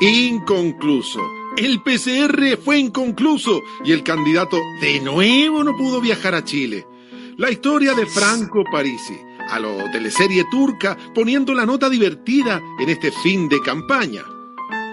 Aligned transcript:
Inconcluso. 0.00 1.20
El 1.56 1.82
PCR 1.82 2.58
fue 2.62 2.78
inconcluso 2.78 3.62
y 3.82 3.92
el 3.92 4.02
candidato 4.02 4.60
de 4.78 5.00
nuevo 5.00 5.64
no 5.64 5.74
pudo 5.74 6.02
viajar 6.02 6.34
a 6.34 6.44
Chile. 6.44 6.86
La 7.38 7.50
historia 7.50 7.94
de 7.94 8.04
Franco 8.04 8.62
Parisi, 8.70 9.16
a 9.48 9.58
lo 9.58 9.90
teleserie 9.90 10.44
turca, 10.50 10.98
poniendo 11.14 11.54
la 11.54 11.64
nota 11.64 11.88
divertida 11.88 12.60
en 12.78 12.90
este 12.90 13.10
fin 13.10 13.48
de 13.48 13.62
campaña. 13.62 14.22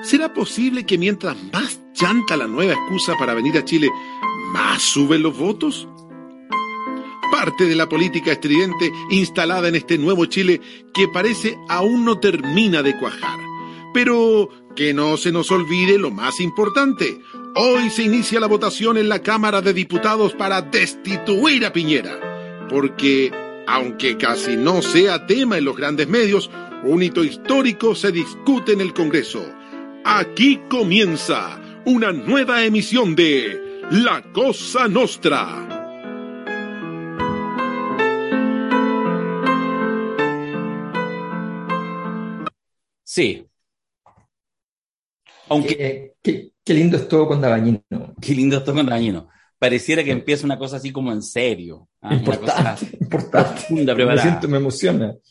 ¿Será 0.03 0.33
posible 0.33 0.85
que 0.85 0.97
mientras 0.97 1.35
más 1.51 1.81
chanta 1.91 2.37
la 2.37 2.47
nueva 2.47 2.71
excusa 2.71 3.17
para 3.17 3.33
venir 3.33 3.57
a 3.57 3.65
Chile, 3.65 3.89
más 4.53 4.81
suben 4.81 5.21
los 5.21 5.37
votos? 5.37 5.85
Parte 7.29 7.65
de 7.65 7.75
la 7.75 7.89
política 7.89 8.31
estridente 8.31 8.89
instalada 9.09 9.67
en 9.67 9.75
este 9.75 9.97
nuevo 9.97 10.27
Chile 10.27 10.61
que 10.93 11.09
parece 11.09 11.57
aún 11.67 12.05
no 12.05 12.19
termina 12.19 12.81
de 12.81 12.97
cuajar. 12.97 13.39
Pero 13.93 14.49
que 14.75 14.93
no 14.93 15.17
se 15.17 15.31
nos 15.31 15.51
olvide 15.51 15.97
lo 15.97 16.11
más 16.11 16.39
importante. 16.39 17.21
Hoy 17.55 17.89
se 17.89 18.03
inicia 18.03 18.39
la 18.39 18.47
votación 18.47 18.97
en 18.97 19.09
la 19.09 19.21
Cámara 19.21 19.61
de 19.61 19.73
Diputados 19.73 20.33
para 20.33 20.61
destituir 20.61 21.65
a 21.65 21.73
Piñera. 21.73 22.67
Porque, 22.69 23.31
aunque 23.67 24.17
casi 24.17 24.55
no 24.55 24.81
sea 24.81 25.27
tema 25.27 25.57
en 25.57 25.65
los 25.65 25.77
grandes 25.77 26.07
medios, 26.07 26.49
un 26.83 27.03
hito 27.03 27.23
histórico 27.23 27.95
se 27.95 28.11
discute 28.11 28.73
en 28.73 28.81
el 28.81 28.93
Congreso. 28.93 29.45
Aquí 30.03 30.59
comienza 30.69 31.59
una 31.85 32.11
nueva 32.11 32.63
emisión 32.63 33.15
de 33.15 33.81
La 33.91 34.23
Cosa 34.33 34.87
Nostra. 34.87 35.69
Sí, 43.03 43.45
aunque, 45.53 46.13
qué, 46.21 46.51
lindo 46.73 46.97
es 46.97 47.07
todo 47.07 47.27
con 47.27 47.41
Dabañino. 47.41 47.81
Qué 48.21 48.33
lindo 48.33 48.57
es 48.57 48.63
todo 48.63 48.75
con 48.75 48.85
Dabañino. 48.85 49.29
Pareciera 49.57 50.03
que 50.03 50.11
empieza 50.11 50.45
una 50.45 50.57
cosa 50.57 50.77
así 50.77 50.91
como 50.91 51.11
en 51.11 51.21
serio. 51.21 51.87
¿ah? 52.01 52.13
Importante, 52.13 52.97
importante. 52.99 53.65
me 53.69 54.17
siento, 54.17 54.47
me 54.47 54.57
emociona. 54.57 55.15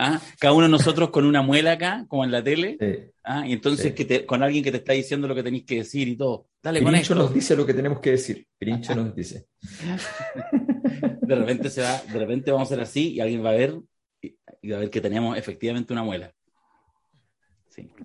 ¿Ah? 0.00 0.20
Cada 0.38 0.54
uno 0.54 0.66
de 0.66 0.70
nosotros 0.70 1.10
con 1.10 1.26
una 1.26 1.42
muela 1.42 1.72
acá, 1.72 2.06
como 2.06 2.24
en 2.24 2.30
la 2.30 2.42
tele. 2.42 3.12
¿Ah? 3.24 3.44
Y 3.46 3.52
entonces 3.52 3.92
que 3.94 4.24
con 4.24 4.42
alguien 4.44 4.62
que 4.62 4.70
te 4.70 4.76
está 4.76 4.92
diciendo 4.92 5.26
lo 5.26 5.34
que 5.34 5.42
tenéis 5.42 5.64
que 5.64 5.78
decir 5.78 6.06
y 6.06 6.16
todo. 6.16 6.46
Dale 6.62 6.80
Pirincho 6.80 7.16
nos 7.16 7.34
dice 7.34 7.56
lo 7.56 7.66
que 7.66 7.74
tenemos 7.74 7.98
que 8.00 8.12
decir. 8.12 8.46
Pirincho 8.56 8.94
nos 8.94 9.14
dice. 9.14 9.48
de 11.20 11.34
repente 11.34 11.68
se 11.68 11.82
va, 11.82 12.00
de 12.00 12.18
repente 12.18 12.52
vamos 12.52 12.68
a 12.68 12.74
ser 12.74 12.80
así 12.80 13.14
y 13.14 13.20
alguien 13.20 13.44
va 13.44 13.50
a 13.50 13.54
ver 13.54 13.74
y 14.22 14.70
va 14.70 14.76
a 14.76 14.80
ver 14.80 14.90
que 14.90 15.00
tenemos 15.00 15.36
efectivamente 15.36 15.92
una 15.92 16.04
muela. 16.04 16.32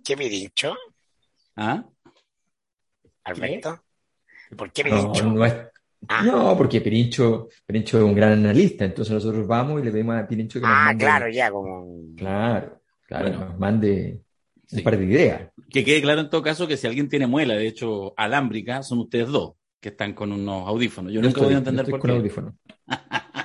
¿Qué 0.03 0.15
me 0.15 0.29
dicho? 0.29 0.75
¿Ah? 1.55 1.83
¿Alberto? 3.23 3.83
¿Por 4.55 4.71
qué 4.71 4.83
me 4.83 4.91
no, 4.91 5.13
no, 5.13 5.43
ah. 6.07 6.23
no, 6.23 6.57
porque 6.57 6.81
Pirincho, 6.81 7.49
Pirincho 7.65 7.97
es 7.97 8.03
un 8.03 8.13
gran 8.13 8.33
analista, 8.33 8.85
entonces 8.85 9.13
nosotros 9.13 9.47
vamos 9.47 9.81
y 9.81 9.85
le 9.85 9.91
pedimos 9.91 10.15
a 10.15 10.27
Pirincho 10.27 10.59
que 10.59 10.65
nos 10.65 10.75
ah, 10.75 10.85
mande... 10.85 11.03
claro, 11.05 11.29
ya, 11.29 11.51
como... 11.51 12.15
Claro, 12.15 12.81
claro, 13.07 13.29
nos 13.29 13.57
mande 13.57 14.21
un 14.71 14.83
par 14.83 14.97
de 14.97 15.05
ideas. 15.05 15.51
Que 15.69 15.83
quede 15.83 16.01
claro 16.01 16.21
en 16.21 16.29
todo 16.29 16.41
caso 16.41 16.67
que 16.67 16.77
si 16.77 16.87
alguien 16.87 17.09
tiene 17.09 17.27
muela, 17.27 17.55
de 17.55 17.67
hecho, 17.67 18.13
alámbrica, 18.17 18.83
son 18.83 18.99
ustedes 18.99 19.29
dos 19.29 19.53
que 19.79 19.89
están 19.89 20.13
con 20.13 20.31
unos 20.31 20.67
audífonos. 20.67 21.11
Yo, 21.11 21.21
nunca 21.21 21.41
voy 21.41 21.53
a 21.53 21.57
entender 21.57 21.85
por 21.85 21.99
qué. 21.99 22.01
con 22.01 22.11
audífonos. 22.11 22.53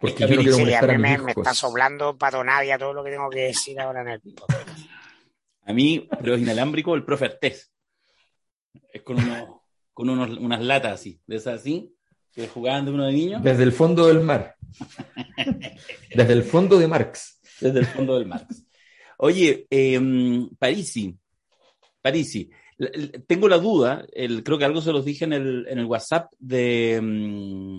Porque 0.00 0.26
yo 0.26 0.36
no 0.36 0.42
quiero 0.42 0.58
molestar 0.58 0.90
a, 0.90 0.98
me, 0.98 1.18
me 1.18 1.32
está 1.32 1.52
soplando 1.52 2.16
todo 2.16 2.92
lo 2.92 3.04
que 3.04 3.10
tengo 3.10 3.28
que 3.28 3.40
decir 3.40 3.78
ahora 3.78 4.00
en 4.00 4.08
el 4.08 4.20
a 5.64 5.72
mí, 5.72 6.08
pero 6.20 6.34
es 6.34 6.42
inalámbrico, 6.42 6.94
el 6.94 7.04
profe 7.04 7.26
Artés. 7.26 7.72
Es 8.92 9.02
con, 9.02 9.18
con 9.92 10.08
unas 10.08 10.60
latas 10.60 10.92
así, 11.00 11.20
de 11.26 11.36
esas 11.36 11.60
así, 11.60 11.94
que 12.32 12.48
jugaban 12.48 12.84
de 12.84 12.90
uno 12.92 13.06
de 13.06 13.12
niños. 13.12 13.42
Desde 13.42 13.62
el 13.62 13.72
fondo 13.72 14.06
del 14.06 14.20
mar. 14.20 14.56
Desde 16.14 16.32
el 16.32 16.42
fondo 16.42 16.78
de 16.78 16.88
Marx. 16.88 17.40
Desde 17.60 17.80
el 17.80 17.86
fondo 17.86 18.18
del 18.18 18.26
Marx. 18.26 18.64
Oye, 19.18 19.66
eh, 19.68 20.00
Parisi, 20.58 21.14
Parisi, 22.00 22.50
tengo 23.26 23.48
la 23.48 23.58
duda, 23.58 24.06
el, 24.12 24.42
creo 24.42 24.56
que 24.56 24.64
algo 24.64 24.80
se 24.80 24.92
los 24.92 25.04
dije 25.04 25.26
en 25.26 25.34
el, 25.34 25.66
en 25.68 25.78
el 25.78 25.84
WhatsApp 25.84 26.32
de, 26.38 26.94
em, 26.94 27.76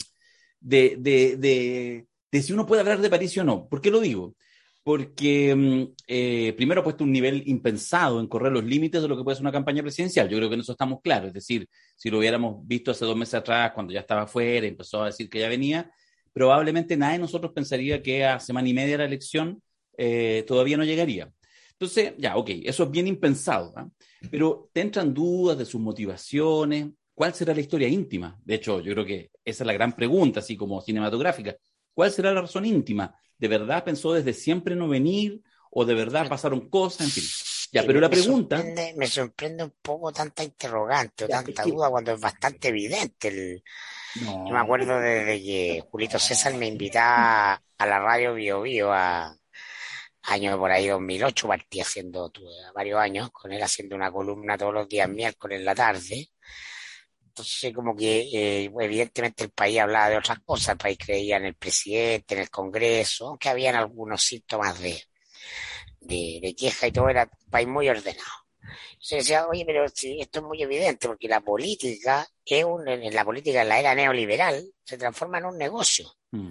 de, 0.59 0.97
de, 0.99 2.05
de, 2.31 2.41
si 2.41 2.53
uno 2.53 2.67
puede 2.67 2.81
hablar 2.81 3.01
de 3.01 3.09
Parisi 3.09 3.39
o 3.39 3.43
no. 3.43 3.67
¿Por 3.67 3.81
qué 3.81 3.89
lo 3.89 3.99
digo? 3.99 4.35
Porque 4.83 5.55
mm, 5.55 5.93
eh, 6.07 6.53
primero 6.57 6.81
ha 6.81 6.83
puesto 6.83 7.03
un 7.03 7.11
nivel 7.11 7.43
impensado 7.47 8.19
en 8.19 8.27
correr 8.27 8.51
los 8.51 8.63
límites 8.63 9.01
de 9.01 9.07
lo 9.07 9.17
que 9.17 9.23
puede 9.23 9.35
ser 9.35 9.43
una 9.43 9.51
campaña 9.51 9.81
presidencial. 9.81 10.27
Yo 10.29 10.37
creo 10.37 10.49
que 10.49 10.55
en 10.55 10.61
eso 10.61 10.71
estamos 10.71 11.01
claros. 11.01 11.27
Es 11.27 11.33
decir, 11.33 11.67
si 11.95 12.09
lo 12.09 12.19
hubiéramos 12.19 12.65
visto 12.67 12.91
hace 12.91 13.05
dos 13.05 13.15
meses 13.15 13.35
atrás, 13.35 13.71
cuando 13.73 13.93
ya 13.93 13.99
estaba 14.01 14.27
fuera, 14.27 14.65
empezó 14.65 15.03
a 15.03 15.07
decir 15.07 15.29
que 15.29 15.39
ya 15.39 15.49
venía, 15.49 15.91
probablemente 16.33 16.97
nadie 16.97 17.13
de 17.13 17.19
nosotros 17.19 17.51
pensaría 17.53 18.01
que 18.01 18.25
a 18.25 18.39
semana 18.39 18.69
y 18.69 18.73
media 18.73 18.97
la 18.97 19.05
elección 19.05 19.61
eh, 19.97 20.43
todavía 20.47 20.77
no 20.77 20.83
llegaría. 20.83 21.31
Entonces, 21.73 22.13
ya, 22.17 22.37
ok, 22.37 22.49
eso 22.63 22.83
es 22.83 22.91
bien 22.91 23.07
impensado. 23.07 23.73
¿ah? 23.75 23.89
Pero 24.29 24.69
te 24.73 24.81
entran 24.81 25.13
dudas 25.13 25.57
de 25.57 25.65
sus 25.65 25.81
motivaciones. 25.81 26.87
¿Cuál 27.13 27.33
será 27.33 27.53
la 27.53 27.61
historia 27.61 27.87
íntima? 27.87 28.39
De 28.43 28.55
hecho, 28.55 28.81
yo 28.81 28.93
creo 28.93 29.05
que 29.05 29.31
esa 29.43 29.63
es 29.63 29.67
la 29.67 29.73
gran 29.73 29.93
pregunta, 29.95 30.39
así 30.39 30.55
como 30.55 30.81
cinematográfica. 30.81 31.55
¿Cuál 31.93 32.11
será 32.11 32.33
la 32.33 32.41
razón 32.41 32.65
íntima? 32.65 33.13
¿De 33.41 33.47
verdad 33.47 33.83
pensó 33.83 34.13
desde 34.13 34.33
siempre 34.33 34.75
no 34.75 34.87
venir? 34.87 35.41
¿O 35.71 35.83
de 35.83 35.95
verdad 35.95 36.29
pasaron 36.29 36.69
cosas? 36.69 37.07
En 37.07 37.11
fin. 37.11 37.23
Ya, 37.71 37.83
pero 37.83 37.99
la 37.99 38.09
pregunta. 38.09 38.63
me 38.95 39.07
sorprende 39.07 39.63
un 39.63 39.73
poco 39.81 40.11
tanta 40.11 40.43
interrogante 40.43 41.25
o 41.25 41.27
tanta 41.27 41.63
duda 41.63 41.89
cuando 41.89 42.11
es 42.11 42.19
bastante 42.19 42.67
evidente. 42.67 43.29
El... 43.29 43.63
Yo 44.15 44.51
me 44.51 44.59
acuerdo 44.59 44.99
desde 44.99 45.41
que 45.41 45.83
Julito 45.89 46.19
César 46.19 46.53
me 46.53 46.67
invitaba 46.67 47.59
a 47.79 47.85
la 47.87 47.99
radio 47.99 48.35
Bio 48.35 48.61
Bio 48.61 48.93
a 48.93 49.35
año 50.23 50.55
por 50.59 50.69
ahí 50.69 50.87
2008, 50.87 51.47
partí 51.47 51.81
haciendo, 51.81 52.29
tuve 52.29 52.51
varios 52.75 52.99
años 52.99 53.31
con 53.31 53.51
él 53.51 53.63
haciendo 53.63 53.95
una 53.95 54.11
columna 54.11 54.55
todos 54.55 54.73
los 54.73 54.87
días 54.87 55.09
miércoles 55.09 55.57
en 55.59 55.65
la 55.65 55.73
tarde 55.73 56.29
entonces, 57.31 57.73
como 57.73 57.95
que 57.95 58.27
eh, 58.33 58.71
evidentemente 58.81 59.45
el 59.45 59.51
país 59.51 59.79
hablaba 59.79 60.09
de 60.09 60.17
otras 60.17 60.39
cosas, 60.41 60.73
el 60.73 60.77
país 60.77 60.97
creía 60.97 61.37
en 61.37 61.45
el 61.45 61.55
presidente, 61.55 62.35
en 62.35 62.41
el 62.41 62.49
Congreso, 62.49 63.29
aunque 63.29 63.47
habían 63.47 63.75
algunos 63.75 64.21
síntomas 64.21 64.77
de, 64.81 65.01
de, 66.01 66.53
queja 66.57 66.87
y 66.87 66.91
todo, 66.91 67.07
era 67.07 67.23
un 67.23 67.49
país 67.49 67.69
muy 67.69 67.87
ordenado. 67.87 68.29
Se 68.99 69.15
decía, 69.15 69.47
oye, 69.47 69.63
pero 69.65 69.87
si 69.87 70.19
esto 70.19 70.39
es 70.39 70.45
muy 70.45 70.61
evidente, 70.61 71.07
porque 71.07 71.29
la 71.29 71.39
política 71.39 72.27
es 72.45 72.65
un, 72.65 72.85
en 72.87 73.15
la 73.15 73.23
política 73.23 73.61
en 73.61 73.69
la 73.69 73.79
era 73.79 73.95
neoliberal 73.95 74.69
se 74.83 74.97
transforma 74.97 75.37
en 75.37 75.45
un 75.45 75.57
negocio. 75.57 76.13
Mm. 76.31 76.49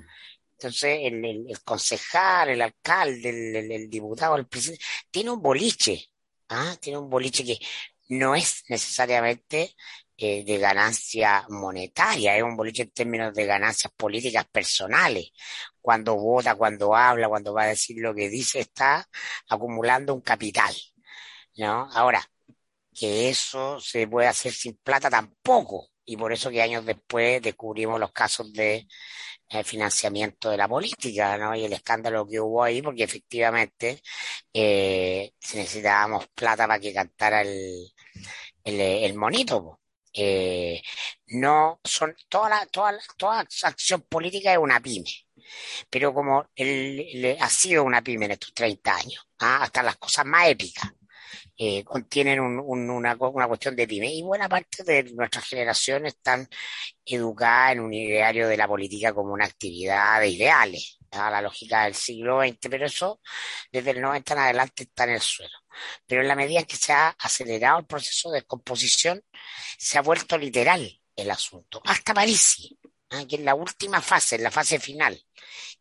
Entonces, 0.52 0.98
el, 1.02 1.24
el, 1.24 1.62
concejal, 1.62 2.48
el 2.48 2.62
alcalde, 2.62 3.28
el, 3.28 3.70
el, 3.70 3.90
diputado, 3.90 4.36
el 4.36 4.46
presidente, 4.46 4.82
tiene 5.10 5.30
un 5.30 5.42
boliche, 5.42 6.06
¿ah? 6.48 6.74
tiene 6.80 6.98
un 6.98 7.10
boliche 7.10 7.44
que 7.44 7.58
no 8.08 8.34
es 8.34 8.64
necesariamente 8.68 9.74
eh, 10.22 10.44
de 10.44 10.58
ganancia 10.58 11.46
monetaria, 11.48 12.36
es 12.36 12.42
un 12.42 12.56
boliche 12.56 12.82
en 12.82 12.90
términos 12.90 13.32
de 13.34 13.46
ganancias 13.46 13.92
políticas 13.96 14.46
personales. 14.46 15.30
Cuando 15.80 16.16
vota, 16.16 16.54
cuando 16.56 16.94
habla, 16.94 17.28
cuando 17.28 17.54
va 17.54 17.62
a 17.64 17.66
decir 17.68 17.96
lo 18.00 18.14
que 18.14 18.28
dice, 18.28 18.60
está 18.60 19.08
acumulando 19.48 20.14
un 20.14 20.20
capital. 20.20 20.74
¿no? 21.56 21.88
Ahora, 21.92 22.22
que 22.94 23.30
eso 23.30 23.80
se 23.80 24.06
puede 24.08 24.28
hacer 24.28 24.52
sin 24.52 24.76
plata 24.76 25.10
tampoco. 25.10 25.88
Y 26.04 26.16
por 26.16 26.32
eso 26.32 26.50
que 26.50 26.62
años 26.62 26.84
después 26.84 27.40
descubrimos 27.42 28.00
los 28.00 28.12
casos 28.12 28.52
de 28.52 28.86
eh, 29.48 29.64
financiamiento 29.64 30.50
de 30.50 30.56
la 30.56 30.68
política, 30.68 31.38
¿no? 31.38 31.54
Y 31.56 31.64
el 31.64 31.72
escándalo 31.72 32.26
que 32.26 32.40
hubo 32.40 32.62
ahí, 32.64 32.82
porque 32.82 33.04
efectivamente 33.04 34.02
eh, 34.52 35.32
necesitábamos 35.54 36.28
plata 36.28 36.66
para 36.66 36.80
que 36.80 36.92
cantara 36.92 37.42
el, 37.42 37.92
el, 38.64 38.80
el 38.80 39.14
monito. 39.14 39.79
Eh, 40.12 40.82
no 41.28 41.80
son 41.84 42.16
toda 42.28 42.66
toda, 42.66 42.98
toda 43.16 43.46
acción 43.62 44.02
política 44.02 44.52
es 44.52 44.58
una 44.58 44.80
pyme 44.80 45.08
pero 45.88 46.12
como 46.12 46.46
él, 46.56 47.36
ha 47.40 47.48
sido 47.48 47.84
una 47.84 48.02
pyme 48.02 48.26
en 48.26 48.32
estos 48.32 48.52
30 48.52 48.94
años 48.96 49.28
¿ah? 49.38 49.62
hasta 49.62 49.82
las 49.84 49.96
cosas 49.98 50.26
más 50.26 50.48
épicas 50.48 50.90
eh, 51.56 51.84
contienen 51.84 52.40
una, 52.40 53.14
una, 53.14 53.46
cuestión 53.46 53.76
de 53.76 53.86
pyme 53.86 54.12
y 54.12 54.22
buena 54.22 54.48
parte 54.48 54.82
de 54.82 55.12
nuestra 55.12 55.42
generación 55.42 56.06
están 56.06 56.48
educadas 57.04 57.72
en 57.72 57.80
un 57.80 57.92
ideario 57.92 58.48
de 58.48 58.56
la 58.56 58.66
política 58.66 59.12
como 59.12 59.34
una 59.34 59.44
actividad 59.44 60.20
de 60.20 60.28
ideales 60.28 60.98
a 61.10 61.30
la 61.30 61.42
lógica 61.42 61.84
del 61.84 61.94
siglo 61.94 62.40
XX, 62.40 62.58
pero 62.70 62.86
eso 62.86 63.20
desde 63.70 63.90
el 63.90 64.00
90 64.00 64.32
en 64.32 64.38
adelante 64.38 64.82
está 64.84 65.04
en 65.04 65.10
el 65.10 65.20
suelo. 65.20 65.59
Pero 66.06 66.22
en 66.22 66.28
la 66.28 66.36
medida 66.36 66.60
en 66.60 66.66
que 66.66 66.76
se 66.76 66.92
ha 66.92 67.10
acelerado 67.18 67.78
el 67.78 67.86
proceso 67.86 68.30
de 68.30 68.38
descomposición, 68.38 69.22
se 69.78 69.98
ha 69.98 70.02
vuelto 70.02 70.36
literal 70.38 71.00
el 71.16 71.30
asunto. 71.30 71.80
Hasta 71.84 72.14
París, 72.14 72.74
¿eh? 73.10 73.26
que 73.26 73.36
en 73.36 73.44
la 73.44 73.54
última 73.54 74.00
fase, 74.00 74.36
en 74.36 74.42
la 74.42 74.50
fase 74.50 74.78
final, 74.78 75.20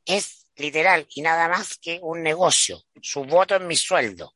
es 0.05 0.47
literal 0.55 1.07
y 1.09 1.21
nada 1.21 1.47
más 1.47 1.77
que 1.77 1.99
un 2.01 2.21
negocio. 2.21 2.81
Su 3.01 3.23
voto 3.23 3.55
es 3.55 3.61
mi 3.61 3.75
sueldo. 3.75 4.33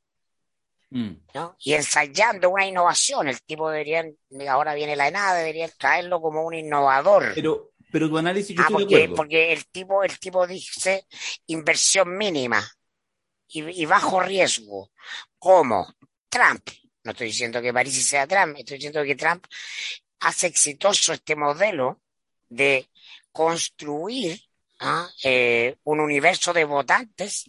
Mm. 0.89 1.11
¿no? 1.33 1.55
Y 1.59 1.73
ensayando 1.73 2.51
una 2.51 2.67
innovación. 2.67 3.27
El 3.27 3.41
tipo 3.41 3.69
debería, 3.69 4.05
ahora 4.49 4.75
viene 4.75 4.95
la 4.95 5.07
ENADE, 5.07 5.39
debería 5.39 5.67
traerlo 5.69 6.21
como 6.21 6.43
un 6.43 6.53
innovador. 6.53 7.31
Pero, 7.33 7.71
pero 7.91 8.09
tu 8.09 8.17
análisis 8.17 8.55
ah, 8.59 8.67
porque, 8.71 9.11
porque 9.15 9.51
el 9.51 9.65
tipo, 9.67 10.03
el 10.03 10.19
tipo 10.19 10.45
dice 10.45 11.07
inversión 11.47 12.15
mínima 12.15 12.63
y, 13.53 13.85
bajo 13.85 14.19
riesgo. 14.19 14.91
¿Cómo? 15.37 15.95
Trump. 16.29 16.69
No 17.03 17.11
estoy 17.11 17.27
diciendo 17.27 17.61
que 17.61 17.73
París 17.73 18.07
sea 18.07 18.25
Trump, 18.27 18.57
estoy 18.57 18.77
diciendo 18.77 19.03
que 19.03 19.15
Trump 19.15 19.45
hace 20.21 20.47
exitoso 20.47 21.13
este 21.13 21.35
modelo 21.35 22.01
de 22.47 22.89
construir 23.31 24.41
¿ah? 24.79 25.09
eh, 25.23 25.75
un 25.83 25.99
universo 25.99 26.53
de 26.53 26.63
votantes 26.63 27.45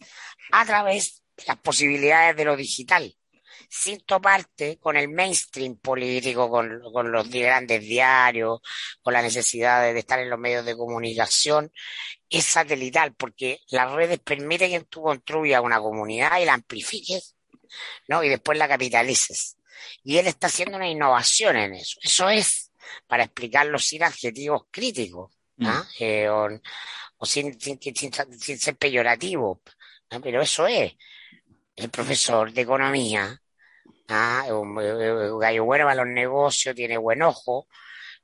a 0.51 0.65
través 0.65 1.23
de 1.37 1.45
las 1.47 1.59
posibilidades 1.59 2.37
de 2.37 2.45
lo 2.45 2.57
digital 2.57 3.15
sin 3.75 4.01
toparte 4.03 4.79
con 4.79 4.97
el 4.97 5.09
mainstream 5.09 5.77
político, 5.77 6.49
con, 6.49 6.81
los 7.11 7.29
grandes 7.29 7.81
diarios, 7.81 8.61
con 9.03 9.13
la 9.13 9.21
necesidad 9.21 9.83
de, 9.83 9.99
estar 9.99 10.21
en 10.21 10.31
los 10.31 10.39
medios 10.39 10.65
de 10.65 10.77
comunicación, 10.77 11.73
es 12.31 12.45
satelital, 12.45 13.15
porque 13.15 13.59
las 13.71 13.91
redes 13.91 14.21
permiten 14.21 14.71
que 14.71 14.85
tú 14.85 15.03
construyas 15.03 15.61
una 15.61 15.81
comunidad 15.81 16.39
y 16.39 16.45
la 16.45 16.55
amplifiques, 16.55 17.35
¿no? 18.07 18.23
Y 18.23 18.29
después 18.29 18.57
la 18.57 18.69
capitalices. 18.69 19.57
Y 20.05 20.19
él 20.19 20.29
está 20.29 20.47
haciendo 20.47 20.77
una 20.77 20.89
innovación 20.89 21.57
en 21.57 21.75
eso. 21.75 21.99
Eso 22.01 22.31
es, 22.31 22.71
para 23.09 23.25
explicarlo 23.25 23.81
sin 23.81 24.05
adjetivos 24.05 24.67
críticos, 24.71 25.33
mm. 25.57 25.69
eh, 25.99 26.29
o, 26.29 27.27
sin, 27.27 27.61
ser 27.61 28.77
peyorativo, 28.77 29.63
pero 30.23 30.43
eso 30.43 30.69
es. 30.69 30.95
El 31.75 31.91
profesor 31.91 32.53
de 32.53 32.63
economía 32.63 33.41
Ah, 34.09 34.47
un, 34.51 34.75
gallo 35.41 35.65
bueno 35.65 35.85
para 35.87 36.05
los 36.05 36.07
negocios, 36.07 36.75
tiene 36.75 36.99
buen 36.99 37.23
ojo, 37.23 37.69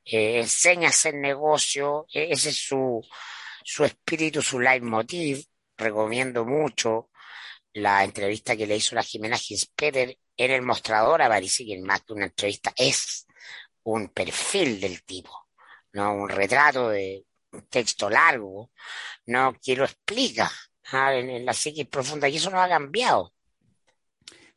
eh, 0.05 0.41
enseña 0.41 0.89
a 0.89 0.91
hacer 0.91 1.15
negocio, 1.15 2.07
e, 2.13 2.33
ese 2.33 2.51
es 2.51 2.59
su, 2.59 3.03
su 3.65 3.85
espíritu, 3.85 4.43
su 4.43 4.61
leitmotiv. 4.61 5.45
Recomiendo 5.77 6.45
mucho 6.45 7.11
la 7.73 8.05
entrevista 8.05 8.57
que 8.57 8.67
le 8.67 8.77
hizo 8.77 8.95
la 8.95 9.03
Jimena 9.03 9.39
Ginspeter 9.39 10.19
en 10.37 10.51
el 10.51 10.63
mostrador 10.63 11.23
a 11.23 11.29
París, 11.29 11.63
que 11.67 11.79
más 11.81 12.03
que 12.03 12.13
una 12.13 12.27
entrevista 12.27 12.73
es 12.77 13.27
un 13.85 14.09
perfil 14.11 14.81
del 14.81 15.03
tipo, 15.05 15.49
no 15.93 16.15
un 16.15 16.29
retrato 16.29 16.91
de 16.91 17.25
un 17.53 17.67
texto 17.69 18.11
largo, 18.11 18.71
no 19.27 19.55
que 19.63 19.77
lo 19.77 19.85
explica 19.85 20.51
ah, 20.93 21.15
en, 21.15 21.31
en, 21.31 21.45
la 21.47 21.53
psiquis 21.55 21.87
profunda 21.89 22.29
y 22.29 22.37
eso 22.37 22.51
no 22.51 22.61
ha 22.61 22.69
cambiado. 22.69 23.33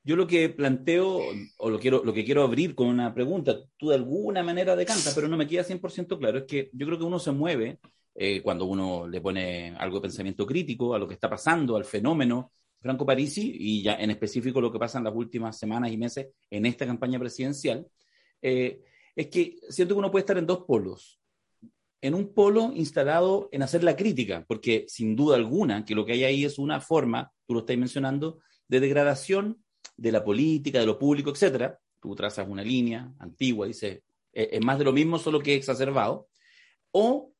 Yo 0.05 0.17
lo 0.17 0.27
que 0.27 0.49
planteo, 0.49 1.21
o 1.57 1.69
lo, 1.69 1.79
quiero, 1.79 2.03
lo 2.03 2.13
que 2.13 2.25
quiero 2.25 2.43
abrir 2.43 2.75
con 2.75 2.87
una 2.87 3.13
pregunta, 3.13 3.57
tú 3.77 3.89
de 3.89 3.95
alguna 3.95 4.43
manera 4.43 4.75
decantas, 4.75 5.15
pero 5.15 5.29
no 5.29 5.37
me 5.37 5.47
queda 5.47 5.63
100% 5.63 6.19
claro, 6.19 6.39
es 6.39 6.43
que 6.43 6.69
yo 6.73 6.85
creo 6.85 6.97
que 6.97 7.05
uno 7.05 7.19
se 7.19 7.31
mueve 7.31 7.79
eh, 8.15 8.41
cuando 8.41 8.65
uno 8.65 9.07
le 9.07 9.21
pone 9.21 9.73
algo 9.77 9.97
de 9.97 10.01
pensamiento 10.01 10.45
crítico 10.45 10.93
a 10.93 10.99
lo 10.99 11.07
que 11.07 11.13
está 11.13 11.29
pasando, 11.29 11.77
al 11.77 11.85
fenómeno 11.85 12.51
Franco 12.81 13.05
Parisi, 13.05 13.55
y 13.57 13.81
ya 13.81 13.95
en 13.95 14.11
específico 14.11 14.59
lo 14.59 14.71
que 14.71 14.77
pasa 14.77 14.97
en 14.97 15.05
las 15.05 15.15
últimas 15.15 15.57
semanas 15.57 15.89
y 15.89 15.97
meses 15.97 16.27
en 16.49 16.65
esta 16.65 16.85
campaña 16.85 17.17
presidencial, 17.17 17.87
eh, 18.41 18.81
es 19.15 19.27
que 19.27 19.55
siento 19.69 19.95
que 19.95 19.99
uno 19.99 20.11
puede 20.11 20.23
estar 20.23 20.37
en 20.37 20.45
dos 20.45 20.65
polos. 20.67 21.21
En 22.01 22.13
un 22.13 22.33
polo 22.33 22.73
instalado 22.75 23.47
en 23.53 23.63
hacer 23.63 23.85
la 23.85 23.95
crítica, 23.95 24.43
porque 24.45 24.83
sin 24.89 25.15
duda 25.15 25.37
alguna 25.37 25.85
que 25.85 25.95
lo 25.95 26.05
que 26.05 26.11
hay 26.11 26.25
ahí 26.25 26.43
es 26.43 26.59
una 26.59 26.81
forma, 26.81 27.31
tú 27.47 27.53
lo 27.53 27.61
estás 27.61 27.77
mencionando, 27.77 28.39
de 28.67 28.81
degradación 28.81 29.63
de 29.95 30.11
la 30.11 30.23
política, 30.23 30.79
de 30.79 30.85
lo 30.85 30.97
público, 30.97 31.29
etcétera. 31.29 31.79
Tú 31.99 32.15
trazas 32.15 32.47
una 32.47 32.63
línea 32.63 33.13
antigua, 33.19 33.67
dice, 33.67 34.03
eh, 34.33 34.49
es 34.53 34.61
más 34.61 34.77
de 34.77 34.85
lo 34.85 34.93
mismo, 34.93 35.19
solo 35.19 35.39
que 35.39 35.55
exacerbado. 35.55 36.27
O, 36.91 37.31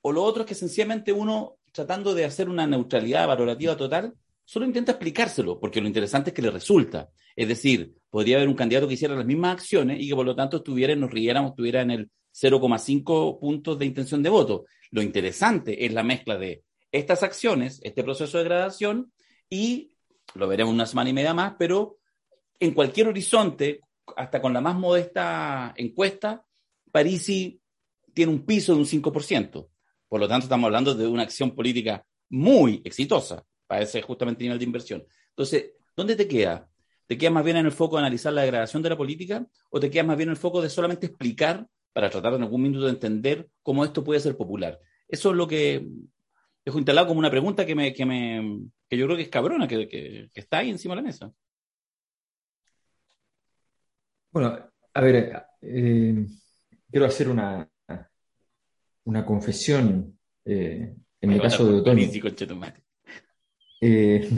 o 0.00 0.12
lo 0.12 0.22
otro 0.22 0.42
es 0.42 0.48
que 0.48 0.54
sencillamente 0.54 1.12
uno, 1.12 1.56
tratando 1.72 2.14
de 2.14 2.24
hacer 2.24 2.48
una 2.48 2.66
neutralidad 2.66 3.26
valorativa 3.26 3.76
total, 3.76 4.14
solo 4.44 4.66
intenta 4.66 4.92
explicárselo, 4.92 5.58
porque 5.58 5.80
lo 5.80 5.86
interesante 5.86 6.30
es 6.30 6.34
que 6.34 6.42
le 6.42 6.50
resulta. 6.50 7.10
Es 7.34 7.48
decir, 7.48 7.94
podría 8.10 8.36
haber 8.36 8.48
un 8.48 8.54
candidato 8.54 8.86
que 8.86 8.94
hiciera 8.94 9.14
las 9.14 9.26
mismas 9.26 9.54
acciones 9.54 10.00
y 10.00 10.08
que 10.08 10.14
por 10.14 10.26
lo 10.26 10.36
tanto 10.36 10.58
estuviera, 10.58 10.94
nos 10.94 11.10
riéramos, 11.10 11.52
estuviera 11.52 11.82
en 11.82 11.90
el 11.90 12.10
0,5 12.34 13.38
puntos 13.40 13.78
de 13.78 13.86
intención 13.86 14.22
de 14.22 14.30
voto. 14.30 14.66
Lo 14.90 15.02
interesante 15.02 15.84
es 15.84 15.92
la 15.92 16.02
mezcla 16.02 16.36
de 16.36 16.62
estas 16.90 17.22
acciones, 17.22 17.80
este 17.82 18.04
proceso 18.04 18.36
de 18.36 18.44
degradación 18.44 19.12
y 19.48 19.96
lo 20.34 20.48
veremos 20.48 20.72
una 20.72 20.86
semana 20.86 21.10
y 21.10 21.14
media 21.14 21.34
más, 21.34 21.54
pero 21.58 21.98
en 22.62 22.74
cualquier 22.74 23.08
horizonte, 23.08 23.80
hasta 24.16 24.40
con 24.40 24.52
la 24.52 24.60
más 24.60 24.76
modesta 24.76 25.74
encuesta, 25.76 26.44
Parisi 26.92 27.60
tiene 28.14 28.30
un 28.30 28.46
piso 28.46 28.72
de 28.72 28.78
un 28.78 28.86
5%. 28.86 29.68
Por 30.08 30.20
lo 30.20 30.28
tanto, 30.28 30.44
estamos 30.44 30.66
hablando 30.66 30.94
de 30.94 31.08
una 31.08 31.24
acción 31.24 31.56
política 31.56 32.06
muy 32.30 32.80
exitosa 32.84 33.42
para 33.66 33.82
ese 33.82 34.00
justamente 34.00 34.44
nivel 34.44 34.60
de 34.60 34.64
inversión. 34.64 35.04
Entonces, 35.30 35.72
¿dónde 35.96 36.14
te 36.14 36.28
queda? 36.28 36.68
¿Te 37.08 37.18
queda 37.18 37.30
más 37.30 37.44
bien 37.44 37.56
en 37.56 37.66
el 37.66 37.72
foco 37.72 37.96
de 37.96 38.02
analizar 38.02 38.32
la 38.32 38.42
degradación 38.42 38.80
de 38.80 38.90
la 38.90 38.96
política 38.96 39.44
o 39.68 39.80
te 39.80 39.90
queda 39.90 40.04
más 40.04 40.16
bien 40.16 40.28
en 40.28 40.34
el 40.34 40.36
foco 40.36 40.62
de 40.62 40.70
solamente 40.70 41.06
explicar 41.06 41.66
para 41.92 42.10
tratar 42.10 42.34
en 42.34 42.42
algún 42.42 42.62
minuto 42.62 42.84
de 42.84 42.92
entender 42.92 43.48
cómo 43.64 43.84
esto 43.84 44.04
puede 44.04 44.20
ser 44.20 44.36
popular? 44.36 44.78
Eso 45.08 45.30
es 45.30 45.36
lo 45.36 45.48
que 45.48 45.84
dejo 46.64 46.78
instalado 46.78 47.08
como 47.08 47.18
una 47.18 47.30
pregunta 47.30 47.66
que, 47.66 47.74
me, 47.74 47.92
que, 47.92 48.06
me, 48.06 48.68
que 48.88 48.96
yo 48.96 49.06
creo 49.06 49.16
que 49.16 49.24
es 49.24 49.28
cabrona, 49.30 49.66
que, 49.66 49.88
que 49.88 50.28
está 50.32 50.58
ahí 50.58 50.70
encima 50.70 50.94
de 50.94 51.02
la 51.02 51.06
mesa. 51.08 51.32
Bueno, 54.32 54.58
a 54.94 55.00
ver, 55.02 55.44
eh, 55.60 56.26
quiero 56.90 57.06
hacer 57.06 57.28
una, 57.28 57.68
una 59.04 59.26
confesión 59.26 60.18
eh, 60.44 60.94
en 61.20 61.30
el 61.30 61.40
caso 61.40 61.70
de 61.70 61.80
Otoño. 61.80 62.08
Eh, 63.80 64.30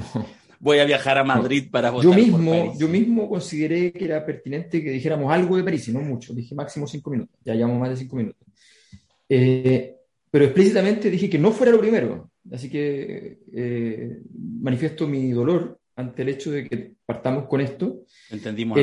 Voy 0.59 0.79
a 0.79 0.85
viajar 0.85 1.19
a 1.19 1.25
Madrid 1.25 1.69
para 1.71 1.91
votar. 1.91 2.11
Yo 2.11 2.17
mismo, 2.17 2.77
yo 2.77 2.89
mismo 2.89 3.29
consideré 3.29 3.93
que 3.93 4.07
era 4.07 4.25
pertinente 4.25 4.83
que 4.83 4.91
dijéramos 4.91 5.31
algo 5.33 5.57
de 5.57 5.63
París, 5.63 5.87
y 5.89 5.93
no 5.93 6.01
mucho. 6.01 6.35
Dije 6.35 6.55
máximo 6.55 6.87
cinco 6.89 7.11
minutos. 7.11 7.39
Ya 7.45 7.55
llevamos 7.55 7.79
más 7.79 7.91
de 7.91 7.97
cinco 7.97 8.17
minutos. 8.17 8.49
pero 9.29 10.45
explícitamente 10.45 11.09
dije 11.11 11.31
que 11.31 11.39
no 11.39 11.53
fuera 11.53 11.71
lo 11.71 11.79
primero. 11.79 12.33
Así 12.51 12.69
que 12.69 13.39
manifiesto 14.61 15.07
mi 15.07 15.31
dolor 15.31 15.79
ante 15.97 16.23
el 16.23 16.31
hecho 16.31 16.51
de 16.51 16.69
que 16.69 16.95
partamos 17.07 17.47
con 17.47 17.61
esto. 17.61 18.05
Entendimos. 18.31 18.79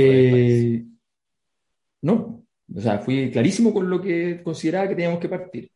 No, 2.01 2.45
o 2.75 2.81
sea, 2.81 2.99
fui 2.99 3.31
clarísimo 3.31 3.73
con 3.73 3.89
lo 3.89 4.01
que 4.01 4.41
consideraba 4.43 4.87
que 4.87 4.95
teníamos 4.95 5.19
que 5.19 5.29
partir. 5.29 5.71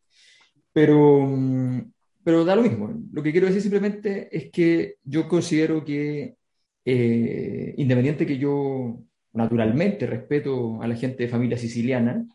Pero, 0.74 1.22
mm, 1.28 1.92
pero 2.24 2.46
da 2.46 2.56
lo 2.56 2.64
mismo. 2.64 2.92
Lo 3.12 3.24
que 3.24 3.32
quiero 3.32 3.48
decir 3.48 3.62
simplemente 3.62 4.30
es 4.36 4.52
que 4.52 4.96
yo 5.04 5.28
considero 5.28 5.84
que, 5.86 6.38
eh, 6.86 7.74
independiente 7.78 8.26
que 8.26 8.38
yo 8.38 9.00
naturalmente 9.34 10.08
respeto 10.08 10.82
a 10.82 10.88
la 10.88 10.96
gente 10.96 11.24
de 11.24 11.30
familia 11.30 11.58
siciliana, 11.58 12.26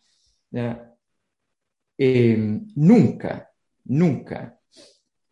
eh, 1.99 2.61
nunca, 2.77 3.51
nunca 3.85 4.59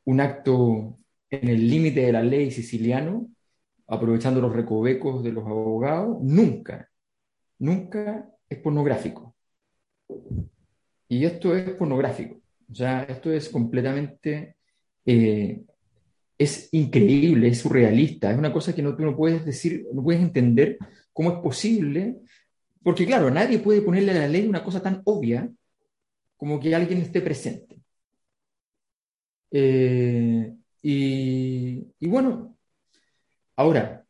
un 0.04 0.20
acto 0.20 0.98
en 1.30 1.48
el 1.48 1.68
límite 1.68 2.00
de 2.00 2.12
la 2.12 2.22
ley 2.22 2.50
siciliano, 2.50 3.28
aprovechando 3.86 4.40
los 4.40 4.54
recovecos 4.54 5.22
de 5.22 5.32
los 5.32 5.46
abogados, 5.46 6.18
nunca, 6.22 6.90
nunca 7.58 8.28
es 8.48 8.58
pornográfico. 8.58 9.34
Y 11.08 11.24
esto 11.24 11.54
es 11.54 11.70
pornográfico. 11.70 12.40
O 12.70 12.74
sea, 12.74 13.02
esto 13.04 13.32
es 13.32 13.48
completamente... 13.48 14.56
Eh, 15.06 15.62
es 16.38 16.68
increíble, 16.72 17.48
es 17.48 17.58
surrealista, 17.58 18.30
es 18.30 18.38
una 18.38 18.52
cosa 18.52 18.74
que 18.74 18.82
no, 18.82 18.94
tú 18.96 19.02
no 19.02 19.16
puedes 19.16 19.44
decir, 19.44 19.86
no 19.92 20.04
puedes 20.04 20.22
entender 20.22 20.78
cómo 21.12 21.32
es 21.32 21.38
posible, 21.38 22.18
porque 22.82 23.06
claro, 23.06 23.30
nadie 23.30 23.58
puede 23.58 23.82
ponerle 23.82 24.12
a 24.12 24.20
la 24.20 24.28
ley 24.28 24.46
una 24.46 24.62
cosa 24.62 24.80
tan 24.80 25.02
obvia 25.04 25.50
como 26.36 26.60
que 26.60 26.74
alguien 26.74 27.00
esté 27.00 27.20
presente. 27.20 27.80
Eh, 29.50 30.54
y, 30.82 31.86
y, 31.98 32.06
bueno, 32.06 32.56
ahora, 33.56 34.06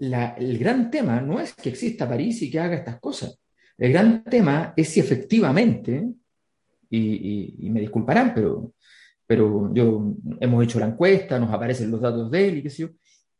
el 0.00 0.58
gran 0.58 0.90
tema 0.90 1.20
no 1.20 1.40
es 1.40 1.54
que 1.54 1.68
exista 1.68 2.08
París 2.08 2.40
y 2.42 2.50
que 2.50 2.58
haga 2.58 2.76
estas 2.76 2.98
cosas. 2.98 3.38
El 3.76 3.92
gran 3.92 4.24
tema 4.24 4.72
es 4.76 4.88
si 4.88 5.00
efectivamente, 5.00 6.08
y, 6.88 7.68
me 7.70 7.80
disculparán, 7.80 8.32
pero, 8.34 8.74
pero 9.26 9.72
yo 9.74 10.14
hemos 10.40 10.64
hecho 10.64 10.80
la 10.80 10.86
encuesta, 10.86 11.38
nos 11.38 11.52
aparecen 11.52 11.90
los 11.90 12.00
datos 12.00 12.30
de 12.30 12.48
él 12.48 12.58
y 12.58 12.62
qué 12.62 12.70
sé 12.70 12.82
yo, 12.82 12.88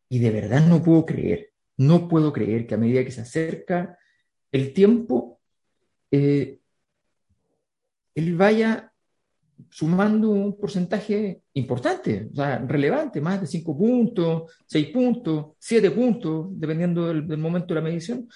y 0.08 0.18
de 0.18 0.30
verdad 0.30 0.66
no 0.66 0.82
puedo 0.82 1.06
creer, 1.06 1.50
no 1.76 2.08
puedo 2.08 2.32
creer 2.32 2.66
que 2.66 2.74
a 2.74 2.78
medida 2.78 3.04
que 3.04 3.10
se 3.10 3.22
acerca 3.22 3.98
el 4.52 4.72
tiempo, 4.72 5.40
eh, 6.10 6.58
él 8.14 8.36
vaya 8.36 8.89
sumando 9.68 10.30
un 10.30 10.56
porcentaje 10.56 11.42
importante, 11.54 12.28
o 12.32 12.36
sea, 12.36 12.58
relevante, 12.58 13.20
más 13.20 13.40
de 13.40 13.46
5 13.46 13.76
puntos, 13.76 14.52
6 14.66 14.86
puntos, 14.88 15.46
7 15.58 15.90
puntos, 15.90 16.46
dependiendo 16.52 17.08
del, 17.08 17.26
del, 17.26 17.38
momento 17.38 17.74
de 17.74 17.80
la 17.80 17.86
medición. 17.86 18.28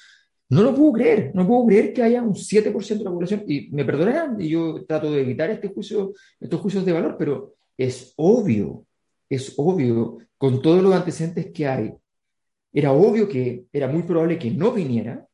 No 0.49 0.63
lo 0.63 0.75
puedo 0.75 0.93
creer, 0.93 1.31
no 1.35 1.47
puedo 1.47 1.67
creer 1.67 1.93
que 1.93 2.03
haya 2.03 2.23
un 2.23 2.35
7% 2.35 2.99
de 2.99 3.05
la 3.05 3.11
población, 3.11 3.45
y 3.47 3.71
me 3.71 3.85
perdonarán, 3.85 4.41
y 4.41 4.49
yo 4.51 4.85
trato 4.87 5.11
de 5.11 5.23
evitar 5.23 5.51
este 5.51 5.69
juicio, 5.69 6.13
estos 6.39 6.61
juicios 6.61 6.85
de 6.85 6.93
valor, 6.93 7.17
pero 7.19 7.55
es 7.77 8.13
obvio, 8.17 8.87
es 9.29 9.55
obvio, 9.57 10.19
con 10.37 10.61
todos 10.61 10.83
los 10.83 10.95
antecedentes 10.95 11.51
que 11.53 11.67
hay, 11.67 11.95
era 12.73 12.93
obvio 12.93 13.29
que 13.29 13.65
era 13.73 13.89
muy 13.89 14.03
probable 14.03 14.39
que 14.39 14.51
no 14.51 14.73
viniera, 14.73 15.27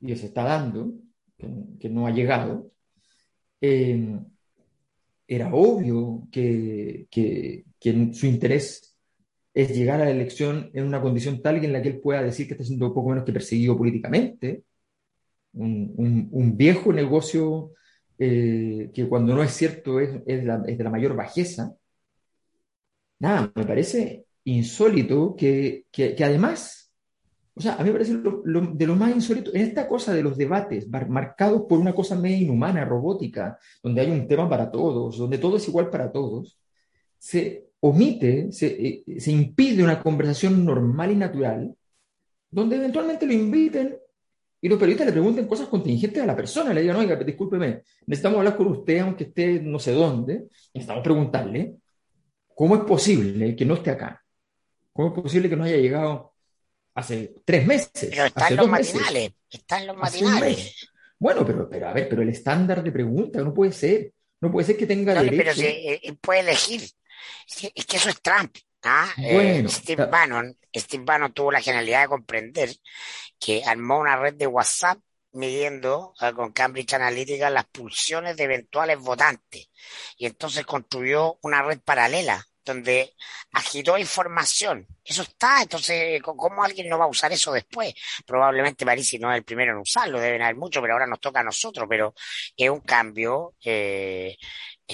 y 0.00 0.14
se 0.16 0.26
está 0.26 0.44
dando, 0.44 0.92
que, 1.36 1.48
que 1.78 1.88
no 1.88 2.06
ha 2.06 2.10
llegado. 2.10 2.70
Eh, 3.60 4.18
era 5.30 5.54
obvio 5.54 6.26
que, 6.32 7.06
que, 7.08 7.64
su 8.12 8.26
interés 8.26 8.96
es 9.54 9.70
llegar 9.76 10.00
a 10.00 10.04
la 10.04 10.10
elección 10.10 10.70
en 10.74 10.84
una 10.84 11.00
condición 11.00 11.40
tal 11.40 11.64
en 11.64 11.72
la 11.72 11.80
que 11.80 11.90
él 11.90 12.00
pueda 12.00 12.20
decir 12.20 12.48
que 12.48 12.54
está 12.54 12.64
siendo 12.64 12.92
poco 12.92 13.10
menos 13.10 13.24
que 13.24 13.32
perseguido 13.32 13.78
políticamente. 13.78 14.64
Un, 15.52 16.28
un, 16.32 16.56
viejo 16.56 16.92
negocio 16.92 17.72
eh, 18.18 18.90
que 18.92 19.08
cuando 19.08 19.34
no 19.34 19.44
es 19.44 19.52
cierto 19.52 20.00
es, 20.00 20.20
es, 20.26 20.44
la, 20.44 20.58
de 20.58 20.82
la 20.82 20.90
mayor 20.90 21.14
bajeza. 21.14 21.74
Nada, 23.20 23.52
me 23.54 23.64
parece 23.64 24.24
insólito 24.44 25.36
que, 25.36 25.84
que 25.92 26.24
además, 26.24 26.79
o 27.54 27.60
sea, 27.60 27.74
a 27.74 27.78
mí 27.78 27.84
me 27.84 27.92
parece 27.92 28.14
lo, 28.14 28.42
lo, 28.44 28.60
de 28.60 28.86
lo 28.86 28.96
más 28.96 29.14
insólito, 29.14 29.52
en 29.54 29.62
esta 29.62 29.88
cosa 29.88 30.14
de 30.14 30.22
los 30.22 30.36
debates 30.36 30.88
marcados 30.88 31.62
por 31.68 31.78
una 31.78 31.94
cosa 31.94 32.16
medio 32.16 32.38
inhumana, 32.38 32.84
robótica, 32.84 33.58
donde 33.82 34.00
hay 34.00 34.10
un 34.10 34.26
tema 34.28 34.48
para 34.48 34.70
todos, 34.70 35.18
donde 35.18 35.38
todo 35.38 35.56
es 35.56 35.68
igual 35.68 35.90
para 35.90 36.10
todos, 36.10 36.58
se 37.18 37.66
omite, 37.80 38.52
se, 38.52 38.66
eh, 38.66 39.04
se 39.18 39.32
impide 39.32 39.82
una 39.82 40.02
conversación 40.02 40.64
normal 40.64 41.10
y 41.10 41.16
natural, 41.16 41.74
donde 42.50 42.76
eventualmente 42.76 43.26
lo 43.26 43.32
inviten 43.32 43.98
y 44.62 44.68
los 44.68 44.78
periodistas 44.78 45.06
le 45.06 45.12
pregunten 45.12 45.46
cosas 45.46 45.68
contingentes 45.68 46.22
a 46.22 46.26
la 46.26 46.36
persona, 46.36 46.74
le 46.74 46.82
digan, 46.82 46.96
oiga, 46.96 47.16
discúlpeme, 47.16 47.82
necesitamos 48.06 48.38
hablar 48.38 48.56
con 48.56 48.66
usted, 48.68 48.98
aunque 48.98 49.24
esté 49.24 49.60
no 49.60 49.78
sé 49.78 49.92
dónde, 49.92 50.48
necesitamos 50.74 51.02
preguntarle, 51.02 51.76
¿cómo 52.54 52.76
es 52.76 52.82
posible 52.82 53.56
que 53.56 53.64
no 53.64 53.74
esté 53.74 53.90
acá? 53.90 54.22
¿Cómo 54.92 55.08
es 55.08 55.14
posible 55.22 55.48
que 55.48 55.56
no 55.56 55.64
haya 55.64 55.78
llegado 55.78 56.29
hace 57.00 57.34
tres 57.44 57.66
meses? 57.66 58.08
Pero 58.10 58.24
está 58.24 58.44
hace 58.44 58.54
en 58.54 58.56
los 58.56 58.66
dos 58.66 58.78
meses, 58.78 58.94
matinales, 58.94 59.32
está 59.50 59.80
en 59.80 59.86
los 59.86 59.96
matinales. 59.96 60.88
Bueno, 61.18 61.44
pero, 61.44 61.68
pero 61.68 61.88
a 61.88 61.92
ver, 61.92 62.08
pero 62.08 62.22
el 62.22 62.30
estándar 62.30 62.82
de 62.82 62.92
pregunta 62.92 63.40
no 63.42 63.52
puede 63.52 63.72
ser. 63.72 64.12
No 64.40 64.50
puede 64.50 64.66
ser 64.66 64.76
que 64.78 64.86
tenga 64.86 65.14
No, 65.14 65.22
derecho. 65.22 65.42
pero 65.42 65.54
si, 65.54 65.66
eh, 65.66 66.16
puede 66.20 66.40
elegir. 66.40 66.80
Es 66.82 67.56
que, 67.60 67.72
es 67.74 67.84
que 67.84 67.96
eso 67.98 68.08
es 68.08 68.22
Trump. 68.22 68.56
¿ah? 68.84 69.12
Eh, 69.18 69.34
Bueno, 69.34 69.68
Steve 69.68 70.06
Bannon, 70.06 70.56
Steve 70.74 71.04
Bannon 71.04 71.32
tuvo 71.32 71.52
la 71.52 71.60
genialidad 71.60 72.02
de 72.02 72.08
comprender 72.08 72.70
que 73.38 73.62
armó 73.64 73.98
una 73.98 74.16
red 74.16 74.34
de 74.34 74.46
WhatsApp 74.46 74.98
midiendo 75.32 76.14
eh, 76.20 76.32
con 76.32 76.52
Cambridge 76.52 76.94
Analytica 76.94 77.50
las 77.50 77.66
pulsiones 77.66 78.36
de 78.36 78.44
eventuales 78.44 78.98
votantes. 78.98 79.68
Y 80.16 80.26
entonces 80.26 80.64
construyó 80.64 81.38
una 81.42 81.62
red 81.62 81.80
paralela 81.80 82.46
donde 82.70 83.14
agitó 83.52 83.98
información. 83.98 84.86
Eso 85.04 85.22
está, 85.22 85.62
entonces, 85.62 86.22
¿cómo- 86.22 86.36
¿cómo 86.38 86.62
alguien 86.64 86.88
no 86.88 86.98
va 86.98 87.04
a 87.04 87.08
usar 87.08 87.32
eso 87.32 87.52
después? 87.52 87.94
Probablemente 88.26 88.86
Parisi 88.86 89.18
no 89.18 89.30
es 89.32 89.38
el 89.38 89.44
primero 89.44 89.72
en 89.72 89.78
usarlo, 89.78 90.20
deben 90.20 90.42
haber 90.42 90.56
muchos, 90.56 90.80
pero 90.82 90.94
ahora 90.94 91.06
nos 91.06 91.20
toca 91.20 91.40
a 91.40 91.44
nosotros, 91.44 91.86
pero 91.88 92.14
es 92.56 92.70
un 92.70 92.80
cambio 92.80 93.54
eh, 93.64 94.36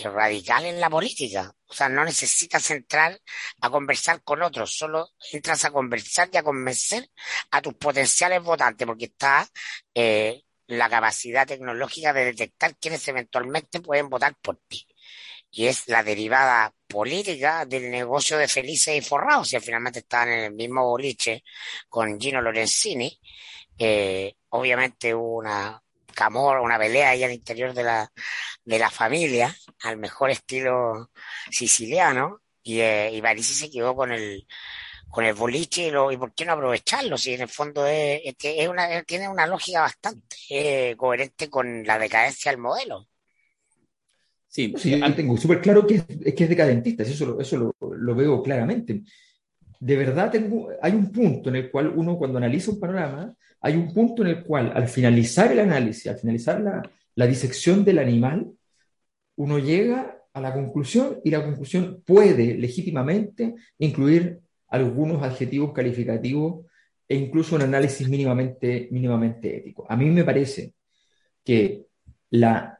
radical 0.04 0.64
en 0.66 0.80
la 0.80 0.90
política. 0.90 1.52
O 1.66 1.74
sea, 1.74 1.88
no 1.88 2.04
necesitas 2.04 2.70
entrar 2.70 3.18
a 3.60 3.70
conversar 3.70 4.22
con 4.22 4.42
otros, 4.42 4.76
solo 4.76 5.10
entras 5.32 5.64
a 5.64 5.70
conversar 5.70 6.28
y 6.32 6.36
a 6.36 6.42
convencer 6.42 7.08
a 7.50 7.62
tus 7.62 7.74
potenciales 7.74 8.42
votantes, 8.42 8.86
porque 8.86 9.06
está 9.06 9.46
eh, 9.94 10.42
la 10.66 10.88
capacidad 10.88 11.46
tecnológica 11.46 12.12
de 12.12 12.24
detectar 12.26 12.76
quienes 12.76 13.06
eventualmente 13.08 13.80
pueden 13.80 14.08
votar 14.08 14.34
por 14.40 14.58
ti. 14.68 14.86
Y 15.50 15.66
es 15.66 15.88
la 15.88 16.02
derivada 16.02 16.74
política 16.86 17.64
del 17.66 17.90
negocio 17.90 18.38
de 18.38 18.48
Felices 18.48 18.96
y 18.96 19.00
Forrados, 19.00 19.52
y 19.52 19.60
finalmente 19.60 20.00
están 20.00 20.28
en 20.28 20.44
el 20.44 20.52
mismo 20.52 20.84
boliche 20.84 21.44
con 21.88 22.18
Gino 22.20 22.40
Lorenzini. 22.40 23.18
Eh, 23.78 24.34
obviamente 24.50 25.14
hubo 25.14 25.38
una 25.38 25.82
camorra, 26.14 26.62
una 26.62 26.78
pelea 26.78 27.10
ahí 27.10 27.22
al 27.24 27.32
interior 27.32 27.74
de 27.74 27.84
la, 27.84 28.10
de 28.64 28.78
la 28.78 28.90
familia, 28.90 29.54
al 29.82 29.98
mejor 29.98 30.30
estilo 30.30 31.10
siciliano, 31.50 32.40
y, 32.62 32.80
eh, 32.80 33.10
y 33.12 33.22
Parisi 33.22 33.54
se 33.54 33.70
quedó 33.70 33.94
con 33.94 34.12
el, 34.12 34.46
con 35.10 35.24
el 35.24 35.34
boliche 35.34 35.88
y, 35.88 35.90
lo, 35.90 36.10
y 36.10 36.16
por 36.16 36.34
qué 36.34 36.44
no 36.44 36.52
aprovecharlo, 36.52 37.18
si 37.18 37.34
en 37.34 37.42
el 37.42 37.48
fondo 37.48 37.86
es 37.86 38.68
una, 38.68 39.02
tiene 39.02 39.28
una 39.28 39.46
lógica 39.46 39.82
bastante 39.82 40.36
eh, 40.50 40.96
coherente 40.96 41.48
con 41.50 41.84
la 41.84 41.98
decadencia 41.98 42.50
del 42.50 42.60
modelo. 42.60 43.08
Sí, 44.56 44.72
Sí, 44.78 44.98
yo 44.98 45.14
tengo 45.14 45.36
súper 45.36 45.60
claro 45.60 45.86
que 45.86 45.96
es, 45.96 46.34
que 46.34 46.44
es 46.44 46.48
decadentista, 46.48 47.02
eso, 47.02 47.26
lo, 47.26 47.40
eso 47.40 47.58
lo, 47.58 47.94
lo 47.94 48.14
veo 48.14 48.42
claramente. 48.42 49.02
De 49.78 49.96
verdad, 49.96 50.30
tengo, 50.30 50.70
hay 50.80 50.92
un 50.92 51.12
punto 51.12 51.50
en 51.50 51.56
el 51.56 51.70
cual 51.70 51.92
uno 51.94 52.16
cuando 52.16 52.38
analiza 52.38 52.70
un 52.70 52.80
panorama, 52.80 53.34
hay 53.60 53.76
un 53.76 53.92
punto 53.92 54.22
en 54.22 54.28
el 54.28 54.44
cual 54.44 54.72
al 54.74 54.88
finalizar 54.88 55.52
el 55.52 55.60
análisis, 55.60 56.06
al 56.06 56.16
finalizar 56.18 56.58
la, 56.62 56.82
la 57.16 57.26
disección 57.26 57.84
del 57.84 57.98
animal, 57.98 58.50
uno 59.36 59.58
llega 59.58 60.22
a 60.32 60.40
la 60.40 60.54
conclusión 60.54 61.20
y 61.22 61.30
la 61.30 61.44
conclusión 61.44 62.02
puede 62.06 62.54
legítimamente 62.54 63.56
incluir 63.78 64.40
algunos 64.68 65.22
adjetivos 65.22 65.74
calificativos 65.74 66.64
e 67.06 67.14
incluso 67.14 67.56
un 67.56 67.62
análisis 67.62 68.08
mínimamente, 68.08 68.88
mínimamente 68.90 69.54
ético. 69.54 69.84
A 69.86 69.96
mí 69.96 70.06
me 70.06 70.24
parece 70.24 70.72
que 71.44 71.84
la, 72.30 72.75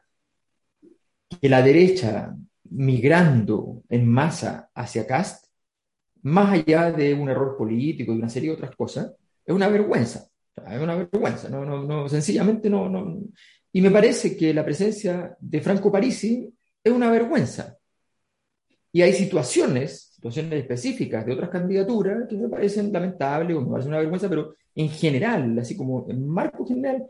que 1.41 1.49
la 1.49 1.61
derecha 1.61 2.35
migrando 2.69 3.83
en 3.89 4.07
masa 4.07 4.69
hacia 4.73 5.07
Cast, 5.07 5.45
más 6.23 6.53
allá 6.53 6.91
de 6.91 7.13
un 7.13 7.29
error 7.29 7.55
político 7.57 8.13
y 8.13 8.17
una 8.17 8.29
serie 8.29 8.49
de 8.49 8.55
otras 8.55 8.75
cosas, 8.75 9.13
es 9.45 9.55
una 9.55 9.67
vergüenza. 9.69 10.27
Es 10.55 10.79
una 10.81 10.95
vergüenza. 10.95 11.49
No, 11.49 11.63
no, 11.63 11.83
no, 11.83 12.09
sencillamente 12.09 12.69
no, 12.69 12.89
no. 12.89 13.21
Y 13.71 13.81
me 13.81 13.91
parece 13.91 14.35
que 14.35 14.53
la 14.53 14.65
presencia 14.65 15.35
de 15.39 15.61
Franco 15.61 15.91
Parisi 15.91 16.51
es 16.83 16.91
una 16.91 17.11
vergüenza. 17.11 17.77
Y 18.91 19.01
hay 19.01 19.13
situaciones, 19.13 20.11
situaciones 20.15 20.53
específicas 20.53 21.25
de 21.25 21.33
otras 21.33 21.49
candidaturas 21.49 22.27
que 22.27 22.35
me 22.35 22.49
parecen 22.49 22.91
lamentables 22.91 23.55
o 23.55 23.61
me 23.61 23.69
parecen 23.69 23.91
una 23.91 23.99
vergüenza, 23.99 24.29
pero 24.29 24.55
en 24.73 24.89
general, 24.89 25.59
así 25.59 25.77
como 25.77 26.09
en 26.09 26.27
marco 26.27 26.65
general, 26.65 27.05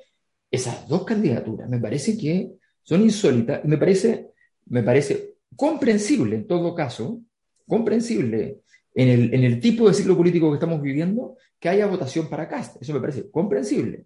esas 0.50 0.88
dos 0.88 1.04
candidaturas 1.06 1.70
me 1.70 1.80
parece 1.80 2.18
que 2.18 2.52
son 2.88 3.02
insólitas 3.04 3.60
y 3.66 3.68
me 3.68 3.78
parece, 3.78 4.32
me 4.68 4.82
parece 4.82 5.36
comprensible 5.58 6.38
en 6.38 6.48
todo 6.48 6.74
caso, 6.74 7.20
comprensible 7.68 8.62
en 8.96 9.08
el, 9.10 9.34
en 9.34 9.44
el 9.44 9.60
tipo 9.60 9.88
de 9.90 9.94
ciclo 9.94 10.16
político 10.16 10.50
que 10.50 10.56
estamos 10.56 10.82
viviendo, 10.82 11.36
que 11.60 11.68
haya 11.68 11.86
votación 11.88 12.30
para 12.30 12.48
Cast. 12.48 12.82
Eso 12.82 12.94
me 12.94 13.02
parece 13.02 13.30
comprensible. 13.30 14.06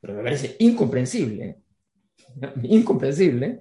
Pero 0.00 0.14
me 0.14 0.22
parece 0.22 0.54
incomprensible, 0.60 1.56
incomprensible 2.62 3.60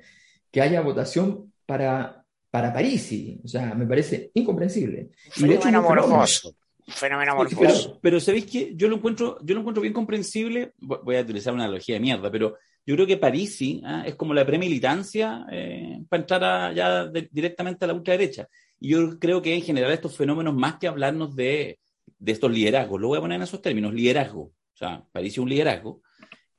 que 0.52 0.62
haya 0.62 0.82
votación 0.82 1.52
para, 1.66 2.24
para 2.52 2.72
Parisi. 2.74 3.42
O 3.44 3.48
sea, 3.48 3.74
me 3.76 3.86
parece 3.86 4.32
incomprensible. 4.34 5.10
Y 5.38 5.44
de 5.48 5.56
hecho, 5.56 5.64
Fenómeno 5.64 5.82
un 5.82 5.88
fenómeno. 5.88 6.08
morboso. 6.08 6.56
Fenómeno 6.88 7.48
Sí, 7.48 7.56
pero, 7.60 8.00
pero 8.02 8.20
¿sabéis 8.20 8.46
qué? 8.46 8.74
Yo 8.76 8.88
lo 8.88 8.96
encuentro, 8.96 9.38
yo 9.44 9.54
lo 9.54 9.60
encuentro 9.62 9.82
bien 9.82 9.94
comprensible. 9.94 10.74
Vo- 10.80 11.02
Voy 11.04 11.18
a 11.18 11.22
utilizar 11.22 11.54
una 11.54 11.66
analogía 11.66 11.96
de 11.96 12.00
mierda, 12.02 12.32
pero 12.32 12.56
yo 12.90 12.96
creo 12.96 13.06
que 13.08 13.18
Parisi 13.18 13.82
¿ah? 13.86 14.04
es 14.08 14.16
como 14.16 14.34
la 14.34 14.44
premilitancia 14.48 15.46
eh, 15.52 16.02
para 16.10 16.22
entrar 16.24 16.44
a- 16.44 16.74
ya 16.74 17.06
de- 17.06 17.30
directamente 17.32 17.86
a 17.86 17.88
la 17.88 17.94
ultraderecha. 17.94 18.48
Y 18.80 18.90
yo 18.90 19.20
creo 19.20 19.44
que 19.44 19.54
en 19.54 19.62
general 19.62 19.92
estos 19.92 20.18
fenómenos, 20.18 20.56
más 20.56 20.78
que 20.80 20.88
hablarnos 20.88 21.36
de, 21.36 21.78
de 22.18 22.32
estos 22.32 22.52
liderazgos, 22.52 23.00
lo 23.00 23.10
voy 23.10 23.20
a 23.20 23.22
poner 23.22 23.36
en 23.36 23.44
esos 23.44 23.62
términos, 23.62 23.94
liderazgo, 23.94 24.42
o 24.42 24.54
sea, 24.74 25.06
Parisi 25.12 25.36
es 25.36 25.38
un 25.44 25.50
liderazgo, 25.50 26.02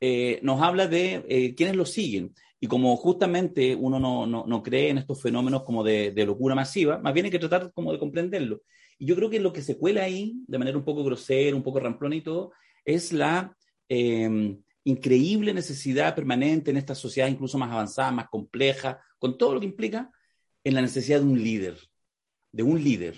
eh, 0.01 0.39
nos 0.43 0.63
habla 0.63 0.87
de 0.87 1.25
eh, 1.29 1.55
quienes 1.57 1.75
lo 1.75 1.85
siguen. 1.85 2.33
Y 2.61 2.69
como 2.69 2.95
justamente 2.97 3.75
uno 3.75 3.99
no, 3.99 4.25
no, 4.27 4.45
no 4.47 4.63
cree 4.63 4.91
en 4.91 4.99
estos 4.99 5.21
fenómenos 5.21 5.65
como 5.65 5.83
de, 5.83 6.13
de 6.13 6.27
locura 6.27 6.55
masiva, 6.55 6.99
más 6.99 7.13
bien 7.13 7.25
hay 7.27 7.33
que 7.33 7.39
tratar 7.41 7.73
como 7.73 7.91
de 7.91 7.99
comprenderlo. 7.99 8.61
Y 9.01 9.07
yo 9.07 9.17
creo 9.17 9.31
que 9.31 9.41
lo 9.41 9.53
que 9.53 9.63
se 9.63 9.77
cuela 9.79 10.05
ahí, 10.05 10.35
de 10.47 10.59
manera 10.59 10.79
un 10.79 10.85
poco 10.85 11.03
grosera, 11.03 11.57
un 11.57 11.63
poco 11.65 11.81
ramplona 11.81 12.15
y 12.15 12.21
todo, 12.21 12.53
es 12.85 13.13
la 13.13 13.57
eh, 13.89 14.57
increíble 14.85 15.53
necesidad 15.53 16.15
permanente 16.15 16.71
en 16.71 16.77
esta 16.77 16.95
sociedad 16.95 17.29
incluso 17.29 17.59
más 17.59 17.71
avanzada, 17.71 18.11
más 18.11 18.29
compleja, 18.29 19.01
con 19.19 19.37
todo 19.37 19.55
lo 19.55 19.61
que 19.61 19.67
implica, 19.67 20.11
en 20.65 20.75
la 20.75 20.83
necesidad 20.83 21.21
de 21.21 21.27
un 21.27 21.43
líder, 21.43 21.79
de 22.53 22.63
un 22.63 22.83
líder, 22.83 23.17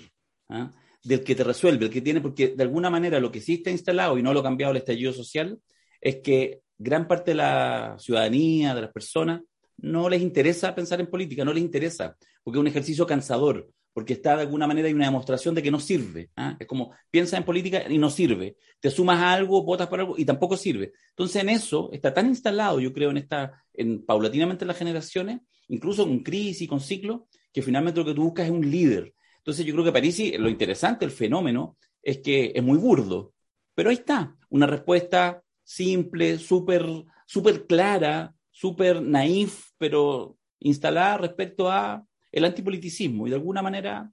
¿ah? 0.49 0.73
del 1.03 1.25
que 1.25 1.35
te 1.35 1.45
resuelve, 1.45 1.87
el 1.87 1.91
que 1.91 2.01
tiene, 2.01 2.21
porque 2.21 2.49
de 2.49 2.63
alguna 2.63 2.91
manera 2.91 3.21
lo 3.21 3.33
que 3.33 3.41
sí 3.41 3.55
está 3.55 3.71
instalado 3.71 4.19
y 4.19 4.23
no 4.23 4.33
lo 4.33 4.41
ha 4.41 4.45
cambiado 4.45 4.71
el 4.71 4.79
estallido 4.79 5.13
social, 5.13 5.59
es 6.01 6.17
que 6.17 6.61
gran 6.79 7.07
parte 7.07 7.33
de 7.33 7.37
la 7.37 7.97
ciudadanía, 7.99 8.75
de 8.75 8.83
las 8.83 8.93
personas, 8.93 9.41
no 9.79 10.09
les 10.09 10.23
interesa 10.23 10.75
pensar 10.75 11.01
en 11.01 11.09
política, 11.09 11.45
no 11.45 11.53
les 11.53 11.63
interesa, 11.63 12.17
porque 12.43 12.59
es 12.59 12.61
un 12.61 12.67
ejercicio 12.69 13.07
cansador, 13.07 13.69
porque 13.93 14.15
está 14.15 14.37
de 14.37 14.43
alguna 14.43 14.67
manera 14.67 14.89
hay 14.89 14.95
una 14.95 15.07
demostración 15.07 15.55
de 15.55 15.63
que 15.63 15.71
no 15.71 15.81
sirve. 15.81 16.31
¿ah? 16.37 16.57
Es 16.59 16.67
como 16.67 16.93
piensa 17.11 17.37
en 17.37 17.45
política 17.45 17.85
y 17.89 17.99
no 17.99 18.11
sirve. 18.11 18.57
Te 18.81 18.91
sumas 18.91 19.19
a 19.19 19.33
algo, 19.33 19.63
votas 19.63 19.89
por 19.89 20.01
algo 20.01 20.15
y 20.17 20.25
tampoco 20.25 20.57
sirve. 20.57 20.93
Entonces 21.11 21.43
en 21.43 21.49
eso 21.49 21.91
está 21.93 22.13
tan 22.15 22.27
instalado, 22.27 22.81
yo 22.81 22.93
creo, 22.93 23.11
en 23.11 23.19
esta, 23.19 23.65
en 23.73 24.05
paulatinamente 24.05 24.65
en 24.65 24.69
las 24.69 24.79
generaciones, 24.79 25.41
incluso 25.69 26.05
con 26.05 26.21
crisis, 26.21 26.69
con 26.69 26.81
ciclo, 26.81 27.29
que 27.53 27.63
finalmente 27.63 28.01
lo 28.01 28.07
que 28.07 28.15
tú 28.15 28.23
buscas 28.23 28.47
es 28.47 28.53
un 28.53 28.71
líder. 28.71 29.15
Entonces 29.39 29.67
yo 29.67 29.73
creo 29.75 29.85
que 29.85 29.93
Parisi, 29.93 30.37
lo 30.39 30.49
interesante, 30.49 31.05
el 31.05 31.11
fenómeno, 31.11 31.77
es 32.03 32.19
que 32.19 32.53
es 32.55 32.63
muy 32.63 32.79
burdo, 32.79 33.33
pero 33.75 33.91
ahí 33.91 33.97
está, 33.97 34.37
una 34.49 34.67
respuesta 34.67 35.43
simple, 35.65 36.39
súper 36.39 36.85
super 37.33 37.67
clara, 37.67 38.35
súper 38.51 39.01
naif, 39.01 39.71
pero 39.79 40.37
instalada 40.59 41.17
respecto 41.17 41.71
a 41.71 42.05
el 42.33 42.45
antipoliticismo 42.45 43.27
y 43.27 43.31
de 43.31 43.37
alguna 43.37 43.63
manera, 43.63 44.11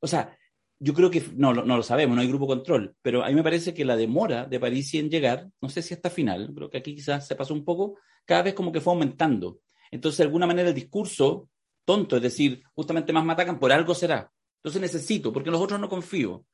o 0.00 0.06
sea, 0.06 0.36
yo 0.82 0.94
creo 0.94 1.10
que 1.10 1.22
no, 1.36 1.52
no, 1.52 1.76
lo 1.76 1.82
sabemos, 1.82 2.16
no 2.16 2.22
hay 2.22 2.28
grupo 2.28 2.46
control, 2.46 2.96
pero 3.02 3.22
a 3.22 3.28
mí 3.28 3.34
me 3.34 3.42
parece 3.42 3.74
que 3.74 3.84
la 3.84 3.96
demora 3.96 4.46
de 4.46 4.58
París 4.58 4.94
en 4.94 5.10
llegar, 5.10 5.46
no 5.60 5.68
sé 5.68 5.82
si 5.82 5.92
hasta 5.92 6.08
final, 6.08 6.52
creo 6.54 6.70
que 6.70 6.78
aquí 6.78 6.94
quizás 6.94 7.26
se 7.26 7.36
pasó 7.36 7.52
un 7.52 7.64
poco, 7.66 7.98
cada 8.24 8.42
vez 8.42 8.54
como 8.54 8.72
que 8.72 8.80
fue 8.80 8.94
aumentando. 8.94 9.60
Entonces, 9.90 10.18
de 10.18 10.24
alguna 10.24 10.46
manera, 10.46 10.70
el 10.70 10.74
discurso 10.74 11.50
tonto, 11.84 12.16
es 12.16 12.22
decir, 12.22 12.62
justamente 12.74 13.12
más 13.12 13.24
matacan, 13.24 13.58
por 13.58 13.72
algo 13.72 13.94
será. 13.94 14.32
Entonces 14.56 14.80
necesito, 14.80 15.32
porque 15.32 15.50
los 15.50 15.60
otros 15.60 15.78
no 15.78 15.88
confío. 15.88 16.46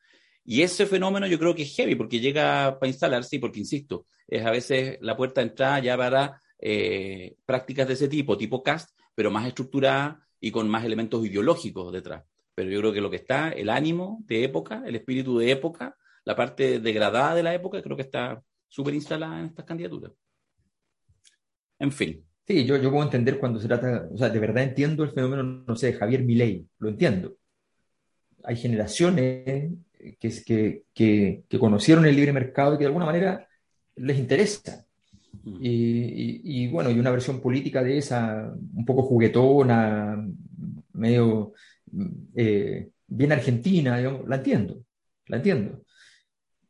Y 0.45 0.63
ese 0.63 0.87
fenómeno 0.87 1.27
yo 1.27 1.39
creo 1.39 1.55
que 1.55 1.63
es 1.63 1.75
heavy, 1.77 1.95
porque 1.95 2.19
llega 2.19 2.79
para 2.81 2.89
instalarse, 2.89 3.37
y 3.37 3.39
porque, 3.39 3.61
insisto, 3.61 4.07
es 4.27 4.45
a 4.45 4.51
veces 4.51 4.99
la 5.03 5.17
puerta 5.17 5.41
de 5.41 5.49
entrada 5.49 5.79
ya 5.81 5.97
para 5.97 6.41
eh, 6.59 7.37
prácticas 7.45 7.87
de 7.87 7.95
ese 7.95 8.09
tipo, 8.09 8.37
tipo 8.37 8.63
CAST, 8.63 8.96
pero 9.17 9.33
más 9.33 9.49
estructurada 9.49 10.25
y 10.39 10.53
con 10.53 10.69
más 10.69 10.85
elementos 10.85 11.27
ideológicos 11.27 11.93
detrás. 11.93 12.23
Pero 12.55 12.71
yo 12.71 12.79
creo 12.79 12.93
que 12.93 13.01
lo 13.01 13.11
que 13.11 13.17
está, 13.17 13.51
el 13.51 13.69
ánimo 13.69 14.23
de 14.27 14.45
época, 14.45 14.85
el 14.87 14.95
espíritu 14.95 15.39
de 15.39 15.51
época, 15.51 15.97
la 16.25 16.37
parte 16.37 16.79
degradada 16.79 17.35
de 17.35 17.43
la 17.43 17.55
época, 17.55 17.83
creo 17.83 17.97
que 17.97 18.03
está 18.03 18.41
súper 18.69 18.95
instalada 18.95 19.41
en 19.41 19.47
estas 19.47 19.65
candidaturas. 19.65 20.13
En 21.79 21.91
fin. 21.91 22.25
Sí, 22.47 22.65
yo, 22.65 22.77
yo 22.77 22.91
puedo 22.91 23.03
entender 23.03 23.41
cuando 23.41 23.59
se 23.59 23.67
trata, 23.67 24.09
o 24.13 24.17
sea, 24.17 24.29
de 24.29 24.39
verdad 24.39 24.63
entiendo 24.63 25.03
el 25.03 25.11
fenómeno, 25.11 25.43
no 25.43 25.75
sé, 25.75 25.89
de 25.89 25.93
Javier 25.95 26.23
Milei, 26.23 26.65
lo 26.79 26.91
entiendo. 26.91 27.37
Hay 28.45 28.57
generaciones 28.57 29.73
que, 30.21 30.31
que, 30.45 30.85
que, 30.95 31.45
que 31.49 31.59
conocieron 31.59 32.07
el 32.07 32.15
libre 32.15 32.33
mercado 32.33 32.75
y 32.75 32.79
que 32.79 32.85
de 32.85 32.89
alguna 32.89 33.07
manera 33.07 33.49
les 33.97 34.19
interesa. 34.19 34.86
Y, 35.61 36.69
bueno, 36.69 36.91
y 36.91 36.99
una 36.99 37.11
versión 37.11 37.41
política 37.41 37.83
de 37.83 37.99
esa, 37.99 38.53
un 38.75 38.85
poco 38.85 39.03
juguetona, 39.03 40.27
medio 40.93 41.53
eh, 42.35 42.91
bien 43.07 43.33
argentina, 43.33 44.01
la 44.01 44.37
entiendo, 44.37 44.83
la 45.27 45.37
entiendo. 45.37 45.83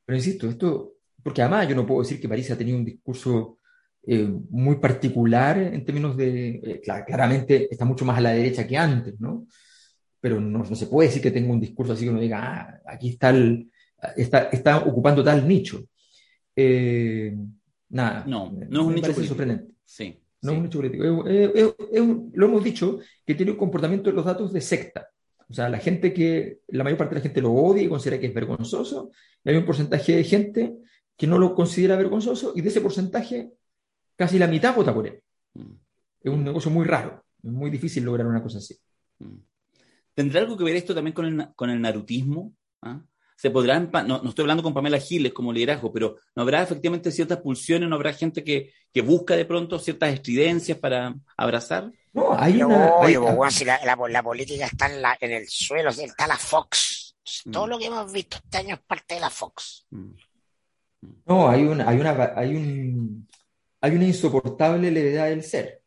Pero 0.05 0.17
insisto, 0.17 0.49
esto, 0.49 0.95
porque 1.23 1.43
además 1.43 1.69
yo 1.69 1.75
no 1.75 1.87
puedo 1.87 2.03
decir 2.03 2.21
que 2.21 2.29
París 2.29 2.51
ha 2.51 2.59
tenido 2.59 2.79
un 2.79 2.85
discurso 2.85 3.59
eh, 4.07 4.29
muy 4.51 4.77
particular 4.77 5.59
en 5.59 5.85
términos 5.85 6.17
de, 6.17 6.61
eh, 6.63 6.81
claramente 6.81 7.69
está 7.71 7.85
mucho 7.85 8.05
más 8.05 8.19
a 8.19 8.21
la 8.21 8.31
derecha 8.31 8.67
que 8.67 8.77
antes, 8.77 9.19
¿no? 9.21 9.47
Pero 10.21 10.41
no, 10.41 10.61
no, 10.61 10.77
se 10.77 10.87
puede 10.87 11.09
decir 11.09 11.23
que 11.23 11.33
tenga 11.33 11.53
un 11.53 11.61
discurso 11.61 11.93
así 11.93 12.05
que 12.05 12.11
uno 12.11 12.21
diga, 12.21 12.41
ah, 12.43 12.81
aquí 12.87 13.11
está, 13.11 13.31
el, 13.31 13.71
está, 14.17 14.45
está 14.51 14.79
ocupando 14.79 15.25
tal 15.25 15.47
nicho. 15.47 15.85
Eh, 16.55 17.37
Nada. 17.89 18.25
No, 18.27 18.51
no 18.51 18.81
es 18.81 18.87
un 18.87 18.95
nicho 18.95 19.13
político. 19.13 19.29
sorprendente. 19.29 19.73
Sí. 19.85 20.21
No 20.43 20.53
es 20.53 20.59
un 20.59 20.65
nicho 20.65 20.79
político. 20.79 21.05
lo 21.05 22.47
hemos 22.47 22.65
dicho 22.65 22.99
que 23.25 23.35
tiene 23.35 23.53
un 23.53 23.59
comportamiento 23.59 24.11
de 24.11 24.17
los 24.17 24.25
datos 24.25 24.53
de 24.53 24.61
secta. 24.61 25.09
O 25.49 25.55
sea, 25.55 25.69
la 25.69 25.79
gente 25.79 26.13
que, 26.13 26.61
la 26.69 26.83
mayor 26.83 26.99
parte 26.99 27.15
de 27.15 27.21
la 27.21 27.23
gente 27.23 27.41
lo 27.41 27.53
odia 27.53 27.83
y 27.83 27.89
considera 27.89 28.21
que 28.21 28.27
es 28.27 28.35
vergonzoso, 28.35 29.13
y 29.45 29.51
hay 29.51 29.57
un 29.57 29.65
porcentaje 29.65 30.17
de 30.17 30.25
gente 30.25 30.75
que 31.17 31.27
no 31.27 31.39
lo 31.39 31.55
considera 31.55 31.97
vergonzoso, 31.97 32.53
y 32.57 32.63
de 32.63 32.69
ese 32.69 32.81
porcentaje, 32.81 33.53
casi 34.17 34.39
la 34.39 34.49
mitad 34.49 34.75
vota 34.75 34.93
por 34.93 35.07
él. 35.07 35.23
Mm. 35.55 35.73
Es 36.23 36.33
un 36.33 36.45
negocio 36.45 36.71
muy 36.71 36.85
raro, 36.85 37.25
es 37.43 37.51
muy 37.53 37.71
difícil 37.71 38.03
lograr 38.05 38.27
una 38.27 38.43
cosa 38.43 38.59
así. 38.59 38.77
Mm. 39.21 39.37
¿Tendrá 40.15 40.41
algo 40.41 40.57
que 40.57 40.65
ver 40.65 40.77
esto 40.77 40.95
también 40.95 41.15
con 41.15 41.27
el, 41.27 41.49
con 41.55 41.71
el 41.71 41.81
narutismo? 41.81 42.53
¿Ah? 42.83 43.03
Se 43.37 43.51
podrán, 43.51 43.91
no, 43.93 44.23
no, 44.23 44.29
estoy 44.31 44.45
hablando 44.45 44.63
con 44.63 44.73
Pamela 44.73 44.99
Giles 44.99 45.33
como 45.33 45.53
liderazgo, 45.53 45.93
pero 45.93 46.17
no 46.35 46.43
habrá 46.43 46.63
efectivamente 46.63 47.13
ciertas 47.13 47.39
pulsiones, 47.39 47.89
no 47.89 47.95
habrá 47.95 48.15
gente 48.15 48.43
que, 48.43 48.73
que 48.93 49.03
busca 49.03 49.37
de 49.37 49.45
pronto 49.45 49.79
ciertas 49.79 50.15
estridencias 50.15 50.79
para 50.79 51.15
abrazar. 51.37 51.93
No, 52.15 52.35
hay 52.37 52.63
una. 52.63 52.95
Oye, 52.95 53.19
si 53.51 53.67
la, 53.67 53.79
la, 53.85 54.23
política 54.23 54.65
está 54.65 54.87
en, 54.87 55.03
la, 55.03 55.17
en 55.21 55.33
el 55.33 55.47
suelo, 55.49 55.91
está 55.91 56.27
la 56.27 56.39
Fox. 56.39 57.15
Todo 57.53 57.67
mm. 57.67 57.71
lo 57.71 57.79
que 57.79 57.87
hemos 57.87 58.11
visto 58.11 58.39
este 58.43 58.57
año 58.57 58.77
es 58.77 58.81
parte 58.81 59.15
de 59.15 59.21
la 59.21 59.31
Fox. 59.31 59.87
Mm. 59.91 60.13
No, 61.27 61.49
hay 61.49 61.65
una, 61.65 61.89
hay 61.89 62.01
una, 62.01 62.33
hay 62.35 62.57
un, 62.57 63.29
hay 63.83 63.95
una 63.95 64.05
insoportable 64.07 64.91
levedad 64.91 65.27
del 65.27 65.43
ser. 65.43 65.83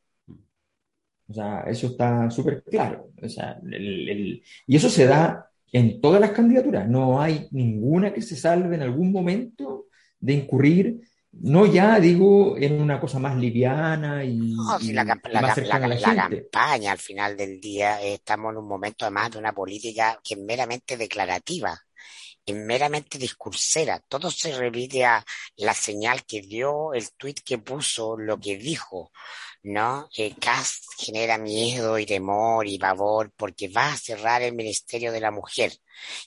O 1.27 1.33
sea, 1.33 1.61
eso 1.61 1.87
está 1.87 2.29
súper 2.29 2.63
claro. 2.63 3.11
O 3.21 3.27
sea, 3.27 3.59
el, 3.63 4.43
y 4.67 4.75
eso 4.75 4.89
se 4.89 5.07
da 5.07 5.48
en 5.71 6.01
todas 6.01 6.21
las 6.21 6.31
candidaturas. 6.31 6.87
No 6.87 7.21
hay 7.21 7.47
ninguna 7.51 8.13
que 8.13 8.21
se 8.21 8.35
salve 8.35 8.75
en 8.75 8.81
algún 8.81 9.11
momento 9.11 9.85
de 10.19 10.33
incurrir, 10.33 11.01
no 11.31 11.65
ya 11.65 11.99
digo 11.99 12.57
en 12.57 12.81
una 12.81 12.99
cosa 12.99 13.19
más 13.19 13.37
liviana 13.37 14.23
y, 14.23 14.55
la, 14.91 15.05
campaña 15.05 16.91
al 16.91 16.97
final 16.97 17.37
del 17.37 17.61
día 17.61 18.01
estamos 18.01 18.51
en 18.51 18.57
un 18.57 18.67
momento 18.67 19.05
además 19.05 19.31
de 19.31 19.37
una 19.37 19.53
política 19.53 20.19
que 20.23 20.33
es 20.33 20.39
meramente 20.39 20.97
declarativa 20.97 21.79
es 22.49 22.55
meramente 22.55 23.17
discursera. 23.17 23.99
Todo 24.07 24.31
se 24.31 24.57
repite 24.57 25.05
a 25.05 25.23
la 25.57 25.73
señal 25.73 26.25
que 26.25 26.41
dio, 26.41 26.93
el 26.93 27.11
tuit 27.13 27.41
que 27.41 27.57
puso, 27.59 28.17
lo 28.17 28.39
que 28.39 28.57
dijo. 28.57 29.11
¿No? 29.63 30.09
Eh, 30.17 30.35
Cast 30.39 30.85
genera 30.97 31.37
miedo 31.37 31.97
y 31.99 32.05
temor 32.05 32.67
y 32.67 32.77
pavor 32.77 33.31
porque 33.35 33.67
va 33.67 33.93
a 33.93 33.97
cerrar 33.97 34.41
el 34.41 34.55
Ministerio 34.55 35.11
de 35.11 35.19
la 35.19 35.31
Mujer. 35.31 35.73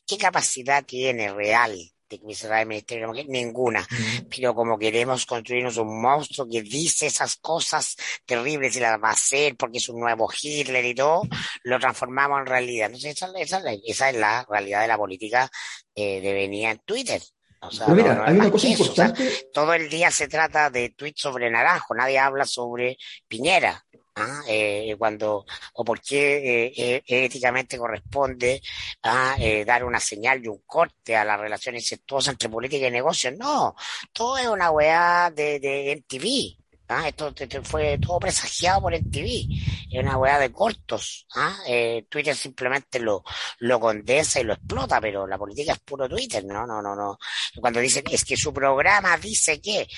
¿Qué 0.07 0.19
capacidad 0.19 0.85
tiene 0.85 1.33
real 1.33 1.77
de 2.09 2.35
cerrar 2.35 2.61
el 2.61 2.69
Ministerio 2.69 3.03
de 3.03 3.07
la 3.07 3.13
Mujer? 3.13 3.29
Ninguna. 3.29 3.87
Pero 4.29 4.55
como 4.55 4.79
queremos 4.79 5.25
construirnos 5.25 5.79
un 5.79 6.01
monstruo 6.01 6.47
que 6.51 6.63
dice 6.63 7.07
esas 7.07 7.37
cosas 7.37 7.97
terribles 8.27 8.77
y 8.77 8.81
las 8.81 9.01
va 9.03 9.09
a 9.09 9.13
hacer 9.13 9.57
porque 9.57 9.79
es 9.79 9.89
un 9.89 10.01
nuevo 10.01 10.29
Hitler 10.31 10.85
y 10.85 10.95
todo, 10.95 11.23
lo 11.65 11.79
transformamos 11.79 12.41
en 12.41 12.47
realidad. 12.47 12.87
Entonces, 12.87 13.17
esa, 13.17 13.33
esa, 13.39 13.63
esa 13.85 14.11
es 14.11 14.17
la 14.17 14.47
realidad 14.49 14.83
de 14.83 14.89
la 14.89 14.99
política 14.99 15.51
eh, 15.95 16.21
de 16.21 16.33
venir 16.35 16.69
en 16.69 16.79
Twitter 16.85 17.23
mira, 17.89 18.25
hay 18.27 18.37
una 18.37 18.51
cosa 18.51 18.69
importante. 18.69 19.49
todo 19.53 19.75
el 19.75 19.89
día 19.89 20.11
se 20.11 20.29
trata 20.29 20.71
de 20.71 20.91
tweets 20.91 21.21
sobre 21.21 21.51
Naranjo, 21.51 21.95
nadie 21.95 22.19
habla 22.19 22.45
sobre 22.45 22.97
Piñera. 23.29 23.85
¿ah? 24.17 24.43
Eh, 24.47 24.95
cuando 24.99 25.45
o 25.75 25.85
por 25.85 26.01
qué 26.01 26.67
eh, 26.67 26.73
eh, 26.77 27.03
éticamente 27.07 27.79
corresponde 27.79 28.61
a 29.03 29.37
dar 29.67 29.85
una 29.85 30.01
señal 30.01 30.45
y 30.45 30.49
un 30.49 30.63
corte 30.67 31.17
a 31.17 31.25
las 31.25 31.41
relaciones 31.41 31.83
incestuosas 31.83 32.33
entre 32.33 32.49
política 32.49 32.87
y 32.87 32.91
negocios. 32.91 33.35
No, 33.39 33.75
todo 34.13 34.39
es 34.39 34.47
una 34.47 34.71
weá 34.71 35.31
de, 35.31 35.61
de 35.61 35.97
MTV. 35.97 36.62
¿Ah? 36.93 37.09
Esto, 37.09 37.35
fue 37.65 37.99
todo 37.99 38.19
presagiado 38.21 38.83
por 38.83 38.95
el 38.95 39.11
TV. 39.11 39.47
Es 39.91 40.01
una 40.01 40.17
weá 40.17 40.39
de 40.39 40.53
cortos. 40.53 41.27
¿ah? 41.35 41.57
Eh, 41.67 42.07
Twitter 42.09 42.37
simplemente 42.37 43.01
lo, 43.01 43.25
lo 43.59 43.81
condensa 43.81 44.41
y 44.41 44.45
lo 44.45 44.55
explota, 44.55 45.01
pero 45.01 45.27
la 45.27 45.39
política 45.39 45.73
es 45.73 45.81
puro 45.81 46.09
Twitter, 46.09 46.45
¿no? 46.45 46.67
No, 46.67 46.83
no, 46.83 46.95
no. 46.95 47.19
Cuando 47.61 47.81
dicen, 47.81 48.05
es 48.11 48.25
que 48.25 48.37
su 48.37 48.53
programa 48.53 49.17
dice 49.17 49.61
que 49.61 49.89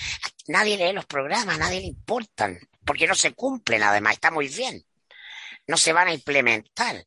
nadie 0.49 0.77
lee 0.77 0.93
los 0.93 1.07
programas, 1.07 1.59
nadie 1.59 1.81
le 1.81 1.87
importan, 1.87 2.59
porque 2.85 3.07
no 3.07 3.15
se 3.15 3.33
cumplen 3.33 3.83
además, 3.83 4.15
está 4.15 4.31
muy 4.31 4.49
bien. 4.49 4.85
No 5.67 5.77
se 5.77 5.93
van 5.93 6.09
a 6.09 6.15
implementar. 6.15 7.05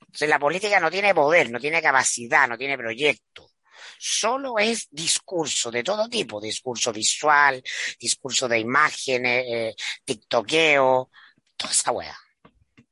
Entonces 0.00 0.28
la 0.28 0.38
política 0.38 0.80
no 0.80 0.90
tiene 0.90 1.14
poder, 1.14 1.50
no 1.50 1.60
tiene 1.60 1.82
capacidad, 1.82 2.48
no 2.48 2.56
tiene 2.56 2.78
proyecto 2.78 3.50
solo 3.98 4.58
es 4.58 4.88
discurso 4.90 5.70
de 5.70 5.82
todo 5.82 6.08
tipo, 6.08 6.40
discurso 6.40 6.92
visual, 6.92 7.62
discurso 8.00 8.48
de 8.48 8.58
imágenes, 8.58 9.44
eh, 9.48 9.74
tiktokeo, 10.04 11.10
toda 11.56 11.72
esa 11.72 11.92
weá. 11.92 12.16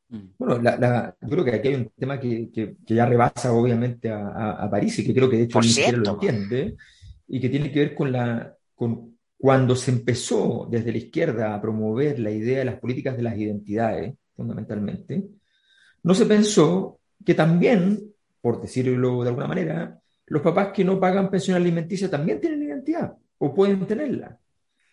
Mm. 0.08 0.26
Bueno, 0.38 0.62
la, 0.62 1.14
yo 1.20 1.28
creo 1.28 1.44
que 1.44 1.54
aquí 1.54 1.68
hay 1.68 1.74
un 1.74 1.90
tema 1.96 2.20
que, 2.20 2.50
que, 2.52 2.76
ya 2.86 3.06
rebasa 3.06 3.52
obviamente 3.52 4.10
a, 4.10 4.52
a, 4.52 4.70
París 4.70 4.98
y 4.98 5.06
que 5.06 5.14
creo 5.14 5.30
que 5.30 5.38
de 5.38 5.42
hecho 5.44 5.60
ni 5.60 5.92
lo 5.92 6.12
entiende, 6.12 6.76
y 7.28 7.40
que 7.40 7.48
tiene 7.48 7.72
que 7.72 7.80
ver 7.80 7.94
con 7.94 8.12
la 8.12 8.54
con 8.74 9.14
cuando 9.44 9.76
se 9.76 9.90
empezó 9.90 10.66
desde 10.70 10.90
la 10.90 10.98
izquierda 10.98 11.54
a 11.54 11.60
promover 11.60 12.18
la 12.18 12.30
idea 12.30 12.60
de 12.60 12.64
las 12.64 12.80
políticas 12.80 13.14
de 13.14 13.22
las 13.22 13.36
identidades, 13.36 14.14
fundamentalmente, 14.34 15.22
no 16.02 16.14
se 16.14 16.24
pensó 16.24 17.00
que 17.24 17.34
también, 17.34 18.14
por 18.40 18.62
decirlo 18.62 19.22
de 19.22 19.28
alguna 19.28 19.46
manera, 19.46 20.00
los 20.26 20.42
papás 20.42 20.72
que 20.72 20.84
no 20.84 20.98
pagan 20.98 21.30
pensión 21.30 21.56
alimenticia 21.56 22.10
también 22.10 22.40
tienen 22.40 22.62
identidad 22.62 23.14
o 23.38 23.54
pueden 23.54 23.86
tenerla 23.86 24.38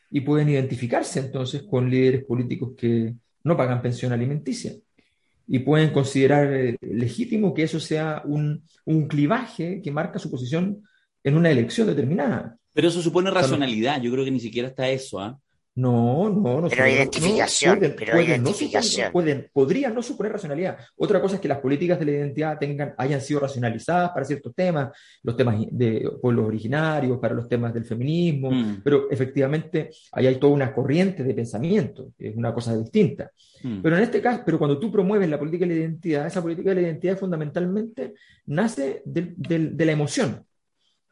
y 0.09 0.21
pueden 0.21 0.49
identificarse 0.49 1.19
entonces 1.19 1.63
con 1.63 1.89
líderes 1.89 2.25
políticos 2.25 2.73
que, 2.77 3.13
no 3.43 3.57
pagan 3.57 3.81
pensión 3.81 4.11
alimenticia. 4.11 4.73
Y 5.47 5.59
pueden 5.59 5.91
considerar 5.91 6.53
eh, 6.53 6.77
legítimo 6.81 7.53
que 7.53 7.63
eso 7.63 7.79
sea 7.79 8.21
un, 8.25 8.63
un, 8.85 9.07
clivaje 9.07 9.81
que 9.81 9.91
marca 9.91 10.19
su 10.19 10.31
posición 10.31 10.83
en 11.23 11.35
una 11.35 11.49
elección 11.49 11.87
determinada. 11.87 12.57
Pero 12.73 12.87
eso 12.87 13.01
supone 13.01 13.31
racionalidad, 13.31 14.01
yo 14.01 14.11
creo 14.11 14.23
que 14.23 14.31
ni 14.31 14.39
siquiera 14.39 14.69
está 14.69 14.89
eso, 14.89 15.19
¿ah? 15.19 15.37
No, 15.73 16.29
no, 16.29 16.61
no. 16.61 16.67
Pero 16.67 16.85
identificación, 16.85 17.79
pero 17.97 18.19
identificación. 18.19 19.09
pueden, 19.11 19.49
podrían 19.53 19.95
no 19.95 20.03
suponer 20.03 20.33
racionalidad. 20.33 20.77
Otra 20.97 21.21
cosa 21.21 21.35
es 21.35 21.41
que 21.41 21.47
las 21.47 21.59
políticas 21.59 21.97
de 21.97 22.05
la 22.05 22.11
identidad 22.11 22.59
tengan, 22.59 22.93
hayan 22.97 23.21
sido 23.21 23.39
racionalizadas 23.39 24.11
para 24.11 24.25
ciertos 24.25 24.53
temas, 24.53 24.89
los 25.23 25.37
temas 25.37 25.55
de 25.71 26.11
pueblos 26.21 26.45
originarios, 26.47 27.19
para 27.19 27.33
los 27.33 27.47
temas 27.47 27.73
del 27.73 27.85
feminismo, 27.85 28.51
mm. 28.51 28.81
pero 28.83 29.09
efectivamente 29.09 29.91
ahí 30.11 30.27
hay 30.27 30.35
toda 30.35 30.53
una 30.53 30.73
corriente 30.73 31.23
de 31.23 31.33
pensamiento, 31.33 32.11
es 32.19 32.35
una 32.35 32.53
cosa 32.53 32.75
distinta. 32.75 33.31
Mm. 33.63 33.81
Pero 33.81 33.95
en 33.95 34.03
este 34.03 34.21
caso, 34.21 34.43
pero 34.45 34.59
cuando 34.59 34.77
tú 34.77 34.91
promueves 34.91 35.29
la 35.29 35.39
política 35.39 35.65
de 35.65 35.73
la 35.73 35.79
identidad, 35.79 36.27
esa 36.27 36.41
política 36.41 36.71
de 36.71 36.75
la 36.75 36.81
identidad 36.81 37.17
fundamentalmente 37.17 38.13
nace 38.47 39.03
de 39.05 39.85
la 39.85 39.91
emoción. 39.93 40.45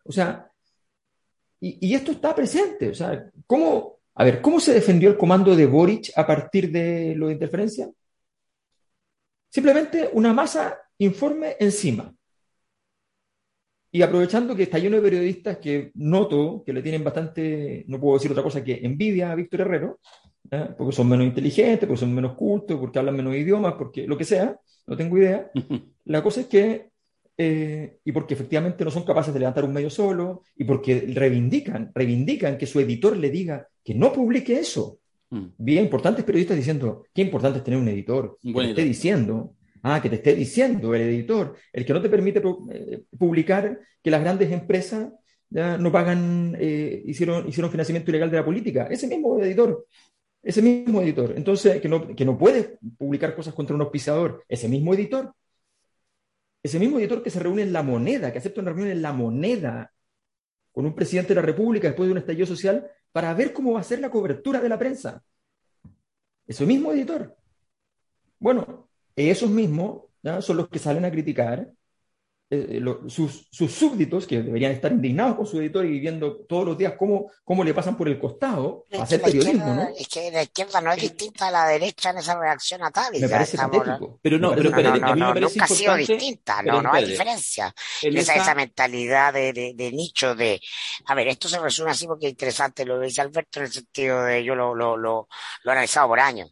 O 0.03 0.11
sea, 0.11 0.51
y, 1.61 1.87
y 1.87 1.93
esto 1.93 2.11
está 2.11 2.35
presente. 2.35 2.89
O 2.89 2.95
sea, 2.95 3.29
¿cómo 3.45 3.98
a 4.15 4.23
ver, 4.23 4.41
¿cómo 4.41 4.59
se 4.59 4.73
defendió 4.73 5.09
el 5.09 5.17
comando 5.17 5.55
de 5.55 5.65
Boric 5.65 6.11
a 6.15 6.27
partir 6.27 6.71
de 6.71 7.15
lo 7.15 7.27
de 7.27 7.33
interferencia? 7.33 7.89
Simplemente 9.49 10.09
una 10.13 10.33
masa 10.33 10.77
informe 10.97 11.55
encima. 11.59 12.13
Y 13.91 14.01
aprovechando 14.03 14.55
que 14.55 14.63
está 14.63 14.77
lleno 14.77 14.97
de 14.97 15.01
periodistas 15.01 15.57
que 15.57 15.91
noto 15.95 16.63
que 16.63 16.73
le 16.73 16.83
tienen 16.83 17.03
bastante, 17.03 17.85
no 17.87 17.99
puedo 17.99 18.17
decir 18.17 18.31
otra 18.31 18.43
cosa 18.43 18.63
que 18.63 18.79
envidia 18.83 19.31
a 19.31 19.35
Víctor 19.35 19.61
Herrero, 19.61 19.99
¿eh? 20.51 20.69
porque 20.77 20.95
son 20.95 21.09
menos 21.09 21.25
inteligentes, 21.25 21.87
porque 21.87 21.99
son 21.99 22.13
menos 22.13 22.35
cultos, 22.35 22.79
porque 22.79 22.99
hablan 22.99 23.15
menos 23.15 23.35
idiomas, 23.35 23.73
porque 23.73 24.05
lo 24.05 24.15
que 24.15 24.25
sea, 24.25 24.59
no 24.85 24.95
tengo 24.95 25.17
idea. 25.17 25.49
La 26.05 26.21
cosa 26.21 26.41
es 26.41 26.47
que 26.47 26.89
eh, 27.41 27.99
y 28.03 28.11
porque 28.11 28.33
efectivamente 28.33 28.83
no 28.83 28.91
son 28.91 29.05
capaces 29.05 29.33
de 29.33 29.39
levantar 29.39 29.63
un 29.63 29.71
medio 29.71 29.89
solo, 29.89 30.43
y 30.57 30.65
porque 30.65 31.05
reivindican, 31.07 31.89
reivindican 31.95 32.57
que 32.57 32.67
su 32.67 32.81
editor 32.81 33.15
le 33.15 33.29
diga 33.29 33.65
que 33.81 33.95
no 33.95 34.11
publique 34.11 34.59
eso. 34.59 34.99
Mm. 35.29 35.45
Bien, 35.57 35.85
importantes 35.85 36.25
periodistas 36.25 36.57
diciendo, 36.57 37.05
qué 37.13 37.21
importante 37.21 37.59
es 37.59 37.63
tener 37.63 37.79
un 37.79 37.87
editor, 37.87 38.37
que 38.43 38.51
te 38.51 38.69
esté 38.71 38.83
diciendo, 38.83 39.55
ah, 39.83 40.01
que 40.01 40.09
te 40.09 40.17
esté 40.17 40.35
diciendo 40.35 40.93
el 40.93 41.01
editor, 41.03 41.55
el 41.71 41.85
que 41.85 41.93
no 41.93 42.01
te 42.01 42.09
permite 42.09 42.41
eh, 42.73 43.03
publicar 43.17 43.79
que 44.03 44.11
las 44.11 44.19
grandes 44.19 44.51
empresas 44.51 45.07
ya 45.49 45.77
no 45.77 45.93
pagan, 45.93 46.57
eh, 46.59 47.03
hicieron, 47.05 47.47
hicieron 47.47 47.71
financiamiento 47.71 48.11
ilegal 48.11 48.29
de 48.29 48.37
la 48.37 48.43
política, 48.43 48.87
ese 48.91 49.07
mismo 49.07 49.39
editor. 49.39 49.85
Ese 50.43 50.61
mismo 50.61 51.01
editor. 51.01 51.33
Entonces, 51.37 51.79
que 51.79 51.87
no, 51.87 52.05
que 52.13 52.25
no 52.25 52.37
puedes 52.37 52.71
publicar 52.97 53.33
cosas 53.33 53.53
contra 53.53 53.75
un 53.75 53.81
auspiciador. 53.81 54.43
Ese 54.47 54.67
mismo 54.67 54.93
editor 54.93 55.33
ese 56.61 56.79
mismo 56.79 56.99
editor 56.99 57.23
que 57.23 57.29
se 57.29 57.39
reúne 57.39 57.61
en 57.61 57.73
la 57.73 57.83
moneda, 57.83 58.31
que 58.31 58.39
acepta 58.39 58.61
una 58.61 58.71
reunión 58.71 58.91
en 58.91 59.01
la 59.01 59.13
moneda 59.13 59.93
con 60.71 60.85
un 60.85 60.93
presidente 60.93 61.29
de 61.29 61.35
la 61.35 61.45
República 61.45 61.87
después 61.87 62.07
de 62.07 62.11
un 62.11 62.17
estallido 62.17 62.45
social 62.45 62.89
para 63.11 63.33
ver 63.33 63.53
cómo 63.53 63.73
va 63.73 63.79
a 63.79 63.83
ser 63.83 63.99
la 63.99 64.11
cobertura 64.11 64.59
de 64.59 64.69
la 64.69 64.77
prensa. 64.77 65.23
Ese 66.45 66.65
mismo 66.65 66.91
editor. 66.91 67.35
Bueno, 68.39 68.89
esos 69.15 69.49
mismos 69.49 70.03
son 70.41 70.57
los 70.57 70.69
que 70.69 70.79
salen 70.79 71.05
a 71.05 71.11
criticar 71.11 71.71
eh, 72.51 72.81
eh, 72.81 73.09
sus, 73.09 73.47
súbditos, 73.51 74.25
que 74.25 74.41
deberían 74.41 74.71
estar 74.71 74.91
indignados 74.91 75.35
con 75.35 75.45
su 75.45 75.59
editor 75.61 75.85
y 75.85 75.99
viendo 75.99 76.37
todos 76.47 76.65
los 76.65 76.77
días 76.79 76.95
cómo, 76.97 77.29
cómo 77.43 77.63
le 77.63 77.75
pasan 77.75 77.95
por 77.95 78.07
el 78.07 78.17
costado 78.17 78.87
a 78.97 79.03
hacer 79.03 79.21
periodismo, 79.21 79.75
¿no? 79.75 79.87
Es 79.95 80.07
que 80.07 80.31
la 80.31 80.41
izquierda 80.41 80.81
no 80.81 80.91
es 80.91 80.99
distinta 80.99 81.49
a 81.49 81.51
la 81.51 81.67
derecha 81.67 82.09
en 82.09 82.17
esa 82.17 82.39
reacción 82.39 82.81
atávica. 82.83 83.23
Me 83.23 83.31
parece 83.31 83.55
patético. 83.55 84.19
Pero 84.19 84.39
no, 84.39 84.55
pero, 84.55 84.71
no, 84.71 84.97
no, 84.97 85.15
no, 85.15 85.33
nunca 85.35 85.65
ha 85.65 85.67
sido 85.67 85.95
distinta, 85.95 86.63
no, 86.63 86.81
no 86.81 86.91
hay 86.91 87.05
diferencia. 87.05 87.71
Esa, 88.01 88.33
esa 88.33 88.55
mentalidad 88.55 89.31
de, 89.31 89.53
de, 89.75 89.91
nicho 89.91 90.33
de, 90.33 90.59
a 91.05 91.13
ver, 91.13 91.27
esto 91.27 91.47
se 91.47 91.59
resume 91.59 91.91
así 91.91 92.07
porque 92.07 92.25
es 92.25 92.31
interesante 92.31 92.83
lo 92.83 92.99
que 92.99 93.05
dice 93.05 93.21
Alberto 93.21 93.59
en 93.59 93.65
el 93.67 93.71
sentido 93.71 94.23
de, 94.23 94.43
yo 94.43 94.55
lo, 94.55 94.73
lo, 94.73 94.97
lo, 94.97 95.27
lo 95.63 95.71
he 95.71 95.73
analizado 95.73 96.07
por 96.07 96.19
años. 96.19 96.51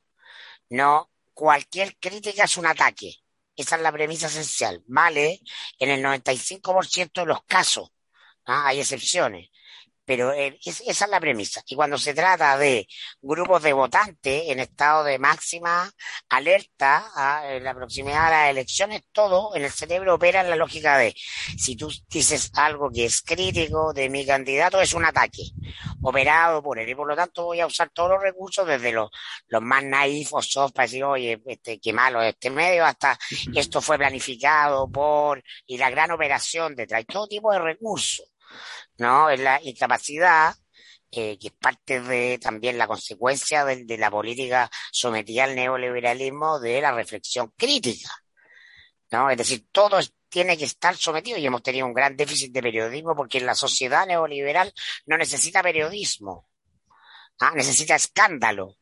No, 0.70 1.10
cualquier 1.34 1.98
crítica 1.98 2.44
es 2.44 2.56
un 2.58 2.68
ataque 2.68 3.16
esa 3.58 3.76
es 3.76 3.82
la 3.82 3.92
premisa 3.92 4.28
esencial. 4.28 4.84
Vale 4.88 5.42
en 5.80 5.90
el 5.90 6.04
95% 6.04 7.22
de 7.22 7.26
los 7.26 7.44
casos. 7.44 7.90
¿ah? 8.46 8.68
Hay 8.68 8.80
excepciones 8.80 9.50
pero 10.08 10.32
eh, 10.32 10.58
esa 10.64 11.06
es 11.06 11.12
la 11.12 11.20
premisa. 11.20 11.62
Y 11.68 11.76
cuando 11.76 11.98
se 11.98 12.14
trata 12.14 12.58
de 12.58 12.88
grupos 13.22 13.62
de 13.62 13.74
votantes 13.74 14.44
en 14.48 14.62
estado 14.62 15.04
de 15.04 15.20
máxima 15.20 15.92
alerta 16.30 17.12
¿ah? 17.14 17.44
en 17.46 17.66
la 17.66 17.74
proximidad 17.76 18.26
de 18.28 18.32
las 18.32 18.50
elecciones, 18.52 19.02
todo 19.12 19.54
en 19.54 19.66
el 19.66 19.72
cerebro 19.72 20.16
opera 20.16 20.40
en 20.40 20.50
la 20.50 20.56
lógica 20.56 20.98
de 20.98 21.14
si 21.58 21.76
tú 21.76 21.92
dices 22.10 22.52
algo 22.56 22.90
que 22.90 23.04
es 23.04 23.22
crítico 23.22 23.92
de 23.92 24.10
mi 24.10 24.26
candidato, 24.26 24.80
es 24.80 24.94
un 24.94 25.04
ataque 25.04 25.44
operado 26.02 26.64
por 26.64 26.80
él. 26.80 26.88
Y 26.88 26.96
por 26.96 27.10
lo 27.10 27.16
tanto 27.16 27.44
voy 27.44 27.60
a 27.60 27.68
usar 27.68 27.90
todos 27.90 28.12
los 28.12 28.22
recursos, 28.22 28.66
desde 28.66 28.94
los, 28.94 29.10
los 29.48 29.62
más 29.62 29.84
naifos, 29.84 30.50
soft, 30.50 30.72
para 30.72 30.86
decir, 30.86 31.04
oye, 31.04 31.42
este, 31.46 31.82
qué 31.82 31.92
malo 31.92 32.22
este 32.22 32.50
medio, 32.50 32.86
hasta 32.86 33.20
esto 33.54 33.82
fue 33.82 33.98
planificado 33.98 34.90
por, 34.90 35.44
y 35.66 35.78
la 35.78 35.90
gran 35.90 36.12
operación 36.12 36.78
detrás, 36.78 37.06
todo 37.06 37.28
tipo 37.28 37.52
de 37.52 37.60
recursos. 37.60 38.26
¿No? 38.98 39.30
Es 39.30 39.40
la 39.40 39.60
incapacidad, 39.64 40.56
eh, 41.12 41.38
que 41.40 41.48
es 41.48 41.54
parte 41.54 42.02
de 42.02 42.38
también 42.40 42.78
la 42.78 42.88
consecuencia 42.88 43.66
de, 43.66 43.98
la 43.98 44.12
política 44.12 44.70
sometida 44.92 45.46
al 45.46 45.56
neoliberalismo 45.56 46.60
de 46.60 46.82
la 46.82 46.92
reflexión 46.92 47.54
crítica, 47.56 48.10
¿no? 49.12 49.30
Es 49.30 49.38
decir, 49.38 49.68
todo 49.72 50.00
tiene 50.30 50.58
que 50.58 50.66
estar 50.66 50.96
sometido 50.98 51.38
y 51.38 51.46
hemos 51.46 51.64
tenido 51.64 51.86
un 51.86 51.94
gran 51.94 52.18
déficit 52.18 52.52
de 52.52 52.62
periodismo 52.62 53.16
porque 53.16 53.40
la 53.40 53.56
sociedad 53.56 54.06
neoliberal 54.06 54.74
no 55.06 55.18
necesita 55.18 55.64
periodismo, 55.64 56.50
¿ah? 57.40 57.54
necesita 57.56 57.96
escándalo. 57.96 58.76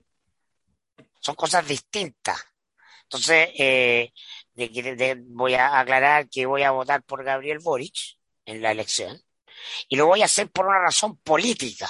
Son 1.20 1.36
cosas 1.36 1.68
distintas. 1.68 2.44
Entonces, 3.04 3.50
eh, 3.58 4.12
voy 5.28 5.54
a 5.56 5.80
aclarar 5.80 6.30
que 6.30 6.46
voy 6.46 6.64
a 6.64 6.72
votar 6.72 7.04
por 7.04 7.24
Gabriel 7.24 7.60
Boric 7.60 8.18
en 8.46 8.62
la 8.62 8.72
elección 8.72 9.25
y 9.90 9.96
lo 9.96 10.08
voy 10.08 10.22
a 10.22 10.26
hacer 10.26 10.50
por 10.50 10.66
una 10.66 10.80
razón 10.80 11.18
política. 11.18 11.90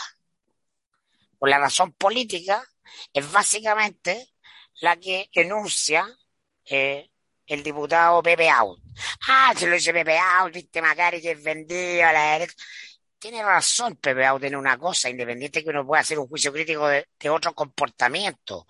Por 1.38 1.50
la 1.50 1.60
razón 1.60 1.94
política 1.94 2.64
es 3.14 3.32
básicamente 3.32 4.34
la 4.82 4.98
que 4.98 5.30
enuncia 5.34 6.08
eh, 6.66 7.10
el 7.48 7.64
diputado 7.64 8.22
Pepe 8.24 8.50
Out. 8.50 8.80
Ah, 9.28 9.54
se 9.56 9.68
lo 9.68 9.76
dice 9.76 9.94
Pepe 9.94 10.18
Out, 10.18 10.54
viste 10.54 10.82
Macari 10.82 11.22
que 11.22 11.32
es 11.32 11.44
vendido 11.44 12.08
Tiene 13.20 13.44
razón 13.44 13.98
Pepe 13.98 14.26
Out 14.26 14.44
en 14.44 14.56
una 14.56 14.78
cosa, 14.78 15.10
independiente 15.10 15.64
que 15.64 15.70
uno 15.70 15.86
pueda 15.86 16.02
hacer 16.02 16.20
un 16.20 16.28
juicio 16.28 16.52
crítico 16.52 16.88
de, 16.88 17.06
otro 17.30 17.54
comportamiento. 17.54 18.66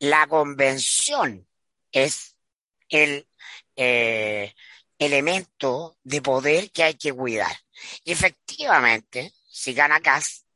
La 0.00 0.26
convención 0.26 1.46
es 1.92 2.36
el 2.88 3.26
eh, 3.76 4.54
elemento 4.98 5.98
de 6.02 6.22
poder 6.22 6.70
que 6.70 6.84
hay 6.84 6.94
que 6.94 7.12
cuidar. 7.12 7.56
Y 8.04 8.12
efectivamente, 8.12 9.32
si 9.48 9.74
gana 9.74 10.00
Kass, 10.00 10.46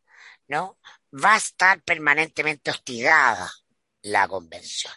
¿no? 0.48 0.78
Va 1.12 1.34
a 1.34 1.38
estar 1.38 1.82
permanentemente 1.82 2.70
hostigada 2.70 3.50
la 4.02 4.28
convención. 4.28 4.92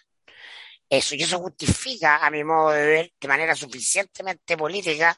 Eso, 0.89 1.15
y 1.15 1.23
eso 1.23 1.39
justifica, 1.39 2.25
a 2.25 2.29
mi 2.31 2.43
modo 2.45 2.71
de 2.71 2.85
ver, 2.85 3.13
de 3.19 3.27
manera 3.27 3.55
suficientemente 3.55 4.55
política, 4.55 5.17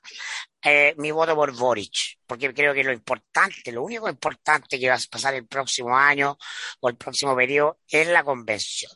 eh, 0.63 0.95
mi 0.97 1.11
voto 1.11 1.35
por 1.35 1.51
Boric, 1.55 2.17
porque 2.25 2.53
creo 2.53 2.73
que 2.73 2.83
lo 2.83 2.91
importante, 2.91 3.71
lo 3.71 3.83
único 3.83 4.09
importante 4.09 4.79
que 4.79 4.89
va 4.89 4.95
a 4.95 4.99
pasar 5.11 5.35
el 5.35 5.47
próximo 5.47 5.95
año 5.95 6.37
o 6.81 6.89
el 6.89 6.97
próximo 6.97 7.35
periodo 7.35 7.79
es 7.87 8.07
la 8.07 8.23
convención. 8.23 8.91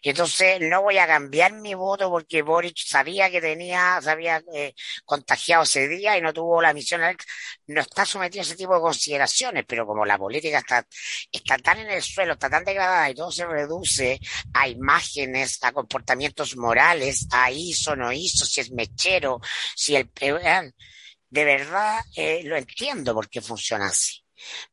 Y 0.00 0.10
entonces 0.10 0.60
no 0.60 0.82
voy 0.82 0.98
a 0.98 1.06
cambiar 1.06 1.52
mi 1.52 1.74
voto 1.74 2.10
porque 2.10 2.42
Boric 2.42 2.76
sabía 2.78 3.30
que 3.30 3.40
tenía, 3.40 4.00
se 4.02 4.10
había 4.10 4.42
eh, 4.54 4.74
contagiado 5.04 5.62
ese 5.64 5.88
día 5.88 6.16
y 6.18 6.20
no 6.20 6.32
tuvo 6.32 6.60
la 6.62 6.72
misión. 6.72 7.00
No 7.66 7.80
está 7.80 8.04
sometido 8.04 8.42
a 8.42 8.44
ese 8.46 8.56
tipo 8.56 8.74
de 8.74 8.80
consideraciones, 8.80 9.64
pero 9.66 9.86
como 9.86 10.04
la 10.04 10.18
política 10.18 10.58
está, 10.58 10.86
está 11.32 11.58
tan 11.58 11.78
en 11.78 11.90
el 11.90 12.02
suelo, 12.02 12.34
está 12.34 12.50
tan 12.50 12.64
degradada 12.64 13.10
y 13.10 13.14
todo 13.14 13.30
se 13.32 13.46
reduce 13.46 14.20
a 14.54 14.68
imágenes, 14.68 15.58
a 15.62 15.72
comportamientos 15.72 16.56
morales, 16.56 17.26
a 17.32 17.50
hizo, 17.50 17.96
no 17.96 18.12
hizo, 18.12 18.44
si 18.44 18.60
es 18.60 18.70
mechero, 18.72 19.40
si 19.74 19.96
el... 19.96 20.10
Eh, 20.20 20.72
de 21.28 21.44
verdad 21.44 22.00
eh, 22.14 22.42
lo 22.44 22.56
entiendo 22.56 23.14
porque 23.14 23.40
funciona 23.40 23.86
así 23.86 24.25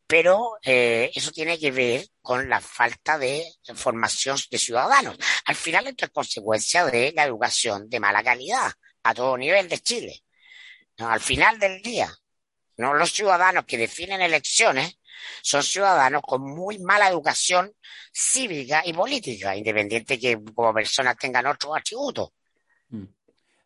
pero 0.07 0.57
eh, 0.63 1.11
eso 1.15 1.31
tiene 1.31 1.59
que 1.59 1.71
ver 1.71 2.05
con 2.21 2.49
la 2.49 2.61
falta 2.61 3.17
de 3.17 3.43
formación 3.75 4.37
de 4.49 4.57
ciudadanos. 4.57 5.17
Al 5.45 5.55
final 5.55 5.87
esto 5.87 6.05
es 6.05 6.11
consecuencia 6.11 6.85
de 6.85 7.11
la 7.15 7.25
educación 7.25 7.89
de 7.89 7.99
mala 7.99 8.23
calidad 8.23 8.71
a 9.03 9.13
todo 9.13 9.37
nivel 9.37 9.67
de 9.69 9.79
Chile. 9.79 10.23
Al 10.97 11.19
final 11.19 11.59
del 11.59 11.81
día, 11.81 12.13
no 12.77 12.93
los 12.93 13.11
ciudadanos 13.11 13.65
que 13.65 13.77
definen 13.77 14.21
elecciones 14.21 14.97
son 15.41 15.63
ciudadanos 15.63 16.21
con 16.21 16.41
muy 16.41 16.79
mala 16.79 17.07
educación 17.07 17.73
cívica 18.11 18.81
y 18.85 18.93
política, 18.93 19.55
independiente 19.55 20.19
que 20.19 20.37
como 20.53 20.73
personas 20.73 21.17
tengan 21.17 21.47
otros 21.47 21.77
atributos. 21.77 22.29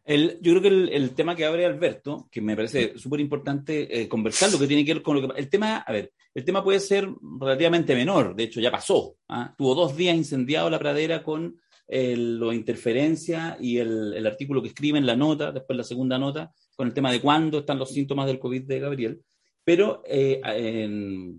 El, 0.07 0.39
yo 0.41 0.53
creo 0.53 0.61
que 0.61 0.95
el, 0.95 1.11
tema 1.15 1.35
que 1.35 1.43
abre 1.43 1.65
Alberto, 1.65 2.29
que 2.31 2.39
me 2.39 2.55
parece 2.55 2.97
súper 2.97 3.19
importante 3.19 4.01
eh, 4.01 4.07
conversar, 4.07 4.49
lo 4.49 4.57
que 4.57 4.65
tiene 4.65 4.85
que 4.85 4.93
ver 4.93 5.03
con 5.03 5.21
lo 5.21 5.27
que... 5.27 5.37
El 5.37 5.49
tema, 5.49 5.79
a 5.79 5.91
ver, 5.91 6.13
el 6.33 6.45
tema 6.45 6.63
puede 6.63 6.79
ser 6.79 7.09
relativamente 7.41 7.93
menor, 7.93 8.33
de 8.33 8.43
hecho 8.43 8.61
ya 8.61 8.71
pasó. 8.71 9.17
¿ah? 9.27 9.53
Tuvo 9.57 9.75
dos 9.75 9.97
días 9.97 10.15
incendiado 10.15 10.69
la 10.69 10.79
pradera 10.79 11.23
con 11.23 11.59
el, 11.85 12.37
lo 12.37 12.53
interferencia 12.53 13.57
y 13.59 13.79
el, 13.79 14.13
el, 14.13 14.25
artículo 14.25 14.61
que 14.61 14.69
escribe 14.69 14.97
en 14.97 15.05
la 15.05 15.17
nota, 15.17 15.51
después 15.51 15.75
la 15.75 15.83
segunda 15.83 16.17
nota, 16.17 16.53
con 16.77 16.87
el 16.87 16.93
tema 16.93 17.11
de 17.11 17.19
cuándo 17.19 17.59
están 17.59 17.77
los 17.77 17.91
síntomas 17.91 18.27
del 18.27 18.39
COVID 18.39 18.63
de 18.63 18.79
Gabriel. 18.79 19.21
Pero 19.61 20.03
eh, 20.05 20.39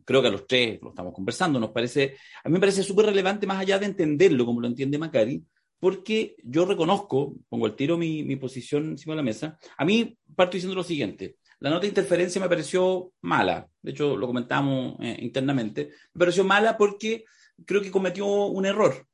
creo 0.04 0.20
que 0.20 0.28
a 0.28 0.31
los 0.31 0.46
tres 0.46 0.78
lo 0.83 0.90
estamos 0.90 1.14
conversando, 1.14 1.59
nos 1.59 1.70
parece, 1.70 2.16
a 2.44 2.50
mí 2.50 2.52
me 2.52 2.61
parece 2.61 2.83
súper 2.83 3.07
relevante 3.07 3.46
más 3.46 3.61
allá 3.61 3.78
de 3.78 3.87
entenderlo 3.87 4.44
como 4.44 4.61
lo 4.61 4.66
entiende 4.66 4.98
Macari, 4.98 5.42
porque 5.80 6.36
yo 6.42 6.64
reconozco, 6.64 7.34
pongo 7.48 7.66
el 7.66 7.74
tiro 7.74 7.96
mi, 7.96 8.22
mi 8.22 8.36
posición 8.36 8.90
encima 8.90 9.14
de 9.14 9.18
la 9.18 9.22
mesa, 9.22 9.58
a 9.76 9.84
mí 9.84 10.16
parto 10.34 10.56
diciendo 10.56 10.74
lo 10.74 10.82
siguiente, 10.82 11.36
la 11.60 11.70
nota 11.70 11.82
de 11.82 11.88
interferencia 11.88 12.40
me 12.40 12.48
pareció 12.48 13.12
mala, 13.22 13.68
de 13.82 13.90
hecho 13.90 14.16
lo 14.16 14.26
comentamos 14.26 14.96
eh, 15.00 15.18
internamente, 15.20 15.90
me 16.14 16.18
pareció 16.20 16.44
mala 16.44 16.76
porque 16.76 17.24
creo 17.64 17.80
que 17.82 17.90
cometió 17.90 18.26
un 18.26 18.66
error. 18.66 19.06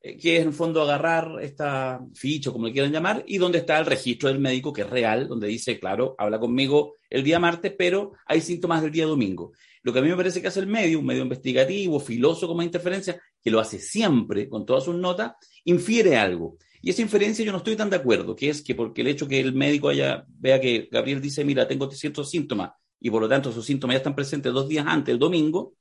Eh, 0.00 0.16
que 0.16 0.36
es 0.36 0.42
en 0.42 0.48
el 0.48 0.54
fondo 0.54 0.80
agarrar 0.80 1.42
esta 1.42 2.00
ficha, 2.14 2.52
como 2.52 2.66
le 2.66 2.72
quieran 2.72 2.92
llamar, 2.92 3.24
y 3.26 3.38
donde 3.38 3.58
está 3.58 3.78
el 3.78 3.86
registro 3.86 4.28
del 4.28 4.38
médico, 4.38 4.72
que 4.72 4.82
es 4.82 4.90
real, 4.90 5.26
donde 5.26 5.48
dice, 5.48 5.80
claro, 5.80 6.14
habla 6.18 6.38
conmigo 6.38 6.94
el 7.10 7.24
día 7.24 7.40
martes, 7.40 7.74
pero 7.76 8.12
hay 8.26 8.40
síntomas 8.40 8.80
del 8.80 8.92
día 8.92 9.06
domingo. 9.06 9.52
Lo 9.82 9.92
que 9.92 9.98
a 9.98 10.02
mí 10.02 10.08
me 10.08 10.16
parece 10.16 10.40
que 10.40 10.48
hace 10.48 10.60
el 10.60 10.68
medio, 10.68 11.00
un 11.00 11.06
medio 11.06 11.22
investigativo, 11.22 11.98
filoso 11.98 12.46
como 12.46 12.62
interferencia, 12.62 13.20
que 13.42 13.50
lo 13.50 13.58
hace 13.58 13.80
siempre 13.80 14.48
con 14.48 14.64
todas 14.64 14.84
sus 14.84 14.94
notas, 14.94 15.32
infiere 15.70 16.16
algo. 16.16 16.56
Y 16.80 16.90
esa 16.90 17.02
inferencia 17.02 17.44
yo 17.44 17.52
no 17.52 17.58
estoy 17.58 17.76
tan 17.76 17.90
de 17.90 17.96
acuerdo, 17.96 18.34
que 18.34 18.48
es 18.48 18.62
que 18.62 18.74
porque 18.74 19.00
el 19.02 19.08
hecho 19.08 19.28
que 19.28 19.40
el 19.40 19.52
médico 19.52 19.88
haya, 19.88 20.24
vea 20.28 20.60
que 20.60 20.88
Gabriel 20.90 21.20
dice, 21.20 21.44
mira, 21.44 21.66
tengo 21.66 21.90
ciertos 21.90 22.30
síntomas, 22.30 22.72
y 23.00 23.10
por 23.10 23.22
lo 23.22 23.28
tanto 23.28 23.50
esos 23.50 23.64
síntomas 23.64 23.94
ya 23.94 23.98
están 23.98 24.14
presentes 24.14 24.52
dos 24.52 24.68
días 24.68 24.86
antes, 24.86 25.12
el 25.12 25.18
domingo, 25.18 25.74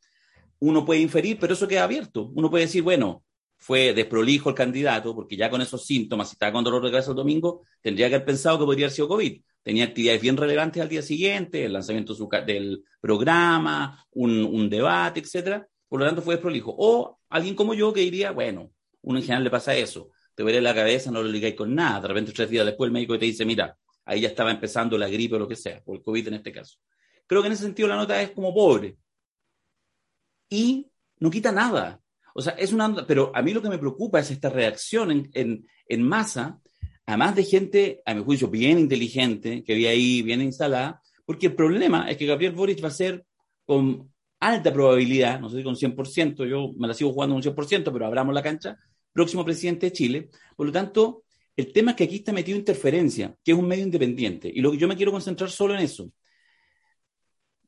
uno 0.59 0.85
puede 0.85 1.01
inferir, 1.01 1.37
pero 1.39 1.53
eso 1.53 1.67
queda 1.67 1.83
abierto. 1.83 2.31
Uno 2.35 2.49
puede 2.49 2.65
decir, 2.65 2.81
bueno, 2.81 3.23
fue 3.57 3.93
desprolijo 3.93 4.49
el 4.49 4.55
candidato, 4.55 5.15
porque 5.15 5.37
ya 5.37 5.49
con 5.49 5.61
esos 5.61 5.85
síntomas, 5.85 6.29
si 6.29 6.33
estaba 6.33 6.51
con 6.51 6.63
dolor 6.63 6.83
de 6.83 6.91
cabeza 6.91 7.11
el 7.11 7.15
domingo, 7.15 7.61
tendría 7.81 8.09
que 8.09 8.15
haber 8.15 8.25
pensado 8.25 8.57
que 8.59 8.65
podría 8.65 8.85
haber 8.85 8.95
sido 8.95 9.07
COVID. 9.07 9.41
Tenía 9.61 9.85
actividades 9.85 10.21
bien 10.21 10.37
relevantes 10.37 10.81
al 10.81 10.89
día 10.89 11.01
siguiente, 11.01 11.65
el 11.65 11.73
lanzamiento 11.73 12.15
del 12.45 12.83
programa, 12.99 14.03
un, 14.11 14.69
debate, 14.69 15.19
etcétera. 15.19 15.67
Por 15.87 15.99
lo 15.99 16.05
tanto, 16.05 16.21
fue 16.21 16.35
desprolijo. 16.35 16.73
O 16.77 17.19
alguien 17.29 17.55
como 17.55 17.73
yo 17.73 17.93
que 17.93 18.01
diría, 18.01 18.31
bueno, 18.31 18.71
uno 19.07 19.19
en 19.19 19.23
general 19.23 19.45
le 19.45 19.49
pasa 19.49 19.73
eso. 19.73 20.11
Te 20.35 20.43
veré 20.43 20.59
la 20.61 20.75
cabeza, 20.75 21.09
no 21.11 21.23
lo 21.23 21.29
ligáis 21.29 21.55
con 21.55 21.73
nada. 21.73 22.01
De 22.01 22.09
repente, 22.09 22.33
tres 22.33 22.49
días 22.49 22.65
después, 22.65 22.89
el 22.89 22.93
médico 22.93 23.17
te 23.17 23.25
dice, 23.25 23.45
mira, 23.45 23.75
ahí 24.05 24.21
ya 24.21 24.27
estaba 24.27 24.51
empezando 24.51 24.97
la 24.97 25.07
gripe 25.07 25.35
o 25.35 25.39
lo 25.39 25.47
que 25.47 25.55
sea, 25.55 25.81
o 25.85 25.95
el 25.95 26.03
COVID 26.03 26.27
en 26.27 26.33
este 26.35 26.51
caso. 26.51 26.77
Creo 27.25 27.41
que 27.41 27.47
en 27.47 27.53
ese 27.53 27.63
sentido 27.63 27.87
la 27.87 27.95
nota 27.95 28.21
es 28.21 28.31
como 28.31 28.53
pobre. 28.53 28.97
Y 30.49 30.91
no 31.19 31.31
quita 31.31 31.53
nada. 31.53 32.01
O 32.33 32.41
sea, 32.41 32.53
es 32.53 32.73
una... 32.73 33.07
Pero 33.07 33.31
a 33.33 33.41
mí 33.41 33.53
lo 33.53 33.61
que 33.61 33.69
me 33.69 33.77
preocupa 33.77 34.19
es 34.19 34.29
esta 34.29 34.49
reacción 34.49 35.29
en, 35.33 36.01
masa, 36.03 36.59
además 37.05 37.35
de 37.35 37.43
gente, 37.45 38.01
a 38.05 38.13
mi 38.13 38.23
juicio, 38.25 38.49
bien 38.49 38.77
inteligente, 38.79 39.63
que 39.63 39.73
vi 39.73 39.87
ahí, 39.87 40.21
bien 40.21 40.41
instalada, 40.41 41.01
porque 41.25 41.47
el 41.47 41.55
problema 41.55 42.09
es 42.11 42.17
que 42.17 42.25
Gabriel 42.25 42.53
Boric 42.53 42.83
va 42.83 42.89
a 42.89 42.91
ser 42.91 43.25
con 43.65 44.11
alta 44.41 44.73
probabilidad, 44.73 45.39
no 45.39 45.49
sé 45.49 45.57
si 45.57 45.63
con 45.63 45.75
100%, 45.75 46.45
yo 46.45 46.73
me 46.77 46.89
la 46.89 46.93
sigo 46.93 47.13
jugando 47.13 47.35
un 47.35 47.41
100%, 47.41 47.91
pero 47.91 48.05
abramos 48.05 48.35
la 48.35 48.43
cancha, 48.43 48.77
próximo 49.13 49.43
presidente 49.45 49.87
de 49.87 49.91
Chile. 49.91 50.29
Por 50.55 50.67
lo 50.67 50.71
tanto, 50.71 51.23
el 51.55 51.71
tema 51.71 51.91
es 51.91 51.97
que 51.97 52.03
aquí 52.03 52.17
está 52.17 52.33
metido 52.33 52.57
interferencia, 52.57 53.35
que 53.43 53.51
es 53.51 53.57
un 53.57 53.67
medio 53.67 53.83
independiente. 53.83 54.51
Y 54.53 54.61
lo 54.61 54.71
que 54.71 54.77
yo 54.77 54.87
me 54.87 54.95
quiero 54.95 55.11
concentrar 55.11 55.49
solo 55.49 55.73
en 55.73 55.81
eso 55.81 56.11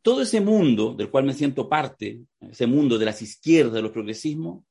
todo 0.01 0.21
ese 0.21 0.41
mundo 0.41 0.93
del 0.93 1.09
cual 1.09 1.25
me 1.25 1.33
siento 1.33 1.67
parte, 1.67 2.21
ese 2.39 2.67
mundo 2.67 2.97
de 2.97 3.05
las 3.05 3.21
izquierdas, 3.21 3.73
de 3.73 3.81
los 3.81 3.91
progresismos, 3.91 4.63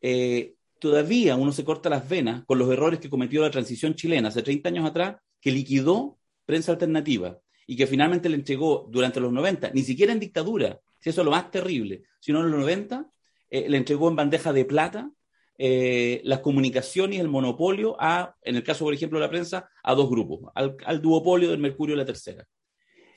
eh, 0.00 0.54
todavía 0.78 1.36
uno 1.36 1.52
se 1.52 1.64
corta 1.64 1.90
las 1.90 2.08
venas 2.08 2.44
con 2.44 2.58
los 2.58 2.70
errores 2.70 3.00
que 3.00 3.10
cometió 3.10 3.42
la 3.42 3.50
transición 3.50 3.94
chilena 3.94 4.28
hace 4.28 4.42
30 4.42 4.68
años 4.68 4.86
atrás, 4.86 5.16
que 5.40 5.50
liquidó 5.50 6.18
prensa 6.44 6.72
alternativa 6.72 7.38
y 7.66 7.76
que 7.76 7.86
finalmente 7.86 8.28
le 8.28 8.36
entregó 8.36 8.88
durante 8.90 9.20
los 9.20 9.32
90, 9.32 9.70
ni 9.74 9.82
siquiera 9.82 10.12
en 10.12 10.20
dictadura, 10.20 10.80
si 10.98 11.10
eso 11.10 11.20
es 11.20 11.24
lo 11.24 11.30
más 11.30 11.50
terrible, 11.50 12.04
sino 12.20 12.40
en 12.40 12.50
los 12.50 12.60
90, 12.60 13.10
eh, 13.50 13.68
le 13.68 13.76
entregó 13.76 14.08
en 14.08 14.16
bandeja 14.16 14.52
de 14.52 14.64
plata 14.64 15.10
eh, 15.62 16.22
las 16.24 16.40
comunicaciones 16.40 17.18
y 17.18 17.20
el 17.20 17.28
monopolio 17.28 17.94
a, 18.00 18.34
en 18.40 18.56
el 18.56 18.64
caso, 18.64 18.86
por 18.86 18.94
ejemplo, 18.94 19.18
de 19.18 19.26
la 19.26 19.30
prensa, 19.30 19.68
a 19.82 19.94
dos 19.94 20.08
grupos, 20.08 20.50
al, 20.54 20.74
al 20.86 21.02
duopolio 21.02 21.50
del 21.50 21.58
Mercurio 21.58 21.94
y 21.94 21.98
la 21.98 22.06
Tercera. 22.06 22.46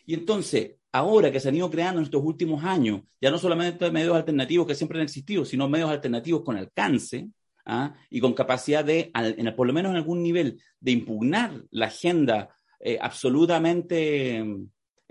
Y 0.05 0.13
entonces, 0.13 0.75
ahora 0.91 1.31
que 1.31 1.39
se 1.39 1.47
han 1.47 1.55
ido 1.55 1.71
creando 1.71 1.99
en 2.01 2.03
estos 2.03 2.21
últimos 2.21 2.61
años, 2.65 2.99
ya 3.21 3.31
no 3.31 3.37
solamente 3.37 3.89
medios 3.91 4.17
alternativos 4.17 4.67
que 4.67 4.75
siempre 4.75 4.97
han 4.97 5.05
existido, 5.05 5.45
sino 5.45 5.69
medios 5.69 5.89
alternativos 5.89 6.43
con 6.43 6.57
alcance 6.57 7.29
¿ah? 7.65 7.95
y 8.09 8.19
con 8.19 8.33
capacidad 8.33 8.83
de, 8.83 9.09
en, 9.13 9.55
por 9.55 9.65
lo 9.65 9.71
menos 9.71 9.91
en 9.91 9.95
algún 9.95 10.21
nivel, 10.21 10.61
de 10.81 10.91
impugnar 10.91 11.63
la 11.71 11.85
agenda 11.85 12.53
eh, 12.81 12.97
absolutamente 12.99 14.43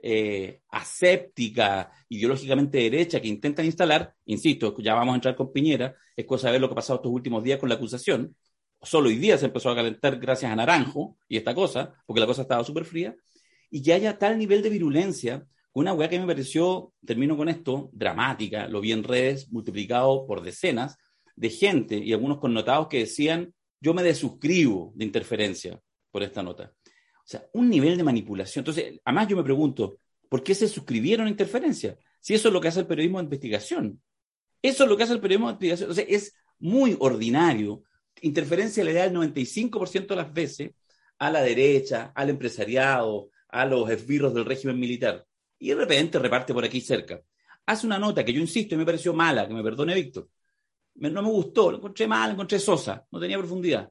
eh, 0.03 0.61
aséptica, 0.69 1.91
ideológicamente 2.09 2.79
derecha 2.79 3.21
que 3.21 3.29
intentan 3.29 3.65
instalar, 3.65 4.15
insisto, 4.27 4.77
ya 4.79 4.95
vamos 4.95 5.12
a 5.12 5.17
entrar 5.17 5.37
con 5.37 5.53
Piñera, 5.53 5.95
es 6.17 6.27
cosa 6.27 6.49
de 6.49 6.53
ver 6.53 6.61
lo 6.61 6.69
que 6.69 6.73
ha 6.73 6.77
pasado 6.77 6.99
estos 6.99 7.12
últimos 7.12 7.43
días 7.45 7.59
con 7.59 7.69
la 7.69 7.77
acusación. 7.77 8.37
Solo 8.83 9.09
hoy 9.09 9.17
día 9.17 9.38
se 9.38 9.47
empezó 9.47 9.71
a 9.71 9.77
calentar 9.77 10.19
gracias 10.19 10.51
a 10.51 10.57
Naranjo 10.57 11.17
y 11.29 11.37
esta 11.37 11.55
cosa, 11.55 11.95
porque 12.05 12.21
la 12.21 12.27
cosa 12.27 12.43
estaba 12.43 12.65
súper 12.65 12.85
fría, 12.85 13.15
y 13.71 13.83
que 13.83 13.95
haya 13.95 14.19
tal 14.19 14.38
nivel 14.38 14.61
de 14.62 14.71
virulencia 14.71 15.47
una 15.75 15.95
weá 15.95 16.09
que 16.09 16.21
me 16.21 16.27
pareció, 16.27 16.93
termino 17.05 17.37
con 17.37 17.49
esto, 17.49 17.88
dramática, 17.93 18.69
lo 18.69 18.81
vi 18.81 18.93
en 18.93 19.05
redes 19.05 19.51
multiplicado 19.51 20.27
por 20.27 20.43
decenas 20.43 20.99
de 21.35 21.49
gente 21.49 21.97
y 21.97 22.12
algunos 22.12 22.38
connotados 22.38 22.88
que 22.88 22.99
decían, 22.99 23.55
yo 23.81 23.95
me 23.95 24.03
desuscribo 24.03 24.93
de 24.95 25.05
interferencia 25.07 25.81
por 26.11 26.23
esta 26.23 26.43
nota. 26.43 26.75
O 27.25 27.29
sea, 27.33 27.47
un 27.53 27.71
nivel 27.71 27.97
de 27.97 28.03
manipulación. 28.03 28.63
Entonces, 28.63 29.01
además 29.05 29.29
yo 29.29 29.37
me 29.37 29.45
pregunto, 29.45 29.99
¿por 30.29 30.43
qué 30.43 30.55
se 30.55 30.69
suscribieron 30.69 31.27
a 31.27 31.31
interferencia? 31.31 31.97
Si 32.21 32.35
eso 32.35 32.49
es 32.49 32.55
lo 32.55 32.61
que 32.61 32.69
hace 32.69 32.81
el 32.81 32.87
periodismo 32.87 33.19
de 33.19 33.25
investigación. 33.25 34.03
Eso 34.61 34.85
es 34.85 34.91
lo 34.91 34.97
que 34.97 35.05
hace 35.05 35.13
el 35.13 35.21
periodismo 35.21 35.49
de 35.49 35.53
investigación. 35.53 35.91
O 35.91 35.95
sea, 35.95 36.05
es 36.09 36.35
muy 36.59 36.97
ordinario. 36.99 37.83
Interferencia 38.23 38.85
le 38.85 38.93
da 38.93 39.05
el 39.05 39.13
95% 39.15 40.07
de 40.09 40.17
las 40.17 40.33
veces 40.33 40.71
a 41.19 41.31
la 41.31 41.43
derecha, 41.43 42.13
al 42.15 42.31
empresariado, 42.31 43.31
a 43.49 43.65
los 43.67 43.89
esbirros 43.91 44.35
del 44.35 44.45
régimen 44.45 44.79
militar 44.79 45.27
y 45.63 45.69
de 45.69 45.77
repente 45.77 46.19
reparte 46.19 46.53
por 46.53 46.65
aquí 46.65 46.81
cerca. 46.81 47.23
Hace 47.67 47.87
una 47.87 47.97
nota 47.97 48.25
que 48.25 48.33
yo 48.33 48.41
insisto 48.41 48.75
y 48.75 48.79
me 48.79 48.85
pareció 48.85 49.15
mala, 49.15 49.47
que 49.47 49.55
me 49.55 49.63
perdone 49.63 49.95
Víctor. 49.95 50.29
no 50.97 51.23
me 51.23 51.29
gustó, 51.29 51.71
lo 51.71 51.77
encontré 51.77 52.09
mal, 52.09 52.31
lo 52.31 52.35
encontré 52.35 52.59
sosa, 52.59 53.07
no 53.13 53.21
tenía 53.21 53.39
profundidad. 53.39 53.89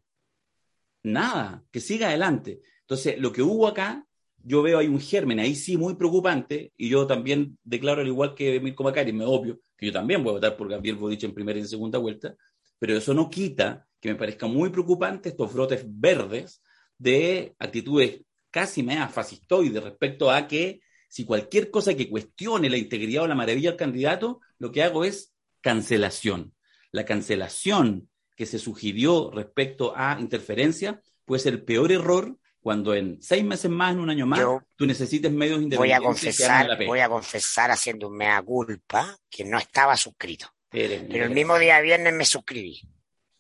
Nada, 1.04 1.64
que 1.72 1.80
siga 1.80 2.10
adelante. 2.10 2.60
Entonces, 2.92 3.18
lo 3.20 3.32
que 3.32 3.42
hubo 3.42 3.70
acá, 3.70 4.06
yo 4.44 4.62
veo 4.62 4.78
ahí 4.78 4.90
un 4.90 5.00
germen, 5.00 5.40
ahí 5.40 5.56
sí 5.56 5.78
muy 5.78 5.96
preocupante, 5.96 6.74
y 6.76 6.90
yo 6.90 7.08
también 7.08 7.58
declaro, 7.64 8.02
al 8.02 8.08
igual 8.08 8.36
que 8.36 8.60
Mirko 8.60 8.84
Macari, 8.84 9.14
me 9.14 9.24
obvio, 9.24 9.62
que 9.78 9.86
yo 9.86 9.94
también 9.94 10.22
voy 10.22 10.32
a 10.32 10.34
votar 10.34 10.58
por 10.58 10.68
Gabriel 10.68 10.98
Boric 10.98 11.24
en 11.24 11.34
primera 11.34 11.58
y 11.58 11.62
en 11.62 11.70
segunda 11.70 12.00
vuelta, 12.00 12.36
pero 12.80 12.98
eso 12.98 13.14
no 13.14 13.30
quita 13.30 13.88
que 14.02 14.10
me 14.10 14.16
parezca 14.16 14.46
muy 14.46 14.72
preocupante 14.72 15.30
estos 15.30 15.54
brotes 15.54 15.86
verdes 15.88 16.62
de 16.98 17.56
actitudes 17.60 18.24
casi 18.50 18.84
mea 18.84 19.08
fascistoides 19.08 19.82
respecto 19.82 20.30
a 20.30 20.46
que 20.46 20.82
si 21.08 21.24
cualquier 21.24 21.72
cosa 21.72 21.96
que 21.96 22.10
cuestione 22.10 22.70
la 22.70 22.78
integridad 22.78 23.24
o 23.24 23.28
la 23.28 23.36
maravilla 23.36 23.70
del 23.70 23.80
candidato, 23.80 24.42
lo 24.60 24.70
que 24.74 24.84
hago 24.84 25.06
es 25.06 25.34
cancelación. 25.62 26.54
La 26.92 27.06
cancelación 27.06 28.10
que 28.36 28.46
se 28.46 28.60
sugirió 28.60 29.32
respecto 29.32 29.94
a 29.96 30.20
interferencia 30.20 31.02
puede 31.24 31.40
ser 31.40 31.54
el 31.54 31.64
peor 31.64 31.94
error 31.94 32.38
cuando 32.62 32.94
en 32.94 33.22
seis 33.22 33.44
meses 33.44 33.72
más, 33.72 33.94
en 33.94 34.00
un 34.00 34.10
año 34.10 34.28
más, 34.28 34.40
tú 34.76 34.86
necesites 34.86 35.32
medios 35.32 35.62
independientes. 35.62 35.80
Voy 35.80 35.92
a 35.92 36.00
confesar, 36.00 36.86
voy 36.86 37.00
a 37.00 37.10
confesar 37.10 37.72
haciendo 37.72 38.08
un 38.08 38.18
mea 38.18 38.42
culpa 38.42 39.18
que 39.30 39.44
no 39.44 39.58
estaba 39.58 39.98
suscrito. 39.98 40.48
Pero 40.70 41.26
el 41.26 41.32
mismo 41.32 41.58
día 41.58 41.82
viernes 41.82 42.14
me 42.14 42.24
suscribí. 42.24 42.82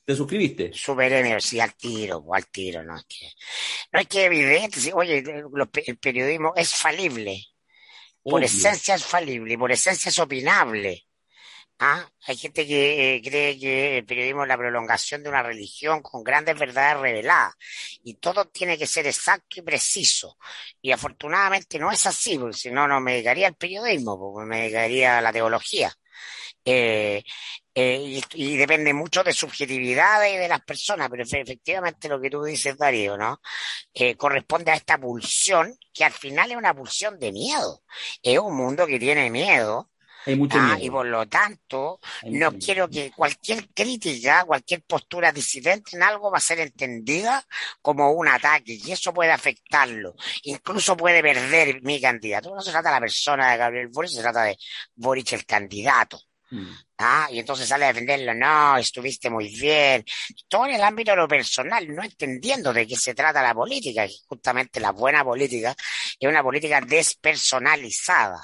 ¿Te 0.03 0.15
suscribiste? 0.15 0.71
Superé, 0.73 1.39
sí, 1.39 1.59
al 1.59 1.75
tiro, 1.75 2.25
al 2.33 2.47
tiro, 2.47 2.83
no 2.83 2.97
es 2.97 3.05
que, 3.05 3.27
no 3.93 3.99
es 3.99 4.07
que 4.07 4.25
evidente, 4.25 4.91
oye, 4.93 5.23
el 5.85 5.97
periodismo 5.97 6.53
es 6.55 6.73
falible. 6.73 7.45
Por 8.23 8.43
esencia 8.43 8.95
es 8.95 9.05
falible 9.05 9.53
y 9.53 9.57
por 9.57 9.71
esencia 9.71 10.09
es 10.09 10.19
opinable. 10.19 11.05
¿Ah? 11.83 12.07
Hay 12.27 12.37
gente 12.37 12.67
que 12.67 13.15
eh, 13.15 13.21
cree 13.23 13.57
que 13.59 13.97
el 13.97 14.05
periodismo 14.05 14.43
es 14.43 14.49
la 14.49 14.57
prolongación 14.57 15.23
de 15.23 15.29
una 15.29 15.41
religión 15.41 16.03
con 16.03 16.23
grandes 16.23 16.57
verdades 16.59 16.99
reveladas 17.01 17.55
y 18.03 18.13
todo 18.15 18.45
tiene 18.49 18.77
que 18.77 18.85
ser 18.85 19.07
exacto 19.07 19.59
y 19.59 19.63
preciso. 19.63 20.37
Y 20.79 20.91
afortunadamente 20.91 21.79
no 21.79 21.91
es 21.91 22.05
así, 22.05 22.37
porque 22.37 22.55
si 22.55 22.69
no, 22.69 22.87
no 22.87 23.01
me 23.01 23.13
dedicaría 23.13 23.47
al 23.47 23.55
periodismo, 23.55 24.19
porque 24.19 24.47
me 24.47 24.61
dedicaría 24.61 25.17
a 25.17 25.21
la 25.21 25.33
teología. 25.33 25.91
Eh, 26.63 27.23
eh, 27.73 28.21
y, 28.35 28.57
depende 28.57 28.93
mucho 28.93 29.23
de 29.23 29.33
subjetividades 29.33 30.39
de 30.39 30.47
las 30.47 30.61
personas, 30.61 31.09
pero 31.09 31.23
efectivamente 31.23 32.09
lo 32.09 32.21
que 32.21 32.29
tú 32.29 32.43
dices, 32.43 32.77
Darío, 32.77 33.17
¿no? 33.17 33.41
Corresponde 34.17 34.71
a 34.71 34.75
esta 34.75 34.99
pulsión, 34.99 35.75
que 35.93 36.03
al 36.05 36.13
final 36.13 36.51
es 36.51 36.57
una 36.57 36.75
pulsión 36.75 37.17
de 37.19 37.31
miedo. 37.31 37.83
Es 38.21 38.37
un 38.39 38.55
mundo 38.55 38.85
que 38.85 38.99
tiene 38.99 39.31
miedo, 39.31 39.89
ah, 40.51 40.77
y 40.79 40.89
por 40.89 41.05
lo 41.05 41.27
tanto, 41.27 41.99
no 42.25 42.51
quiero 42.53 42.89
que 42.89 43.11
cualquier 43.11 43.69
crítica, 43.69 44.43
cualquier 44.45 44.83
postura 44.83 45.31
disidente 45.31 45.95
en 45.95 46.03
algo 46.03 46.31
va 46.31 46.37
a 46.37 46.41
ser 46.41 46.59
entendida 46.59 47.45
como 47.81 48.11
un 48.11 48.27
ataque 48.27 48.79
y 48.83 48.91
eso 48.91 49.13
puede 49.13 49.31
afectarlo. 49.31 50.15
Incluso 50.43 50.95
puede 50.95 51.21
perder 51.21 51.81
mi 51.81 51.99
candidato. 51.99 52.53
No 52.53 52.61
se 52.61 52.71
trata 52.71 52.89
de 52.89 52.95
la 52.95 53.01
persona 53.01 53.51
de 53.51 53.57
Gabriel 53.57 53.87
Boric, 53.87 54.11
se 54.11 54.21
trata 54.21 54.43
de 54.43 54.57
Boric 54.95 55.33
el 55.33 55.45
candidato. 55.45 56.19
Mm. 56.51 56.69
Ah, 56.97 57.27
y 57.31 57.39
entonces 57.39 57.67
sale 57.67 57.85
a 57.85 57.87
defenderlo, 57.87 58.33
no, 58.33 58.77
estuviste 58.77 59.29
muy 59.29 59.49
bien. 59.49 60.03
Todo 60.47 60.65
en 60.67 60.75
el 60.75 60.81
ámbito 60.83 61.11
de 61.11 61.17
lo 61.17 61.27
personal, 61.27 61.87
no 61.95 62.03
entendiendo 62.03 62.73
de 62.73 62.85
qué 62.85 62.95
se 62.95 63.15
trata 63.15 63.41
la 63.41 63.53
política, 63.55 64.05
justamente 64.27 64.79
la 64.79 64.91
buena 64.91 65.23
política 65.23 65.75
es 66.19 66.29
una 66.29 66.43
política 66.43 66.81
despersonalizada. 66.81 68.41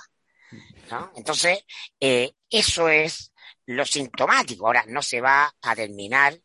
Entonces, 1.15 1.65
eh, 1.99 2.31
eso 2.49 2.89
es 2.89 3.33
lo 3.65 3.85
sintomático. 3.85 4.65
Ahora, 4.65 4.85
no 4.87 5.01
se 5.01 5.21
va 5.21 5.53
a 5.61 5.75
terminar 5.75 6.37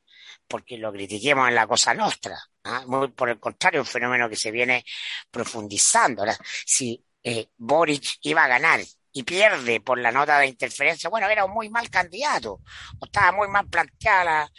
porque 0.46 0.76
lo 0.76 0.92
critiquemos 0.92 1.48
en 1.48 1.54
la 1.54 1.66
cosa 1.66 1.94
nuestra. 1.94 2.38
¿ah? 2.64 2.84
Muy 2.86 3.08
por 3.08 3.30
el 3.30 3.40
contrario, 3.40 3.80
un 3.80 3.86
fenómeno 3.86 4.28
que 4.28 4.36
se 4.36 4.50
viene 4.50 4.84
profundizando. 5.30 6.22
Ahora, 6.22 6.36
si 6.66 7.02
eh, 7.22 7.48
Boric 7.56 8.18
iba 8.22 8.44
a 8.44 8.48
ganar 8.48 8.80
y 9.12 9.22
pierde 9.22 9.80
por 9.80 9.98
la 9.98 10.10
nota 10.10 10.38
de 10.38 10.46
interferencia, 10.46 11.10
bueno, 11.10 11.28
era 11.28 11.44
un 11.44 11.52
muy 11.52 11.68
mal 11.68 11.88
candidato, 11.90 12.60
o 12.98 13.04
estaba 13.04 13.32
muy 13.32 13.48
mal 13.48 13.68
planteada 13.68 14.50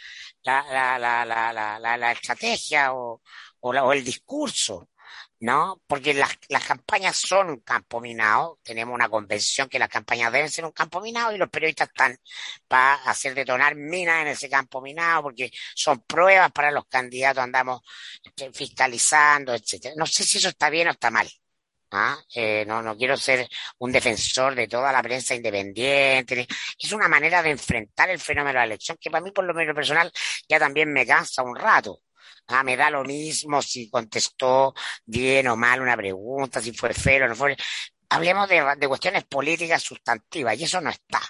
la, 0.42 0.98
la, 0.98 1.24
la, 1.24 1.96
la 1.96 2.12
estrategia 2.12 2.92
o, 2.92 3.20
o, 3.60 3.92
el 3.92 4.04
discurso, 4.04 4.88
¿no? 5.44 5.82
Porque 5.86 6.14
las, 6.14 6.38
las 6.48 6.64
campañas 6.64 7.16
son 7.18 7.50
un 7.50 7.60
campo 7.60 8.00
minado, 8.00 8.60
tenemos 8.62 8.94
una 8.94 9.10
convención 9.10 9.68
que 9.68 9.78
las 9.78 9.90
campañas 9.90 10.32
deben 10.32 10.50
ser 10.50 10.64
un 10.64 10.72
campo 10.72 11.02
minado 11.02 11.34
y 11.34 11.38
los 11.38 11.50
periodistas 11.50 11.88
están 11.88 12.16
para 12.66 12.94
hacer 13.04 13.34
detonar 13.34 13.74
minas 13.76 14.22
en 14.22 14.28
ese 14.28 14.48
campo 14.48 14.80
minado 14.80 15.24
porque 15.24 15.50
son 15.74 16.00
pruebas 16.00 16.50
para 16.50 16.70
los 16.70 16.86
candidatos, 16.86 17.42
andamos 17.44 17.82
este, 18.22 18.52
fiscalizando, 18.54 19.52
etcétera. 19.54 19.94
No 19.98 20.06
sé 20.06 20.24
si 20.24 20.38
eso 20.38 20.48
está 20.48 20.70
bien 20.70 20.88
o 20.88 20.92
está 20.92 21.10
mal. 21.10 21.28
¿ah? 21.90 22.16
Eh, 22.34 22.64
no, 22.66 22.80
no 22.80 22.96
quiero 22.96 23.16
ser 23.18 23.46
un 23.80 23.92
defensor 23.92 24.54
de 24.54 24.66
toda 24.66 24.92
la 24.92 25.02
prensa 25.02 25.34
independiente. 25.34 26.46
Es 26.78 26.92
una 26.92 27.08
manera 27.08 27.42
de 27.42 27.50
enfrentar 27.50 28.08
el 28.08 28.18
fenómeno 28.18 28.54
de 28.54 28.60
la 28.60 28.64
elección 28.64 28.96
que 28.98 29.10
para 29.10 29.22
mí, 29.22 29.30
por 29.30 29.44
lo 29.44 29.52
menos 29.52 29.74
personal, 29.74 30.10
ya 30.48 30.58
también 30.58 30.90
me 30.90 31.06
cansa 31.06 31.42
un 31.42 31.54
rato. 31.54 32.00
Ah, 32.48 32.62
me 32.62 32.76
da 32.76 32.90
lo 32.90 33.04
mismo 33.04 33.62
si 33.62 33.88
contestó 33.90 34.74
bien 35.04 35.48
o 35.48 35.56
mal 35.56 35.80
una 35.80 35.96
pregunta, 35.96 36.60
si 36.60 36.72
fue 36.72 36.92
feo 36.94 37.24
o 37.24 37.28
no 37.28 37.34
fue. 37.36 37.56
Hablemos 38.10 38.48
de, 38.48 38.62
de 38.78 38.88
cuestiones 38.88 39.24
políticas 39.24 39.82
sustantivas 39.82 40.58
y 40.58 40.64
eso 40.64 40.80
no 40.80 40.90
está. 40.90 41.20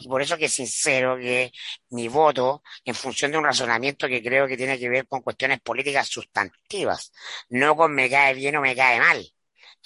Y 0.00 0.08
por 0.08 0.20
eso 0.22 0.36
que 0.36 0.48
sincero 0.48 1.16
que 1.16 1.52
mi 1.90 2.08
voto 2.08 2.62
en 2.84 2.94
función 2.94 3.30
de 3.32 3.38
un 3.38 3.44
razonamiento 3.44 4.08
que 4.08 4.22
creo 4.22 4.46
que 4.48 4.56
tiene 4.56 4.78
que 4.78 4.88
ver 4.88 5.06
con 5.06 5.22
cuestiones 5.22 5.60
políticas 5.60 6.08
sustantivas, 6.08 7.12
no 7.50 7.76
con 7.76 7.94
me 7.94 8.10
cae 8.10 8.34
bien 8.34 8.56
o 8.56 8.60
me 8.60 8.74
cae 8.74 8.98
mal. 8.98 9.24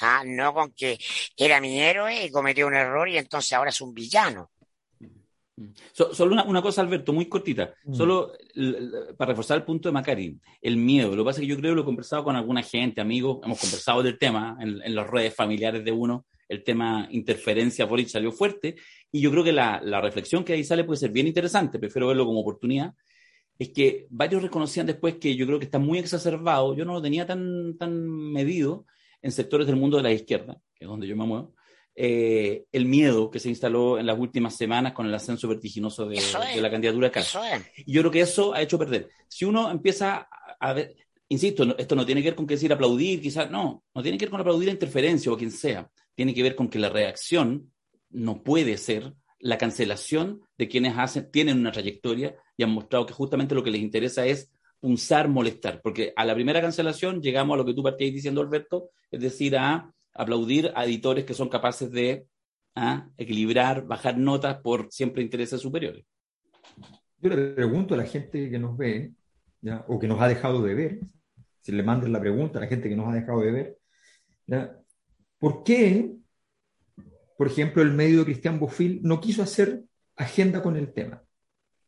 ¿ah? 0.00 0.22
no 0.24 0.54
con 0.54 0.72
que 0.72 0.98
era 1.36 1.60
mi 1.60 1.80
héroe 1.80 2.24
y 2.24 2.30
cometió 2.30 2.66
un 2.66 2.74
error 2.74 3.08
y 3.08 3.18
entonces 3.18 3.52
ahora 3.52 3.70
es 3.70 3.80
un 3.80 3.94
villano. 3.94 4.50
Solo 5.92 6.42
una, 6.46 6.62
cosa, 6.62 6.82
Alberto, 6.82 7.12
muy 7.12 7.26
cortita. 7.26 7.74
Mm. 7.84 7.94
Solo 7.94 8.32
para 9.16 9.30
reforzar 9.30 9.58
el 9.58 9.64
punto 9.64 9.88
de 9.88 9.92
Macari, 9.92 10.38
el 10.60 10.76
miedo. 10.76 11.14
Lo 11.14 11.22
que 11.22 11.28
pasa 11.28 11.40
es 11.40 11.46
que 11.46 11.50
yo 11.50 11.56
creo 11.56 11.72
que 11.72 11.76
lo 11.76 11.82
he 11.82 11.86
conversado 11.86 12.24
con 12.24 12.36
alguna 12.36 12.62
gente, 12.62 13.00
amigos, 13.00 13.38
hemos 13.44 13.60
conversado 13.60 14.02
del 14.02 14.18
tema 14.18 14.56
en, 14.60 14.80
en 14.82 14.94
las 14.94 15.08
redes 15.08 15.34
familiares 15.34 15.84
de 15.84 15.92
uno. 15.92 16.26
El 16.48 16.64
tema 16.64 17.08
interferencia 17.10 17.88
por 17.88 17.98
ahí 17.98 18.06
salió 18.06 18.32
fuerte. 18.32 18.76
Y 19.12 19.20
yo 19.20 19.30
creo 19.30 19.44
que 19.44 19.52
la, 19.52 19.80
la 19.82 20.00
reflexión 20.00 20.44
que 20.44 20.54
ahí 20.54 20.64
sale 20.64 20.84
puede 20.84 20.98
ser 20.98 21.10
bien 21.10 21.26
interesante. 21.26 21.78
Prefiero 21.78 22.08
verlo 22.08 22.24
como 22.24 22.40
oportunidad 22.40 22.94
es 23.58 23.70
que 23.70 24.06
varios 24.10 24.42
reconocían 24.42 24.86
después 24.86 25.16
que 25.16 25.34
yo 25.34 25.44
creo 25.44 25.58
que 25.58 25.64
está 25.64 25.80
muy 25.80 25.98
exacerbado, 25.98 26.76
yo 26.76 26.84
no 26.84 26.92
lo 26.92 27.02
tenía 27.02 27.26
tan, 27.26 27.76
tan 27.76 28.06
medido, 28.06 28.86
en 29.22 29.32
sectores 29.32 29.66
del 29.66 29.76
mundo 29.76 29.96
de 29.96 30.02
la 30.04 30.12
izquierda, 30.12 30.60
que 30.74 30.84
es 30.84 30.88
donde 30.88 31.06
yo 31.06 31.16
me 31.16 31.26
muevo, 31.26 31.54
eh, 32.00 32.64
el 32.70 32.84
miedo 32.86 33.28
que 33.28 33.40
se 33.40 33.48
instaló 33.48 33.98
en 33.98 34.06
las 34.06 34.16
últimas 34.16 34.56
semanas 34.56 34.92
con 34.92 35.06
el 35.06 35.14
ascenso 35.14 35.48
vertiginoso 35.48 36.06
de, 36.06 36.22
la 36.60 36.70
candidatura 36.70 37.08
de 37.08 37.12
Castro. 37.12 37.40
Y 37.74 37.92
yo 37.92 38.02
creo 38.02 38.12
que 38.12 38.20
eso 38.20 38.54
ha 38.54 38.62
hecho 38.62 38.78
perder. 38.78 39.08
Si 39.26 39.44
uno 39.44 39.68
empieza 39.68 40.28
a 40.60 40.72
ver, 40.74 40.94
insisto, 41.28 41.76
esto 41.76 41.96
no 41.96 42.06
tiene 42.06 42.22
que 42.22 42.28
ver 42.28 42.36
con 42.36 42.46
que 42.46 42.54
decir 42.54 42.72
aplaudir, 42.72 43.20
quizás, 43.20 43.50
no, 43.50 43.82
no 43.92 44.02
tiene 44.02 44.16
que 44.16 44.26
ver 44.26 44.30
con 44.30 44.40
aplaudir 44.40 44.68
a 44.68 44.72
interferencia 44.72 45.32
o 45.32 45.36
quien 45.36 45.50
sea, 45.50 45.90
tiene 46.14 46.32
que 46.32 46.44
ver 46.44 46.54
con 46.54 46.68
que 46.68 46.78
la 46.78 46.88
reacción 46.88 47.72
no 48.10 48.44
puede 48.44 48.76
ser 48.76 49.14
la 49.40 49.58
cancelación 49.58 50.42
de 50.56 50.68
quienes 50.68 50.96
hacen, 50.96 51.32
tienen 51.32 51.58
una 51.58 51.72
trayectoria 51.72 52.36
y 52.56 52.62
han 52.62 52.70
mostrado 52.70 53.06
que 53.06 53.12
justamente 53.12 53.56
lo 53.56 53.64
que 53.64 53.72
les 53.72 53.80
interesa 53.80 54.24
es 54.24 54.52
punzar, 54.78 55.26
molestar, 55.26 55.80
porque 55.82 56.12
a 56.14 56.24
la 56.24 56.36
primera 56.36 56.60
cancelación 56.60 57.20
llegamos 57.20 57.54
a 57.54 57.58
lo 57.58 57.64
que 57.64 57.74
tú 57.74 57.82
partías 57.82 58.14
diciendo, 58.14 58.40
Alberto, 58.40 58.90
es 59.10 59.20
decir, 59.20 59.56
a 59.56 59.92
aplaudir 60.18 60.72
a 60.74 60.84
editores 60.84 61.24
que 61.24 61.34
son 61.34 61.48
capaces 61.48 61.90
de 61.90 62.26
equilibrar, 63.16 63.86
bajar 63.86 64.16
notas 64.16 64.58
por 64.60 64.92
siempre 64.92 65.22
intereses 65.22 65.60
superiores. 65.60 66.04
Yo 67.20 67.30
le 67.30 67.52
pregunto 67.54 67.94
a 67.94 67.96
la 67.96 68.04
gente 68.04 68.48
que 68.48 68.58
nos 68.58 68.76
ve, 68.76 69.12
o 69.88 69.98
que 69.98 70.06
nos 70.06 70.20
ha 70.20 70.28
dejado 70.28 70.62
de 70.62 70.74
ver, 70.74 71.00
si 71.62 71.72
le 71.72 71.82
manden 71.82 72.12
la 72.12 72.20
pregunta 72.20 72.58
a 72.58 72.62
la 72.62 72.68
gente 72.68 72.88
que 72.88 72.94
nos 72.94 73.08
ha 73.08 73.14
dejado 73.14 73.40
de 73.40 73.50
ver, 73.50 73.78
¿por 75.38 75.64
qué, 75.64 76.12
por 77.36 77.48
ejemplo, 77.48 77.82
el 77.82 77.92
medio 77.92 78.20
de 78.20 78.26
Cristian 78.26 78.60
Bofil 78.60 79.00
no 79.02 79.20
quiso 79.20 79.42
hacer 79.42 79.82
agenda 80.16 80.62
con 80.62 80.76
el 80.76 80.92
tema? 80.92 81.22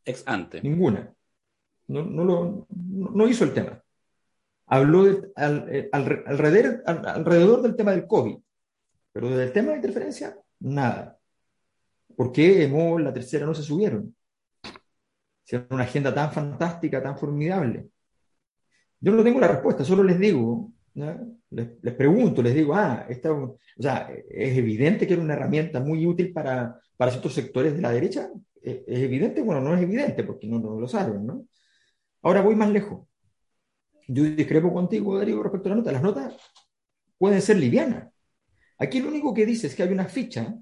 Ex 0.03 0.23
ante. 0.25 0.61
Ninguna 0.61 1.13
no, 1.91 2.03
no, 2.03 2.23
lo, 2.23 2.67
no 2.69 3.27
hizo 3.27 3.43
el 3.43 3.53
tema. 3.53 3.80
Habló 4.73 5.03
al, 5.35 5.89
alrededor, 5.91 7.61
del 7.61 7.75
tema 7.75 7.91
del 7.91 8.07
COVID, 8.07 8.37
pero 9.11 9.29
del 9.29 9.51
tema 9.51 9.71
de 9.71 9.75
interferencia, 9.75 10.37
nada. 10.61 11.19
¿Por 12.15 12.31
qué 12.31 12.63
EMOL, 12.63 13.03
la 13.03 13.11
tercera, 13.11 13.45
no 13.45 13.53
se 13.53 13.63
subieron? 13.63 14.15
Si 15.43 15.57
era 15.57 15.67
una 15.71 15.83
agenda 15.83 16.13
tan 16.15 16.31
fantástica, 16.31 17.03
tan 17.03 17.17
formidable. 17.17 17.89
Yo 19.01 19.11
no 19.11 19.21
tengo 19.25 19.41
la 19.41 19.49
respuesta, 19.49 19.83
solo 19.83 20.03
les 20.03 20.17
digo, 20.17 20.71
les, 20.93 21.93
pregunto, 21.95 22.41
les 22.41 22.55
digo, 22.55 22.73
ah, 22.73 23.05
esta, 23.09 23.33
o 23.33 23.57
sea, 23.77 24.09
es 24.29 24.57
evidente 24.57 25.05
que 25.05 25.15
era 25.15 25.21
una 25.21 25.33
herramienta 25.33 25.81
muy 25.81 26.05
útil 26.05 26.31
para, 26.31 26.79
para 26.95 27.11
ciertos 27.11 27.33
sectores 27.33 27.75
de 27.75 27.81
la 27.81 27.91
derecha. 27.91 28.29
¿Es, 28.61 28.83
evidente? 28.87 29.41
Bueno, 29.41 29.59
no 29.59 29.75
es 29.75 29.81
evidente 29.81 30.23
porque 30.23 30.47
no, 30.47 30.59
no 30.59 30.79
lo 30.79 30.87
saben, 30.87 31.25
¿no? 31.25 31.45
Ahora 32.21 32.41
voy 32.41 32.55
más 32.55 32.69
lejos. 32.69 33.10
Yo 34.07 34.23
discrepo 34.23 34.73
contigo, 34.73 35.17
Darío, 35.17 35.41
respecto 35.41 35.69
a 35.69 35.71
la 35.71 35.75
nota. 35.77 35.91
Las 35.91 36.03
notas 36.03 36.35
pueden 37.17 37.41
ser 37.41 37.57
livianas. 37.57 38.11
Aquí 38.77 38.99
lo 38.99 39.09
único 39.09 39.33
que 39.33 39.45
dice 39.45 39.67
es 39.67 39.75
que 39.75 39.83
hay 39.83 39.91
una 39.91 40.05
ficha 40.05 40.55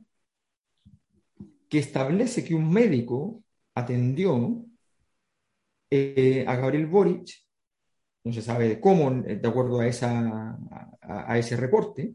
que 1.70 1.80
establece 1.80 2.44
que 2.44 2.56
un 2.56 2.72
médico 2.72 3.44
atendió 3.76 4.66
eh, 5.90 6.44
a 6.48 6.56
Gabriel 6.56 6.88
Boric, 6.88 7.30
no 8.24 8.34
se 8.34 8.42
sabe 8.42 8.80
cómo, 8.80 9.10
de 9.12 9.48
acuerdo 9.48 9.80
a, 9.80 9.88
esa, 9.88 10.58
ese 11.36 11.56
reporte, 11.56 12.14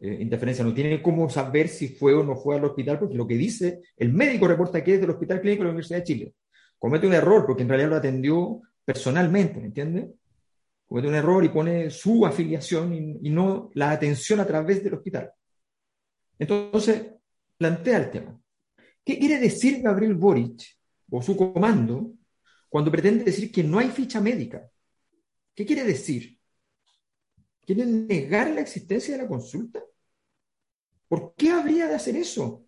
eh, 0.00 0.18
interferencia 0.20 0.64
no 0.64 0.74
tiene 0.74 1.02
cómo 1.02 1.28
saber 1.30 1.68
si 1.68 1.88
fue 1.88 2.14
o 2.14 2.24
no 2.24 2.36
fue 2.36 2.56
al 2.56 2.64
hospital, 2.64 2.98
porque 2.98 3.14
lo 3.14 3.26
que 3.26 3.36
dice, 3.36 3.82
el 3.96 4.12
médico 4.12 4.48
reporta 4.48 4.82
que 4.82 4.94
es 4.94 5.00
del 5.00 5.10
Hospital 5.10 5.40
Clínico 5.40 5.62
de 5.62 5.66
la 5.66 5.70
Universidad 5.70 5.98
de 5.98 6.04
Chile 6.04 6.34
comete 6.80 7.06
un 7.06 7.12
error 7.12 7.46
porque 7.46 7.62
en 7.62 7.68
realidad 7.68 7.90
lo 7.90 7.96
atendió 7.96 8.62
personalmente, 8.84 9.60
¿me 9.60 9.66
entiendes? 9.66 10.08
Comete 10.90 11.06
un 11.06 11.14
error 11.14 11.44
y 11.44 11.50
pone 11.50 11.88
su 11.88 12.26
afiliación 12.26 12.92
y, 13.22 13.30
no 13.30 13.70
la 13.74 13.92
atención 13.92 14.40
a 14.40 14.44
través 14.44 14.82
del 14.82 14.94
hospital. 14.94 15.30
Entonces, 16.36 17.12
plantea 17.56 17.98
el 17.98 18.10
tema. 18.10 18.40
¿Qué 19.04 19.16
quiere 19.16 19.38
decir 19.38 19.82
Gabriel 19.82 20.14
Boric 20.14 20.64
o 21.08 21.22
su 21.22 21.36
comando 21.36 22.14
cuando 22.68 22.90
pretende 22.90 23.22
decir 23.22 23.52
que 23.52 23.62
no 23.62 23.78
hay 23.78 23.88
ficha 23.90 24.20
médica? 24.20 24.68
¿Qué 25.54 25.64
quiere 25.64 25.84
decir? 25.84 26.36
¿Quiere 27.64 27.86
negar 27.86 28.50
la 28.50 28.62
existencia 28.62 29.16
de 29.16 29.22
la 29.22 29.28
consulta? 29.28 29.80
¿Por 31.06 31.36
qué 31.36 31.50
habría 31.50 31.86
de 31.86 31.94
hacer 31.94 32.16
eso? 32.16 32.64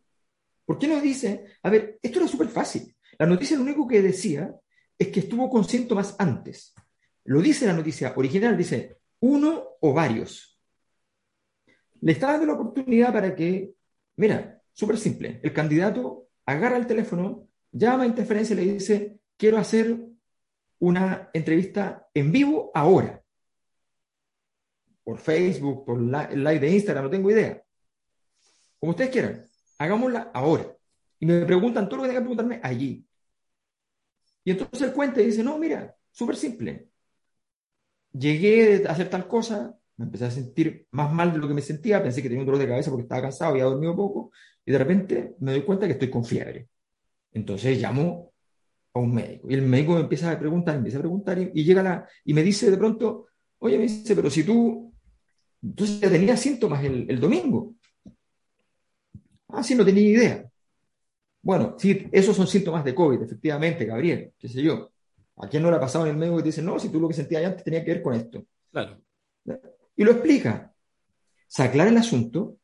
¿Por 0.65 0.79
qué 0.79 0.87
no 0.87 1.01
dice, 1.01 1.47
a 1.61 1.71
ver, 1.71 1.99
esto 2.01 2.21
era 2.21 2.29
súper 2.29 2.51
fácil. 2.51 2.95
La 3.19 3.27
noticia 3.27 3.57
lo 3.57 3.65
único 3.65 3.85
que 3.89 4.01
decía 4.01 4.55
es 4.97 5.09
que 5.09 5.19
estuvo 5.19 5.51
con 5.51 5.65
síntomas 5.65 6.15
antes. 6.21 6.73
Lo 7.25 7.41
dice 7.41 7.67
la 7.67 7.73
noticia 7.73 8.13
original, 8.17 8.57
dice 8.57 8.99
uno 9.21 9.77
o 9.81 9.93
varios. 9.93 10.61
Le 12.01 12.13
está 12.13 12.33
dando 12.33 12.47
la 12.47 12.55
oportunidad 12.55 13.13
para 13.13 13.35
que, 13.35 13.75
mira, 14.17 14.61
súper 14.73 14.99
simple, 14.99 15.41
el 15.43 15.53
candidato 15.53 16.29
agarra 16.45 16.77
el 16.77 16.87
teléfono, 16.87 17.49
llama 17.71 18.03
a 18.03 18.07
interferencia 18.07 18.55
y 18.55 18.57
le 18.65 18.73
dice, 18.75 19.21
quiero 19.37 19.59
hacer 19.59 19.97
una 20.81 21.31
entrevista 21.33 22.09
en 22.13 22.33
vivo 22.33 22.73
ahora. 22.75 23.23
Por 25.05 25.19
Facebook, 25.19 25.85
por 25.85 25.99
el 25.99 26.45
live 26.45 26.59
de 26.59 26.71
Instagram, 26.71 27.05
no 27.05 27.11
tengo 27.11 27.31
idea. 27.31 27.63
Como 28.81 28.91
ustedes 28.91 29.11
quieran, 29.11 29.49
hagámosla 29.79 30.31
ahora. 30.35 30.77
Y 31.21 31.27
me 31.27 31.45
preguntan 31.45 31.89
todo 31.89 31.99
lo 31.99 32.03
que 32.03 32.09
tengan 32.09 32.25
que 32.25 32.29
preguntarme 32.29 32.61
allí. 32.65 33.07
Y 34.45 34.51
entonces 34.51 34.83
él 34.83 34.93
cuenta 34.93 35.21
y 35.23 35.27
dice, 35.27 35.45
no, 35.45 35.57
mira, 35.57 35.97
súper 36.11 36.35
simple. 36.35 36.92
Llegué 38.13 38.87
a 38.87 38.93
hacer 38.93 39.09
tal 39.09 39.27
cosa, 39.27 39.75
me 39.97 40.05
empecé 40.05 40.27
a 40.27 40.31
sentir 40.31 40.87
más 40.91 41.13
mal 41.13 41.33
de 41.33 41.39
lo 41.39 41.49
que 41.49 41.55
me 41.55 41.63
sentía, 41.63 42.03
pensé 42.03 42.23
que 42.23 42.29
tenía 42.29 42.43
un 42.43 42.47
dolor 42.47 42.61
de 42.61 42.69
cabeza 42.69 42.91
porque 42.91 43.05
estaba 43.05 43.23
cansado, 43.23 43.53
había 43.53 43.65
dormido 43.65 43.97
poco, 43.97 44.33
y 44.65 44.73
de 44.73 44.79
repente 44.79 45.35
me 45.41 45.53
doy 45.53 45.63
cuenta 45.63 45.87
que 45.87 45.93
estoy 45.93 46.11
con 46.11 46.25
fiebre. 46.25 46.69
Entonces 47.33 47.81
llamo 47.81 48.33
a 48.95 48.99
un 48.99 49.15
médico, 49.15 49.51
y 49.51 49.55
el 49.55 49.63
médico 49.63 49.95
me 49.95 50.01
empieza 50.01 50.31
a 50.31 50.39
preguntar, 50.39 50.75
me 50.75 50.79
empieza 50.79 50.99
a 50.99 51.03
preguntar, 51.03 51.39
y, 51.39 51.65
llega 51.65 51.83
la, 51.83 52.09
y 52.25 52.35
me 52.35 52.43
dice 52.43 52.71
de 52.71 52.77
pronto, 52.77 53.27
oye, 53.59 53.79
me 53.79 53.85
dice, 53.85 54.15
pero 54.15 54.29
si 54.31 54.45
tú, 54.45 54.93
entonces 55.63 56.01
ya 56.01 56.11
tenías 56.11 56.41
síntomas 56.41 56.85
el, 56.85 57.07
el 57.09 57.21
domingo. 57.21 57.75
Ah, 59.49 59.63
sí, 59.63 59.75
no 59.75 59.85
tenía 59.85 60.03
idea. 60.03 60.51
Bueno, 61.43 61.75
sí, 61.79 62.07
esos 62.13 62.37
son 62.37 62.47
síntomas 62.47 62.85
de 62.85 62.95
COVID, 62.95 63.23
efectivamente, 63.23 63.85
Gabriel, 63.85 64.33
qué 64.39 64.49
sé 64.49 64.63
yo. 64.63 64.92
¿A 65.43 65.49
quién 65.49 65.61
no 65.65 65.71
le 65.71 65.77
ha 65.77 65.81
pasado 65.81 66.07
en 66.07 66.13
el 66.13 66.17
médico 66.17 66.37
que 66.37 66.45
te 66.45 66.49
dice, 66.51 66.63
no, 66.63 66.79
si 66.79 66.89
tú 66.89 67.01
lo 67.01 67.09
que 67.09 67.15
sentías 67.15 67.45
antes 67.45 67.65
tenía 67.65 67.85
que 67.85 67.95
ver 67.95 68.03
con 68.03 68.15
esto? 68.15 68.47
Claro. 68.71 69.03
Y 69.97 70.05
lo 70.05 70.13
explica. 70.13 70.73
Se 71.49 71.65
aclara 71.65 71.91
el 71.91 71.97
asunto 71.97 72.59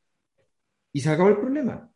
y 0.92 1.00
se 1.00 1.10
acabó 1.10 1.28
el 1.28 1.38
problema. 1.38 1.90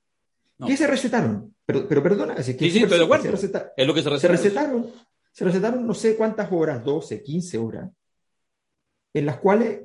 ¿Qué 0.66 0.76
se 0.76 0.88
recetaron? 0.88 1.54
Pero, 1.64 1.86
pero 1.88 2.02
perdona, 2.02 2.34
es 2.34 2.46
que 2.46 2.68
sí, 2.68 2.70
sí, 2.70 2.84
de 2.84 3.02
acuerdo. 3.04 3.32
es 3.32 3.86
lo 3.86 3.94
que 3.94 4.02
se, 4.02 4.18
se 4.18 4.28
recetaron. 4.28 4.90
Se 5.30 5.44
recetaron 5.44 5.86
no 5.86 5.94
sé 5.94 6.16
cuántas 6.16 6.50
horas, 6.50 6.84
12, 6.84 7.22
15 7.22 7.58
horas, 7.58 7.90
en 9.14 9.24
las 9.24 9.38
cuales 9.38 9.84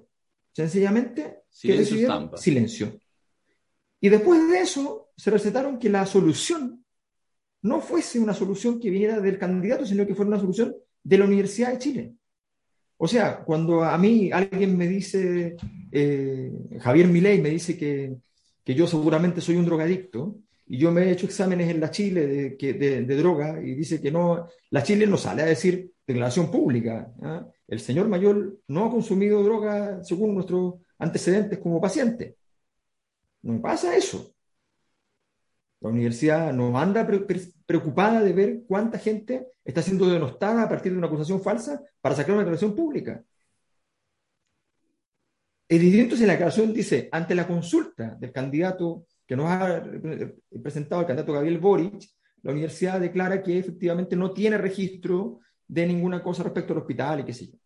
sencillamente 0.52 1.43
silencio. 1.48 2.32
silencio. 2.38 3.00
Y 4.02 4.10
después 4.10 4.50
de 4.50 4.62
eso 4.62 5.12
se 5.16 5.30
recetaron 5.30 5.78
que 5.78 5.89
la 5.89 6.08
solución 6.08 6.84
no 7.62 7.82
fuese 7.82 8.20
una 8.20 8.34
solución 8.34 8.80
que 8.80 8.89
viniera 8.89 9.20
del 9.20 9.38
candidato, 9.38 9.86
sino 9.86 10.08
que 10.08 10.16
fuera 10.16 10.30
una 10.30 10.39
solución 10.39 10.76
de 11.08 11.18
la 11.18 11.26
Universidad 11.26 11.72
de 11.72 11.80
Chile. 11.80 12.14
O 12.97 13.08
sea, 13.08 13.43
cuando 13.43 13.84
a 13.84 13.97
mí 13.97 14.30
alguien 14.32 14.78
me 14.78 14.88
dice, 14.88 15.55
eh, 15.91 16.51
Javier 16.82 17.08
Milei 17.08 17.39
me 17.41 17.49
dice 17.49 17.78
que, 17.78 18.18
que, 18.64 18.76
yo 18.76 18.88
seguramente 18.88 19.39
soy 19.39 19.55
un 19.55 19.66
drogadicto, 19.66 20.36
y 20.66 20.78
yo 20.78 20.91
me 20.91 21.03
he 21.03 21.12
hecho 21.12 21.26
exámenes 21.26 21.70
en 21.70 21.80
la 21.80 21.91
Chile 21.91 22.28
de, 22.28 22.58
que, 22.58 22.74
de, 22.74 23.16
droga, 23.16 23.62
y 23.64 23.74
dice 23.74 24.01
que 24.01 24.12
no, 24.12 24.47
la 24.70 24.84
Chile 24.84 25.08
no 25.08 25.18
sale 25.18 25.43
a 25.43 25.45
decir 25.45 25.93
declaración 26.05 26.51
pública. 26.51 27.10
¿ah? 27.22 27.47
El 27.68 27.80
señor 27.80 28.10
mayor 28.10 28.60
no 28.68 28.86
ha 28.86 28.91
consumido 28.91 29.43
droga 29.43 30.03
según 30.03 30.34
nuestros 30.34 30.76
antecedentes 30.99 31.60
como 31.60 31.80
paciente. 31.80 32.36
No 33.43 33.62
pasa 33.62 33.95
eso. 33.95 34.34
La 35.80 35.89
universidad 35.89 36.53
nos 36.53 36.75
anda 36.75 37.07
preocupada 37.65 38.21
de 38.21 38.34
ver 38.34 38.63
cuánta 38.67 38.97
gente 38.97 39.47
está 39.63 39.82
siendo 39.82 40.09
denostada 40.09 40.63
a 40.63 40.69
partir 40.69 40.91
de 40.91 40.97
una 40.97 41.07
acusación 41.07 41.41
falsa 41.41 41.82
para 42.01 42.15
sacar 42.15 42.32
una 42.32 42.41
declaración 42.41 42.75
pública. 42.75 43.23
En 45.69 46.09
la 46.09 46.34
declaración 46.34 46.73
dice, 46.73 47.09
ante 47.11 47.36
la 47.36 47.45
consulta 47.45 48.15
del 48.15 48.32
candidato 48.32 49.05
que 49.25 49.36
nos 49.36 49.47
ha 49.49 49.84
presentado 50.63 51.01
el 51.01 51.07
candidato 51.07 51.34
Gabriel 51.34 51.59
Boric, 51.59 52.01
la 52.41 52.53
universidad 52.53 53.01
declara 53.01 53.43
que 53.43 53.59
efectivamente 53.59 54.15
no 54.15 54.32
tiene 54.32 54.57
registro 54.57 55.41
de 55.67 55.86
ninguna 55.86 56.23
cosa 56.23 56.43
respecto 56.43 56.71
al 56.73 56.80
hospital 56.80 57.19
y 57.19 57.25
qué 57.25 57.34
sé 57.34 57.47
yo. 57.47 57.57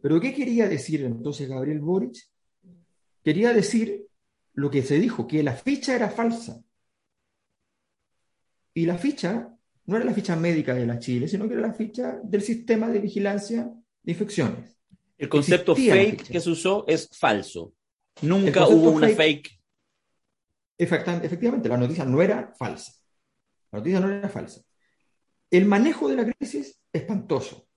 Pero 0.00 0.20
¿qué 0.20 0.32
quería 0.32 0.68
decir 0.68 1.02
entonces 1.02 1.48
Gabriel 1.48 1.80
Boric? 1.80 2.16
Quería 3.24 3.52
decir 3.52 4.06
lo 4.52 4.70
que 4.70 4.82
se 4.82 5.00
dijo, 5.00 5.26
que 5.26 5.42
la 5.42 5.54
ficha 5.54 5.96
era 5.96 6.10
falsa. 6.10 6.62
Y 8.74 8.86
la 8.86 8.98
ficha 8.98 9.48
no 9.86 9.96
era 9.96 10.04
la 10.04 10.12
ficha 10.12 10.34
médica 10.34 10.74
de 10.74 10.84
la 10.84 10.98
Chile, 10.98 11.28
sino 11.28 11.46
que 11.46 11.54
era 11.54 11.68
la 11.68 11.72
ficha 11.72 12.18
del 12.22 12.42
sistema 12.42 12.88
de 12.88 12.98
vigilancia 12.98 13.72
de 14.02 14.12
infecciones. 14.12 14.76
El 15.16 15.28
concepto 15.28 15.76
fake 15.76 16.28
que 16.28 16.40
se 16.40 16.50
usó 16.50 16.84
es 16.88 17.08
falso. 17.12 17.72
Nunca 18.22 18.66
hubo 18.66 18.90
una 18.90 19.08
fake. 19.08 19.60
Efectivamente, 20.76 21.68
la 21.68 21.76
noticia 21.76 22.04
no 22.04 22.20
era 22.20 22.52
falsa. 22.58 22.92
La 23.70 23.78
noticia 23.78 24.00
no 24.00 24.10
era 24.10 24.28
falsa. 24.28 24.60
El 25.50 25.66
manejo 25.66 26.08
de 26.08 26.16
la 26.16 26.32
crisis, 26.32 26.80
espantoso. 26.92 27.68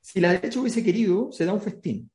Si 0.00 0.20
la 0.20 0.32
derecha 0.32 0.60
hubiese 0.60 0.84
querido, 0.84 1.32
se 1.32 1.44
da 1.44 1.52
un 1.52 1.60
festín. 1.60 2.10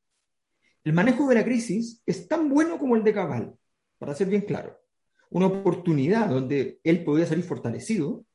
El 0.83 0.93
manejo 0.93 1.27
de 1.27 1.35
la 1.35 1.43
crisis 1.43 2.01
es 2.05 2.27
tan 2.27 2.47
bueno 2.47 2.77
como 2.77 2.95
el 2.95 3.03
de 3.03 3.13
Cabal, 3.13 3.55
para 3.97 4.15
ser 4.15 4.27
bien 4.29 4.43
claro 4.43 4.79
una 5.29 5.47
oportunidad 5.47 6.29
donde 6.29 6.79
él 6.83 7.03
podría 7.03 7.27
salir 7.27 7.43
fortalecido, 7.43 8.25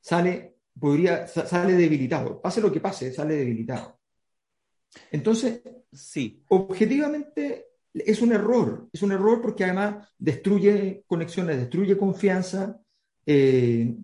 sale, 0.00 0.56
podría, 0.78 1.26
sale 1.26 1.72
debilitado. 1.74 2.40
Pase 2.40 2.60
lo 2.60 2.72
que 2.72 2.80
pase, 2.80 3.12
sale 3.12 3.36
debilitado. 3.36 3.98
Entonces, 5.10 5.62
sí. 5.92 6.42
objetivamente 6.48 7.66
es 7.92 8.20
un 8.20 8.32
error, 8.32 8.88
es 8.92 9.02
un 9.02 9.12
error 9.12 9.40
porque 9.40 9.64
además 9.64 10.08
destruye 10.18 11.04
conexiones, 11.06 11.58
destruye 11.58 11.96
confianza. 11.96 12.80
Eh, 13.24 13.94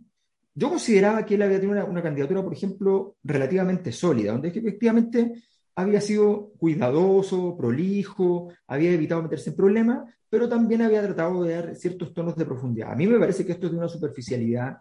yo 0.55 0.69
consideraba 0.69 1.25
que 1.25 1.35
él 1.35 1.43
había 1.43 1.61
tenido 1.61 1.79
una, 1.79 1.85
una, 1.85 2.03
candidatura, 2.03 2.43
por 2.43 2.53
ejemplo, 2.53 3.17
relativamente 3.23 3.93
sólida, 3.93 4.33
donde 4.33 4.49
efectivamente 4.49 5.33
había 5.75 6.01
sido 6.01 6.53
cuidadoso, 6.59 7.57
prolijo, 7.57 8.53
había 8.67 8.93
evitado 8.93 9.23
meterse 9.23 9.51
en 9.51 9.57
problemas, 9.57 10.13
pero 10.33 10.49
también 10.49 10.81
había 10.81 11.03
tratado 11.03 11.45
de 11.45 11.55
dar 11.55 11.77
ciertos 11.77 12.15
tonos 12.15 12.35
de 12.37 12.47
profundidad. 12.47 12.91
A 12.91 12.97
mí 12.97 13.07
me 13.07 13.19
parece 13.19 13.45
que 13.45 13.53
esto 13.53 13.67
es 13.67 13.73
de 13.73 13.77
una 13.77 13.89
superficialidad, 13.89 14.79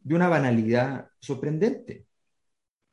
de 0.00 0.14
una 0.14 0.28
banalidad 0.28 1.08
sorprendente. 1.18 2.06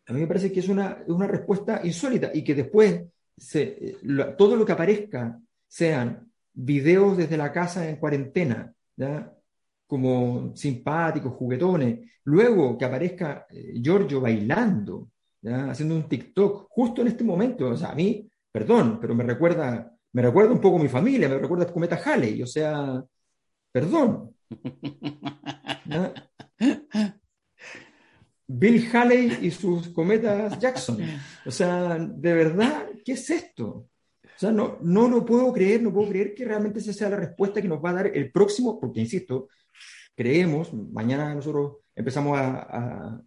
A 0.07 0.13
mí 0.13 0.21
me 0.21 0.25
parece 0.25 0.51
que 0.51 0.59
es 0.59 0.69
una, 0.69 1.03
una 1.05 1.27
respuesta 1.27 1.81
insólita 1.83 2.31
y 2.33 2.43
que 2.43 2.55
después 2.55 3.03
se, 3.37 3.99
todo 4.35 4.55
lo 4.55 4.65
que 4.65 4.71
aparezca 4.71 5.39
sean 5.67 6.31
videos 6.51 7.15
desde 7.15 7.37
la 7.37 7.51
casa 7.51 7.87
en 7.87 7.97
cuarentena, 7.97 8.73
como 9.85 10.55
simpáticos, 10.55 11.33
juguetones, 11.33 12.09
luego 12.23 12.75
que 12.75 12.85
aparezca 12.85 13.45
eh, 13.51 13.73
Giorgio 13.79 14.19
bailando, 14.19 15.09
haciendo 15.43 15.93
un 15.93 16.09
TikTok 16.09 16.69
justo 16.71 17.03
en 17.03 17.09
este 17.09 17.23
momento. 17.23 17.69
O 17.69 17.77
sea, 17.77 17.91
a 17.91 17.95
mí, 17.95 18.27
perdón, 18.51 18.97
pero 18.99 19.13
me 19.13 19.23
recuerda 19.23 19.93
me 20.13 20.21
recuerda 20.21 20.51
un 20.51 20.61
poco 20.61 20.79
mi 20.79 20.89
familia, 20.89 21.29
me 21.29 21.37
recuerda 21.37 21.65
a 21.65 21.73
Cometa 21.73 22.01
Halley, 22.03 22.41
o 22.41 22.47
sea, 22.47 23.03
perdón. 23.71 24.35
Bill 28.51 28.89
Halley 28.91 29.37
y 29.43 29.51
sus 29.51 29.89
cometas 29.89 30.59
Jackson. 30.59 30.97
O 31.45 31.51
sea, 31.51 31.99
de 31.99 32.33
verdad, 32.33 32.87
¿qué 33.05 33.11
es 33.11 33.29
esto? 33.29 33.89
O 34.23 34.39
sea, 34.39 34.51
no, 34.51 34.79
no 34.81 35.07
lo 35.07 35.23
puedo 35.23 35.53
creer, 35.53 35.83
no 35.83 35.93
puedo 35.93 36.09
creer 36.09 36.33
que 36.33 36.45
realmente 36.45 36.79
esa 36.79 36.93
sea 36.93 37.09
la 37.09 37.17
respuesta 37.17 37.61
que 37.61 37.67
nos 37.67 37.83
va 37.83 37.91
a 37.91 37.93
dar 37.93 38.07
el 38.07 38.31
próximo, 38.31 38.79
porque 38.79 39.01
insisto, 39.01 39.49
creemos, 40.15 40.73
mañana 40.73 41.35
nosotros 41.35 41.77
empezamos 41.95 42.39
a, 42.39 42.59
a 42.61 43.21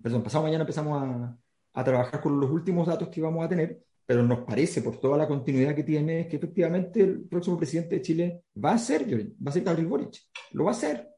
perdón, 0.00 0.22
pasado 0.22 0.44
mañana 0.44 0.62
empezamos 0.62 1.02
a, 1.02 1.36
a 1.72 1.84
trabajar 1.84 2.20
con 2.20 2.38
los 2.38 2.50
últimos 2.50 2.86
datos 2.86 3.08
que 3.08 3.20
vamos 3.20 3.44
a 3.44 3.48
tener, 3.48 3.80
pero 4.08 4.22
nos 4.22 4.38
parece, 4.46 4.80
por 4.80 4.96
toda 4.96 5.18
la 5.18 5.28
continuidad 5.28 5.74
que 5.74 5.84
tiene, 5.84 6.26
que 6.26 6.36
efectivamente 6.36 7.02
el 7.02 7.24
próximo 7.28 7.58
presidente 7.58 7.96
de 7.96 8.00
Chile 8.00 8.42
va 8.56 8.72
a 8.72 8.78
ser, 8.78 9.04
va 9.04 9.50
a 9.50 9.52
ser 9.52 9.62
Gabriel 9.62 9.86
Boric, 9.86 10.14
lo 10.52 10.64
va 10.64 10.70
a 10.70 10.74
ser. 10.74 11.10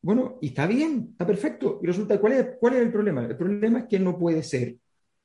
Bueno, 0.00 0.38
y 0.40 0.50
está 0.50 0.68
bien, 0.68 1.08
está 1.10 1.26
perfecto. 1.26 1.80
Y 1.82 1.88
resulta, 1.88 2.20
¿cuál 2.20 2.34
es, 2.34 2.46
¿cuál 2.60 2.74
es 2.74 2.82
el 2.82 2.92
problema? 2.92 3.24
El 3.24 3.36
problema 3.36 3.80
es 3.80 3.86
que 3.86 3.98
no 3.98 4.16
puede 4.16 4.44
ser 4.44 4.76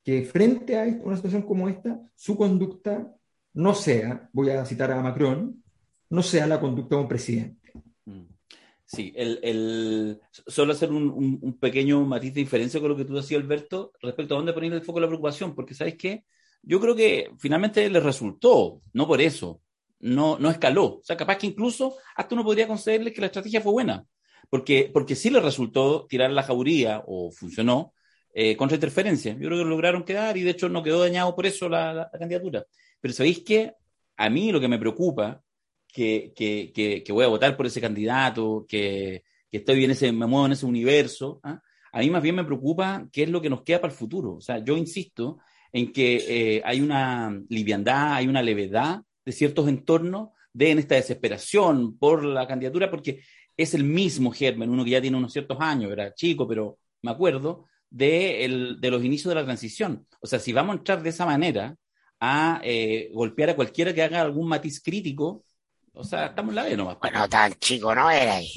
que 0.03 0.23
frente 0.23 0.79
a 0.79 0.85
una 1.03 1.15
situación 1.15 1.43
como 1.43 1.69
esta, 1.69 2.01
su 2.15 2.35
conducta 2.35 3.13
no 3.53 3.75
sea, 3.75 4.27
voy 4.33 4.49
a 4.49 4.65
citar 4.65 4.91
a 4.91 4.99
Macron, 4.99 5.63
no 6.09 6.23
sea 6.23 6.47
la 6.47 6.59
conducta 6.59 6.95
de 6.95 7.01
un 7.03 7.07
presidente. 7.07 7.71
Sí, 8.85 9.13
el, 9.15 9.39
el, 9.43 10.21
solo 10.29 10.73
hacer 10.73 10.91
un, 10.91 11.39
un, 11.41 11.57
pequeño 11.57 12.03
matiz 12.05 12.33
de 12.33 12.41
diferencia 12.41 12.79
con 12.79 12.89
lo 12.89 12.95
que 12.95 13.05
tú 13.05 13.15
decías, 13.15 13.41
Alberto, 13.41 13.91
respecto 14.01 14.35
a 14.35 14.37
dónde 14.37 14.53
poner 14.53 14.73
el 14.73 14.81
foco 14.81 14.99
de 14.99 15.01
la 15.01 15.07
preocupación, 15.07 15.55
porque 15.55 15.73
¿sabes 15.73 15.95
qué? 15.95 16.25
Yo 16.61 16.79
creo 16.79 16.95
que 16.95 17.31
finalmente 17.39 17.89
le 17.89 17.99
resultó, 17.99 18.81
no 18.93 19.07
por 19.07 19.21
eso, 19.21 19.61
no, 19.99 20.37
no 20.37 20.49
escaló. 20.49 20.97
O 20.97 21.01
sea, 21.03 21.17
capaz 21.17 21.37
que 21.37 21.47
incluso 21.47 21.95
hasta 22.15 22.35
uno 22.35 22.43
podría 22.43 22.67
concederle 22.67 23.13
que 23.13 23.21
la 23.21 23.27
estrategia 23.27 23.61
fue 23.61 23.71
buena, 23.71 24.05
porque, 24.49 24.89
porque 24.93 25.15
sí 25.15 25.29
le 25.29 25.39
resultó 25.39 26.05
tirar 26.07 26.31
la 26.31 26.43
jauría, 26.43 27.03
o 27.07 27.31
funcionó, 27.31 27.93
eh, 28.33 28.55
contra 28.57 28.75
interferencia. 28.75 29.33
Yo 29.33 29.47
creo 29.47 29.59
que 29.59 29.63
lo 29.63 29.69
lograron 29.69 30.03
quedar 30.03 30.37
y 30.37 30.43
de 30.43 30.51
hecho 30.51 30.69
no 30.69 30.83
quedó 30.83 30.99
dañado 30.99 31.35
por 31.35 31.45
eso 31.45 31.69
la, 31.69 31.93
la, 31.93 32.09
la 32.11 32.19
candidatura. 32.19 32.65
Pero 32.99 33.13
¿sabéis 33.13 33.43
qué? 33.43 33.73
A 34.17 34.29
mí 34.29 34.51
lo 34.51 34.59
que 34.59 34.67
me 34.67 34.79
preocupa 34.79 35.41
que, 35.93 36.33
que, 36.35 37.03
que, 37.05 37.13
voy 37.13 37.23
a 37.23 37.29
votar 37.29 37.55
por 37.55 37.67
ese 37.67 37.79
candidato, 37.79 38.65
que, 38.67 39.23
estoy 39.51 39.85
en 39.85 39.91
ese, 39.91 40.11
me 40.11 40.25
muevo 40.25 40.47
en 40.47 40.53
ese 40.53 40.65
universo. 40.65 41.39
¿ah? 41.43 41.61
A 41.91 41.99
mí 41.99 42.09
más 42.09 42.23
bien 42.23 42.35
me 42.35 42.43
preocupa 42.43 43.07
qué 43.11 43.23
es 43.23 43.29
lo 43.29 43.39
que 43.39 43.51
nos 43.51 43.61
queda 43.61 43.79
para 43.79 43.93
el 43.93 43.97
futuro. 43.97 44.33
O 44.33 44.41
sea, 44.41 44.57
yo 44.57 44.75
insisto 44.75 45.37
en 45.71 45.93
que 45.93 46.15
eh, 46.27 46.61
hay 46.65 46.81
una 46.81 47.39
liviandad, 47.49 48.15
hay 48.15 48.27
una 48.27 48.41
levedad 48.41 49.01
de 49.23 49.31
ciertos 49.31 49.67
entornos 49.67 50.29
de 50.51 50.71
en 50.71 50.79
esta 50.79 50.95
desesperación 50.95 51.97
por 51.97 52.25
la 52.25 52.47
candidatura, 52.47 52.89
porque 52.89 53.21
es 53.55 53.75
el 53.75 53.83
mismo 53.83 54.31
germen, 54.31 54.71
uno 54.71 54.83
que 54.83 54.91
ya 54.91 55.01
tiene 55.01 55.17
unos 55.17 55.31
ciertos 55.31 55.57
años, 55.59 55.91
era 55.91 56.13
chico, 56.15 56.47
pero 56.47 56.79
me 57.03 57.11
acuerdo, 57.11 57.67
de, 57.91 58.43
el, 58.43 58.81
de 58.81 58.91
los 58.91 59.03
inicios 59.03 59.29
de 59.29 59.35
la 59.35 59.45
transición. 59.45 60.07
O 60.19 60.25
sea, 60.25 60.39
si 60.39 60.51
vamos 60.51 60.75
a 60.75 60.77
entrar 60.79 61.03
de 61.03 61.09
esa 61.09 61.27
manera 61.27 61.75
a 62.19 62.59
eh, 62.63 63.11
golpear 63.13 63.51
a 63.51 63.55
cualquiera 63.55 63.93
que 63.93 64.01
haga 64.01 64.21
algún 64.21 64.47
matiz 64.47 64.81
crítico, 64.81 65.43
o 65.93 66.03
sea, 66.03 66.27
estamos 66.27 66.51
en 66.51 66.55
la 66.55 66.63
B 66.63 66.77
nomás. 66.77 66.97
Bueno, 66.99 67.29
tan 67.29 67.53
chico 67.53 67.93
no 67.93 68.09
era 68.09 68.35
ahí. 68.37 68.49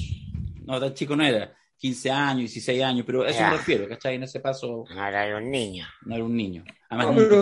No, 0.65 0.79
tan 0.79 0.93
chico 0.93 1.15
no 1.15 1.23
era. 1.23 1.53
15 1.77 2.09
años, 2.09 2.39
16 2.39 2.83
años, 2.83 3.05
pero 3.05 3.21
a 3.21 3.29
eso 3.29 3.41
me 3.43 3.51
refiero, 3.51 3.87
¿cachai? 3.87 4.15
En 4.15 4.23
ese 4.23 4.39
paso. 4.39 4.83
No 4.89 5.07
era 5.07 5.37
un 5.37 5.51
niño. 5.51 5.85
No 6.05 6.15
era 6.15 6.23
un 6.23 6.35
niño. 6.35 6.63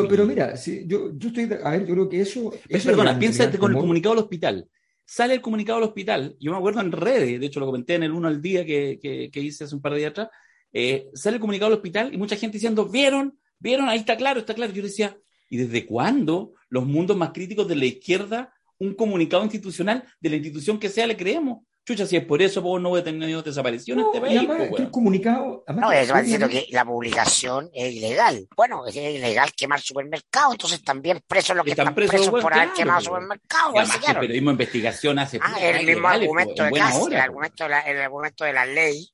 pero, 0.10 0.26
mira, 0.26 0.58
si, 0.58 0.86
yo, 0.86 1.12
yo 1.18 1.30
estoy. 1.30 1.50
A 1.64 1.72
ver, 1.72 1.86
yo 1.86 1.94
creo 1.94 2.10
que 2.10 2.22
eso. 2.22 2.54
perdona, 2.70 3.18
piénsate 3.18 3.58
con 3.58 3.72
el 3.72 3.78
comunicado 3.78 4.16
del 4.16 4.24
hospital. 4.26 4.70
Sale 5.06 5.36
el 5.36 5.42
comunicado 5.42 5.80
del 5.80 5.88
hospital, 5.88 6.36
yo 6.40 6.52
me 6.52 6.58
acuerdo 6.58 6.82
en 6.82 6.92
redes, 6.92 7.40
de 7.40 7.46
hecho 7.46 7.60
lo 7.60 7.68
comenté 7.68 7.94
en 7.94 8.04
el 8.04 8.12
uno 8.12 8.28
al 8.28 8.42
día 8.42 8.66
que, 8.66 8.98
que, 9.00 9.40
hice 9.40 9.66
hace 9.66 9.76
un 9.76 9.82
par 9.82 9.92
de 9.92 10.00
días 10.00 10.10
atrás. 10.12 10.30
Eh, 10.74 11.10
sale 11.14 11.36
el 11.36 11.42
comunicado 11.42 11.70
del 11.70 11.78
hospital 11.78 12.12
y 12.12 12.18
mucha 12.18 12.36
gente 12.36 12.56
diciendo, 12.56 12.90
¿vieron? 12.90 13.38
¿Vieron? 13.60 13.88
Ahí 13.88 14.00
está 14.00 14.18
claro, 14.18 14.40
está 14.40 14.56
claro. 14.56 14.74
Yo 14.74 14.82
decía, 14.82 15.16
¿y 15.48 15.58
desde 15.58 15.86
cuándo 15.86 16.54
los 16.70 16.88
mundos 16.88 17.16
más 17.16 17.30
críticos 17.34 17.68
de 17.68 17.76
la 17.76 17.86
izquierda 17.86 18.55
un 18.80 18.94
comunicado 18.94 19.44
institucional 19.44 20.04
de 20.20 20.30
la 20.30 20.36
institución 20.36 20.80
que 20.80 20.90
sea 20.90 21.08
le 21.08 21.18
creemos? 21.18 21.60
Chucha, 21.86 22.08
si 22.08 22.18
es 22.18 22.26
por 22.26 22.42
eso, 22.42 22.64
pues 22.64 22.82
no 22.82 22.90
voy 22.90 23.02
a 23.02 23.04
tener 23.04 23.44
desaparición 23.44 24.00
en 24.00 24.06
este 24.08 24.20
país. 24.20 24.42
Pues, 24.72 24.90
comunicado. 24.90 25.64
no, 25.68 25.92
es 25.92 26.12
diciendo 26.12 26.50
que 26.50 26.66
la 26.72 26.84
publicación 26.84 27.70
es 27.72 27.94
ilegal. 27.94 28.48
Bueno, 28.58 28.88
es 28.88 28.96
ilegal 28.96 29.52
quemar 29.56 29.80
supermercados, 29.80 30.54
entonces 30.54 30.84
también 30.84 31.22
presos 31.28 31.56
los 31.56 31.64
que 31.64 31.72
están, 31.72 31.94
presos, 31.94 32.28
por 32.28 32.52
haber 32.52 32.74
quemado 32.74 33.02
supermercados. 33.02 33.88
el 34.08 34.16
periodismo 34.16 34.50
de 34.50 34.54
investigación 34.54 35.20
hace. 35.20 35.40
Ah, 35.40 35.60
el 35.62 35.86
mismo 35.86 36.08
argumento 36.08 36.64
de 36.64 36.72
Cast, 36.72 37.08
el, 37.08 37.18
argumento 37.18 37.64
de 37.66 37.70
la, 37.70 37.80
el 37.82 37.98
argumento 38.00 38.46
de 38.46 38.54
la 38.54 38.66
ley, 38.66 39.08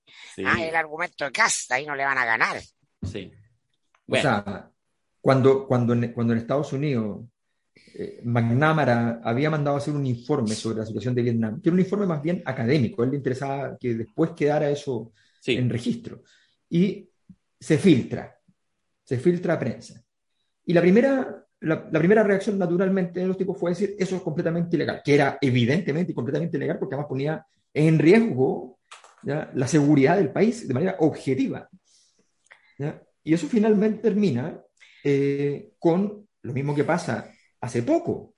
ah, 0.46 0.64
el 0.64 0.74
argumento 0.74 1.26
de 1.26 1.32
Cast, 1.34 1.74
ahí 1.74 1.86
no 1.86 1.94
le 1.94 2.06
van 2.06 2.18
a 2.18 2.24
ganar. 2.24 2.62
Sí. 3.04 3.34
O 4.08 4.16
sea, 4.16 4.72
cuando, 5.20 5.68
cuando, 5.68 5.94
cuando 6.14 6.32
en 6.32 6.40
Estados 6.40 6.72
Unidos 6.72 7.20
eh, 7.94 8.22
McNamara 8.24 9.22
había 9.24 9.50
mandado 9.50 9.78
hacer 9.78 9.94
un 9.94 10.06
informe 10.06 10.54
sobre 10.56 10.80
la 10.80 10.86
situación 10.86 11.16
de 11.16 11.22
Vietnam, 11.22 11.62
que 11.62 11.70
era 11.70 11.74
un 11.74 11.80
informe 11.80 12.06
más 12.06 12.22
bien 12.22 12.42
académico, 12.46 13.02
a 13.02 13.06
él 13.06 13.12
le 13.12 13.18
interesaba 13.18 13.78
que 13.78 13.96
después 13.96 14.32
quedara 14.32 14.70
eso 14.70 15.14
en 15.46 15.70
registro. 15.70 16.24
Y 16.70 17.10
se 17.60 17.78
filtra, 17.78 18.38
se 19.04 19.18
filtra 19.18 19.54
a 19.54 19.60
prensa. 19.60 20.04
Y 20.66 20.74
la 20.74 20.82
primera, 20.82 21.46
la, 21.62 21.90
primera 21.90 22.24
reacción 22.24 22.58
naturalmente 22.58 23.20
de 23.20 23.28
los 23.28 23.38
tipos 23.38 23.58
fue 23.58 23.72
decir, 23.72 23.96
eso 24.00 24.16
es 24.16 24.22
completamente 24.22 24.76
ilegal, 24.76 25.02
que 25.04 25.16
era 25.16 25.38
evidentemente 25.42 26.12
y 26.12 26.16
completamente 26.16 26.58
ilegal 26.58 26.80
porque 26.80 26.96
además 26.96 27.10
ponía 27.10 27.46
en 27.74 28.00
riesgo 28.00 28.80
la 29.24 29.68
seguridad 29.68 30.18
del 30.18 30.32
país 30.32 30.68
de 30.68 30.74
manera 30.74 30.96
objetiva. 31.00 31.70
Y 33.24 33.34
eso 33.34 33.48
finalmente 33.48 34.02
termina 34.02 34.60
eh, 35.04 35.74
con 35.78 36.28
lo 36.42 36.54
mismo 36.54 36.74
que 36.74 36.84
pasa 36.84 37.32
hace 37.62 37.84
poco. 37.84 38.36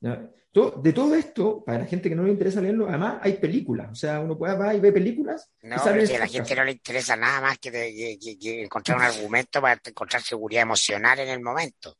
De 0.00 0.92
todo 0.94 1.14
esto, 1.14 1.62
para 1.62 1.80
la 1.80 1.84
gente 1.84 2.08
que 2.08 2.14
no 2.14 2.22
le 2.22 2.30
interesa 2.30 2.62
leerlo, 2.62 2.88
además 2.88 3.18
hay 3.20 3.34
películas. 3.34 3.92
O 3.92 3.94
sea, 3.94 4.20
uno 4.20 4.38
puede 4.38 4.56
va 4.56 4.72
y 4.72 4.80
ve 4.80 4.90
películas. 4.90 5.50
No, 5.60 5.76
pero 5.84 6.00
a 6.00 6.18
la 6.18 6.26
gente 6.26 6.56
no 6.56 6.64
le 6.64 6.72
interesa 6.72 7.14
nada 7.14 7.42
más 7.42 7.58
que, 7.58 8.18
encontrar 8.62 8.96
un 8.96 9.04
argumento 9.04 9.60
para 9.60 9.78
encontrar 9.84 10.22
seguridad 10.22 10.62
emocional 10.62 11.18
en 11.18 11.28
el 11.28 11.42
momento. 11.42 11.98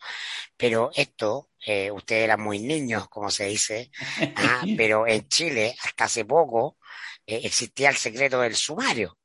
Pero 0.56 0.90
esto, 0.94 1.50
eh, 1.66 1.90
ustedes 1.90 2.24
eran 2.24 2.40
muy 2.40 2.60
niños, 2.60 3.10
como 3.10 3.30
se 3.30 3.44
dice, 3.44 3.90
ah, 4.36 4.62
pero 4.74 5.06
en 5.06 5.28
Chile, 5.28 5.76
hasta 5.84 6.04
hace 6.04 6.24
poco, 6.24 6.78
eh, 7.26 7.42
existía 7.44 7.90
el 7.90 7.96
secreto 7.96 8.40
del 8.40 8.56
sumario. 8.56 9.18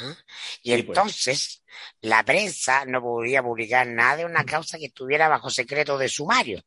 ¿ah? 0.00 0.14
Y 0.62 0.82
pues. 0.82 0.98
entonces 0.98 1.64
la 2.02 2.22
prensa 2.24 2.84
no 2.84 3.00
podía 3.00 3.42
publicar 3.42 3.86
nada 3.86 4.18
de 4.18 4.24
una 4.26 4.44
causa 4.44 4.76
que 4.76 4.86
estuviera 4.86 5.28
bajo 5.28 5.48
secreto 5.48 5.96
de 5.96 6.10
sumario 6.10 6.62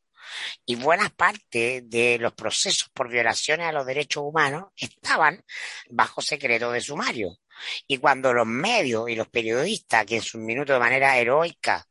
y 0.64 0.76
buena 0.76 1.08
parte 1.10 1.82
de 1.84 2.18
los 2.18 2.32
procesos 2.34 2.88
por 2.90 3.08
violaciones 3.08 3.66
a 3.66 3.72
los 3.72 3.86
derechos 3.86 4.22
humanos 4.24 4.70
estaban 4.76 5.44
bajo 5.88 6.22
secreto 6.22 6.72
de 6.72 6.80
sumario. 6.80 7.38
Y 7.86 7.98
cuando 7.98 8.32
los 8.32 8.46
medios 8.46 9.08
y 9.10 9.16
los 9.16 9.28
periodistas, 9.28 10.06
que 10.06 10.16
en 10.16 10.22
su 10.22 10.38
minuto 10.38 10.72
de 10.72 10.78
manera 10.78 11.18
heroica, 11.18 11.86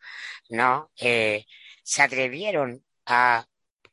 ¿no? 0.50 0.92
Eh, 0.98 1.46
se 1.84 2.02
atrevieron 2.02 2.84
a 3.06 3.46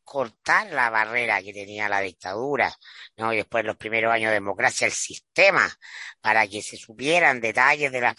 cortar 0.04 0.68
la 0.68 0.88
barrera 0.90 1.42
que 1.42 1.52
tenía 1.52 1.88
la 1.88 2.00
dictadura, 2.00 2.74
¿no? 3.16 3.32
Y 3.32 3.38
después 3.38 3.64
los 3.64 3.76
primeros 3.76 4.12
años 4.12 4.30
de 4.30 4.34
democracia, 4.34 4.86
el 4.86 4.92
sistema, 4.92 5.68
para 6.20 6.46
que 6.46 6.62
se 6.62 6.76
supieran 6.76 7.40
detalles 7.40 7.90
de 7.92 8.00
la... 8.00 8.16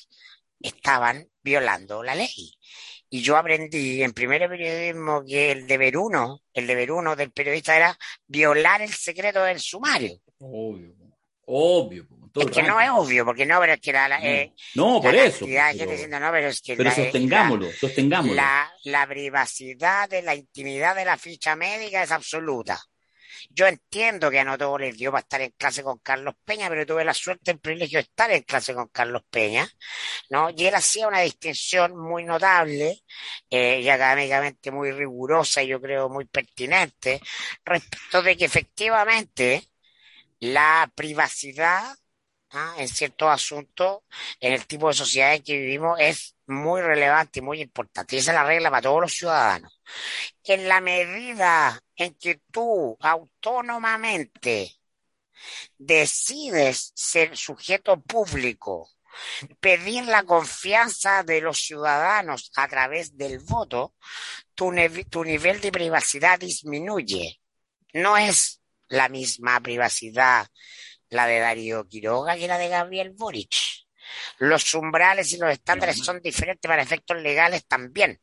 estaban 0.60 1.30
violando 1.42 2.04
la 2.04 2.16
ley. 2.16 2.57
Y 3.10 3.22
yo 3.22 3.38
aprendí 3.38 4.04
en 4.04 4.12
primer 4.12 4.50
periodismo 4.50 5.24
que 5.26 5.52
el 5.52 5.66
deber 5.66 5.98
uno, 5.98 6.42
el 6.54 6.68
deber 6.68 6.92
uno 6.92 7.16
del 7.16 7.32
periodista 7.32 7.76
era 7.76 7.98
violar 8.28 8.82
el 8.82 8.92
secreto 8.92 9.44
del 9.44 9.60
sumario. 9.60 10.20
Obvio, 10.40 10.94
obvio. 11.46 12.06
es 12.36 12.52
que 12.52 12.64
no 12.64 12.82
es 12.82 12.90
obvio, 12.90 13.24
porque 13.24 13.46
no, 13.46 13.60
pero 13.62 13.74
es 13.74 13.80
que 13.80 13.94
la, 13.94 14.20
eh, 14.22 14.54
no, 14.76 15.02
por 15.02 15.16
eso. 15.16 15.46
Pero, 16.76 16.92
sostengámoslo, 16.92 17.72
sostengámoslo. 17.72 18.36
La, 18.36 18.70
la 18.84 19.08
privacidad 19.08 20.10
de 20.10 20.22
la 20.22 20.36
intimidad 20.36 20.96
de 20.96 21.06
la 21.06 21.18
ficha 21.18 21.56
médica 21.56 22.04
es 22.04 22.12
absoluta. 22.12 22.78
Yo 23.58 23.66
entiendo 23.66 24.30
que 24.30 24.40
a 24.40 24.44
no 24.44 24.56
todos 24.56 24.80
les 24.80 24.96
dio 24.98 25.12
para 25.12 25.22
estar 25.22 25.42
en 25.42 25.52
clase 25.52 25.82
con 25.84 25.98
Carlos 26.00 26.36
Peña, 26.46 26.70
pero 26.70 26.86
tuve 26.86 27.04
la 27.04 27.14
suerte, 27.16 27.52
el 27.52 27.60
privilegio 27.60 27.98
de 27.98 28.04
estar 28.04 28.30
en 28.32 28.44
clase 28.44 28.76
con 28.76 28.88
Carlos 28.90 29.24
Peña, 29.32 29.68
¿no? 30.30 30.52
Y 30.56 30.68
él 30.68 30.76
hacía 30.76 31.08
una 31.08 31.22
distinción 31.22 31.98
muy 31.98 32.24
notable 32.24 33.04
eh, 33.50 33.82
y 33.82 33.90
académicamente 33.90 34.70
muy 34.72 34.92
rigurosa 34.92 35.64
y 35.64 35.70
yo 35.70 35.82
creo 35.82 36.08
muy 36.10 36.26
pertinente 36.26 37.20
respecto 37.66 38.22
de 38.22 38.38
que 38.38 38.46
efectivamente 38.46 39.64
la 40.40 40.92
privacidad 40.96 41.98
¿ah? 42.52 42.76
en 42.78 42.88
ciertos 42.88 43.30
asuntos, 43.30 44.02
en 44.40 44.54
el 44.54 44.68
tipo 44.68 44.88
de 44.90 44.94
sociedad 44.96 45.34
en 45.36 45.44
que 45.44 45.58
vivimos, 45.58 46.00
es 46.00 46.37
muy 46.48 46.82
relevante 46.82 47.40
y 47.40 47.42
muy 47.42 47.62
importante. 47.62 48.16
Y 48.16 48.20
esa 48.20 48.32
es 48.32 48.36
la 48.36 48.44
regla 48.44 48.70
para 48.70 48.82
todos 48.82 49.02
los 49.02 49.14
ciudadanos. 49.14 49.82
En 50.44 50.68
la 50.68 50.82
medida 50.82 51.80
en 51.96 52.16
que 52.16 52.42
tú 52.52 52.98
autónomamente 53.00 54.72
decides 55.78 56.92
ser 56.96 57.38
sujeto 57.38 58.02
público, 58.02 58.90
pedir 59.60 60.06
la 60.06 60.24
confianza 60.24 61.24
de 61.24 61.42
los 61.42 61.60
ciudadanos 61.60 62.52
a 62.56 62.68
través 62.68 63.18
del 63.18 63.40
voto, 63.40 63.96
tu, 64.56 64.74
tu 65.10 65.24
nivel 65.24 65.62
de 65.62 65.72
privacidad 65.72 66.40
disminuye. 66.40 67.40
No 67.94 68.18
es 68.18 68.62
la 68.88 69.10
misma 69.10 69.60
privacidad 69.60 70.48
la 71.10 71.26
de 71.26 71.40
Darío 71.40 71.88
Quiroga 71.88 72.36
que 72.36 72.48
la 72.48 72.58
de 72.58 72.70
Gabriel 72.70 73.12
Boric. 73.12 73.56
Los 74.40 74.74
umbrales 74.74 75.32
y 75.34 75.38
los 75.38 75.52
estándares 75.52 75.98
son 75.98 76.22
diferentes 76.22 76.68
para 76.68 76.82
efectos 76.82 77.18
legales 77.22 77.66
también. 77.66 78.20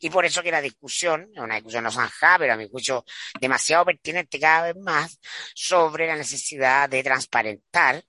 Y 0.00 0.10
por 0.10 0.24
eso 0.24 0.42
que 0.42 0.50
la 0.50 0.60
discusión, 0.60 1.30
una 1.36 1.54
discusión 1.56 1.84
no 1.84 1.90
zanjada, 1.90 2.38
pero 2.38 2.52
a 2.52 2.56
mi 2.56 2.68
juicio 2.68 3.04
demasiado 3.40 3.86
pertinente 3.86 4.38
cada 4.38 4.72
vez 4.72 4.82
más, 4.82 5.18
sobre 5.54 6.06
la 6.06 6.16
necesidad 6.16 6.88
de 6.88 7.02
transparentar 7.02 8.04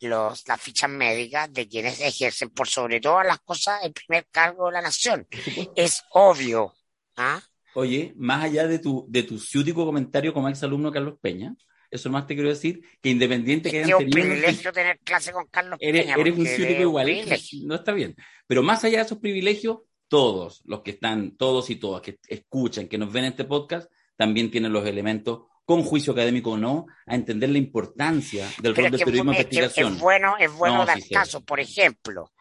los, 0.00 0.46
las 0.48 0.60
fichas 0.60 0.90
médicas 0.90 1.52
de 1.52 1.68
quienes 1.68 2.00
ejercen 2.00 2.50
por 2.50 2.68
sobre 2.68 3.00
todas 3.00 3.26
las 3.26 3.40
cosas 3.40 3.82
el 3.84 3.92
primer 3.92 4.26
cargo 4.30 4.66
de 4.66 4.72
la 4.72 4.82
nación. 4.82 5.26
Es 5.74 6.02
obvio. 6.10 6.74
¿ah? 7.16 7.40
Oye, 7.74 8.12
más 8.16 8.44
allá 8.44 8.66
de 8.66 8.78
tu, 8.78 9.06
de 9.08 9.22
tu 9.22 9.38
ciútico 9.38 9.84
comentario 9.84 10.32
como 10.32 10.48
exalumno 10.48 10.90
Carlos 10.90 11.18
Peña, 11.20 11.54
eso 11.90 12.10
más 12.10 12.26
te 12.26 12.34
quiero 12.34 12.48
decir, 12.48 12.82
que 13.00 13.10
independiente 13.10 13.70
que 13.70 13.82
hayan 13.82 13.98
tenido... 13.98 14.00
Es 14.00 14.06
un 14.06 14.10
privilegio 14.30 14.72
tener 14.72 14.98
clase 15.00 15.32
con 15.32 15.46
Carlos 15.48 15.78
eres, 15.80 16.02
Peña. 16.02 16.16
Eres 16.16 16.38
un 16.38 16.46
igual, 16.80 17.08
no 17.64 17.74
está 17.74 17.92
bien. 17.92 18.14
Pero 18.46 18.62
más 18.62 18.84
allá 18.84 18.98
de 18.98 19.04
esos 19.04 19.18
privilegios, 19.18 19.78
todos 20.08 20.62
los 20.64 20.82
que 20.82 20.92
están, 20.92 21.36
todos 21.36 21.70
y 21.70 21.76
todas 21.76 22.02
que 22.02 22.18
escuchan, 22.28 22.88
que 22.88 22.98
nos 22.98 23.12
ven 23.12 23.24
en 23.24 23.30
este 23.30 23.44
podcast, 23.44 23.90
también 24.16 24.50
tienen 24.50 24.72
los 24.72 24.86
elementos 24.86 25.42
con 25.64 25.84
juicio 25.84 26.12
académico 26.12 26.52
o 26.52 26.58
no, 26.58 26.86
a 27.06 27.14
entender 27.14 27.48
la 27.50 27.58
importancia 27.58 28.48
del 28.60 28.74
rol 28.74 28.90
del 28.90 29.00
periodismo 29.00 29.32
de 29.32 29.38
investigación. 29.38 29.94
Es 29.94 30.00
bueno, 30.00 30.36
es 30.38 30.52
bueno 30.52 30.84
dar 30.84 30.98
casos, 31.08 31.42
por 31.44 31.60
ejemplo, 31.60 32.32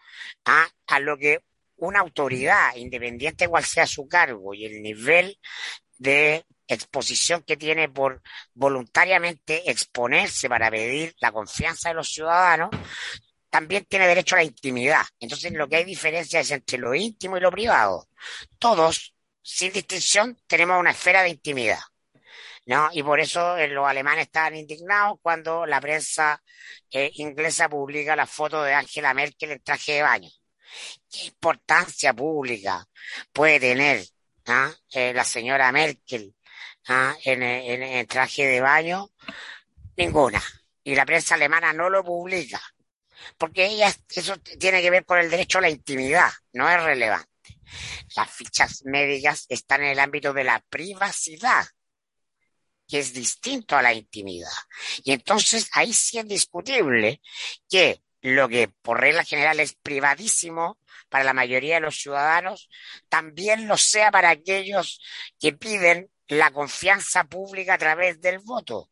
a, 0.45 0.67
a 0.87 0.99
lo 0.99 1.15
que 1.15 1.39
una 1.75 1.99
autoridad, 1.99 2.75
independiente 2.75 3.47
cual 3.47 3.63
sea 3.63 3.85
su 3.85 4.07
cargo 4.07 4.53
y 4.53 4.65
el 4.65 4.81
nivel 4.81 5.37
de 5.97 6.43
exposición 6.69 7.43
que 7.43 7.57
tiene 7.57 7.89
por 7.89 8.21
voluntariamente 8.53 9.69
exponerse 9.69 10.47
para 10.47 10.71
pedir 10.71 11.15
la 11.19 11.31
confianza 11.31 11.89
de 11.89 11.95
los 11.95 12.09
ciudadanos, 12.09 12.69
también 13.49 13.85
tiene 13.85 14.07
derecho 14.07 14.35
a 14.35 14.39
la 14.39 14.43
intimidad. 14.43 15.03
Entonces, 15.19 15.51
lo 15.53 15.67
que 15.67 15.77
hay 15.77 15.83
diferencia 15.83 16.39
es 16.39 16.51
entre 16.51 16.77
lo 16.77 16.93
íntimo 16.93 17.37
y 17.37 17.41
lo 17.41 17.51
privado. 17.51 18.07
Todos, 18.59 19.15
sin 19.41 19.73
distinción, 19.73 20.37
tenemos 20.47 20.79
una 20.79 20.91
esfera 20.91 21.23
de 21.23 21.29
intimidad. 21.29 21.79
¿no? 22.65 22.89
Y 22.93 23.01
por 23.01 23.19
eso 23.19 23.57
eh, 23.57 23.67
los 23.67 23.87
alemanes 23.87 24.25
estaban 24.27 24.55
indignados 24.55 25.17
cuando 25.23 25.65
la 25.65 25.81
prensa 25.81 26.41
eh, 26.91 27.09
inglesa 27.15 27.67
publica 27.67 28.15
la 28.15 28.27
foto 28.27 28.61
de 28.61 28.73
Angela 28.75 29.13
Merkel 29.15 29.51
en 29.51 29.63
traje 29.63 29.93
de 29.93 30.01
baño. 30.03 30.29
¿Qué 31.09 31.25
importancia 31.25 32.13
pública 32.13 32.85
puede 33.33 33.59
tener 33.59 34.05
¿ah? 34.45 34.71
eh, 34.91 35.13
la 35.13 35.23
señora 35.23 35.71
Merkel 35.71 36.35
¿ah? 36.89 37.15
en, 37.23 37.43
en, 37.43 38.07
traje 38.07 38.45
de 38.45 38.61
baño? 38.61 39.09
Ninguna. 39.95 40.41
Y 40.83 40.95
la 40.95 41.05
prensa 41.05 41.35
alemana 41.35 41.73
no 41.73 41.89
lo 41.89 42.03
publica. 42.03 42.61
Porque 43.37 43.67
ella, 43.67 43.93
eso 44.09 44.37
tiene 44.37 44.81
que 44.81 44.89
ver 44.89 45.05
con 45.05 45.19
el 45.19 45.29
derecho 45.29 45.59
a 45.59 45.61
la 45.61 45.69
intimidad, 45.69 46.31
no 46.53 46.69
es 46.69 46.81
relevante. 46.81 47.27
Las 48.15 48.29
fichas 48.31 48.83
médicas 48.85 49.45
están 49.49 49.83
en 49.83 49.89
el 49.89 49.99
ámbito 49.99 50.33
de 50.33 50.43
la 50.43 50.59
privacidad 50.69 51.65
que 52.89 52.99
es 52.99 53.13
distinto 53.13 53.77
a 53.77 53.83
la 53.83 53.93
intimidad. 53.93 54.49
Y 55.03 55.11
entonces 55.11 55.69
ahí 55.73 55.93
sí 55.93 56.17
es 56.17 56.27
discutible 56.27 57.21
que 57.69 58.01
lo 58.21 58.49
que 58.49 58.67
por 58.67 58.99
regla 58.99 59.23
general 59.23 59.59
es 59.59 59.75
privadísimo 59.75 60.79
para 61.07 61.23
la 61.23 61.33
mayoría 61.33 61.75
de 61.75 61.81
los 61.81 61.97
ciudadanos, 61.97 62.67
también 63.07 63.67
lo 63.67 63.77
sea 63.77 64.11
para 64.11 64.31
aquellos 64.31 65.01
que 65.39 65.53
piden 65.53 66.09
la 66.29 66.51
confianza 66.51 67.23
pública 67.25 67.73
a 67.73 67.77
través 67.77 68.21
del 68.21 68.39
voto. 68.39 68.91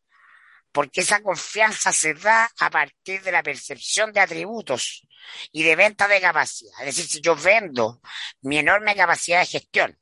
Porque 0.70 1.00
esa 1.00 1.22
confianza 1.22 1.92
se 1.92 2.14
da 2.14 2.50
a 2.60 2.70
partir 2.70 3.22
de 3.22 3.32
la 3.32 3.42
percepción 3.42 4.12
de 4.12 4.20
atributos 4.20 5.06
y 5.50 5.62
de 5.62 5.76
venta 5.76 6.06
de 6.06 6.20
capacidad. 6.20 6.78
Es 6.80 6.96
decir, 6.96 7.06
si 7.06 7.20
yo 7.20 7.34
vendo 7.34 8.00
mi 8.42 8.58
enorme 8.58 8.94
capacidad 8.94 9.40
de 9.40 9.46
gestión, 9.46 9.98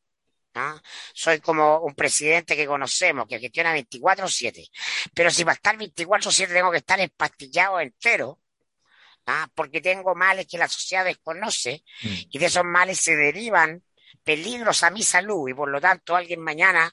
¿ah? 0.54 0.80
Soy 1.14 1.40
como 1.40 1.80
un 1.80 1.94
presidente 1.94 2.56
que 2.56 2.66
conocemos, 2.66 3.26
que 3.28 3.38
gestiona 3.38 3.76
24-7. 3.76 4.68
Pero 5.14 5.30
si 5.30 5.44
para 5.44 5.54
estar 5.54 5.76
24-7 5.76 6.48
tengo 6.48 6.70
que 6.70 6.78
estar 6.78 6.98
empastillado 6.98 7.80
entero, 7.80 8.40
¿ah? 9.26 9.48
porque 9.54 9.80
tengo 9.80 10.14
males 10.14 10.46
que 10.46 10.58
la 10.58 10.68
sociedad 10.68 11.04
desconoce, 11.04 11.84
mm. 12.02 12.14
y 12.30 12.38
de 12.38 12.46
esos 12.46 12.64
males 12.64 12.98
se 13.00 13.14
derivan 13.14 13.82
peligros 14.26 14.82
a 14.82 14.90
mi 14.90 15.02
salud, 15.02 15.48
y 15.48 15.54
por 15.54 15.70
lo 15.70 15.80
tanto 15.80 16.16
alguien 16.16 16.40
mañana 16.40 16.90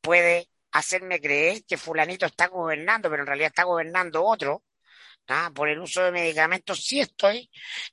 puede 0.00 0.50
hacerme 0.72 1.20
creer 1.20 1.64
que 1.64 1.78
fulanito 1.78 2.26
está 2.26 2.48
gobernando, 2.48 3.08
pero 3.08 3.22
en 3.22 3.26
realidad 3.26 3.48
está 3.48 3.64
gobernando 3.64 4.22
otro, 4.22 4.64
¿ah? 5.28 5.50
por 5.54 5.68
el 5.70 5.78
uso 5.80 6.02
de 6.02 6.12
medicamentos, 6.12 6.84
sí 6.84 7.00
estoy 7.00 7.50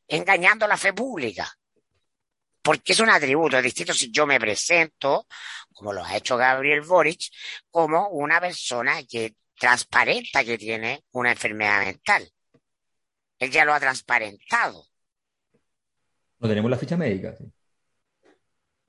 engañando 0.08 0.68
la 0.68 0.78
fe 0.78 0.92
pública 0.94 1.50
porque 2.62 2.94
es 2.94 3.00
un 3.00 3.10
atributo 3.10 3.62
distinto 3.62 3.94
si 3.94 4.12
yo 4.12 4.28
me 4.28 4.40
presento, 4.40 5.28
como 5.74 5.94
lo 5.94 6.04
ha 6.04 6.18
hecho 6.18 6.38
Gabriel 6.38 6.82
Boric, 6.82 7.32
como 7.70 8.10
una 8.10 8.40
persona 8.40 9.04
que 9.04 9.36
transparenta 9.58 10.44
que 10.44 10.58
tiene 10.58 11.04
una 11.12 11.32
enfermedad 11.32 11.86
mental. 11.86 12.30
Él 13.40 13.52
ya 13.52 13.66
lo 13.66 13.74
ha 13.74 13.80
transparentado. 13.80 14.86
No 16.40 16.48
tenemos 16.48 16.70
la 16.70 16.78
ficha 16.78 16.98
médica. 16.98 17.36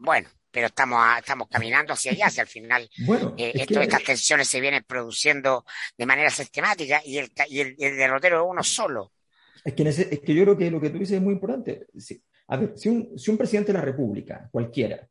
Bueno, 0.02 0.28
pero 0.50 0.66
estamos, 0.66 1.00
estamos 1.18 1.48
caminando 1.48 1.92
hacia 1.92 2.12
allá, 2.12 2.26
hacia 2.26 2.42
el 2.42 2.48
final. 2.48 2.90
Bueno, 3.06 3.34
eh, 3.38 3.52
estas 3.54 4.04
tensiones 4.04 4.48
se 4.48 4.60
vienen 4.60 4.84
produciendo 4.86 5.64
de 5.96 6.06
manera 6.06 6.30
sistemática 6.30 7.00
y 7.04 7.18
el, 7.18 7.30
y 7.48 7.60
el, 7.60 7.76
derrotero 7.76 8.42
es 8.44 8.50
uno 8.50 8.62
solo. 8.62 9.12
Es 9.64 9.74
que, 9.74 9.88
es 9.88 10.20
que 10.20 10.34
yo 10.34 10.42
creo 10.42 10.58
que 10.58 10.70
lo 10.70 10.80
que 10.80 10.90
tú 10.90 10.98
dices 10.98 11.16
es 11.16 11.22
muy 11.22 11.34
importante. 11.34 11.86
Sí 11.96 12.22
a 12.52 12.56
ver, 12.56 12.72
si 12.76 12.90
un, 12.90 13.18
si 13.18 13.30
un 13.30 13.38
presidente 13.38 13.72
de 13.72 13.78
la 13.78 13.84
República, 13.84 14.48
cualquiera, 14.52 15.08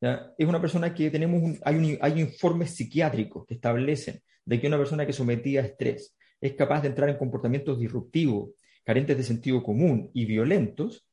es 0.00 0.48
una 0.48 0.60
persona 0.60 0.94
que 0.94 1.10
tenemos, 1.10 1.58
hay, 1.62 1.98
hay 2.00 2.20
informes 2.20 2.70
psiquiátricos 2.70 3.46
que 3.46 3.54
establecen 3.54 4.22
de 4.46 4.58
que 4.58 4.66
una 4.66 4.78
persona 4.78 5.04
que 5.04 5.12
sometida 5.12 5.60
a 5.60 5.66
estrés 5.66 6.16
es 6.40 6.54
capaz 6.54 6.80
de 6.80 6.88
entrar 6.88 7.10
en 7.10 7.18
comportamientos 7.18 7.78
disruptivos, 7.78 8.52
carentes 8.82 9.14
de 9.14 9.22
sentido 9.22 9.62
común 9.62 10.10
y 10.14 10.24
violentos, 10.24 11.06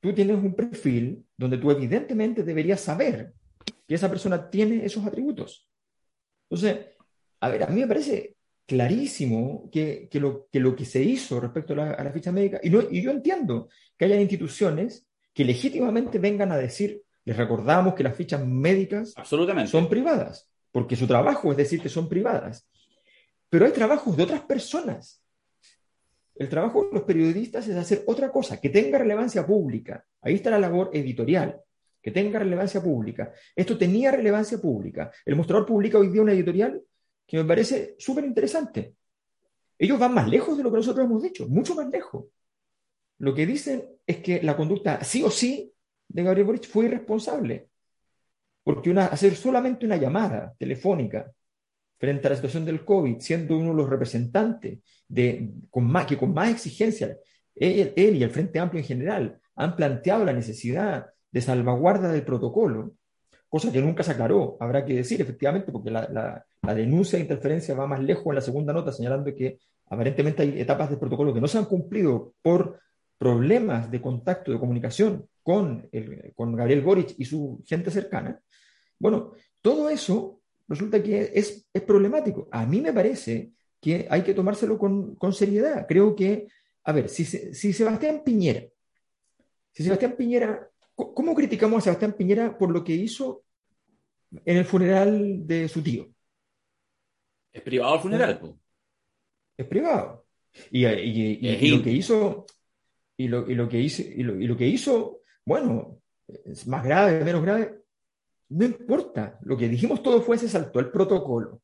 tú 0.00 0.12
tienes 0.12 0.36
un 0.36 0.54
perfil 0.54 1.23
donde 1.36 1.58
tú 1.58 1.70
evidentemente 1.70 2.42
deberías 2.42 2.80
saber 2.80 3.34
que 3.86 3.94
esa 3.94 4.08
persona 4.08 4.48
tiene 4.50 4.84
esos 4.84 5.04
atributos. 5.04 5.68
Entonces, 6.48 6.86
a 7.40 7.48
ver, 7.48 7.62
a 7.64 7.66
mí 7.66 7.80
me 7.80 7.86
parece 7.86 8.36
clarísimo 8.66 9.68
que, 9.70 10.08
que, 10.10 10.20
lo, 10.20 10.48
que 10.50 10.60
lo 10.60 10.74
que 10.74 10.84
se 10.84 11.02
hizo 11.02 11.40
respecto 11.40 11.74
a 11.74 12.02
la, 12.02 12.12
ficha 12.12 12.32
médica, 12.32 12.60
y, 12.62 12.68
y 12.96 13.02
yo 13.02 13.10
entiendo 13.10 13.68
que 13.96 14.06
haya 14.06 14.20
instituciones 14.20 15.06
que 15.32 15.44
legítimamente 15.44 16.18
vengan 16.18 16.52
a 16.52 16.56
decir, 16.56 17.02
les 17.24 17.36
recordamos 17.36 17.94
que 17.94 18.04
las 18.04 18.16
fichas 18.16 18.44
médicas 18.46 19.12
Absolutamente. 19.16 19.70
son 19.70 19.88
privadas, 19.88 20.48
porque 20.70 20.96
su 20.96 21.06
trabajo 21.06 21.50
es 21.50 21.56
decir 21.56 21.80
que 21.80 21.88
son 21.88 22.08
privadas. 22.08 22.68
Pero 23.48 23.66
hay 23.66 23.72
trabajos 23.72 24.16
de 24.16 24.22
otras 24.22 24.42
personas. 24.42 25.23
El 26.34 26.48
trabajo 26.48 26.84
de 26.84 26.92
los 26.92 27.02
periodistas 27.02 27.68
es 27.68 27.76
hacer 27.76 28.02
otra 28.06 28.30
cosa, 28.30 28.60
que 28.60 28.68
tenga 28.68 28.98
relevancia 28.98 29.46
pública. 29.46 30.04
Ahí 30.20 30.34
está 30.34 30.50
la 30.50 30.58
labor 30.58 30.90
editorial, 30.92 31.60
que 32.02 32.10
tenga 32.10 32.38
relevancia 32.38 32.82
pública. 32.82 33.32
Esto 33.54 33.78
tenía 33.78 34.10
relevancia 34.10 34.58
pública. 34.58 35.12
El 35.24 35.36
mostrador 35.36 35.64
publica 35.64 35.98
hoy 35.98 36.08
día 36.08 36.22
una 36.22 36.32
editorial 36.32 36.82
que 37.26 37.36
me 37.36 37.44
parece 37.44 37.94
súper 37.98 38.24
interesante. 38.24 38.94
Ellos 39.78 39.98
van 39.98 40.14
más 40.14 40.28
lejos 40.28 40.56
de 40.56 40.62
lo 40.62 40.70
que 40.70 40.78
nosotros 40.78 41.06
hemos 41.06 41.22
dicho, 41.22 41.48
mucho 41.48 41.74
más 41.74 41.88
lejos. 41.88 42.26
Lo 43.18 43.34
que 43.34 43.46
dicen 43.46 43.84
es 44.06 44.18
que 44.18 44.42
la 44.42 44.56
conducta 44.56 45.02
sí 45.04 45.22
o 45.22 45.30
sí 45.30 45.72
de 46.08 46.22
Gabriel 46.22 46.46
Boric 46.46 46.66
fue 46.66 46.86
irresponsable, 46.86 47.68
porque 48.62 48.90
una, 48.90 49.06
hacer 49.06 49.34
solamente 49.36 49.86
una 49.86 49.96
llamada 49.96 50.54
telefónica 50.58 51.32
frente 51.98 52.26
a 52.26 52.30
la 52.30 52.36
situación 52.36 52.64
del 52.64 52.84
COVID, 52.84 53.20
siendo 53.20 53.56
uno 53.56 53.70
de 53.70 53.76
los 53.76 53.88
representantes 53.88 54.78
de, 55.08 55.50
con 55.70 55.84
más, 55.86 56.06
que 56.06 56.16
con 56.16 56.32
más 56.32 56.50
exigencia, 56.50 57.16
él, 57.54 57.92
él 57.96 58.16
y 58.16 58.22
el 58.22 58.30
Frente 58.30 58.58
Amplio 58.58 58.80
en 58.80 58.86
general 58.86 59.40
han 59.56 59.76
planteado 59.76 60.24
la 60.24 60.32
necesidad 60.32 61.06
de 61.30 61.40
salvaguarda 61.40 62.12
del 62.12 62.24
protocolo, 62.24 62.92
cosa 63.48 63.70
que 63.70 63.80
nunca 63.80 64.02
se 64.02 64.12
aclaró, 64.12 64.56
habrá 64.60 64.84
que 64.84 64.94
decir 64.94 65.20
efectivamente, 65.20 65.70
porque 65.70 65.90
la, 65.90 66.44
la 66.62 66.74
denuncia 66.74 67.18
de 67.18 67.24
interferencia 67.24 67.74
va 67.74 67.86
más 67.86 68.02
lejos 68.02 68.26
en 68.26 68.34
la 68.34 68.40
segunda 68.40 68.72
nota, 68.72 68.92
señalando 68.92 69.34
que 69.34 69.58
aparentemente 69.86 70.42
hay 70.42 70.60
etapas 70.60 70.90
del 70.90 70.98
protocolo 70.98 71.32
que 71.32 71.40
no 71.40 71.48
se 71.48 71.58
han 71.58 71.66
cumplido 71.66 72.34
por 72.42 72.80
problemas 73.18 73.90
de 73.90 74.00
contacto, 74.00 74.50
de 74.50 74.58
comunicación 74.58 75.28
con, 75.42 75.88
el, 75.92 76.32
con 76.34 76.54
Gabriel 76.56 76.82
Boric 76.82 77.14
y 77.18 77.24
su 77.24 77.62
gente 77.66 77.90
cercana. 77.90 78.40
Bueno, 78.98 79.32
todo 79.60 79.88
eso 79.88 80.40
resulta 80.68 81.02
que 81.02 81.32
es, 81.34 81.66
es 81.72 81.82
problemático. 81.82 82.48
A 82.50 82.66
mí 82.66 82.80
me 82.80 82.92
parece 82.92 83.52
que 83.80 84.06
hay 84.08 84.22
que 84.22 84.34
tomárselo 84.34 84.78
con, 84.78 85.14
con 85.16 85.32
seriedad. 85.32 85.86
Creo 85.86 86.14
que, 86.14 86.48
a 86.84 86.92
ver, 86.92 87.08
si, 87.08 87.24
si 87.24 87.72
Sebastián 87.72 88.22
Piñera, 88.24 88.64
si 89.72 89.82
Sebastián 89.82 90.14
Piñera, 90.16 90.70
¿cómo 90.94 91.34
criticamos 91.34 91.78
a 91.78 91.84
Sebastián 91.84 92.12
Piñera 92.12 92.56
por 92.56 92.70
lo 92.70 92.84
que 92.84 92.94
hizo 92.94 93.44
en 94.44 94.56
el 94.56 94.64
funeral 94.64 95.46
de 95.46 95.68
su 95.68 95.82
tío? 95.82 96.08
Es 97.52 97.62
privado 97.62 97.94
el 97.94 98.00
funeral. 98.00 98.56
Es 99.56 99.66
privado. 99.66 100.26
Y, 100.70 100.84
lo 101.68 101.82
que 101.82 101.90
hizo, 101.90 102.46
y 103.16 103.28
lo, 103.28 103.68
que 103.68 103.80
hizo, 103.80 104.02
y 104.02 104.22
lo, 104.22 104.56
que 104.56 104.66
hizo, 104.66 105.20
bueno, 105.44 106.00
es 106.26 106.66
más 106.66 106.84
grave, 106.84 107.24
menos 107.24 107.42
grave, 107.42 107.83
no 108.50 108.64
importa. 108.64 109.38
Lo 109.42 109.56
que 109.56 109.68
dijimos 109.68 110.02
todo 110.02 110.22
fue 110.22 110.38
se 110.38 110.48
saltó 110.48 110.80
el 110.80 110.90
protocolo. 110.90 111.60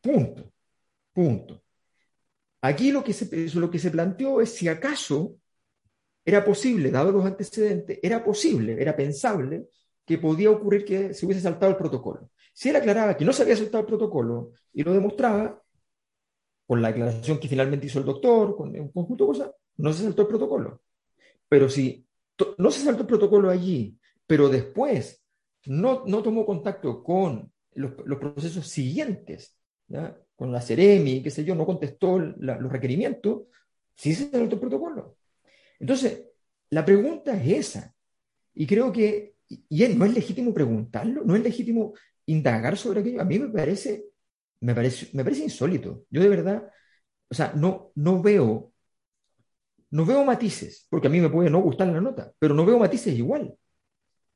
Punto. 0.00 0.52
Punto. 1.12 1.62
Aquí 2.62 2.92
lo 2.92 3.02
que, 3.02 3.12
se, 3.12 3.58
lo 3.58 3.70
que 3.70 3.78
se 3.78 3.90
planteó 3.90 4.40
es 4.40 4.54
si 4.54 4.68
acaso 4.68 5.36
era 6.24 6.44
posible, 6.44 6.90
dado 6.90 7.10
los 7.10 7.26
antecedentes, 7.26 7.98
era 8.02 8.22
posible, 8.24 8.80
era 8.80 8.94
pensable 8.94 9.66
que 10.04 10.18
podía 10.18 10.50
ocurrir 10.50 10.84
que 10.84 11.14
se 11.14 11.26
hubiese 11.26 11.42
saltado 11.42 11.72
el 11.72 11.76
protocolo. 11.78 12.30
Si 12.54 12.68
él 12.68 12.76
aclaraba 12.76 13.16
que 13.16 13.24
no 13.24 13.32
se 13.32 13.42
había 13.42 13.54
aceptado 13.54 13.80
el 13.80 13.86
protocolo 13.86 14.52
y 14.72 14.84
lo 14.84 14.92
demostraba, 14.92 15.60
con 16.66 16.80
la 16.80 16.88
declaración 16.88 17.38
que 17.38 17.48
finalmente 17.48 17.86
hizo 17.86 17.98
el 17.98 18.04
doctor, 18.04 18.56
con 18.56 18.78
un 18.78 18.92
conjunto 18.92 19.24
de 19.24 19.28
cosas, 19.28 19.50
no 19.76 19.92
se 19.92 20.04
saltó 20.04 20.22
el 20.22 20.28
protocolo. 20.28 20.82
Pero 21.48 21.68
si 21.68 22.06
no 22.58 22.70
se 22.70 22.80
saltó 22.80 23.02
el 23.02 23.08
protocolo 23.08 23.50
allí, 23.50 23.98
pero 24.26 24.48
después 24.48 25.22
no, 25.66 26.04
no 26.06 26.22
tomó 26.22 26.44
contacto 26.46 27.02
con 27.02 27.52
los, 27.74 27.92
procesos 28.18 28.68
siguientes, 28.68 29.56
con 30.36 30.52
la 30.52 30.60
Ceremi, 30.60 31.22
qué 31.22 31.30
sé 31.30 31.44
yo, 31.44 31.54
no 31.54 31.66
contestó 31.66 32.18
los 32.18 32.72
requerimientos, 32.72 33.42
sí 33.94 34.14
se 34.14 34.30
saltó 34.30 34.54
el 34.54 34.60
protocolo. 34.60 35.16
Entonces, 35.78 36.24
la 36.70 36.84
pregunta 36.84 37.34
es 37.36 37.76
esa. 37.76 37.94
Y 38.54 38.66
creo 38.66 38.92
que 38.92 39.32
y 39.68 39.86
no 39.88 40.04
es 40.04 40.14
legítimo 40.14 40.54
preguntarlo, 40.54 41.22
no 41.24 41.36
es 41.36 41.42
legítimo 41.42 41.94
indagar 42.26 42.76
sobre 42.76 43.00
aquello. 43.00 43.20
A 43.20 43.24
mí 43.24 43.38
me 43.38 43.48
parece, 43.48 44.06
me 44.60 44.74
parece, 44.74 45.10
me 45.12 45.24
parece 45.24 45.44
insólito. 45.44 46.04
Yo 46.10 46.22
de 46.22 46.28
verdad, 46.28 46.70
o 47.28 47.34
sea, 47.34 47.52
no, 47.54 47.92
no 47.94 48.22
veo, 48.22 48.72
no 49.90 50.06
veo 50.06 50.24
matices, 50.24 50.86
porque 50.88 51.08
a 51.08 51.10
mí 51.10 51.20
me 51.20 51.28
puede 51.28 51.50
no 51.50 51.60
gustar 51.60 51.88
la 51.88 52.00
nota, 52.00 52.32
pero 52.38 52.54
no 52.54 52.64
veo 52.64 52.78
matices 52.78 53.14
igual. 53.14 53.54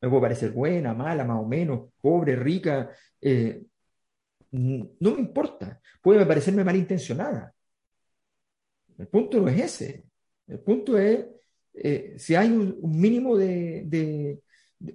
Me 0.06 0.10
puede 0.10 0.22
parecer 0.22 0.52
buena, 0.52 0.94
mala, 0.94 1.24
más 1.24 1.38
o 1.40 1.46
menos, 1.46 1.90
pobre, 2.00 2.36
rica, 2.36 2.90
eh, 3.20 3.60
no 4.52 5.10
me 5.10 5.20
importa. 5.20 5.80
Puede 6.00 6.24
parecerme 6.24 6.62
malintencionada. 6.62 7.52
El 8.96 9.08
punto 9.08 9.40
no 9.40 9.48
es 9.48 9.60
ese. 9.60 10.04
El 10.46 10.60
punto 10.60 10.96
es 10.96 11.26
eh, 11.74 12.14
si 12.18 12.34
hay 12.34 12.48
un, 12.48 12.78
mínimo 12.98 13.36
de, 13.36 14.38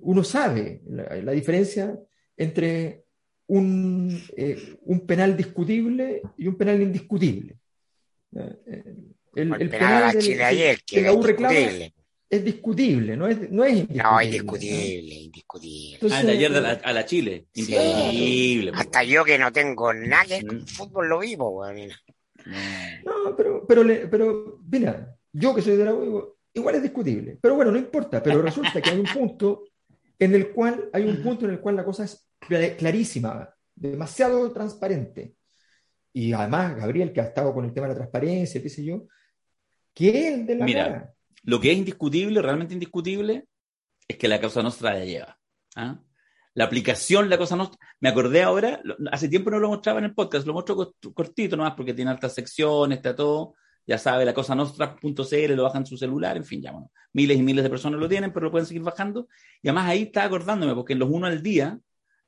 Uno 0.01 0.23
sabe 0.23 0.81
la, 0.87 1.31
diferencia 1.31 1.97
entre 2.37 3.03
un, 3.47 4.19
eh, 4.35 4.77
un, 4.83 5.05
penal 5.05 5.37
discutible 5.37 6.21
y 6.37 6.47
un 6.47 6.55
penal 6.55 6.81
indiscutible. 6.81 7.57
Eh, 8.33 8.83
el, 9.35 9.69
penal, 9.69 10.13
de 10.13 10.19
Chile 10.19 10.43
ayer, 10.43 10.79
que, 10.85 11.07
es 12.31 12.45
discutible, 12.45 13.17
no 13.17 13.27
es, 13.27 13.51
no 13.51 13.65
es 13.65 13.73
indiscutible. 13.73 14.03
No, 14.03 14.21
indiscutible, 14.21 15.15
indiscutible. 15.15 16.09
ah, 16.13 16.23
de 16.23 16.31
ayer 16.31 16.55
a 16.81 16.93
la, 16.93 17.05
Chile, 17.05 17.47
indiscutible. 17.53 18.71
Hasta 18.73 19.03
yo 19.03 19.25
que 19.25 19.37
no 19.37 19.51
tengo 19.51 19.93
nada 19.93 20.23
que 20.25 20.45
mm. 20.45 20.65
fútbol 20.65 21.09
lo 21.09 21.19
vivo, 21.19 21.65
No, 23.03 23.35
pero, 23.35 23.67
pero, 23.67 23.83
pero, 24.09 24.59
mira, 24.65 25.13
yo 25.33 25.53
que 25.53 25.61
soy 25.61 25.75
de 25.75 25.83
la 25.83 25.93
igual 26.53 26.75
es 26.75 26.81
discutible. 26.81 27.37
Pero 27.41 27.55
bueno, 27.55 27.69
no 27.69 27.77
importa, 27.77 28.23
pero 28.23 28.41
resulta 28.41 28.81
que 28.81 28.91
hay 28.91 28.99
un 28.99 29.07
punto 29.13 29.65
en 30.17 30.33
el 30.33 30.51
cual, 30.51 30.89
hay 30.93 31.03
un 31.03 31.21
punto 31.21 31.43
en 31.43 31.51
el 31.51 31.59
cual 31.59 31.75
la 31.75 31.83
cosa 31.83 32.05
es 32.05 32.25
clarísima, 32.77 33.53
demasiado 33.75 34.49
transparente. 34.53 35.35
Y 36.13 36.31
además, 36.31 36.77
Gabriel, 36.77 37.11
que 37.11 37.19
ha 37.19 37.25
estado 37.25 37.53
con 37.53 37.65
el 37.65 37.73
tema 37.73 37.87
de 37.87 37.93
la 37.93 37.97
transparencia, 37.97 38.61
qué 38.61 38.69
sé 38.69 38.85
yo, 38.85 39.05
que 39.93 40.29
es 40.29 40.47
de 40.47 40.55
la 40.55 40.65
Mira, 40.65 41.13
lo 41.43 41.59
que 41.59 41.71
es 41.71 41.77
indiscutible, 41.77 42.41
realmente 42.41 42.73
indiscutible, 42.73 43.45
es 44.07 44.17
que 44.17 44.27
la 44.27 44.41
Cosa 44.41 44.61
Nostra 44.61 44.93
la 44.93 45.05
lleva. 45.05 45.37
¿ah? 45.75 45.99
La 46.53 46.65
aplicación, 46.65 47.29
la 47.29 47.37
Cosa 47.37 47.55
Nostra. 47.55 47.79
Me 47.99 48.09
acordé 48.09 48.43
ahora, 48.43 48.81
hace 49.11 49.29
tiempo 49.29 49.49
no 49.49 49.59
lo 49.59 49.69
mostraba 49.69 49.99
en 49.99 50.05
el 50.05 50.13
podcast, 50.13 50.45
lo 50.45 50.53
muestro 50.53 50.93
cortito 51.13 51.55
nomás 51.55 51.73
porque 51.75 51.93
tiene 51.93 52.11
altas 52.11 52.33
secciones, 52.33 52.97
está 52.97 53.15
todo 53.15 53.55
ya 53.87 53.97
sabe, 53.97 54.25
la 54.25 54.33
cosa 54.33 54.55
nostra.cl, 54.55 55.53
lo 55.53 55.63
bajan 55.63 55.81
en 55.81 55.85
su 55.85 55.97
celular, 55.97 56.37
en 56.37 56.45
fin, 56.45 56.61
ya 56.61 56.71
bueno, 56.71 56.91
miles 57.13 57.37
y 57.37 57.41
miles 57.41 57.63
de 57.63 57.69
personas 57.69 57.99
lo 57.99 58.07
tienen, 58.07 58.31
pero 58.31 58.45
lo 58.45 58.51
pueden 58.51 58.65
seguir 58.65 58.83
bajando. 58.83 59.27
Y 59.61 59.67
además 59.67 59.89
ahí 59.89 60.03
está 60.03 60.23
acordándome, 60.23 60.75
porque 60.75 60.93
en 60.93 60.99
los 60.99 61.09
uno 61.09 61.27
al 61.27 61.41
día, 61.41 61.79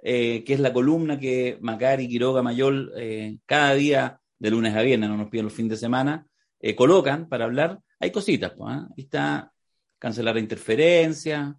eh, 0.02 0.44
que 0.44 0.54
es 0.54 0.60
la 0.60 0.74
columna 0.74 1.20
que 1.20 1.58
Macari, 1.62 2.08
Quiroga, 2.08 2.42
Mayol, 2.42 2.92
eh, 2.98 3.38
cada 3.46 3.74
día, 3.76 4.20
de 4.40 4.52
lunes 4.52 4.76
a 4.76 4.82
viernes, 4.82 5.10
no 5.10 5.16
nos 5.16 5.30
piden 5.30 5.46
los 5.46 5.54
fines 5.54 5.72
de 5.72 5.78
semana, 5.78 6.28
eh, 6.60 6.76
colocan 6.76 7.30
para 7.30 7.46
hablar, 7.46 7.80
hay 8.04 8.12
cositas, 8.12 8.54
pues, 8.58 8.76
ahí 8.76 9.04
está 9.04 9.52
cancelar 9.98 10.36
la 10.36 10.42
interferencia, 10.42 11.58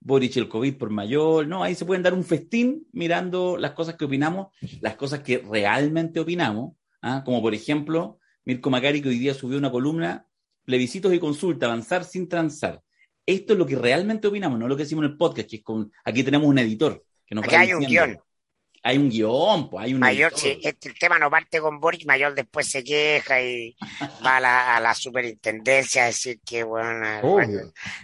Boric 0.00 0.36
el 0.36 0.48
COVID 0.48 0.76
por 0.76 0.90
Mayol, 0.90 1.48
no, 1.48 1.62
ahí 1.62 1.74
se 1.74 1.84
pueden 1.84 2.02
dar 2.02 2.14
un 2.14 2.24
festín 2.24 2.86
mirando 2.92 3.56
las 3.56 3.72
cosas 3.72 3.96
que 3.96 4.04
opinamos, 4.04 4.48
las 4.80 4.96
cosas 4.96 5.20
que 5.20 5.38
realmente 5.38 6.18
opinamos, 6.18 6.74
¿ah? 7.02 7.22
como 7.24 7.40
por 7.40 7.54
ejemplo 7.54 8.18
Mirko 8.44 8.70
Macari, 8.70 9.02
que 9.02 9.10
hoy 9.10 9.18
día 9.18 9.34
subió 9.34 9.58
una 9.58 9.70
columna, 9.70 10.26
plebiscitos 10.64 11.12
y 11.12 11.18
consulta, 11.18 11.66
avanzar 11.66 12.04
sin 12.04 12.28
transar. 12.28 12.82
Esto 13.24 13.52
es 13.52 13.58
lo 13.58 13.66
que 13.66 13.76
realmente 13.76 14.26
opinamos, 14.26 14.58
no 14.58 14.66
lo 14.66 14.76
que 14.76 14.82
decimos 14.82 15.04
en 15.04 15.12
el 15.12 15.16
podcast, 15.16 15.48
que 15.48 15.56
es 15.56 15.62
con, 15.62 15.92
aquí 16.04 16.24
tenemos 16.24 16.48
un 16.48 16.58
editor. 16.58 17.04
Que 17.24 17.34
nos 17.34 17.44
aquí 17.44 17.54
hay 17.54 17.72
un 17.74 17.84
guion. 17.84 18.18
Hay 18.84 18.98
un 18.98 19.08
guion, 19.08 19.70
pues 19.70 19.84
hay 19.84 19.94
un 19.94 20.00
Mayor, 20.00 20.32
si 20.34 20.58
este, 20.60 20.88
el 20.88 20.98
tema 20.98 21.18
no 21.18 21.30
parte 21.30 21.60
con 21.60 21.78
Boris, 21.78 22.04
Mayor 22.04 22.34
después 22.34 22.68
se 22.68 22.82
queja 22.82 23.40
y 23.40 23.76
va 24.24 24.38
a 24.38 24.80
la, 24.80 24.94
superintendencia 24.94 26.02
a 26.02 26.06
decir 26.06 26.40
que, 26.44 26.64
bueno, 26.64 27.20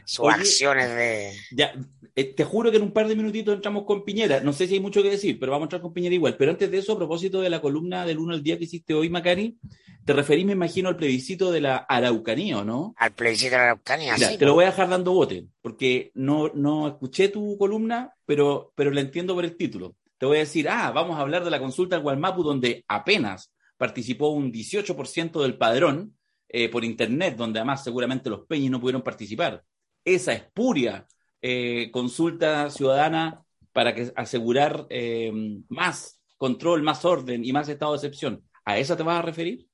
sus 0.04 0.28
acciones 0.28 0.88
de... 0.94 1.32
Ya, 1.50 1.72
eh, 2.14 2.34
te 2.34 2.44
juro 2.44 2.70
que 2.70 2.78
en 2.78 2.82
un 2.82 2.92
par 2.92 3.06
de 3.06 3.14
minutitos 3.14 3.54
entramos 3.54 3.84
con 3.84 4.04
Piñera. 4.04 4.40
No 4.40 4.52
sé 4.52 4.66
si 4.66 4.74
hay 4.74 4.80
mucho 4.80 5.02
que 5.02 5.10
decir, 5.10 5.38
pero 5.38 5.52
vamos 5.52 5.64
a 5.64 5.66
entrar 5.66 5.82
con 5.82 5.92
Piñera 5.92 6.14
igual. 6.16 6.36
Pero 6.36 6.50
antes 6.50 6.68
de 6.68 6.78
eso, 6.78 6.94
a 6.94 6.96
propósito 6.96 7.40
de 7.40 7.50
la 7.50 7.60
columna 7.60 8.04
del 8.04 8.18
1 8.18 8.34
al 8.34 8.42
día 8.42 8.58
que 8.58 8.64
hiciste 8.64 8.92
hoy, 8.92 9.08
Macari, 9.08 9.56
te 10.04 10.12
referís, 10.12 10.46
me 10.46 10.52
imagino, 10.52 10.88
al 10.88 10.96
plebiscito 10.96 11.52
de 11.52 11.60
la 11.60 11.76
Araucanía, 11.76 12.64
¿no? 12.64 12.94
Al 12.96 13.12
plebiscito 13.12 13.52
de 13.52 13.56
la 13.58 13.62
Araucanía, 13.64 14.16
sí. 14.16 14.38
Te 14.38 14.46
lo 14.46 14.54
voy 14.54 14.64
a 14.64 14.70
dejar 14.70 14.88
dando 14.88 15.12
bote, 15.12 15.46
porque 15.60 16.10
no, 16.14 16.50
no 16.54 16.88
escuché 16.88 17.28
tu 17.28 17.56
columna, 17.58 18.14
pero, 18.26 18.72
pero 18.74 18.90
la 18.90 19.00
entiendo 19.00 19.34
por 19.34 19.44
el 19.44 19.56
título. 19.56 19.94
Te 20.18 20.26
voy 20.26 20.38
a 20.38 20.40
decir, 20.40 20.68
ah, 20.68 20.90
vamos 20.90 21.16
a 21.16 21.20
hablar 21.20 21.44
de 21.44 21.50
la 21.50 21.60
consulta 21.60 21.96
al 21.96 22.02
Gualmapu, 22.02 22.42
donde 22.42 22.84
apenas 22.88 23.54
participó 23.76 24.28
un 24.28 24.52
18% 24.52 25.40
del 25.40 25.56
padrón 25.56 26.16
eh, 26.48 26.68
por 26.68 26.84
Internet, 26.84 27.36
donde 27.36 27.60
además 27.60 27.84
seguramente 27.84 28.28
los 28.28 28.46
peñis 28.46 28.70
no 28.70 28.80
pudieron 28.80 29.02
participar. 29.02 29.62
Esa 30.04 30.32
espuria 30.32 31.06
eh, 31.40 31.90
consulta 31.92 32.68
ciudadana 32.70 33.44
para 33.72 33.94
que, 33.94 34.12
asegurar 34.16 34.86
eh, 34.90 35.30
más 35.68 36.20
control, 36.36 36.82
más 36.82 37.04
orden 37.04 37.44
y 37.44 37.52
más 37.52 37.68
estado 37.68 37.92
de 37.92 37.98
excepción. 37.98 38.42
¿A 38.64 38.76
esa 38.78 38.96
te 38.96 39.04
vas 39.04 39.20
a 39.20 39.22
referir? 39.22 39.66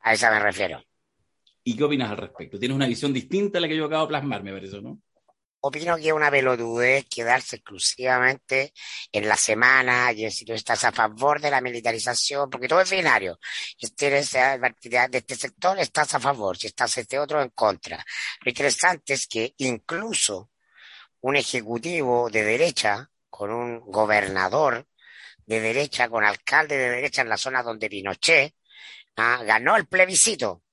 A 0.00 0.12
esa 0.12 0.30
me 0.30 0.38
refiero. 0.38 0.80
¿Y 1.64 1.76
qué 1.76 1.84
opinas 1.84 2.10
al 2.10 2.18
respecto? 2.18 2.58
Tienes 2.58 2.76
una 2.76 2.86
visión 2.86 3.12
distinta 3.12 3.58
a 3.58 3.60
la 3.60 3.68
que 3.68 3.76
yo 3.76 3.86
acabo 3.86 4.04
de 4.04 4.08
plasmar, 4.08 4.42
me 4.42 4.52
parece, 4.52 4.80
¿no? 4.82 5.00
Opino 5.66 5.96
que 5.96 6.08
es 6.08 6.12
una 6.12 6.30
pelotudez 6.30 7.06
quedarse 7.08 7.56
exclusivamente 7.56 8.74
en 9.10 9.26
la 9.26 9.34
semana 9.34 10.12
y 10.12 10.30
si 10.30 10.44
tú 10.44 10.52
estás 10.52 10.84
a 10.84 10.92
favor 10.92 11.40
de 11.40 11.50
la 11.50 11.62
militarización, 11.62 12.50
porque 12.50 12.68
todo 12.68 12.82
es 12.82 12.90
binario. 12.90 13.38
Si 13.78 14.04
eres 14.04 14.32
de 14.32 15.08
este 15.12 15.34
sector, 15.34 15.78
estás 15.78 16.14
a 16.14 16.20
favor, 16.20 16.58
si 16.58 16.66
estás 16.66 16.94
de 16.94 17.00
este 17.00 17.18
otro, 17.18 17.40
en 17.40 17.48
contra. 17.48 18.04
Lo 18.42 18.50
interesante 18.50 19.14
es 19.14 19.26
que 19.26 19.54
incluso 19.56 20.50
un 21.20 21.36
ejecutivo 21.36 22.28
de 22.28 22.44
derecha, 22.44 23.10
con 23.30 23.50
un 23.50 23.80
gobernador 23.90 24.86
de 25.46 25.60
derecha, 25.60 26.10
con 26.10 26.24
alcalde 26.24 26.76
de 26.76 26.90
derecha 26.90 27.22
en 27.22 27.30
la 27.30 27.38
zona 27.38 27.62
donde 27.62 27.88
Pinochet, 27.88 28.54
¿ah? 29.16 29.42
ganó 29.44 29.76
el 29.76 29.86
plebiscito. 29.86 30.63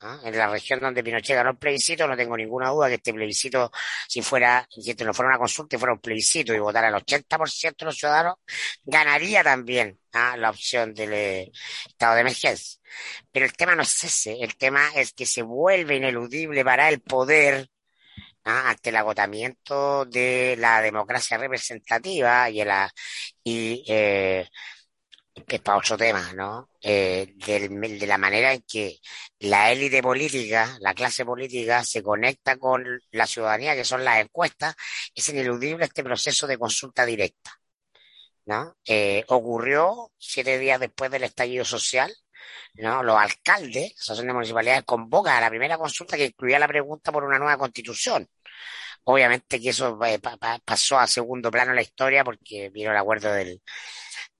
¿Ah? 0.00 0.20
En 0.24 0.36
la 0.36 0.48
región 0.48 0.80
donde 0.80 1.02
Pinochet 1.02 1.36
ganó 1.36 1.50
el 1.50 1.56
plebiscito, 1.58 2.06
no 2.06 2.16
tengo 2.16 2.36
ninguna 2.36 2.70
duda 2.70 2.88
que 2.88 2.94
este 2.94 3.12
plebiscito, 3.12 3.70
si 4.08 4.22
fuera, 4.22 4.66
si 4.70 4.90
esto 4.90 5.04
no 5.04 5.14
fuera 5.14 5.30
una 5.30 5.38
consulta 5.38 5.76
y 5.76 5.78
fuera 5.78 5.92
un 5.94 6.00
plebiscito 6.00 6.54
y 6.54 6.58
votara 6.58 6.88
el 6.88 6.94
80% 6.94 7.84
de 7.84 7.86
los 7.86 7.96
ciudadanos, 7.96 8.36
ganaría 8.84 9.42
también 9.44 9.98
¿ah? 10.12 10.36
la 10.36 10.50
opción 10.50 10.94
del 10.94 11.12
eh, 11.12 11.52
estado 11.88 12.14
de 12.14 12.20
emergencia. 12.22 12.80
Pero 13.32 13.46
el 13.46 13.52
tema 13.54 13.74
no 13.74 13.82
es 13.82 14.04
ese, 14.04 14.42
el 14.42 14.56
tema 14.56 14.90
es 14.94 15.12
que 15.12 15.26
se 15.26 15.42
vuelve 15.42 15.96
ineludible 15.96 16.64
para 16.64 16.88
el 16.88 17.00
poder 17.00 17.68
ante 18.44 18.90
el 18.90 18.96
agotamiento 18.96 20.04
de 20.06 20.56
la 20.58 20.80
democracia 20.80 21.36
representativa 21.38 22.48
y, 22.50 22.64
la, 22.64 22.90
y 23.44 23.84
eh, 23.88 24.48
que 25.44 25.56
es 25.56 25.62
para 25.62 25.78
otro 25.78 25.96
tema, 25.96 26.32
¿no? 26.34 26.68
Eh, 26.82 27.34
de 27.36 28.06
la 28.06 28.18
manera 28.18 28.52
en 28.52 28.62
que 28.62 28.98
la 29.40 29.72
élite 29.72 30.02
política, 30.02 30.76
la 30.80 30.94
clase 30.94 31.24
política, 31.24 31.84
se 31.84 32.02
conecta 32.02 32.56
con 32.56 32.84
la 33.12 33.26
ciudadanía, 33.26 33.74
que 33.74 33.84
son 33.84 34.04
las 34.04 34.20
encuestas, 34.20 34.74
es 35.14 35.28
ineludible 35.28 35.84
este 35.84 36.04
proceso 36.04 36.46
de 36.46 36.58
consulta 36.58 37.04
directa, 37.06 37.52
¿no? 38.46 38.76
Eh, 38.86 39.24
ocurrió 39.28 40.12
siete 40.18 40.58
días 40.58 40.80
después 40.80 41.10
del 41.10 41.24
estallido 41.24 41.64
social, 41.64 42.12
¿no? 42.74 43.02
Los 43.02 43.16
alcaldes, 43.18 43.92
asociación 43.94 44.28
de 44.28 44.34
municipalidades, 44.34 44.84
convocan 44.84 45.36
a 45.36 45.40
la 45.40 45.50
primera 45.50 45.78
consulta 45.78 46.16
que 46.16 46.26
incluía 46.26 46.58
la 46.58 46.68
pregunta 46.68 47.12
por 47.12 47.24
una 47.24 47.38
nueva 47.38 47.58
constitución. 47.58 48.28
Obviamente 49.04 49.60
que 49.60 49.70
eso 49.70 49.98
eh, 50.04 50.20
pasó 50.64 50.98
a 50.98 51.06
segundo 51.06 51.50
plano 51.50 51.70
en 51.70 51.76
la 51.76 51.82
historia 51.82 52.24
porque 52.24 52.70
vino 52.70 52.90
el 52.90 52.96
acuerdo 52.96 53.32
del, 53.32 53.62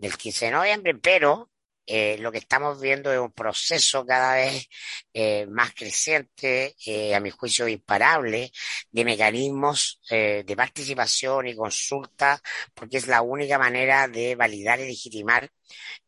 del 0.00 0.16
15 0.16 0.46
de 0.46 0.50
noviembre, 0.52 0.94
pero 0.96 1.50
eh, 1.86 2.18
lo 2.18 2.30
que 2.32 2.38
estamos 2.38 2.80
viendo 2.80 3.12
es 3.12 3.18
un 3.18 3.32
proceso 3.32 4.06
cada 4.06 4.36
vez 4.36 4.68
eh, 5.12 5.46
más 5.46 5.74
creciente, 5.74 6.76
eh, 6.86 7.14
a 7.14 7.20
mi 7.20 7.30
juicio 7.30 7.66
imparable, 7.68 8.52
de 8.90 9.04
mecanismos 9.04 10.00
de 10.10 10.54
participación 10.56 11.48
y 11.48 11.56
consulta, 11.56 12.40
porque 12.74 12.98
es 12.98 13.06
la 13.06 13.22
única 13.22 13.58
manera 13.58 14.08
de 14.08 14.34
validar 14.36 14.80
y 14.80 14.86
legitimar 14.86 15.50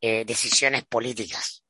decisiones 0.01 0.85
políticas. 0.85 1.62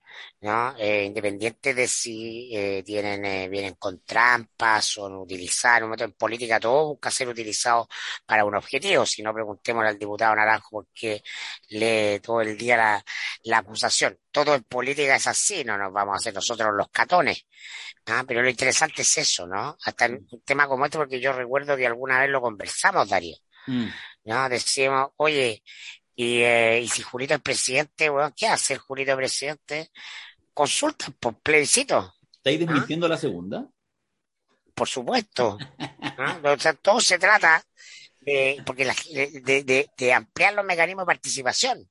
¿No? 0.42 0.74
Eh, 0.76 1.04
independiente 1.04 1.72
de 1.72 1.86
si 1.86 2.50
eh, 2.52 2.82
tienen, 2.84 3.24
eh, 3.24 3.48
vienen 3.48 3.74
con 3.74 4.02
trampas 4.04 4.98
o 4.98 5.22
utilizar, 5.22 5.82
en 5.82 6.00
en 6.00 6.12
política 6.12 6.58
todo 6.58 6.88
busca 6.88 7.10
ser 7.10 7.28
utilizado 7.28 7.88
para 8.26 8.44
un 8.44 8.56
objetivo, 8.56 9.06
si 9.06 9.22
no 9.22 9.32
preguntemos 9.32 9.84
al 9.86 9.98
diputado 9.98 10.34
Naranjo 10.34 10.70
por 10.70 10.88
qué 10.92 11.22
lee 11.70 12.18
todo 12.20 12.40
el 12.40 12.58
día 12.58 12.76
la, 12.76 13.04
la 13.44 13.58
acusación. 13.58 14.18
Todo 14.32 14.54
en 14.54 14.64
política 14.64 15.16
es 15.16 15.26
así, 15.28 15.64
no 15.64 15.78
nos 15.78 15.92
vamos 15.92 16.14
a 16.14 16.16
hacer 16.16 16.34
nosotros 16.34 16.70
los 16.74 16.88
catones. 16.90 17.46
¿ah? 18.06 18.24
Pero 18.26 18.42
lo 18.42 18.50
interesante 18.50 19.02
es 19.02 19.18
eso, 19.18 19.46
¿no? 19.46 19.76
Hasta 19.84 20.06
en 20.06 20.26
un 20.30 20.42
tema 20.42 20.66
como 20.66 20.84
este, 20.84 20.98
porque 20.98 21.20
yo 21.20 21.32
recuerdo 21.32 21.76
que 21.76 21.86
alguna 21.86 22.20
vez 22.20 22.30
lo 22.30 22.40
conversamos, 22.40 23.08
Darío. 23.08 23.36
Mm. 23.66 23.86
¿no? 24.24 24.48
Decimos, 24.48 25.10
oye, 25.16 25.62
y, 26.14 26.42
eh, 26.42 26.80
y 26.82 26.88
si 26.88 27.02
Julito 27.02 27.34
es 27.34 27.40
presidente, 27.40 28.08
bueno, 28.08 28.32
¿qué 28.36 28.48
hace 28.48 28.74
el 28.74 28.80
Julito 28.80 29.16
presidente? 29.16 29.90
Consulta 30.54 31.06
por 31.18 31.38
plebiscito. 31.40 32.14
¿Estáis 32.32 32.56
¿Ah? 32.56 32.64
desmintiendo 32.64 33.08
la 33.08 33.16
segunda? 33.16 33.66
Por 34.74 34.88
supuesto. 34.88 35.58
¿Ah? 35.78 36.40
O 36.42 36.58
sea, 36.58 36.74
todo 36.74 37.00
se 37.00 37.18
trata 37.18 37.64
de, 38.20 38.62
porque 38.64 38.84
de, 38.84 39.88
de, 39.96 40.12
ampliar 40.12 40.54
los 40.54 40.64
mecanismos 40.64 41.02
de 41.02 41.06
participación. 41.06 41.88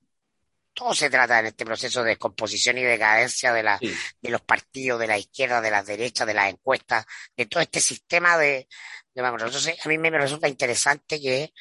Todo 0.74 0.94
se 0.94 1.10
trata 1.10 1.40
en 1.40 1.48
este 1.48 1.66
proceso 1.66 2.02
de 2.04 2.18
composición 2.18 2.78
y 2.78 2.84
decadencia 2.84 3.52
de, 3.52 3.64
la, 3.64 3.78
de 3.80 4.30
los 4.30 4.42
partidos, 4.42 5.00
de 5.00 5.08
la 5.08 5.18
izquierda, 5.18 5.60
de 5.60 5.72
la 5.72 5.84
derecha, 5.84 6.26
de 6.26 6.34
las 6.34 6.50
encuestas, 6.50 7.06
de 7.36 7.46
todo 7.46 7.62
este 7.62 7.82
sistema 7.82 8.38
de, 8.38 8.70
de 9.14 9.22
Entonces, 9.22 9.86
a 9.86 9.90
mí 9.90 9.98
me 9.98 10.10
resulta 10.12 10.48
interesante 10.48 11.20
que, 11.20 11.54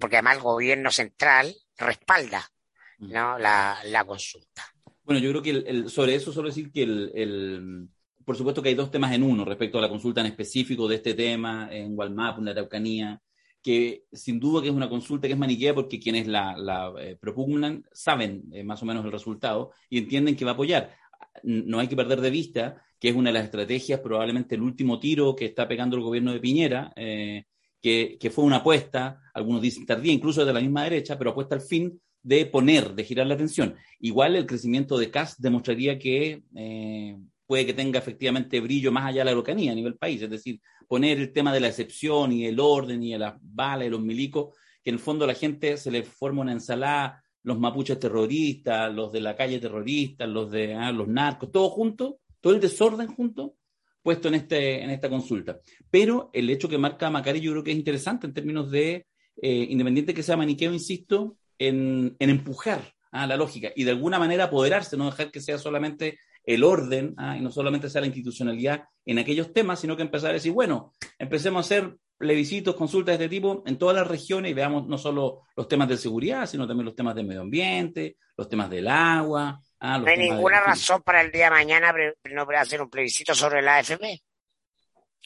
porque 0.00 0.16
además 0.16 0.36
el 0.36 0.42
gobierno 0.42 0.90
central 0.90 1.54
respalda 1.76 2.50
mm. 2.98 3.12
¿no? 3.12 3.38
la, 3.38 3.78
la 3.84 4.04
consulta. 4.04 4.73
Bueno, 5.04 5.20
yo 5.20 5.30
creo 5.30 5.42
que 5.42 5.50
el, 5.50 5.90
sobre 5.90 6.14
eso 6.14 6.32
solo 6.32 6.48
decir 6.48 6.72
que 6.72 6.82
el, 6.82 7.88
por 8.24 8.36
supuesto 8.36 8.62
que 8.62 8.70
hay 8.70 8.74
dos 8.74 8.90
temas 8.90 9.12
en 9.12 9.22
uno 9.22 9.44
respecto 9.44 9.78
a 9.78 9.82
la 9.82 9.88
consulta 9.88 10.22
en 10.22 10.28
específico 10.28 10.88
de 10.88 10.96
este 10.96 11.12
tema 11.12 11.68
en 11.70 11.94
Gualmap, 11.94 12.38
en 12.38 12.46
la 12.46 12.50
Araucanía, 12.52 13.20
que 13.62 14.04
sin 14.12 14.40
duda 14.40 14.62
que 14.62 14.68
es 14.68 14.74
una 14.74 14.88
consulta 14.88 15.26
que 15.26 15.34
es 15.34 15.38
maniquea 15.38 15.74
porque 15.74 16.00
quienes 16.00 16.26
la, 16.26 16.56
la 16.56 16.92
eh, 16.98 17.16
propugnan 17.20 17.84
saben 17.92 18.44
eh, 18.52 18.64
más 18.64 18.82
o 18.82 18.86
menos 18.86 19.04
el 19.04 19.12
resultado 19.12 19.72
y 19.90 19.98
entienden 19.98 20.36
que 20.36 20.44
va 20.44 20.52
a 20.52 20.54
apoyar. 20.54 20.96
No 21.42 21.80
hay 21.80 21.88
que 21.88 21.96
perder 21.96 22.20
de 22.20 22.30
vista 22.30 22.82
que 22.98 23.10
es 23.10 23.14
una 23.14 23.28
de 23.28 23.34
las 23.34 23.44
estrategias, 23.44 24.00
probablemente 24.00 24.54
el 24.54 24.62
último 24.62 24.98
tiro 24.98 25.36
que 25.36 25.44
está 25.46 25.68
pegando 25.68 25.96
el 25.96 26.02
gobierno 26.02 26.32
de 26.32 26.40
Piñera, 26.40 26.92
eh, 26.96 27.44
que, 27.80 28.16
que, 28.18 28.30
fue 28.30 28.44
una 28.44 28.56
apuesta, 28.56 29.20
algunos 29.34 29.60
dicen 29.60 29.84
tardía, 29.84 30.12
incluso 30.12 30.44
de 30.46 30.52
la 30.54 30.60
misma 30.60 30.84
derecha, 30.84 31.18
pero 31.18 31.30
apuesta 31.30 31.54
al 31.54 31.60
fin 31.60 32.00
de 32.24 32.46
poner, 32.46 32.94
de 32.94 33.04
girar 33.04 33.26
la 33.26 33.34
atención. 33.34 33.76
Igual 34.00 34.34
el 34.34 34.46
crecimiento 34.46 34.98
de 34.98 35.10
CAS 35.10 35.40
demostraría 35.40 35.98
que 35.98 36.42
eh, 36.56 37.16
puede 37.46 37.66
que 37.66 37.74
tenga 37.74 37.98
efectivamente 37.98 38.60
brillo 38.60 38.90
más 38.90 39.06
allá 39.06 39.20
de 39.20 39.26
la 39.26 39.30
Araucanía 39.32 39.72
a 39.72 39.74
nivel 39.74 39.96
país, 39.96 40.22
es 40.22 40.30
decir, 40.30 40.60
poner 40.88 41.18
el 41.18 41.32
tema 41.32 41.52
de 41.52 41.60
la 41.60 41.68
excepción 41.68 42.32
y 42.32 42.46
el 42.46 42.58
orden 42.58 43.02
y 43.02 43.12
de 43.12 43.18
las 43.18 43.34
balas 43.40 43.86
y 43.86 43.90
los 43.90 44.00
milicos, 44.00 44.56
que 44.82 44.90
en 44.90 44.94
el 44.94 45.00
fondo 45.00 45.24
a 45.24 45.28
la 45.28 45.34
gente 45.34 45.76
se 45.76 45.90
le 45.90 46.02
forma 46.02 46.40
una 46.40 46.52
ensalada, 46.52 47.22
los 47.42 47.58
mapuches 47.58 47.98
terroristas, 47.98 48.92
los 48.94 49.12
de 49.12 49.20
la 49.20 49.36
calle 49.36 49.60
terroristas, 49.60 50.26
los 50.26 50.50
de 50.50 50.74
ah, 50.74 50.92
los 50.92 51.06
narcos, 51.06 51.52
todo 51.52 51.68
junto, 51.68 52.20
todo 52.40 52.54
el 52.54 52.60
desorden 52.60 53.08
junto, 53.08 53.56
puesto 54.02 54.28
en, 54.28 54.34
este, 54.34 54.82
en 54.82 54.88
esta 54.88 55.10
consulta. 55.10 55.60
Pero 55.90 56.30
el 56.32 56.48
hecho 56.48 56.70
que 56.70 56.78
marca 56.78 57.10
Macari 57.10 57.40
yo 57.40 57.52
creo 57.52 57.64
que 57.64 57.72
es 57.72 57.76
interesante 57.76 58.26
en 58.26 58.32
términos 58.32 58.70
de, 58.70 59.06
eh, 59.42 59.66
independiente 59.68 60.14
que 60.14 60.22
sea 60.22 60.38
maniqueo, 60.38 60.72
insisto, 60.72 61.36
en, 61.58 62.16
empujar 62.18 62.92
a 63.10 63.26
la 63.26 63.36
lógica 63.36 63.70
y 63.74 63.84
de 63.84 63.92
alguna 63.92 64.18
manera 64.18 64.44
apoderarse, 64.44 64.96
no 64.96 65.06
dejar 65.06 65.30
que 65.30 65.40
sea 65.40 65.58
solamente 65.58 66.18
el 66.44 66.64
orden 66.64 67.14
¿ah? 67.16 67.36
y 67.36 67.40
no 67.40 67.50
solamente 67.50 67.88
sea 67.88 68.00
la 68.00 68.08
institucionalidad 68.08 68.84
en 69.04 69.18
aquellos 69.18 69.52
temas, 69.52 69.80
sino 69.80 69.96
que 69.96 70.02
empezar 70.02 70.30
a 70.30 70.34
decir, 70.34 70.52
bueno, 70.52 70.92
empecemos 71.18 71.58
a 71.58 71.66
hacer 71.66 71.96
plebiscitos, 72.18 72.74
consultas 72.74 73.18
de 73.18 73.24
este 73.24 73.36
tipo 73.36 73.62
en 73.66 73.78
todas 73.78 73.96
las 73.96 74.06
regiones 74.06 74.50
y 74.50 74.54
veamos 74.54 74.86
no 74.86 74.98
solo 74.98 75.42
los 75.56 75.68
temas 75.68 75.88
de 75.88 75.96
seguridad, 75.96 76.46
sino 76.46 76.66
también 76.66 76.86
los 76.86 76.94
temas 76.94 77.14
del 77.14 77.26
medio 77.26 77.42
ambiente, 77.42 78.16
los 78.36 78.48
temas 78.48 78.70
del 78.70 78.88
agua. 78.88 79.60
¿ah? 79.80 79.98
no 79.98 80.06
hay 80.06 80.18
ninguna 80.18 80.60
razón 80.60 81.02
para 81.02 81.20
el 81.22 81.30
día 81.30 81.44
de 81.44 81.50
mañana 81.50 81.94
no 82.32 82.46
hacer 82.58 82.82
un 82.82 82.90
plebiscito 82.90 83.34
sobre 83.34 83.62
la 83.62 83.76
AFP. 83.76 84.22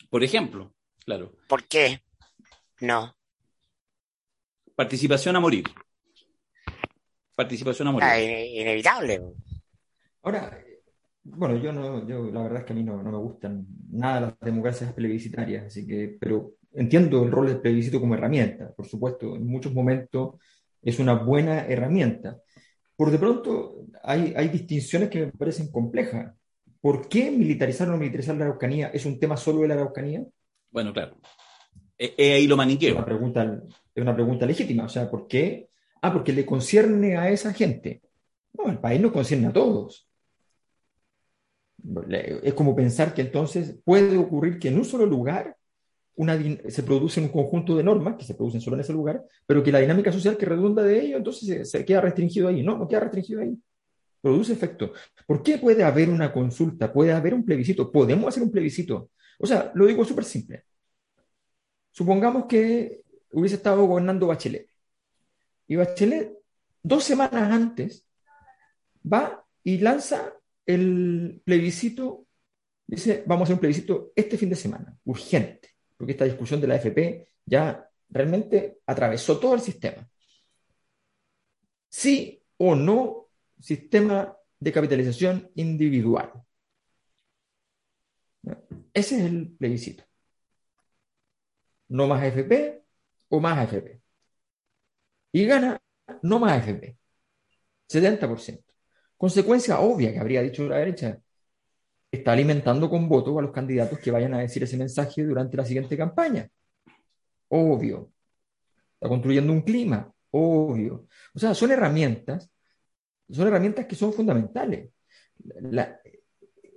Por 0.09 0.23
ejemplo, 0.23 0.73
claro. 1.05 1.33
¿Por 1.49 1.65
qué? 1.65 2.03
No. 2.81 3.15
Participación 4.75 5.35
a 5.37 5.41
morir 5.41 5.65
participación 7.39 7.87
a 7.87 7.93
morir. 7.93 8.09
Ah, 8.11 8.21
inevitable. 8.21 9.23
Ahora, 10.25 10.59
bueno, 11.23 11.57
yo 11.57 11.73
no, 11.73 12.05
yo 12.05 12.33
la 12.33 12.43
verdad 12.43 12.59
es 12.59 12.65
que 12.65 12.73
a 12.73 12.77
mí 12.77 12.83
no, 12.83 13.01
me 13.01 13.17
gustan 13.17 13.65
nada 13.93 14.21
las 14.21 14.41
democracias 14.41 14.93
plebiscitarias, 14.93 15.67
así 15.67 15.87
que, 15.87 16.17
pero 16.19 16.55
entiendo 16.73 17.23
el 17.23 17.31
rol 17.31 17.47
del 17.47 17.61
plebiscito 17.61 18.01
como 18.01 18.15
herramienta, 18.15 18.73
por 18.75 18.87
supuesto, 18.89 19.37
en 19.37 19.47
muchos 19.47 19.73
momentos 19.73 20.35
es 20.83 20.99
una 20.99 21.15
buena 21.15 21.65
herramienta. 21.65 22.39
Por 22.97 23.13
de 23.13 23.19
pronto 23.21 23.87
hay, 24.03 24.35
hay 24.37 24.49
distinciones 24.49 25.09
que 25.09 25.27
me 25.27 25.33
parecen 25.33 25.71
complejas. 25.71 26.35
¿Por 26.81 27.09
qué 27.09 27.31
militarizar 27.31 27.87
o 27.87 27.93
no 27.93 27.99
militarizar 27.99 28.35
la 28.37 28.47
Araucanía 28.47 28.89
es 28.89 29.07
un 29.07 29.21
tema 29.21 29.37
solo 29.37 29.61
de 29.61 29.69
la 29.69 29.75
Araucanía? 29.75 30.25
Bueno, 30.73 30.93
claro. 30.93 31.17
Es 31.97 32.15
ahí 32.19 32.49
lo 32.49 32.57
maniqueo. 32.57 32.91
Es 32.91 32.97
una, 32.97 33.05
pregunta, 33.05 33.63
es 33.95 34.03
una 34.03 34.15
pregunta 34.15 34.45
legítima. 34.45 34.85
O 34.85 34.89
sea, 34.89 35.09
¿por 35.09 35.29
qué 35.29 35.68
Ah, 36.03 36.13
porque 36.13 36.33
le 36.33 36.47
concierne 36.47 37.17
a 37.17 37.31
esa 37.31 37.53
gente. 37.53 38.03
No, 38.53 38.71
el 38.71 38.79
país 38.79 39.01
no 39.01 39.13
concierne 39.13 39.49
a 39.49 39.53
todos. 39.53 40.09
Es 42.43 42.55
como 42.55 42.75
pensar 42.75 43.15
que 43.15 43.23
entonces 43.23 43.79
puede 43.85 44.17
ocurrir 44.17 44.59
que 44.59 44.69
en 44.69 44.77
un 44.77 44.85
solo 44.85 45.07
lugar 45.07 45.57
una, 46.17 46.37
se 46.69 46.83
produce 46.83 47.21
un 47.21 47.29
conjunto 47.29 47.77
de 47.77 47.85
normas 47.85 48.17
que 48.17 48.25
se 48.25 48.35
producen 48.35 48.61
solo 48.61 48.77
en 48.77 48.81
ese 48.81 48.93
lugar, 48.93 49.25
pero 49.47 49.63
que 49.63 49.71
la 49.71 49.79
dinámica 49.79 50.11
social 50.11 50.37
que 50.37 50.47
redunda 50.47 50.83
de 50.83 51.01
ello, 51.01 51.17
entonces 51.17 51.71
se, 51.71 51.85
queda 51.85 52.01
restringido 52.01 52.49
ahí. 52.49 52.63
No, 52.63 52.77
no 52.77 52.89
queda 52.89 53.01
restringido 53.01 53.41
ahí. 53.41 53.57
Produce 54.21 54.53
efecto. 54.53 54.93
¿Por 55.27 55.43
qué 55.43 55.59
puede 55.59 55.85
haber 55.85 56.11
una 56.11 56.33
consulta? 56.33 56.93
¿Puede 56.93 57.13
haber 57.13 57.35
un 57.35 57.45
plebiscito? 57.45 57.93
¿Podemos 57.93 58.29
hacer 58.29 58.43
un 58.43 58.51
plebiscito? 58.51 59.11
O 59.39 59.47
sea, 59.47 59.71
lo 59.75 59.87
digo 59.87 60.05
súper 60.05 60.25
simple. 60.25 60.65
Supongamos 61.93 62.47
que 62.47 63.03
hubiese 63.31 63.57
estado 63.57 63.87
gobernando 63.87 64.27
Bachelet 64.27 64.68
y 65.69 65.77
Bachelet, 65.77 66.33
dos 66.83 67.05
semanas 67.05 67.53
antes, 67.53 68.07
va 69.05 69.45
y 69.63 69.79
lanza 69.79 70.35
el 70.65 71.43
plebiscito, 71.45 72.27
dice, 72.87 73.23
vamos 73.27 73.43
a 73.43 73.45
hacer 73.45 73.55
un 73.55 73.61
plebiscito 73.61 74.13
este 74.17 74.39
fin 74.39 74.49
de 74.49 74.57
semana, 74.57 74.99
urgente, 75.05 75.77
porque 75.97 76.13
esta 76.13 76.25
discusión 76.25 76.61
de 76.61 76.67
la 76.67 76.77
FP 76.77 77.33
ya 77.45 77.87
realmente 78.09 78.79
atravesó 78.87 79.39
todo 79.39 79.55
el 79.55 79.61
sistema. 79.61 80.09
Sí 81.91 82.43
o 82.57 82.75
no 82.75 83.29
sistema 83.61 84.35
de 84.59 84.73
capitalización 84.73 85.51
individual. 85.55 86.33
Ese 88.95 89.19
es 89.19 89.25
el 89.25 89.51
plebiscito. 89.51 90.05
No 91.89 92.07
más 92.07 92.25
FP 92.25 92.83
o 93.29 93.41
más 93.41 93.59
AFP 93.59 94.01
y 95.33 95.45
gana 95.45 95.81
no 96.23 96.39
más 96.39 96.53
AFP. 96.53 96.97
70%. 97.89 98.63
Consecuencia 99.17 99.81
obvia 99.81 100.13
que 100.13 100.19
habría 100.19 100.43
dicho 100.43 100.69
la 100.69 100.79
derecha. 100.79 101.19
Está 102.11 102.33
alimentando 102.33 102.89
con 102.89 103.09
votos 103.09 103.37
a 103.39 103.43
los 103.43 103.53
candidatos 103.53 103.99
que 103.99 104.11
vayan 104.11 104.35
a 104.35 104.39
decir 104.41 104.63
ese 104.63 104.77
mensaje 104.77 105.25
durante 105.25 105.57
la 105.57 105.65
siguiente 105.65 105.97
campaña. 105.97 106.49
Obvio. 107.49 108.13
Está 108.95 109.09
construyendo 109.09 109.53
un 109.53 109.63
clima. 109.63 110.13
Obvio. 110.31 111.07
O 111.35 111.39
sea, 111.39 111.55
son 111.55 111.73
herramientas, 111.73 112.51
son 113.31 113.49
herramientas 113.49 113.87
que 113.87 113.97
son 113.97 114.13
fundamentales. 114.13 114.91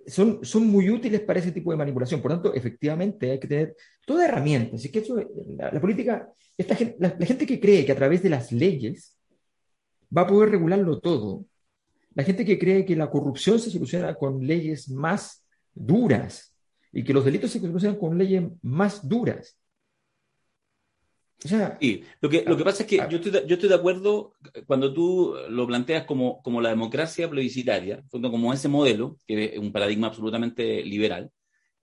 Son, 0.07 0.43
son 0.43 0.67
muy 0.67 0.89
útiles 0.89 1.21
para 1.21 1.39
ese 1.39 1.51
tipo 1.51 1.71
de 1.71 1.77
manipulación. 1.77 2.21
Por 2.21 2.31
tanto, 2.31 2.53
efectivamente, 2.53 3.31
hay 3.31 3.39
que 3.39 3.47
tener 3.47 3.75
toda 4.05 4.25
herramienta. 4.25 4.75
Así 4.75 4.89
que 4.89 4.99
eso, 4.99 5.15
la 5.57 5.79
política 5.81 6.33
la, 6.67 7.25
gente 7.25 7.45
que 7.45 7.59
cree 7.59 7.85
que 7.85 7.91
a 7.91 7.95
través 7.95 8.23
de 8.23 8.29
las 8.29 8.51
leyes 8.51 9.17
va 10.15 10.23
a 10.23 10.27
poder 10.27 10.49
regularlo 10.49 10.99
todo, 10.99 11.45
la 12.13 12.23
gente 12.23 12.43
que 12.45 12.59
cree 12.59 12.85
que 12.85 12.95
la 12.95 13.09
corrupción 13.09 13.59
se 13.59 13.71
soluciona 13.71 14.15
con 14.15 14.45
leyes 14.45 14.89
más 14.89 15.45
duras 15.73 16.55
y 16.91 17.03
que 17.03 17.13
los 17.13 17.23
delitos 17.23 17.51
se 17.51 17.59
solucionan 17.59 17.97
con 17.97 18.17
leyes 18.17 18.43
más 18.61 19.07
duras. 19.07 19.57
O 21.43 21.47
sea, 21.47 21.77
sí, 21.81 22.03
lo 22.21 22.29
que, 22.29 22.43
lo 22.45 22.55
que 22.55 22.63
pasa 22.63 22.83
es 22.83 22.89
que 22.89 22.97
yo 22.97 23.17
estoy, 23.17 23.31
yo 23.31 23.55
estoy 23.55 23.69
de 23.69 23.75
acuerdo 23.75 24.33
cuando 24.67 24.93
tú 24.93 25.35
lo 25.49 25.65
planteas 25.65 26.05
como, 26.05 26.41
como 26.43 26.61
la 26.61 26.69
democracia 26.69 27.29
plebiscitaria, 27.29 28.03
como 28.11 28.53
ese 28.53 28.67
modelo, 28.67 29.17
que 29.25 29.45
es 29.45 29.59
un 29.59 29.71
paradigma 29.71 30.07
absolutamente 30.07 30.83
liberal, 30.83 31.31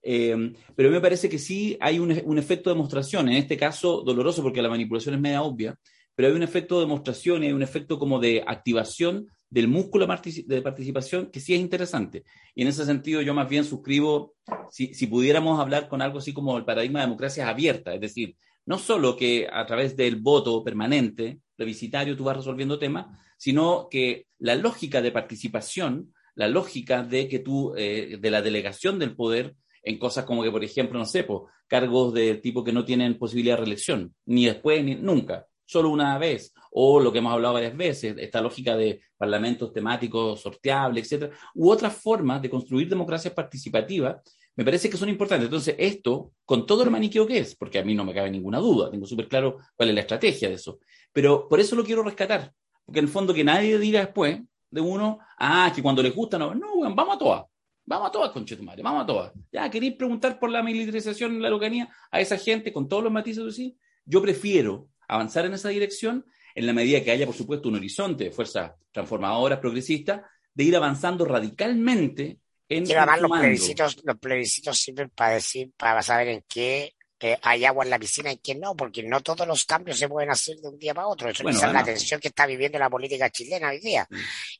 eh, 0.02 0.54
pero 0.76 0.90
me 0.90 1.00
parece 1.00 1.28
que 1.28 1.38
sí 1.38 1.76
hay 1.80 1.98
un, 1.98 2.16
un, 2.24 2.38
efecto 2.38 2.70
de 2.70 2.76
demostración, 2.76 3.28
en 3.28 3.36
este 3.36 3.56
caso 3.56 4.02
doloroso 4.02 4.42
porque 4.42 4.62
la 4.62 4.68
manipulación 4.68 5.16
es 5.16 5.20
media 5.20 5.42
obvia, 5.42 5.76
pero 6.14 6.28
hay 6.28 6.34
un 6.34 6.42
efecto 6.42 6.76
de 6.76 6.82
demostración 6.82 7.42
y 7.42 7.46
hay 7.46 7.52
un 7.52 7.62
efecto 7.62 7.98
como 7.98 8.20
de 8.20 8.44
activación 8.46 9.26
del 9.50 9.66
músculo 9.66 10.06
de 10.06 10.62
participación 10.62 11.30
que 11.30 11.40
sí 11.40 11.54
es 11.54 11.60
interesante. 11.60 12.24
Y 12.54 12.62
en 12.62 12.68
ese 12.68 12.84
sentido 12.84 13.22
yo 13.22 13.34
más 13.34 13.48
bien 13.48 13.64
suscribo, 13.64 14.34
si, 14.70 14.94
si 14.94 15.06
pudiéramos 15.06 15.58
hablar 15.58 15.88
con 15.88 16.02
algo 16.02 16.18
así 16.18 16.32
como 16.32 16.56
el 16.58 16.64
paradigma 16.64 17.00
de 17.00 17.06
democracia 17.06 17.48
abierta, 17.48 17.94
es 17.94 18.00
decir, 18.00 18.36
no 18.68 18.78
solo 18.78 19.16
que 19.16 19.48
a 19.50 19.64
través 19.64 19.96
del 19.96 20.16
voto 20.16 20.62
permanente, 20.62 21.38
plebiscitario, 21.56 22.14
tú 22.14 22.24
vas 22.24 22.36
resolviendo 22.36 22.78
temas, 22.78 23.06
sino 23.38 23.88
que 23.90 24.26
la 24.38 24.56
lógica 24.56 25.00
de 25.00 25.10
participación, 25.10 26.12
la 26.34 26.48
lógica 26.48 27.02
de 27.02 27.28
que 27.28 27.38
tú, 27.38 27.72
eh, 27.78 28.18
de 28.20 28.30
la 28.30 28.42
delegación 28.42 28.98
del 28.98 29.16
poder, 29.16 29.54
en 29.82 29.98
cosas 29.98 30.26
como 30.26 30.42
que, 30.42 30.50
por 30.50 30.62
ejemplo, 30.62 30.98
no 30.98 31.06
sé, 31.06 31.26
cargos 31.66 32.12
de 32.12 32.34
tipo 32.34 32.62
que 32.62 32.74
no 32.74 32.84
tienen 32.84 33.18
posibilidad 33.18 33.54
de 33.54 33.62
reelección, 33.62 34.14
ni 34.26 34.44
después 34.44 34.84
ni 34.84 34.96
nunca. 34.96 35.46
solo 35.64 35.90
una 35.90 36.16
vez, 36.18 36.52
o 36.70 36.98
lo 36.98 37.12
que 37.12 37.18
hemos 37.18 37.32
hablado 37.32 37.54
varias 37.54 37.76
veces, 37.76 38.16
esta 38.18 38.40
lógica 38.40 38.74
de 38.74 39.00
parlamentos 39.18 39.72
temáticos 39.72 40.40
sorteables, 40.40 41.04
etcétera, 41.04 41.36
u 41.54 41.70
otras 41.70 41.94
formas 41.94 42.40
de 42.40 42.48
construir 42.48 42.88
democracias 42.88 43.34
participativas, 43.34 44.16
me 44.58 44.64
parece 44.64 44.90
que 44.90 44.96
son 44.96 45.08
importantes. 45.08 45.44
Entonces, 45.44 45.76
esto, 45.78 46.32
con 46.44 46.66
todo 46.66 46.82
el 46.82 46.90
maniqueo 46.90 47.28
que 47.28 47.38
es, 47.38 47.54
porque 47.54 47.78
a 47.78 47.84
mí 47.84 47.94
no 47.94 48.04
me 48.04 48.12
cabe 48.12 48.28
ninguna 48.28 48.58
duda, 48.58 48.90
tengo 48.90 49.06
súper 49.06 49.28
claro 49.28 49.58
cuál 49.76 49.90
es 49.90 49.94
la 49.94 50.00
estrategia 50.00 50.48
de 50.48 50.56
eso, 50.56 50.80
pero 51.12 51.48
por 51.48 51.60
eso 51.60 51.76
lo 51.76 51.84
quiero 51.84 52.02
rescatar, 52.02 52.52
porque 52.84 52.98
en 52.98 53.04
el 53.04 53.10
fondo 53.10 53.32
que 53.32 53.44
nadie 53.44 53.78
diga 53.78 54.00
después 54.00 54.40
de 54.68 54.80
uno, 54.80 55.20
ah, 55.38 55.72
que 55.72 55.80
cuando 55.80 56.02
les 56.02 56.12
gusta, 56.12 56.40
no, 56.40 56.56
no, 56.56 56.80
vamos 56.92 57.14
a 57.14 57.18
todas. 57.18 57.44
Vamos 57.86 58.08
a 58.08 58.10
todas, 58.10 58.32
conchetumare, 58.32 58.82
vamos 58.82 59.04
a 59.04 59.06
todas. 59.06 59.32
Ya, 59.52 59.70
¿queréis 59.70 59.94
preguntar 59.94 60.40
por 60.40 60.50
la 60.50 60.60
militarización 60.60 61.36
en 61.36 61.42
la 61.42 61.50
locanía 61.50 61.88
a 62.10 62.20
esa 62.20 62.36
gente 62.36 62.72
con 62.72 62.88
todos 62.88 63.04
los 63.04 63.12
matices 63.12 63.44
de 63.44 63.52
sí? 63.52 63.78
Yo 64.04 64.20
prefiero 64.20 64.88
avanzar 65.06 65.46
en 65.46 65.54
esa 65.54 65.68
dirección 65.68 66.26
en 66.56 66.66
la 66.66 66.72
medida 66.72 67.04
que 67.04 67.12
haya, 67.12 67.26
por 67.26 67.36
supuesto, 67.36 67.68
un 67.68 67.76
horizonte 67.76 68.24
de 68.24 68.30
fuerzas 68.32 68.72
transformadoras, 68.90 69.60
progresistas, 69.60 70.22
de 70.52 70.64
ir 70.64 70.74
avanzando 70.74 71.24
radicalmente 71.24 72.40
en... 72.68 72.84
Además 72.96 73.20
los 73.20 73.30
plebiscitos, 73.30 73.96
los 74.04 74.18
plebiscitos 74.18 74.78
sirven 74.78 75.10
para 75.10 75.34
decir, 75.34 75.72
para 75.76 76.02
saber 76.02 76.28
en 76.28 76.44
qué 76.48 76.94
hay 77.42 77.64
agua 77.64 77.84
en 77.84 77.90
la 77.90 77.98
piscina 77.98 78.30
y 78.30 78.36
que 78.36 78.54
no, 78.54 78.76
porque 78.76 79.02
no 79.02 79.20
todos 79.20 79.46
los 79.46 79.64
cambios 79.64 79.98
se 79.98 80.08
pueden 80.08 80.30
hacer 80.30 80.56
de 80.58 80.68
un 80.68 80.78
día 80.78 80.94
para 80.94 81.08
otro. 81.08 81.28
Eso 81.28 81.48
es 81.48 81.62
la 81.62 81.82
tensión 81.82 82.20
que 82.20 82.28
está 82.28 82.46
viviendo 82.46 82.78
la 82.78 82.88
política 82.88 83.30
chilena 83.30 83.70
hoy 83.70 83.80
día. 83.80 84.06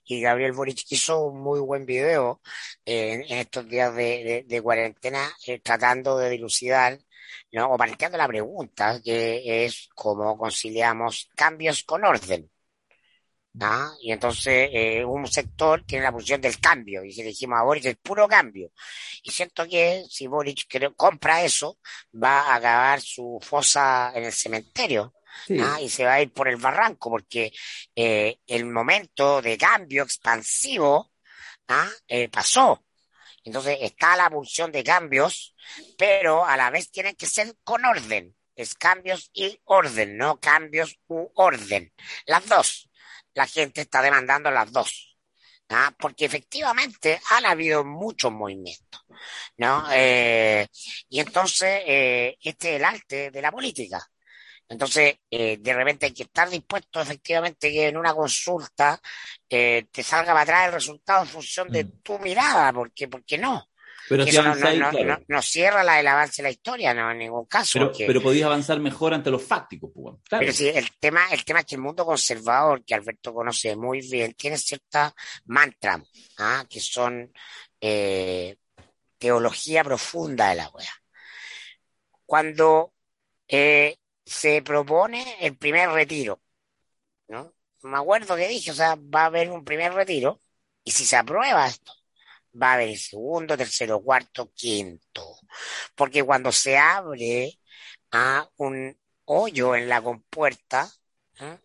Y 0.04 0.20
Gabriel 0.20 0.52
Boric 0.52 0.84
hizo 0.90 1.26
un 1.26 1.40
muy 1.40 1.61
buen 1.61 1.86
video 1.86 2.40
en, 2.84 3.22
estos 3.28 3.68
días 3.68 3.94
de, 3.94 4.61
cuarentena 4.62 5.30
eh, 5.46 5.61
tratando 5.61 6.18
de 6.18 6.30
dilucidar 6.30 6.98
¿no? 7.52 7.72
o 7.72 7.76
planteando 7.76 8.18
la 8.18 8.26
pregunta 8.26 9.00
que 9.02 9.64
es 9.64 9.88
cómo 9.94 10.36
conciliamos 10.36 11.28
cambios 11.36 11.84
con 11.84 12.04
orden. 12.04 12.50
¿Ah? 13.61 13.92
Y 14.00 14.12
entonces 14.12 14.70
eh, 14.72 15.04
un 15.04 15.26
sector 15.26 15.84
tiene 15.84 16.04
la 16.04 16.12
posición 16.12 16.40
del 16.40 16.61
cambio, 16.61 17.04
y 17.04 17.12
si 17.12 17.22
dijimos 17.22 17.59
a 17.59 17.64
Boric 17.64 17.86
el 17.86 17.96
puro 17.96 18.28
cambio. 18.28 18.70
Y 19.22 19.30
siento 19.30 19.66
que 19.68 20.04
si 20.09 20.26
Boric 20.26 20.66
compra 20.96 21.42
eso, 21.42 21.78
va 22.14 22.40
a 22.42 22.54
acabar 22.56 23.00
su 23.00 23.38
fosa 23.42 24.12
en 24.14 24.24
el 24.24 24.32
cementerio. 24.32 25.14
¿ah? 25.61 25.80
Y 25.80 25.88
se 25.88 26.04
va 26.04 26.14
a 26.14 26.22
ir 26.22 26.32
por 26.32 26.48
el 26.48 26.56
barranco, 26.56 27.11
porque 27.11 27.52
eh, 27.94 28.38
el 28.46 28.66
momento 28.66 29.42
de 29.42 29.59
cambio 29.59 30.04
expansivo 30.04 31.12
¿ah? 31.68 31.88
eh, 32.06 32.28
pasó. 32.28 32.84
Entonces 33.44 33.78
está 33.80 34.16
la 34.16 34.30
pulsión 34.30 34.70
de 34.70 34.84
cambios, 34.84 35.54
pero 35.96 36.44
a 36.44 36.56
la 36.56 36.70
vez 36.70 36.90
tienen 36.90 37.16
que 37.16 37.26
ser 37.26 37.56
con 37.64 37.84
orden. 37.84 38.34
Es 38.54 38.74
cambios 38.74 39.30
y 39.32 39.61
orden, 39.64 40.16
no 40.16 40.40
cambios 40.40 40.98
u 41.06 41.30
orden. 41.34 41.92
Las 42.26 42.46
dos 42.46 42.88
la 43.34 43.46
gente 43.46 43.82
está 43.82 44.02
demandando 44.02 44.50
las 44.50 44.72
dos. 44.72 45.16
¿ah? 45.70 45.92
Porque 45.98 46.24
efectivamente 46.26 47.20
han 47.30 47.46
habido 47.46 47.84
muchos 47.84 48.32
movimientos. 48.32 49.02
¿no? 49.56 49.86
Eh, 49.92 50.66
y 51.08 51.20
entonces, 51.20 51.82
eh, 51.86 52.36
este 52.42 52.70
es 52.70 52.76
el 52.76 52.84
arte 52.84 53.30
de 53.30 53.42
la 53.42 53.52
política. 53.52 54.04
Entonces, 54.68 55.16
eh, 55.30 55.56
de 55.58 55.74
repente 55.74 56.06
hay 56.06 56.12
que 56.14 56.24
estar 56.24 56.48
dispuesto 56.50 57.00
efectivamente 57.00 57.70
que 57.70 57.88
en 57.88 57.96
una 57.96 58.14
consulta 58.14 59.00
te 59.48 60.02
salga 60.02 60.32
para 60.32 60.42
atrás 60.42 60.66
el 60.66 60.72
resultado 60.74 61.22
en 61.22 61.28
función 61.28 61.68
de 61.70 61.84
mm. 61.84 62.02
tu 62.02 62.18
mirada, 62.18 62.72
porque, 62.72 63.08
porque 63.08 63.38
no. 63.38 63.68
Pero 64.09 64.24
si 64.24 64.36
no, 64.36 64.54
no, 65.28 65.42
cierra 65.42 65.84
la, 65.84 66.00
el 66.00 66.06
avance 66.06 66.42
de 66.42 66.48
la 66.48 66.50
historia, 66.50 66.94
no, 66.94 67.11
en 67.11 67.18
ningún 67.18 67.44
caso. 67.46 67.92
Pero, 67.96 68.22
podías 68.22 68.46
avanzar 68.46 68.80
mejor 68.80 69.12
ante 69.12 69.30
los 69.30 69.42
fácticos, 69.42 69.90
pues, 69.94 70.16
Pero 70.30 70.52
sí, 70.52 70.68
el 70.68 70.90
tema, 70.98 71.26
el 71.30 71.44
tema 71.44 71.61
es 71.61 71.66
que 71.66 71.74
el 71.74 71.80
mundo 71.80 72.06
conservador, 72.06 72.84
que 72.84 72.94
Alberto 72.94 73.34
conoce 73.34 73.76
muy 73.76 74.00
bien, 74.00 74.34
tiene 74.34 74.56
ciertas 74.56 75.12
mantras, 75.46 76.00
¿ah? 76.38 76.64
que 76.68 76.80
son 76.80 77.32
eh, 77.80 78.56
teología 79.18 79.84
profunda 79.84 80.50
de 80.50 80.54
la 80.56 80.68
wea. 80.70 80.92
Cuando 82.24 82.94
eh, 83.46 83.96
se 84.24 84.62
propone 84.62 85.36
el 85.40 85.56
primer 85.56 85.90
retiro, 85.90 86.40
¿no? 87.28 87.54
Me 87.82 87.96
acuerdo 87.96 88.36
que 88.36 88.48
dije, 88.48 88.70
o 88.70 88.74
sea, 88.74 88.96
va 88.96 89.22
a 89.22 89.26
haber 89.26 89.50
un 89.50 89.64
primer 89.64 89.92
retiro, 89.92 90.40
y 90.84 90.90
si 90.90 91.04
se 91.04 91.16
aprueba 91.16 91.66
esto, 91.66 91.92
va 92.61 92.72
a 92.72 92.74
haber 92.74 92.96
segundo, 92.98 93.56
tercero, 93.56 94.00
cuarto, 94.02 94.52
quinto. 94.54 95.36
Porque 95.94 96.22
cuando 96.22 96.52
se 96.52 96.76
abre 96.76 97.59
a 98.12 98.48
un 98.56 98.96
hoyo 99.26 99.74
en 99.74 99.88
la 99.88 100.02
compuerta, 100.02 100.90
¿eh? 101.40 101.59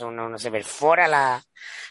uno, 0.00 0.38
se 0.38 0.50
perfora 0.50 1.08
la, 1.08 1.44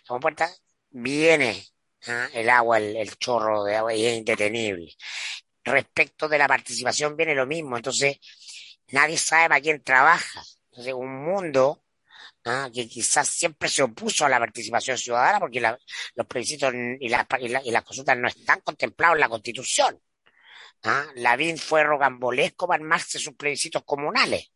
compuerta, 0.08 0.50
viene 0.90 1.66
¿eh? 2.08 2.28
el 2.34 2.50
agua, 2.50 2.80
el, 2.80 3.18
chorro 3.18 3.64
de 3.64 3.76
agua 3.76 3.94
y 3.94 4.06
es 4.06 4.18
indetenible. 4.18 4.94
Respecto 5.64 6.28
de 6.28 6.38
la 6.38 6.48
participación 6.48 7.16
viene 7.16 7.36
lo 7.36 7.46
mismo, 7.46 7.78
entonces 7.78 8.18
nadie 8.90 9.18
sabe 9.18 9.50
para 9.50 9.62
quién 9.62 9.84
trabaja. 9.84 10.44
Entonces, 10.72 10.94
un 10.94 11.24
mundo 11.24 11.84
¿ah? 12.46 12.70
que 12.74 12.88
quizás 12.88 13.28
siempre 13.28 13.70
se 13.70 13.84
opuso 13.84 14.26
a 14.26 14.30
la 14.30 14.40
participación 14.40 14.98
ciudadana 14.98 15.40
porque 15.40 15.62
los 15.62 16.28
plebiscitos 16.28 16.74
y, 17.00 17.10
las 17.10 17.84
consultas 17.84 18.18
no 18.18 18.28
están 18.28 18.62
contemplados 18.62 19.16
en 19.16 19.22
la 19.22 19.30
Constitución. 19.30 20.00
¿ah? 20.84 21.06
Lavín 21.16 21.58
fue 21.58 21.84
rogambolesco 21.84 22.68
para 22.68 22.82
armarse 22.82 23.20
sus 23.20 23.36
plebiscitos 23.36 23.84
comunales. 23.84 24.52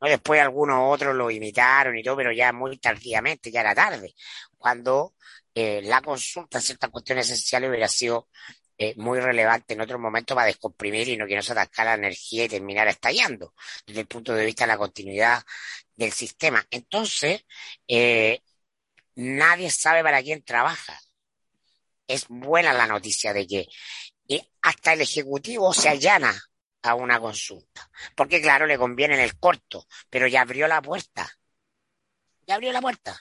Después 0.00 0.40
algunos 0.40 0.94
otros 0.94 1.14
lo 1.14 1.30
imitaron 1.30 1.96
y 1.98 2.02
todo, 2.02 2.16
pero 2.16 2.32
ya 2.32 2.52
muy 2.52 2.78
tardíamente, 2.78 3.50
ya 3.50 3.60
era 3.60 3.74
tarde, 3.74 4.14
cuando 4.56 5.14
eh, 5.54 5.82
la 5.82 6.00
consulta 6.00 6.56
en 6.58 6.62
ciertas 6.62 6.90
cuestiones 6.90 7.26
esenciales 7.26 7.68
hubiera 7.68 7.88
sido 7.88 8.28
muy 8.96 9.20
relevante 9.20 9.74
en 9.74 9.80
otro 9.82 9.98
momento 9.98 10.34
para 10.34 10.46
descomprimir 10.46 11.08
y 11.08 11.16
no 11.16 11.26
que 11.26 11.36
no 11.36 11.42
se 11.42 11.52
atascara 11.52 11.90
la 11.90 12.06
energía 12.06 12.44
y 12.44 12.48
terminar 12.48 12.88
estallando 12.88 13.54
desde 13.86 14.00
el 14.00 14.06
punto 14.06 14.32
de 14.34 14.46
vista 14.46 14.64
de 14.64 14.68
la 14.68 14.78
continuidad 14.78 15.42
del 15.94 16.12
sistema. 16.12 16.64
Entonces, 16.70 17.44
eh, 17.88 18.40
nadie 19.16 19.70
sabe 19.70 20.02
para 20.02 20.22
quién 20.22 20.42
trabaja. 20.42 20.98
Es 22.06 22.26
buena 22.28 22.72
la 22.72 22.86
noticia 22.86 23.32
de 23.32 23.46
que 23.46 23.68
eh, 24.28 24.50
hasta 24.62 24.94
el 24.94 25.02
Ejecutivo 25.02 25.72
se 25.74 25.88
allana 25.88 26.34
a 26.82 26.94
una 26.94 27.20
consulta. 27.20 27.90
Porque 28.14 28.40
claro, 28.40 28.66
le 28.66 28.78
conviene 28.78 29.14
en 29.14 29.20
el 29.20 29.38
corto, 29.38 29.86
pero 30.08 30.26
ya 30.26 30.42
abrió 30.42 30.66
la 30.68 30.82
puerta. 30.82 31.30
Ya 32.46 32.54
abrió 32.54 32.72
la 32.72 32.80
puerta. 32.80 33.20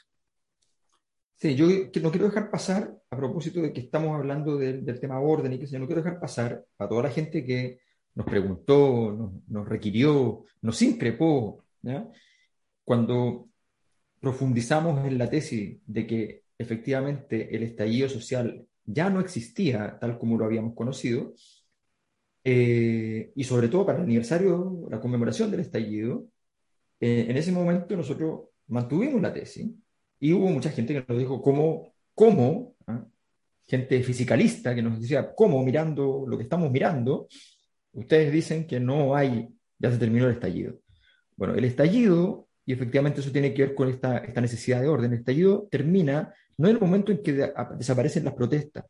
Sí, 1.39 1.55
yo 1.55 1.67
no 2.01 2.11
quiero 2.11 2.27
dejar 2.27 2.51
pasar, 2.51 2.99
a 3.09 3.15
propósito 3.15 3.61
de 3.61 3.71
que 3.71 3.79
estamos 3.79 4.13
hablando 4.13 4.57
del, 4.57 4.83
tema 4.99 5.21
orden 5.21 5.53
y 5.53 5.59
que 5.59 5.67
se 5.67 5.79
no 5.79 5.87
quiero 5.87 6.01
dejar 6.03 6.19
pasar 6.19 6.65
a 6.77 6.87
toda 6.89 7.03
la 7.03 7.11
gente 7.11 7.45
que 7.45 7.79
nos 8.15 8.25
preguntó, 8.25 9.13
nos, 9.17 9.47
nos 9.47 9.69
requirió, 9.69 10.43
nos 10.61 10.81
increpó, 10.81 11.63
¿ya? 11.81 12.09
Cuando 12.83 13.49
profundizamos 14.19 15.05
en 15.07 15.17
la 15.17 15.29
tesis 15.29 15.79
de 15.85 16.05
que 16.05 16.43
efectivamente 16.57 17.55
el 17.55 17.63
estallido 17.63 18.09
social 18.09 18.67
ya 18.83 19.09
no 19.09 19.21
existía 19.21 19.97
tal 19.97 20.19
como 20.19 20.37
lo 20.37 20.43
habíamos 20.43 20.75
conocido, 20.75 21.35
eh, 22.43 23.31
y 23.33 23.43
sobre 23.45 23.69
todo 23.69 23.85
para 23.85 23.99
el 23.99 24.05
aniversario, 24.05 24.87
la 24.89 24.99
conmemoración 24.99 25.51
del 25.51 25.61
estallido, 25.61 26.27
eh, 26.99 27.27
en 27.29 27.37
ese 27.37 27.53
momento 27.53 27.95
nosotros 27.95 28.49
mantuvimos 28.67 29.21
la 29.21 29.33
tesis 29.33 29.71
y 30.19 30.33
hubo 30.33 30.47
mucha 30.47 30.69
gente 30.71 30.93
que 30.93 31.05
nos 31.07 31.17
dijo 31.17 31.41
cómo, 31.41 31.93
cómo 32.13 32.75
¿ah? 32.87 33.05
gente 33.67 34.03
fisicalista 34.03 34.75
que 34.75 34.81
nos 34.81 34.99
decía 34.99 35.33
cómo 35.33 35.63
mirando 35.63 36.25
lo 36.27 36.37
que 36.37 36.43
estamos 36.43 36.71
mirando, 36.71 37.27
ustedes 37.93 38.31
dicen 38.31 38.67
que 38.67 38.79
no 38.79 39.15
hay, 39.15 39.47
ya 39.77 39.91
se 39.91 39.97
terminó 39.97 40.25
el 40.25 40.33
estallido. 40.33 40.79
Bueno, 41.35 41.55
el 41.55 41.63
estallido 41.65 42.47
y 42.65 42.73
efectivamente 42.73 43.21
eso 43.21 43.31
tiene 43.31 43.53
que 43.53 43.63
ver 43.63 43.75
con 43.75 43.89
esta, 43.89 44.19
esta 44.19 44.41
necesidad 44.41 44.81
de 44.81 44.87
orden. 44.87 45.11
El 45.11 45.19
estallido 45.19 45.67
termina 45.71 46.33
no 46.57 46.67
en 46.67 46.75
el 46.75 46.81
momento 46.81 47.11
en 47.11 47.23
que 47.23 47.51
desaparecen 47.77 48.25
las 48.25 48.33
protestas. 48.33 48.85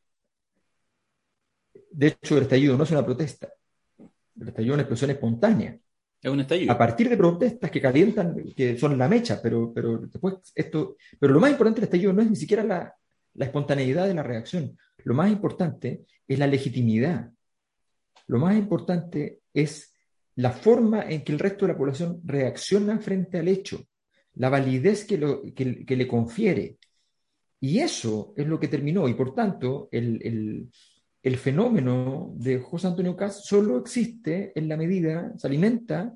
De 1.92 2.08
hecho, 2.08 2.38
el 2.38 2.44
estallido 2.44 2.76
no 2.76 2.84
es 2.84 2.92
una 2.92 3.06
protesta. 3.06 3.54
El 4.40 4.48
estallido 4.48 4.74
es 4.74 4.76
una 4.76 4.82
explosión 4.82 5.12
espontánea. 5.12 5.78
Es 6.22 6.30
un 6.30 6.41
estallido. 6.41 6.72
A 6.72 6.78
partir 6.78 7.09
de 7.09 7.17
protestas 7.17 7.72
que 7.72 7.82
calientan, 7.82 8.36
que 8.55 8.78
son 8.78 8.97
la 8.97 9.07
mecha, 9.07 9.39
pero, 9.41 9.72
pero 9.74 9.97
después 9.99 10.36
esto. 10.53 10.97
Pero 11.17 11.34
lo 11.34 11.39
más 11.39 11.51
importante 11.51 11.80
del 11.80 11.86
estallido 11.86 12.13
no 12.13 12.22
es 12.22 12.30
ni 12.30 12.36
siquiera 12.36 12.63
la, 12.63 12.93
la 13.36 13.45
espontaneidad 13.45 14.07
de 14.07 14.13
la 14.13 14.24
reacción. 14.24 14.78
Lo 15.03 15.13
más 15.13 15.32
importante 15.32 16.05
es 16.28 16.39
la 16.39 16.47
legitimidad. 16.47 17.32
Lo 18.28 18.38
más 18.38 18.55
importante 18.55 19.39
es 19.53 19.93
la 20.36 20.51
forma 20.51 21.09
en 21.09 21.24
que 21.24 21.32
el 21.32 21.39
resto 21.39 21.65
de 21.65 21.74
la 21.74 21.78
población 21.78 22.22
reacciona 22.24 22.99
frente 22.99 23.39
al 23.39 23.47
hecho, 23.47 23.88
la 24.36 24.49
validez 24.49 25.05
que, 25.05 25.17
lo, 25.17 25.41
que, 25.53 25.95
le 25.95 26.07
confiere. 26.07 26.78
Y 27.59 27.80
eso 27.80 28.34
es 28.38 28.47
lo 28.47 28.59
que 28.59 28.67
terminó. 28.67 29.07
Y 29.07 29.15
por 29.15 29.34
tanto, 29.34 29.89
el, 29.91 30.22
el, 30.24 30.70
fenómeno 31.38 32.32
de 32.36 32.59
José 32.59 32.88
Antonio 32.88 33.15
Cas 33.15 33.43
solo 33.45 33.78
existe 33.78 34.51
en 34.55 34.70
la 34.70 34.78
medida, 34.78 35.34
se 35.38 35.47
alimenta 35.47 36.15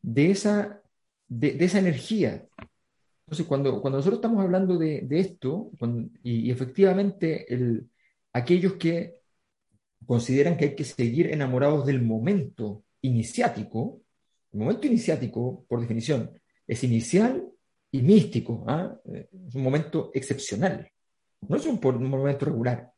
de 0.00 0.30
esa, 0.30 0.82
de, 1.28 1.56
esa 1.64 1.78
energía 1.78 2.46
Entonces, 3.26 3.46
cuando, 3.46 3.80
cuando 3.80 3.98
nosotros 3.98 4.18
estamos 4.18 4.42
hablando 4.42 4.78
de, 4.78 5.06
esto, 5.10 5.70
y, 6.22 6.50
efectivamente 6.50 7.52
el, 7.52 7.88
aquellos 8.32 8.74
que 8.74 9.22
consideran 10.06 10.56
que 10.56 10.66
hay 10.66 10.74
que 10.74 10.84
seguir 10.84 11.28
enamorados 11.28 11.86
del 11.86 12.02
momento 12.02 12.84
iniciático, 13.02 14.02
el 14.52 14.60
momento 14.60 14.86
iniciático, 14.86 15.64
por 15.68 15.80
definición, 15.80 16.30
es 16.66 16.84
inicial 16.84 17.48
y 17.90 18.02
místico, 18.02 18.64
¿ah? 18.68 18.96
es 19.04 19.54
un 19.54 19.62
momento 19.62 20.10
excepcional, 20.14 20.90
no 21.48 21.56
es 21.56 21.66
un, 21.66 21.80
momento 21.80 22.44
regular. 22.46 22.92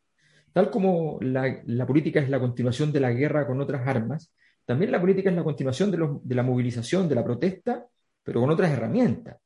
Tal 0.54 0.70
como 0.70 1.18
la, 1.20 1.62
la, 1.66 1.86
política 1.86 2.20
es 2.20 2.30
la 2.30 2.40
continuación 2.40 2.92
de 2.92 3.00
la 3.00 3.10
guerra 3.10 3.46
con 3.46 3.60
otras 3.60 3.86
armas, 3.86 4.32
también 4.64 4.92
la 4.92 5.00
política 5.00 5.28
es 5.28 5.36
la 5.36 5.44
continuación 5.44 5.90
de, 5.90 5.98
de 6.22 6.34
la 6.34 6.44
movilización, 6.44 7.08
de 7.08 7.16
la 7.16 7.24
protesta, 7.24 7.84
pero 8.22 8.40
con 8.40 8.50
otras 8.50 8.70
herramientas. 8.70 9.36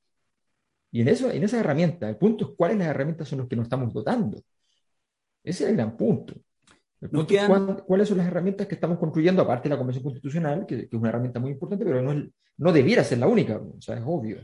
Y 0.90 1.00
en, 1.00 1.08
eso, 1.08 1.30
en 1.30 1.42
esa 1.42 1.60
herramienta, 1.60 2.08
el 2.10 2.16
punto 2.16 2.44
es 2.44 2.50
cuáles 2.56 2.78
las 2.78 2.88
herramientas 2.88 3.26
son 3.26 3.40
las 3.40 3.48
que 3.48 3.56
nos 3.56 3.64
estamos 3.64 3.92
dotando. 3.92 4.38
Ese 5.42 5.64
es 5.64 5.70
el 5.70 5.76
gran 5.76 5.96
punto. 5.96 6.34
cuáles 7.86 8.08
son 8.08 8.18
las 8.18 8.26
herramientas 8.26 8.66
que 8.66 8.74
estamos 8.74 8.98
construyendo, 8.98 9.42
aparte 9.42 9.68
de 9.70 9.74
la 9.74 9.78
Convención 9.78 10.04
Constitucional, 10.04 10.66
que, 10.66 10.88
es 10.90 10.92
una 10.92 11.08
herramienta 11.08 11.40
muy 11.40 11.52
importante, 11.52 11.86
pero 11.86 12.02
no, 12.02 12.30
no 12.58 12.72
debiera 12.72 13.02
ser 13.02 13.18
la 13.18 13.28
única, 13.28 13.56
o 13.56 13.80
sea, 13.80 13.96
es 13.96 14.02
obvio. 14.04 14.38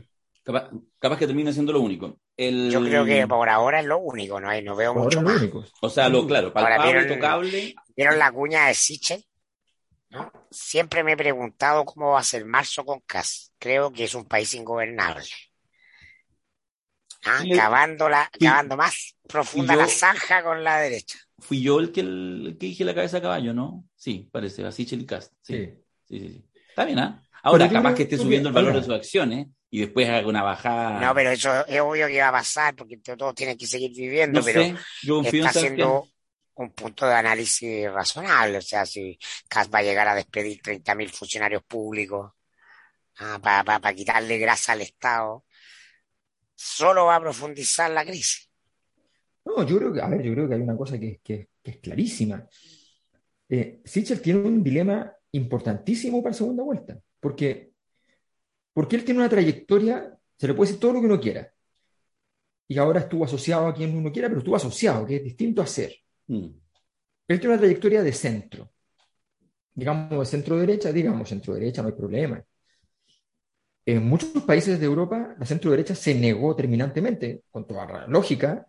Capaz, 0.45 1.17
que 1.17 1.25
termine 1.25 1.51
siendo 1.51 1.73
lo 1.73 1.81
único. 1.81 2.19
Yo 2.37 2.83
creo 2.83 3.03
que 3.03 3.27
por 3.27 3.49
ahora 3.49 3.79
es 3.79 3.85
lo 3.87 3.97
único, 3.97 4.39
no, 4.39 4.47
hay, 4.47 4.63
no 4.63 4.75
veo 4.75 4.93
mucho 4.93 5.23
más. 5.23 5.41
O 5.81 5.89
sea, 5.89 6.07
lo 6.07 6.27
claro, 6.27 6.53
palpable, 6.53 6.93
vieron, 6.93 7.07
tocable. 7.07 7.75
¿Vieron 7.95 8.19
la 8.19 8.31
cuña 8.31 8.67
de 8.67 8.75
Sichel? 8.75 9.25
Siempre 10.51 11.03
me 11.03 11.13
he 11.13 11.17
preguntado 11.17 11.83
cómo 11.83 12.11
va 12.11 12.19
a 12.19 12.23
ser 12.23 12.45
marzo 12.45 12.85
con 12.85 12.99
CAS. 13.01 13.53
Creo 13.57 13.91
que 13.91 14.03
es 14.03 14.13
un 14.13 14.25
país 14.25 14.53
ingobernable. 14.53 15.25
Ah, 17.25 17.43
cavando, 17.55 18.07
la, 18.07 18.29
cavando 18.39 18.77
más 18.77 19.17
profunda 19.27 19.75
la 19.75 19.87
zanja 19.87 20.43
con 20.43 20.63
la 20.63 20.77
derecha. 20.77 21.17
Fui 21.39 21.59
yo 21.59 21.79
el 21.79 21.91
que, 21.91 22.01
el, 22.01 22.57
que 22.59 22.67
dije 22.67 22.85
la 22.85 22.93
cabeza 22.93 23.17
a 23.17 23.21
caballo, 23.21 23.51
¿no? 23.51 23.83
Sí, 23.95 24.29
parece, 24.31 24.63
así 24.63 24.85
Cast. 25.07 25.33
Sí. 25.41 25.73
Sí. 26.07 26.19
sí, 26.19 26.29
sí, 26.29 26.45
Está 26.69 26.85
bien, 26.85 26.99
¿ah? 26.99 27.23
Ahora, 27.41 27.67
capaz 27.67 27.95
que 27.95 28.03
esté 28.03 28.17
subiendo 28.17 28.49
el 28.49 28.55
valor 28.55 28.75
de 28.75 28.83
sus 28.83 28.93
acciones 28.93 29.47
y 29.75 29.79
después 29.81 30.07
haga 30.07 30.25
una 30.25 30.41
bajada. 30.41 31.01
No, 31.01 31.13
pero 31.13 31.31
eso 31.31 31.65
es 31.65 31.81
obvio 31.81 32.07
que 32.07 32.21
va 32.21 32.29
a 32.29 32.31
pasar 32.31 32.73
porque 32.75 32.95
todos 32.95 33.35
tienen 33.35 33.57
que 33.57 33.67
seguir 33.67 33.91
viviendo, 33.91 34.41
pero 34.41 34.63
yo 35.03 35.21
está 35.21 35.49
haciendo 35.49 36.07
un 36.53 36.71
punto 36.71 37.05
de 37.05 37.13
análisis 37.13 37.91
razonable. 37.91 38.59
O 38.59 38.61
sea, 38.61 38.85
si 38.85 39.19
CAS 39.49 39.69
va 39.69 39.79
a 39.79 39.83
llegar 39.83 40.07
a 40.07 40.15
despedir 40.15 40.61
30.000 40.61 41.09
funcionarios 41.09 41.61
públicos 41.63 42.31
ah, 43.17 43.37
para 43.41 43.93
quitarle 43.93 44.37
grasa 44.37 44.71
al 44.71 44.81
Estado, 44.81 45.43
solo 46.55 47.07
va 47.07 47.17
a 47.17 47.21
profundizar 47.21 47.91
la 47.91 48.05
crisis. 48.05 48.49
No, 49.43 49.67
yo 49.67 49.77
creo 49.77 49.91
que, 49.91 50.01
a 50.01 50.07
ver, 50.07 50.23
yo 50.23 50.31
creo 50.31 50.47
que 50.47 50.55
hay 50.55 50.61
una 50.61 50.77
cosa 50.77 50.97
que, 50.97 51.19
es 51.65 51.77
clarísima. 51.79 52.47
Eh, 53.49 53.81
Sichel 53.83 54.21
tiene 54.21 54.39
un 54.39 54.63
dilema 54.63 55.13
importantísimo 55.33 56.23
para 56.23 56.33
segunda 56.33 56.63
vuelta, 56.63 56.97
porque, 57.19 57.74
porque 58.75 58.97
él 58.97 59.05
tiene 59.05 59.21
una 59.21 59.29
trayectoria, 59.29 60.19
se 60.37 60.47
le 60.47 60.53
puede 60.53 60.67
decir 60.67 60.81
todo 60.81 60.91
lo 60.91 60.99
que 60.99 61.05
uno 61.05 61.19
quiera, 61.21 61.49
y 62.67 62.77
ahora 62.77 62.99
estuvo 62.99 63.23
asociado 63.23 63.67
a 63.67 63.73
quien 63.73 63.95
uno 63.95 64.11
quiera, 64.11 64.27
pero 64.27 64.39
estuvo 64.39 64.57
asociado, 64.57 65.05
que 65.05 65.15
es 65.15 65.23
distinto 65.23 65.61
a 65.61 65.65
ser. 65.65 65.95
Mm. 66.27 66.47
Él 67.27 67.39
tiene 67.39 67.53
una 67.53 67.57
trayectoria 67.57 68.03
de 68.03 68.11
centro, 68.11 68.69
digamos 69.73 70.19
de 70.19 70.25
centro 70.25 70.57
derecha, 70.57 70.91
digamos 70.91 71.29
centro 71.29 71.53
derecha, 71.53 71.81
no 71.81 71.87
hay 71.87 71.93
problema. 71.93 72.43
En 73.85 74.05
muchos 74.05 74.43
países 74.43 74.77
de 74.77 74.85
Europa, 74.85 75.37
la 75.39 75.45
centro 75.45 75.71
derecha 75.71 75.95
se 75.95 76.13
negó 76.13 76.53
terminantemente, 76.53 77.43
con 77.49 77.65
toda 77.65 77.85
la 77.85 78.07
lógica, 78.07 78.67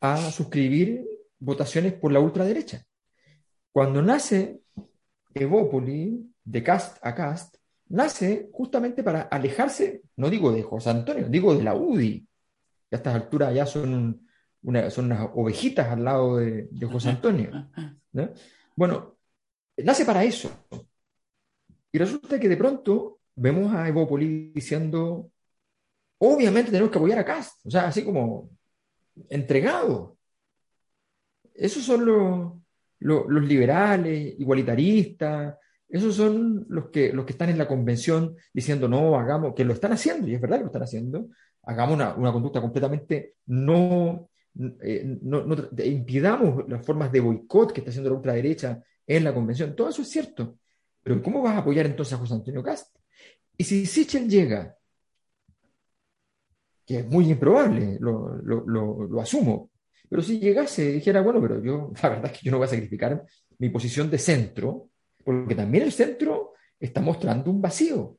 a 0.00 0.30
suscribir 0.30 1.04
votaciones 1.40 1.94
por 1.94 2.12
la 2.12 2.20
ultraderecha. 2.20 2.86
Cuando 3.72 4.02
nace 4.02 4.60
Evópoli, 5.34 6.32
de 6.44 6.62
cast 6.62 7.04
a 7.04 7.12
cast, 7.12 7.57
nace 7.88 8.48
justamente 8.52 9.02
para 9.02 9.22
alejarse, 9.22 10.02
no 10.16 10.30
digo 10.30 10.52
de 10.52 10.62
José 10.62 10.90
Antonio, 10.90 11.28
digo 11.28 11.54
de 11.54 11.64
la 11.64 11.74
UDI. 11.74 12.26
a 12.90 12.96
estas 12.96 13.14
alturas 13.14 13.54
ya 13.54 13.66
son, 13.66 14.26
son 14.90 15.04
unas 15.06 15.30
ovejitas 15.34 15.88
al 15.88 16.04
lado 16.04 16.36
de, 16.36 16.68
José 16.90 17.10
Antonio. 17.10 17.50
Bueno, 18.76 19.16
nace 19.76 20.04
para 20.04 20.24
eso. 20.24 20.50
Y 21.92 21.98
resulta 21.98 22.38
que 22.38 22.48
de 22.48 22.56
pronto 22.56 23.20
vemos 23.34 23.72
a 23.74 23.88
Evópoli 23.88 24.52
diciendo, 24.54 25.30
obviamente 26.18 26.70
tenemos 26.70 26.90
que 26.90 26.98
apoyar 26.98 27.18
a 27.18 27.24
Cast, 27.24 27.64
o 27.66 27.70
sea, 27.70 27.88
así 27.88 28.04
como 28.04 28.50
entregado. 29.28 30.16
Esos 31.54 31.82
son 31.82 32.04
los, 32.06 32.52
los, 33.00 33.44
liberales, 33.44 34.34
igualitaristas, 34.38 35.56
esos 35.88 36.14
son 36.14 36.66
los 36.68 36.90
que, 36.90 37.12
los 37.12 37.24
que 37.24 37.32
están 37.32 37.50
en 37.50 37.58
la 37.58 37.68
convención 37.68 38.36
diciendo, 38.52 38.88
no, 38.88 39.18
hagamos, 39.18 39.54
que 39.54 39.64
lo 39.64 39.72
están 39.72 39.92
haciendo, 39.92 40.28
y 40.28 40.34
es 40.34 40.40
verdad 40.40 40.58
que 40.58 40.64
lo 40.64 40.68
están 40.68 40.82
haciendo, 40.82 41.28
hagamos 41.62 41.94
una, 41.94 42.14
una 42.14 42.32
conducta 42.32 42.60
completamente 42.60 43.34
no, 43.46 44.28
eh, 44.82 45.18
no, 45.22 45.46
impidamos 45.84 46.68
las 46.68 46.84
formas 46.84 47.12
de 47.12 47.20
boicot 47.20 47.72
que 47.72 47.80
está 47.80 47.90
haciendo 47.90 48.10
la 48.10 48.16
ultraderecha 48.16 48.82
en 49.06 49.24
la 49.24 49.34
convención. 49.34 49.74
Todo 49.74 49.88
eso 49.88 50.02
es 50.02 50.08
cierto. 50.08 50.58
Pero 51.02 51.22
¿cómo 51.22 51.42
vas 51.42 51.54
a 51.54 51.58
apoyar 51.58 51.86
entonces 51.86 52.14
a 52.14 52.18
José 52.18 52.34
Antonio 52.34 52.62
Cast? 52.62 52.94
Y 53.56 53.64
si 53.64 53.86
Sichel 53.86 54.28
llega 54.28 54.76
que 56.88 57.00
es 57.00 57.06
muy 57.06 57.30
improbable, 57.30 57.98
lo, 58.00 58.36
lo, 58.42 58.64
lo, 58.64 59.20
asumo. 59.20 59.70
Pero 60.08 60.22
si 60.22 60.40
llegase 60.40 60.88
y 60.88 60.92
dijera, 60.94 61.20
bueno, 61.20 61.38
pero 61.38 61.62
yo, 61.62 61.92
la 62.02 62.08
verdad 62.08 62.32
es 62.32 62.38
que 62.38 62.46
yo 62.46 62.50
no 62.50 62.56
voy 62.56 62.64
a 62.64 62.70
sacrificar 62.70 63.22
mi 63.58 63.68
posición 63.68 64.10
de 64.10 64.18
centro, 64.18 64.88
porque 65.28 65.54
también 65.54 65.84
el 65.84 65.92
centro 65.92 66.54
está 66.80 67.02
mostrando 67.02 67.50
un 67.50 67.60
vacío. 67.60 68.16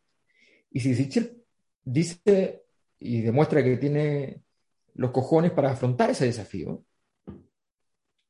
Y 0.70 0.80
si 0.80 0.94
Sichel 0.94 1.42
dice 1.84 2.62
y 3.00 3.22
demuestra 3.22 3.64
que 3.64 3.78
tiene 3.78 4.44
los 4.94 5.10
cojones 5.10 5.50
para 5.50 5.72
afrontar 5.72 6.12
ese 6.12 6.26
desafío, 6.26 6.86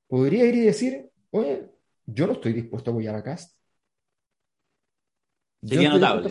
podría 0.08 0.46
ir 0.46 0.56
y 0.56 0.62
decir, 0.62 1.12
oye, 1.32 1.70
yo 2.06 2.26
no 2.26 2.32
estoy 2.32 2.54
dispuesto 2.54 2.92
a 2.92 2.94
apoyar 2.94 3.16
a 3.16 3.24
Cast. 3.24 3.54
Sería 5.62 5.90
notable. 5.90 6.30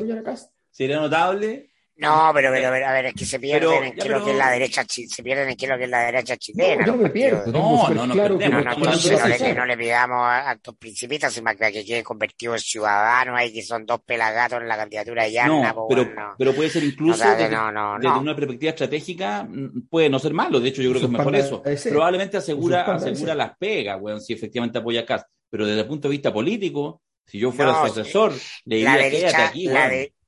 Sería 0.71 1.01
notable 1.01 1.71
no, 1.99 2.31
pero, 2.33 2.53
pero, 2.53 2.69
a 2.69 2.93
ver, 2.93 3.07
es 3.07 3.15
que 3.15 3.25
se 3.25 3.41
pierden 3.41 3.85
en 3.85 3.93
qué 3.95 4.09
lo 4.09 4.25
que 4.25 4.31
es 4.31 4.37
la 4.37 4.51
derecha 4.51 4.85
se 4.89 5.23
pierden 5.23 5.49
en 5.49 5.57
qué 5.57 5.67
lo 5.67 5.77
que 5.77 5.85
es 5.85 5.91
la 5.91 6.05
derecha 6.05 6.37
chilena. 6.37 6.87
No, 6.87 6.97
me 6.97 7.11
pierdo, 7.11 7.51
no, 7.51 7.89
no, 7.91 8.07
no, 8.07 8.15
claro, 8.15 8.39
no, 8.39 8.63
no, 8.63 9.39
le, 9.39 9.55
no 9.55 9.67
le 9.67 9.77
pidamos 9.77 10.19
a 10.19 10.51
actos 10.51 10.77
principistas, 10.77 11.33
sino 11.33 11.51
que, 11.57 11.73
que 11.73 11.85
quede 11.85 12.05
convertido 12.05 12.55
en 12.55 12.61
ciudadano 12.61 13.35
ahí 13.35 13.53
que 13.53 13.63
son 13.63 13.85
dos 13.85 14.01
pelagatos 14.03 14.61
en 14.61 14.69
la 14.69 14.77
candidatura 14.77 15.25
de 15.25 15.33
Yarna. 15.33 15.73
No, 15.73 15.87
pero, 15.89 16.09
pero 16.39 16.55
puede 16.55 16.71
ser 16.71 16.85
incluso 16.85 17.25
desde, 17.29 17.49
una 17.49 18.37
perspectiva 18.37 18.71
estratégica, 18.71 19.43
mm, 19.43 19.89
puede 19.91 20.09
no 20.09 20.21
ser 20.21 20.33
malo, 20.33 20.61
de 20.61 20.69
hecho 20.69 20.83
yo 20.83 20.91
creo 20.91 21.01
que 21.01 21.07
es 21.07 21.13
mejor 21.13 21.35
eso. 21.35 21.63
Probablemente 21.91 22.37
asegura, 22.37 22.85
asegura 22.85 23.35
las 23.35 23.57
pegas, 23.59 23.99
weón, 24.01 24.21
si 24.21 24.33
efectivamente 24.33 24.79
apoya 24.79 25.01
a 25.01 25.05
Cas, 25.05 25.27
pero 25.51 25.67
desde 25.67 25.81
el 25.81 25.87
punto 25.89 26.07
de 26.07 26.13
vista 26.13 26.33
político, 26.33 27.03
si 27.27 27.41
yo 27.41 27.51
fuera 27.51 27.73
su 27.75 27.87
asesor, 27.87 28.33
le 28.67 28.77
diría, 28.77 29.11
quédate 29.11 29.43
aquí, 29.43 29.69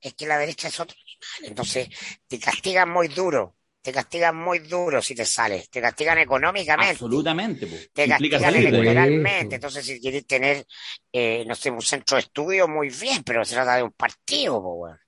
Es 0.01 0.15
que 0.15 0.27
la 0.27 0.37
derecha 0.37 0.67
es 0.67 0.81
otro 0.81 0.97
entonces, 1.43 1.89
te 2.27 2.39
castigan 2.39 2.91
muy 2.91 3.09
duro. 3.09 3.57
Te 3.83 3.93
castigan 3.93 4.37
muy 4.37 4.59
duro 4.59 5.01
si 5.01 5.15
te 5.15 5.25
sales, 5.25 5.71
te 5.71 5.81
castigan 5.81 6.19
económicamente. 6.19 6.93
Absolutamente. 6.93 7.89
Te 7.95 8.07
castigan 8.07 8.55
electoralmente. 8.55 9.55
Entonces, 9.55 9.87
si 9.87 9.99
quieres 9.99 10.27
tener, 10.27 10.67
eh, 11.11 11.45
no 11.47 11.55
sé, 11.55 11.71
un 11.71 11.81
centro 11.81 12.17
de 12.17 12.25
estudio, 12.25 12.69
muy 12.69 12.91
bien, 12.91 13.23
pero 13.25 13.43
se 13.43 13.55
trata 13.55 13.77
de 13.77 13.83
un 13.83 13.93
partido, 13.93 14.63
pues, 14.63 14.99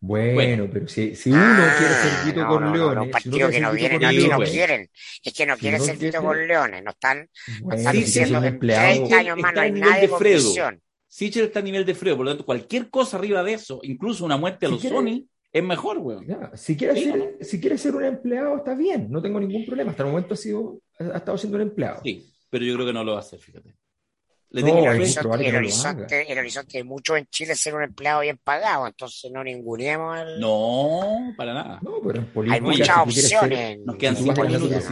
bueno, 0.00 0.68
pero 0.72 0.88
si, 0.88 1.14
si 1.14 1.30
uno 1.30 1.40
ah, 1.40 1.74
quiere 1.78 1.94
ser 1.94 2.26
Vito 2.26 2.46
con 2.46 2.72
Leones. 2.72 3.06
No, 3.06 3.10
partidos 3.10 3.50
que 3.52 3.60
no 3.60 3.72
vienen, 3.72 4.00
no, 4.00 4.38
no 4.38 4.44
quieren. 4.44 4.90
Es 5.22 5.32
que 5.32 5.46
no 5.46 5.56
quieren 5.56 5.80
ser 5.80 5.96
Vito 5.96 6.22
con 6.22 6.46
Leones. 6.46 6.82
No 6.82 6.90
están, 6.90 7.28
están 7.70 7.92
diciendo 7.92 8.40
que 8.40 8.48
en 8.48 8.58
30 8.58 9.16
años 9.16 9.38
más 9.38 9.54
no 9.54 9.60
hay 9.60 9.72
nadie 9.72 10.08
con 10.08 10.22
visión. 10.22 10.82
Sichel 11.06 11.46
está 11.46 11.58
a 11.58 11.62
nivel 11.62 11.84
de 11.84 11.94
freo, 11.94 12.16
por 12.16 12.24
lo 12.24 12.30
tanto, 12.32 12.46
cualquier 12.46 12.88
cosa 12.88 13.16
arriba 13.16 13.42
de 13.42 13.54
eso, 13.54 13.80
incluso 13.82 14.24
una 14.24 14.36
muerte 14.36 14.66
a 14.66 14.68
los 14.68 14.80
Sony, 14.80 15.24
es 15.52 15.62
mejor, 15.62 15.98
weón. 15.98 16.26
si 16.54 16.76
quieres 16.76 17.02
ser, 17.02 17.38
si 17.40 17.60
quiere 17.60 17.76
ser 17.76 17.96
un 17.96 18.04
empleado, 18.04 18.56
está 18.56 18.74
bien, 18.74 19.10
no 19.10 19.20
tengo 19.20 19.40
ningún 19.40 19.66
problema. 19.66 19.90
Hasta 19.90 20.04
el 20.04 20.10
momento 20.10 20.34
ha, 20.34 20.36
sido, 20.36 20.80
ha 20.98 21.16
estado 21.16 21.36
siendo 21.36 21.56
un 21.56 21.62
empleado. 21.62 22.00
Sí, 22.04 22.32
pero 22.48 22.64
yo 22.64 22.74
creo 22.74 22.86
que 22.86 22.92
no 22.92 23.02
lo 23.02 23.12
va 23.12 23.18
a 23.18 23.22
hacer, 23.22 23.38
fíjate. 23.38 23.74
Le 24.52 24.64
tengo 24.64 24.78
el, 24.80 24.88
horizonte, 24.88 25.48
el, 25.48 25.56
horizonte, 25.56 26.32
el 26.32 26.38
horizonte 26.38 26.78
de 26.78 26.84
mucho 26.84 27.16
en 27.16 27.24
Chile 27.26 27.52
es 27.52 27.60
ser 27.60 27.72
un 27.72 27.84
empleado 27.84 28.22
bien 28.22 28.36
pagado, 28.42 28.84
entonces 28.88 29.30
no 29.30 29.44
ninguneemos 29.44 30.18
el... 30.18 30.40
No, 30.40 31.32
para 31.36 31.54
nada. 31.54 31.78
No, 31.82 32.00
pero 32.04 32.26
Hay 32.50 32.60
muchas 32.60 32.98
opciones. 32.98 33.78
nos 33.84 33.94
quedan 33.94 34.16
cinco 34.16 34.42
minutos. 34.42 34.84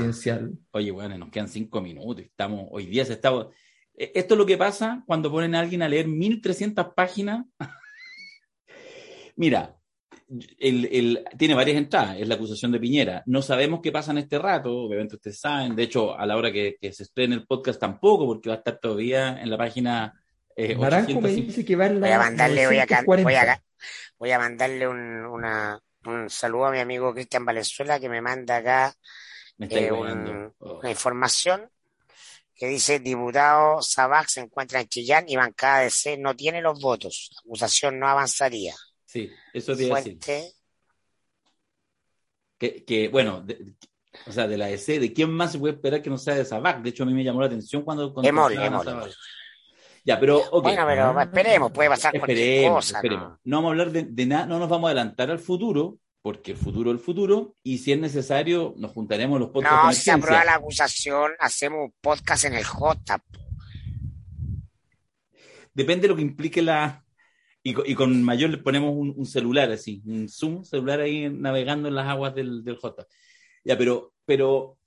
Oye, 0.70 0.90
bueno, 0.92 1.18
nos 1.18 1.30
quedan 1.30 1.48
cinco 1.48 1.80
minutos. 1.80 2.24
Estamos, 2.24 2.68
hoy 2.70 2.86
día 2.86 3.04
se 3.04 3.14
está... 3.14 3.32
E, 3.96 4.12
esto 4.14 4.34
es 4.34 4.38
lo 4.38 4.46
que 4.46 4.56
pasa 4.56 5.02
cuando 5.06 5.28
ponen 5.28 5.56
a 5.56 5.60
alguien 5.60 5.82
a 5.82 5.88
leer 5.88 6.06
1300 6.06 6.94
páginas. 6.94 7.44
Mira, 9.36 9.77
el, 10.58 11.24
tiene 11.36 11.54
varias 11.54 11.76
entradas, 11.76 12.16
es 12.18 12.28
la 12.28 12.34
acusación 12.34 12.72
de 12.72 12.80
Piñera. 12.80 13.22
No 13.26 13.42
sabemos 13.42 13.80
qué 13.82 13.92
pasa 13.92 14.10
en 14.12 14.18
este 14.18 14.38
rato, 14.38 14.70
obviamente 14.70 15.16
ustedes 15.16 15.40
saben. 15.40 15.74
De 15.74 15.84
hecho, 15.84 16.18
a 16.18 16.26
la 16.26 16.36
hora 16.36 16.52
que, 16.52 16.76
se 16.92 17.02
esté 17.02 17.24
en 17.24 17.32
el 17.32 17.46
podcast 17.46 17.80
tampoco, 17.80 18.26
porque 18.26 18.48
va 18.48 18.56
a 18.56 18.58
estar 18.58 18.78
todavía 18.78 19.40
en 19.40 19.50
la 19.50 19.58
página. 19.58 20.20
Eh, 20.56 20.76
me 20.76 21.30
dice 21.30 21.64
que 21.64 21.76
va 21.76 21.86
en 21.86 22.00
la 22.00 22.06
voy 22.06 22.14
a 22.14 22.18
mandarle, 22.18 22.66
voy 22.66 22.78
a, 22.78 23.62
voy 24.18 24.30
a, 24.32 24.38
mandarle 24.38 24.88
un, 24.88 25.24
una, 25.24 25.80
un 26.04 26.28
saludo 26.28 26.66
a 26.66 26.70
mi 26.72 26.80
amigo 26.80 27.14
Cristian 27.14 27.44
Valenzuela 27.44 28.00
que 28.00 28.08
me 28.08 28.20
manda 28.20 28.56
acá 28.56 28.92
eh, 29.60 29.90
oh. 29.92 30.78
una 30.80 30.90
información 30.90 31.70
que 32.54 32.66
dice 32.66 32.98
diputado 32.98 33.80
Sabac 33.82 34.28
se 34.28 34.40
encuentra 34.40 34.80
en 34.80 34.88
Chillán 34.88 35.28
y 35.28 35.36
bancada 35.36 35.80
de 35.80 35.90
C 35.90 36.18
no 36.18 36.34
tiene 36.34 36.60
los 36.60 36.80
votos. 36.80 37.30
La 37.32 37.40
acusación 37.40 37.98
no 38.00 38.08
avanzaría. 38.08 38.74
Sí, 39.18 39.32
eso 39.52 39.76
te 39.76 39.84
iba 39.84 39.98
a 39.98 40.02
decir. 40.02 40.18
Que, 42.56 42.84
que 42.84 43.08
bueno, 43.08 43.44
o 44.26 44.32
sea, 44.32 44.46
de 44.46 44.56
la 44.56 44.70
EC, 44.70 45.00
¿de 45.00 45.12
quién 45.12 45.30
más 45.30 45.52
se 45.52 45.58
puede 45.58 45.74
esperar 45.74 46.02
que 46.02 46.10
no 46.10 46.18
sea 46.18 46.34
de 46.34 46.44
Sabac? 46.44 46.82
De 46.82 46.90
hecho, 46.90 47.02
a 47.02 47.06
mí 47.06 47.12
me 47.12 47.24
llamó 47.24 47.40
la 47.40 47.46
atención 47.46 47.82
cuando... 47.82 48.12
cuando 48.12 48.28
Emol, 48.28 48.52
Emol, 48.52 49.10
Ya, 50.04 50.18
pero, 50.20 50.38
okay. 50.50 50.76
Bueno, 50.76 50.86
pero 50.86 51.20
esperemos, 51.20 51.72
puede 51.72 51.88
pasar 51.88 52.18
cualquier 52.18 52.70
cosa. 52.70 52.98
Esperemos. 52.98 53.38
¿no? 53.44 53.56
vamos 53.56 53.68
a 53.68 53.72
hablar 53.72 53.90
de, 53.90 54.04
de 54.04 54.26
nada, 54.26 54.46
no 54.46 54.58
nos 54.58 54.68
vamos 54.68 54.88
a 54.88 54.90
adelantar 54.90 55.30
al 55.30 55.38
futuro, 55.38 55.98
porque 56.22 56.52
el 56.52 56.56
futuro 56.56 56.90
es 56.90 56.98
el 56.98 57.04
futuro, 57.04 57.56
y 57.62 57.78
si 57.78 57.92
es 57.92 57.98
necesario, 57.98 58.74
nos 58.76 58.92
juntaremos 58.92 59.40
los 59.40 59.50
podcasts. 59.50 59.84
No, 59.84 59.92
si 59.92 60.02
se 60.02 60.10
aprueba 60.12 60.44
la 60.44 60.54
acusación, 60.54 61.32
hacemos 61.38 61.86
un 61.86 61.94
podcast 62.00 62.44
en 62.44 62.54
el 62.54 62.64
J. 62.64 63.22
Depende 65.74 66.02
de 66.02 66.08
lo 66.08 66.16
que 66.16 66.22
implique 66.22 66.60
la, 66.60 67.04
y, 67.70 67.94
con 67.94 68.22
mayor 68.22 68.50
le 68.50 68.58
ponemos 68.58 68.94
un, 68.94 69.26
celular 69.26 69.70
así, 69.70 70.02
un 70.06 70.28
Zoom 70.28 70.64
celular 70.64 71.00
ahí 71.00 71.28
navegando 71.28 71.88
en 71.88 71.94
las 71.94 72.06
aguas 72.06 72.34
del, 72.34 72.64
del 72.64 72.76
J. 72.76 73.06
Ya, 73.64 73.76
pero, 73.76 74.12
pero. 74.24 74.78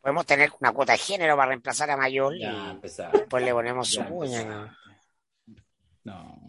Podemos 0.00 0.24
tener 0.24 0.50
una 0.60 0.72
cuota 0.72 0.92
de 0.92 0.98
género 0.98 1.36
para 1.36 1.48
reemplazar 1.48 1.90
a 1.90 1.96
Mayol 1.96 2.36
y 2.36 2.46
después 3.12 3.44
le 3.44 3.52
ponemos 3.52 3.88
su 3.88 4.04
puña. 4.04 4.44
¿no? 6.04 6.40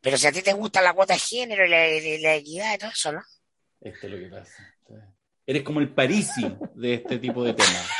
Pero 0.00 0.16
si 0.16 0.26
a 0.26 0.32
ti 0.32 0.42
te 0.42 0.52
gusta 0.52 0.82
la 0.82 0.92
cuota 0.92 1.14
de 1.14 1.20
género 1.20 1.64
y 1.66 1.68
la, 1.68 2.34
equidad 2.34 2.74
y 2.74 2.78
todo 2.78 2.90
eso, 2.90 3.12
¿no? 3.12 3.22
Esto 3.80 4.06
es 4.06 4.12
lo 4.12 4.18
que 4.18 4.28
pasa. 4.28 4.74
Eres 5.46 5.62
como 5.62 5.80
el 5.80 5.92
Parisi 5.92 6.56
de 6.74 6.94
este 6.94 7.18
tipo 7.18 7.44
de 7.44 7.54
temas. 7.54 7.90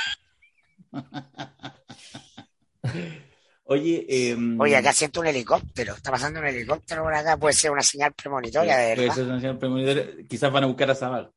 Oye, 3.66 4.04
eh, 4.08 4.36
Oye, 4.58 4.76
acá 4.76 4.92
siento 4.92 5.20
un 5.20 5.26
helicóptero. 5.26 5.94
Está 5.94 6.10
pasando 6.10 6.40
un 6.40 6.46
helicóptero 6.46 7.02
por 7.02 7.14
acá. 7.14 7.36
Puede 7.38 7.54
ser 7.54 7.70
una 7.70 7.82
señal 7.82 8.12
premonitoria, 8.12 8.76
de 8.76 8.88
verdad. 8.88 9.04
Puede 9.04 9.14
ser 9.14 9.24
una 9.24 9.40
señal 9.40 9.58
premonitoria. 9.58 10.06
Quizás 10.28 10.52
van 10.52 10.64
a 10.64 10.66
buscar 10.66 10.90
a 10.90 10.94
Zabal. 10.94 11.30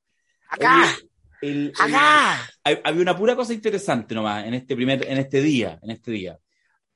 ¡Acá! 0.49 0.97
¡Acá! 1.79 2.49
había 2.83 3.01
una 3.01 3.15
pura 3.15 3.35
cosa 3.35 3.53
interesante 3.53 4.13
nomás 4.15 4.45
en 4.45 4.55
este 4.55 4.75
primer, 4.75 5.07
en 5.07 5.17
este 5.19 5.41
día, 5.41 5.79
en 5.81 5.91
este 5.91 6.11
día. 6.11 6.37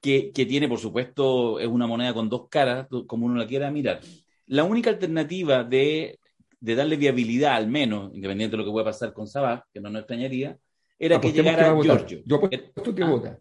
Que, 0.02 0.32
que, 0.32 0.46
tiene, 0.46 0.68
por 0.68 0.80
supuesto, 0.80 1.60
es 1.60 1.68
una 1.68 1.86
moneda 1.88 2.14
con 2.14 2.28
dos 2.28 2.50
caras, 2.50 2.88
como 3.08 3.28
uno 3.28 3.36
la 3.36 3.48
quiera 3.48 3.70
mirar. 3.70 4.02
La 4.48 4.64
única 4.64 4.90
alternativa 4.90 5.64
de, 5.64 6.20
de 6.60 6.76
darle 6.76 6.98
viabilidad, 6.98 7.56
al 7.56 7.68
menos, 7.68 8.12
independiente 8.14 8.54
de 8.54 8.58
lo 8.58 8.66
que 8.66 8.72
pueda 8.72 8.86
pasar 8.86 9.14
con 9.14 9.28
Sabah, 9.28 9.64
que 9.72 9.80
no 9.80 9.90
nos 9.92 10.02
extrañaría, 10.02 10.58
era 10.98 11.22
que 11.22 11.32
llegara 11.32 11.74
Giorgio. 11.82 12.22
Yo 12.26 12.38
apuesto 12.38 12.96
que 12.96 13.04
vota. 13.04 13.40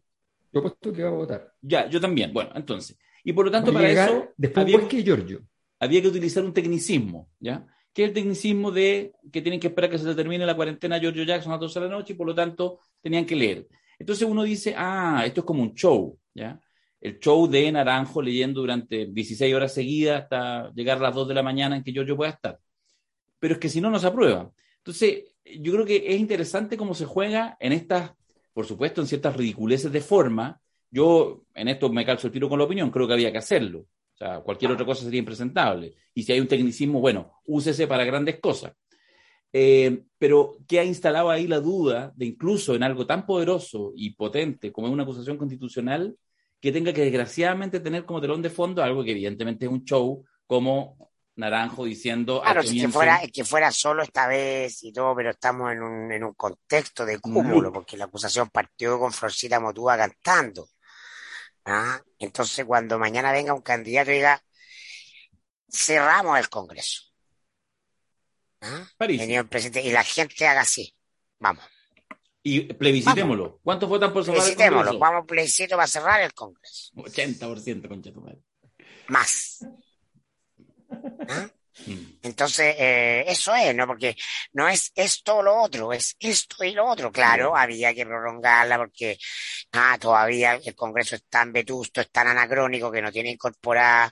Yo 0.52 0.62
puesto 0.62 0.93
que 0.93 1.02
va 1.02 1.10
a 1.10 1.12
votar. 1.12 1.52
Ya, 1.60 1.89
yo 1.89 2.01
también. 2.01 2.32
Bueno, 2.32 2.51
entonces. 2.55 2.98
Y 3.24 3.32
por 3.32 3.44
lo 3.44 3.51
tanto, 3.51 3.72
para 3.72 3.90
eso. 3.90 4.28
Después 4.36 4.64
había, 4.64 4.89
que 4.89 5.02
Giorgio. 5.02 5.43
Había 5.78 6.02
que 6.02 6.09
utilizar 6.09 6.44
un 6.44 6.52
tecnicismo, 6.52 7.28
¿ya? 7.39 7.66
Que 7.93 8.02
es 8.02 8.09
el 8.09 8.14
tecnicismo 8.14 8.70
de 8.70 9.12
que 9.32 9.43
tienen 9.43 9.60
que 9.60 9.68
esperar 9.68 9.90
que 9.90 9.98
se 9.98 10.14
termine 10.14 10.47
la 10.47 10.55
cuarentena 10.55 10.98
Giorgio 10.98 11.24
Jackson 11.24 11.52
a 11.52 11.55
las 11.56 11.60
12 11.60 11.81
de 11.81 11.86
la 11.86 11.93
noche 11.93 12.12
y 12.12 12.16
por 12.16 12.27
lo 12.27 12.35
tanto 12.35 12.81
tenían 13.01 13.27
que 13.27 13.36
leer. 13.36 13.68
Entonces 13.98 14.27
uno 14.27 14.43
dice, 14.44 14.74
ah, 14.77 15.22
esto 15.27 15.40
es 15.40 15.47
como 15.47 15.62
un 15.62 15.74
show, 15.74 16.18
¿ya? 16.35 16.60
El 17.01 17.18
show 17.18 17.47
de 17.47 17.72
Naranjo 17.72 18.22
leyendo 18.22 18.60
durante 18.60 19.06
16 19.06 19.55
horas 19.55 19.74
seguidas 19.74 20.22
hasta 20.22 20.72
llegar 20.74 20.98
a 20.98 21.02
las 21.02 21.14
2 21.14 21.28
de 21.28 21.35
la 21.35 21.43
mañana 21.43 21.77
en 21.77 21.82
que 21.82 21.93
Giorgio 21.93 22.16
pueda 22.16 22.31
estar. 22.31 22.59
Pero 23.39 23.55
es 23.55 23.60
que 23.60 23.68
si 23.68 23.81
no, 23.81 23.90
no 23.90 23.98
se 23.98 24.06
aprueba. 24.06 24.51
Entonces, 24.78 25.24
yo 25.44 25.72
creo 25.72 25.86
que 25.86 26.14
es 26.14 26.20
interesante 26.20 26.77
cómo 26.77 26.94
se 26.94 27.06
juega 27.06 27.56
en 27.60 27.72
estas 27.72 28.12
por 28.52 28.66
supuesto, 28.66 29.01
en 29.01 29.06
ciertas 29.06 29.36
ridiculeces 29.36 29.93
de 29.93 30.01
forma, 30.01 30.60
yo 30.90 31.44
en 31.55 31.68
esto 31.68 31.89
me 31.90 32.05
calzo 32.05 32.27
el 32.27 32.32
tiro 32.32 32.48
con 32.48 32.59
la 32.59 32.64
opinión, 32.64 32.90
creo 32.90 33.06
que 33.06 33.14
había 33.14 33.32
que 33.32 33.39
hacerlo. 33.39 33.81
O 33.81 34.16
sea, 34.16 34.40
cualquier 34.40 34.72
otra 34.72 34.85
cosa 34.85 35.05
sería 35.05 35.20
impresentable. 35.20 35.94
Y 36.14 36.22
si 36.22 36.32
hay 36.32 36.40
un 36.40 36.48
tecnicismo, 36.48 37.01
bueno, 37.01 37.40
úsese 37.47 37.86
para 37.86 38.05
grandes 38.05 38.39
cosas. 38.40 38.72
Eh, 39.52 40.05
pero 40.18 40.59
¿qué 40.68 40.78
ha 40.78 40.85
instalado 40.85 41.31
ahí 41.31 41.47
la 41.47 41.60
duda 41.60 42.12
de 42.14 42.27
incluso 42.27 42.74
en 42.74 42.85
algo 42.85 43.06
tan 43.06 43.27
poderoso 43.27 43.93
y 43.97 44.10
potente 44.10 44.70
como 44.70 44.86
es 44.86 44.93
una 44.93 45.02
acusación 45.02 45.36
constitucional 45.36 46.16
que 46.60 46.70
tenga 46.70 46.93
que 46.93 47.01
desgraciadamente 47.02 47.81
tener 47.81 48.05
como 48.05 48.20
telón 48.20 48.43
de 48.43 48.51
fondo 48.51 48.81
algo 48.82 49.02
que 49.02 49.10
evidentemente 49.10 49.64
es 49.64 49.72
un 49.72 49.85
show 49.85 50.24
como 50.47 51.10
Naranjo 51.41 51.85
diciendo. 51.85 52.41
Claro, 52.43 52.62
si 52.62 52.81
que 52.81 52.89
fuera, 52.89 53.21
que 53.33 53.45
fuera 53.45 53.73
solo 53.73 54.03
esta 54.03 54.29
vez 54.29 54.83
y 54.85 54.93
todo, 54.93 55.15
pero 55.17 55.31
estamos 55.31 55.73
en 55.73 55.83
un, 55.83 56.12
en 56.12 56.23
un 56.23 56.35
contexto 56.35 57.05
de 57.05 57.19
cúmulo, 57.19 57.73
porque 57.73 57.97
la 57.97 58.05
acusación 58.05 58.49
partió 58.51 58.99
con 58.99 59.12
Florcita 59.12 59.59
Motúa 59.59 59.97
cantando. 59.97 60.69
¿ah? 61.65 62.01
Entonces, 62.19 62.65
cuando 62.65 62.99
mañana 62.99 63.33
venga 63.33 63.55
un 63.55 63.62
candidato 63.62 64.11
y 64.11 64.15
diga, 64.15 64.43
cerramos 65.69 66.39
el 66.39 66.49
Congreso. 66.49 67.03
¿ah? 68.61 68.87
y 69.09 69.91
la 69.91 70.05
gente 70.05 70.47
haga 70.47 70.61
así. 70.61 70.95
Vamos. 71.39 71.65
Y 72.43 72.73
plebiscitémoslo. 72.73 73.61
¿Cuántos 73.62 73.89
votan 73.89 74.12
por 74.12 74.25
cerrar 74.25 74.49
el 74.49 74.57
Congreso? 74.57 74.99
Vamos 74.99 75.27
plebiscito 75.27 75.77
para 75.77 75.87
cerrar 75.87 76.21
el 76.23 76.33
Congreso. 76.33 76.93
80%, 76.95 77.89
concha 77.89 78.12
tu 78.12 78.21
madre. 78.21 78.41
Más. 79.09 79.67
¿Ah? 81.29 81.49
Mm. 81.87 82.19
Entonces, 82.23 82.75
eh, 82.79 83.25
eso 83.27 83.55
es, 83.55 83.75
¿no? 83.75 83.87
Porque 83.87 84.17
no 84.53 84.69
es 84.69 84.93
esto 84.95 85.37
o 85.37 85.43
lo 85.43 85.57
otro, 85.62 85.93
es 85.93 86.17
esto 86.19 86.65
y 86.65 86.73
lo 86.73 86.87
otro. 86.87 87.11
Claro, 87.12 87.57
había 87.57 87.95
que 87.95 88.05
prolongarla 88.05 88.77
porque 88.79 89.19
ah, 89.73 89.97
todavía 90.01 90.55
el 90.65 90.75
Congreso 90.75 91.17
es 91.17 91.25
tan 91.29 91.53
vetusto, 91.53 92.01
es 92.01 92.11
tan 92.11 92.29
anacrónico 92.29 92.91
que 92.91 93.03
no 93.03 93.12
tiene 93.12 93.31
incorporar 93.31 94.11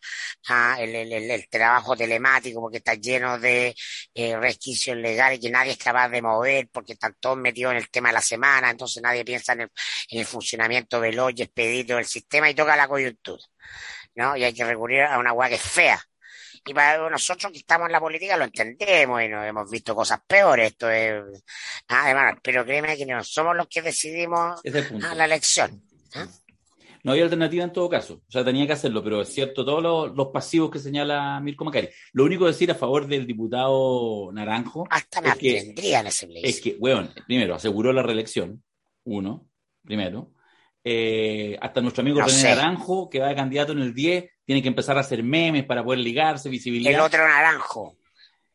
ah, 0.48 0.76
el, 0.80 0.94
el, 1.12 1.48
trabajo 1.48 1.96
telemático 1.96 2.60
porque 2.60 2.78
está 2.78 2.94
lleno 2.94 3.38
de 3.38 3.74
eh, 4.14 4.36
resquicios 4.36 4.96
legales 4.96 5.40
que 5.40 5.50
nadie 5.50 5.72
es 5.72 5.78
capaz 5.78 6.08
de 6.08 6.22
mover 6.22 6.68
porque 6.72 6.94
están 6.94 7.16
todos 7.20 7.36
metidos 7.38 7.72
en 7.72 7.78
el 7.78 7.90
tema 7.90 8.08
de 8.10 8.14
la 8.14 8.22
semana, 8.22 8.70
entonces 8.70 9.02
nadie 9.02 9.24
piensa 9.24 9.52
en 9.52 9.62
el, 9.62 9.70
en 10.10 10.20
el 10.20 10.26
funcionamiento 10.26 11.00
veloz 11.00 11.32
y 11.36 11.42
expedito 11.42 11.96
del 11.96 12.06
sistema 12.06 12.50
y 12.50 12.54
toca 12.54 12.76
la 12.76 12.88
coyuntura, 12.88 13.42
¿no? 14.14 14.36
Y 14.36 14.44
hay 14.44 14.54
que 14.54 14.64
recurrir 14.64 15.02
a 15.02 15.18
una 15.18 15.32
hueá 15.32 15.48
que 15.48 15.56
es 15.56 15.62
fea 15.62 16.07
y 16.68 16.74
para 16.74 17.08
nosotros 17.08 17.52
que 17.52 17.58
estamos 17.58 17.86
en 17.86 17.92
la 17.92 18.00
política 18.00 18.36
lo 18.36 18.44
entendemos 18.44 19.22
y 19.22 19.28
no 19.28 19.42
hemos 19.42 19.70
visto 19.70 19.94
cosas 19.94 20.20
peores. 20.26 20.72
Esto 20.72 20.90
es. 20.90 21.42
Ah, 21.88 22.36
pero 22.42 22.64
créeme 22.64 22.96
que 22.96 23.06
no 23.06 23.22
somos 23.24 23.56
los 23.56 23.66
que 23.68 23.82
decidimos 23.82 24.60
a 25.04 25.14
la 25.14 25.24
elección. 25.24 25.82
¿ah? 26.14 26.26
No 27.04 27.12
había 27.12 27.24
alternativa 27.24 27.64
en 27.64 27.72
todo 27.72 27.88
caso. 27.88 28.22
O 28.28 28.30
sea, 28.30 28.44
tenía 28.44 28.66
que 28.66 28.72
hacerlo, 28.72 29.02
pero 29.02 29.22
es 29.22 29.28
cierto, 29.28 29.64
todos 29.64 30.14
los, 30.14 30.28
pasivos 30.28 30.70
que 30.70 30.78
señala 30.78 31.40
Mirko 31.40 31.64
Macari. 31.64 31.88
Lo 32.12 32.24
único 32.24 32.44
que 32.44 32.50
decir 32.50 32.70
a 32.70 32.74
favor 32.74 33.06
del 33.06 33.26
diputado 33.26 34.30
Naranjo. 34.32 34.86
Hasta 34.90 35.20
me 35.20 35.28
es 35.28 35.36
que, 35.36 35.56
ese 35.56 36.28
Es 36.42 36.60
que, 36.60 36.76
bueno, 36.78 37.08
primero, 37.26 37.54
aseguró 37.54 37.92
la 37.92 38.02
reelección. 38.02 38.62
Uno, 39.04 39.48
primero. 39.84 40.32
Eh, 40.84 41.58
hasta 41.60 41.80
nuestro 41.80 42.02
amigo 42.02 42.20
René 42.20 42.42
Naranjo, 42.42 43.08
que 43.10 43.20
va 43.20 43.28
de 43.28 43.34
candidato 43.34 43.72
en 43.72 43.80
el 43.80 43.94
10, 43.94 44.24
tiene 44.44 44.62
que 44.62 44.68
empezar 44.68 44.96
a 44.96 45.00
hacer 45.00 45.22
memes 45.22 45.64
para 45.64 45.84
poder 45.84 46.00
ligarse, 46.00 46.48
visibilidad. 46.48 46.94
El 46.94 47.00
otro 47.00 47.26
naranjo. 47.26 47.96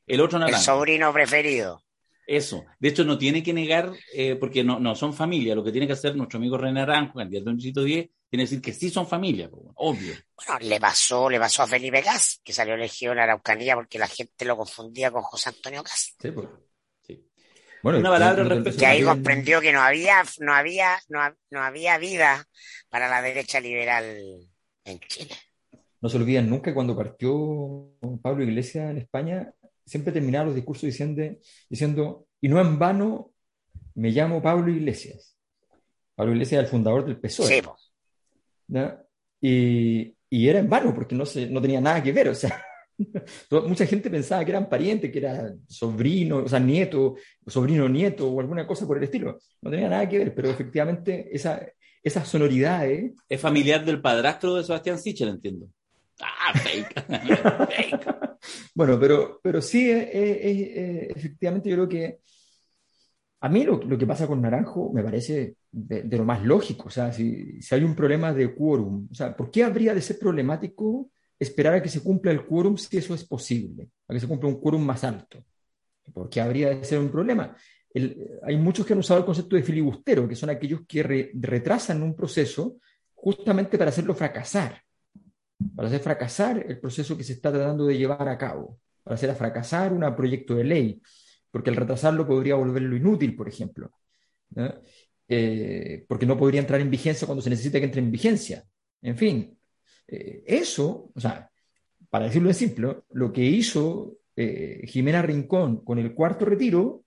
El 0.07 0.21
otro 0.21 0.39
naranjo. 0.39 0.57
El 0.57 0.63
sobrino 0.63 1.13
preferido. 1.13 1.83
Eso. 2.25 2.65
De 2.79 2.89
hecho, 2.89 3.03
no 3.03 3.17
tiene 3.17 3.43
que 3.43 3.53
negar, 3.53 3.91
eh, 4.13 4.35
porque 4.35 4.63
no, 4.63 4.79
no 4.79 4.95
son 4.95 5.13
familia. 5.13 5.55
Lo 5.55 5.63
que 5.63 5.71
tiene 5.71 5.87
que 5.87 5.93
hacer 5.93 6.15
nuestro 6.15 6.37
amigo 6.37 6.57
René 6.57 6.79
Naranjo, 6.79 7.19
candidato 7.19 7.49
en 7.49 7.55
el 7.55 7.57
distrito 7.57 7.83
10, 7.83 8.09
tiene 8.29 8.45
que 8.45 8.49
decir 8.49 8.61
que 8.61 8.73
sí 8.73 8.89
son 8.89 9.05
familia, 9.05 9.49
obvio. 9.75 10.15
Bueno, 10.35 10.59
le 10.61 10.79
pasó, 10.79 11.29
le 11.29 11.37
pasó 11.37 11.63
a 11.63 11.67
Felipe 11.67 12.01
Gas, 12.01 12.41
que 12.43 12.53
salió 12.53 12.73
elegido 12.73 13.11
en 13.11 13.17
la 13.17 13.25
Araucanía 13.25 13.75
porque 13.75 13.99
la 13.99 14.07
gente 14.07 14.45
lo 14.45 14.57
confundía 14.57 15.11
con 15.11 15.21
José 15.21 15.49
Antonio 15.49 15.83
Gas. 15.83 16.15
Sí, 16.19 16.31
pues. 16.31 16.47
Bueno, 17.83 17.99
una 17.99 18.09
palabra 18.09 18.43
respecto 18.45 18.79
que 18.79 18.85
ahí 18.87 19.03
comprendió 19.03 19.61
que 19.61 19.71
no 19.71 19.81
había, 19.81 20.23
no 20.39 20.53
había, 20.53 20.97
no, 21.09 21.19
no 21.51 21.61
había 21.61 21.99
vida 21.99 22.47
para 22.89 23.07
la 23.07 23.21
derecha 23.21 23.59
liberal 23.59 24.05
en 24.85 24.99
Chile 25.01 25.35
no 26.03 26.09
se 26.09 26.17
olviden 26.17 26.49
nunca 26.49 26.73
cuando 26.73 26.97
partió 26.97 27.95
Pablo 28.21 28.43
Iglesias 28.43 28.91
en 28.91 28.97
España, 28.97 29.53
siempre 29.85 30.11
terminaba 30.11 30.47
los 30.47 30.55
discursos 30.55 30.83
diciendo, 30.83 31.23
diciendo, 31.69 32.27
y 32.41 32.49
no 32.49 32.59
en 32.59 32.77
vano 32.77 33.31
me 33.95 34.11
llamo 34.11 34.41
Pablo 34.41 34.69
Iglesias. 34.69 35.37
Pablo 36.13 36.33
Iglesias 36.33 36.57
era 36.57 36.61
el 36.63 36.67
fundador 36.67 37.05
del 37.05 37.21
PSOE. 37.21 37.47
Sí, 37.47 37.61
y, 39.39 40.13
y, 40.29 40.49
era 40.49 40.59
en 40.59 40.69
vano 40.69 40.93
porque 40.93 41.15
no, 41.15 41.25
se, 41.25 41.49
no 41.49 41.61
tenía 41.61 41.79
nada 41.79 42.03
que 42.03 42.11
ver, 42.11 42.27
o 42.27 42.35
sea, 42.35 42.61
Mucha 43.67 43.85
gente 43.85 44.09
pensaba 44.09 44.43
que 44.43 44.51
eran 44.51 44.69
parientes, 44.69 45.11
que 45.11 45.19
era 45.19 45.53
sobrino, 45.67 46.37
o 46.37 46.47
sea, 46.47 46.59
nieto, 46.59 47.15
sobrino 47.47 47.87
nieto 47.89 48.29
o 48.29 48.39
alguna 48.39 48.67
cosa 48.67 48.85
por 48.87 48.97
el 48.97 49.03
estilo. 49.03 49.39
No 49.61 49.71
tenía 49.71 49.89
nada 49.89 50.07
que 50.07 50.19
ver, 50.19 50.35
pero 50.35 50.49
efectivamente 50.49 51.29
esa, 51.31 51.65
esas 52.01 52.27
sonoridades... 52.27 53.13
Es 53.27 53.39
familiar 53.39 53.83
del 53.83 54.01
padrastro 54.01 54.55
de 54.55 54.63
Sebastián 54.63 54.99
Sichel, 54.99 55.29
entiendo. 55.29 55.67
Ah, 56.21 56.53
fake. 56.57 57.05
bueno, 58.75 58.99
pero, 58.99 59.39
pero 59.41 59.61
sí, 59.61 59.89
efectivamente 59.89 61.69
yo 61.69 61.75
creo 61.75 61.89
que 61.89 62.19
a 63.43 63.49
mí 63.49 63.65
lo, 63.65 63.97
que 63.97 64.07
pasa 64.07 64.25
con 64.25 64.41
Naranjo 64.41 64.91
me 64.93 65.03
parece 65.03 65.57
de, 65.69 66.17
lo 66.17 66.23
más 66.23 66.43
lógico. 66.45 66.87
O 66.87 66.89
sea, 66.89 67.11
si, 67.11 67.61
si, 67.61 67.75
hay 67.75 67.83
un 67.83 67.93
problema 67.93 68.31
de 68.31 68.55
quórum, 68.55 69.09
o 69.11 69.13
sea, 69.13 69.35
¿por 69.35 69.51
qué 69.51 69.65
habría 69.65 69.93
de 69.93 70.01
ser 70.01 70.17
problemático 70.17 71.09
esperar 71.39 71.75
a 71.75 71.81
que 71.81 71.89
se 71.89 72.01
cumpla 72.01 72.31
el 72.31 72.45
quórum 72.45 72.77
si 72.77 72.97
eso 72.97 73.13
es 73.13 73.23
posible? 73.25 73.89
A 74.07 74.13
que 74.13 74.19
se 74.19 74.27
cumpla 74.27 74.49
un 74.49 74.59
quórum 74.59 74.83
más 74.83 75.03
alto. 75.03 75.43
¿Por 76.13 76.29
qué 76.29 76.41
habría 76.41 76.69
de 76.69 76.83
ser 76.83 76.99
un 76.99 77.09
problema? 77.09 77.55
hay 77.95 78.57
muchos 78.57 78.87
que 78.87 78.93
han 78.93 78.99
usado 78.99 79.19
el 79.19 79.25
concepto 79.25 79.55
de 79.55 79.61
filibustero, 79.61 80.27
que 80.27 80.35
son 80.35 80.49
aquellos 80.49 80.81
que 80.87 81.31
retrasan 81.35 82.01
un 82.01 82.15
proceso 82.15 82.77
justamente 83.13 83.77
para 83.77 83.89
hacerlo 83.89 84.15
fracasar 84.15 84.81
para 85.75 85.87
hacer 85.87 85.99
fracasar 86.01 86.65
el 86.67 86.79
proceso 86.79 87.17
que 87.17 87.23
se 87.23 87.33
está 87.33 87.51
tratando 87.51 87.85
de 87.85 87.97
llevar 87.97 88.27
a 88.27 88.37
cabo, 88.37 88.79
para 89.03 89.15
hacer 89.15 89.33
fracasar 89.35 89.93
un 89.93 90.15
proyecto 90.15 90.55
de 90.55 90.63
ley, 90.63 91.01
porque 91.51 91.69
el 91.69 91.75
retrasarlo 91.75 92.27
podría 92.27 92.55
volverlo 92.55 92.95
inútil, 92.95 93.35
por 93.35 93.47
ejemplo, 93.47 93.91
eh, 95.27 96.05
porque 96.07 96.25
no 96.25 96.37
podría 96.37 96.61
entrar 96.61 96.81
en 96.81 96.89
vigencia 96.89 97.25
cuando 97.25 97.41
se 97.41 97.49
necesita 97.49 97.79
que 97.79 97.85
entre 97.85 98.01
en 98.01 98.11
vigencia. 98.11 98.63
En 99.01 99.17
fin, 99.17 99.57
eh, 100.13 100.43
eso, 100.45 101.09
o 101.15 101.19
sea, 101.19 101.49
para 102.09 102.25
decirlo 102.25 102.49
en 102.49 102.55
simple, 102.55 102.97
lo 103.09 103.33
que 103.33 103.41
hizo 103.41 104.17
eh, 104.35 104.83
Jimena 104.85 105.23
Rincón 105.23 105.83
con 105.83 105.97
el 105.97 106.13
cuarto 106.13 106.45
retiro, 106.45 107.03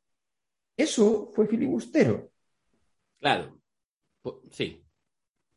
eso 0.77 1.31
fue 1.33 1.47
filibustero. 1.47 2.33
Claro, 3.20 3.61
sí. 4.51 4.83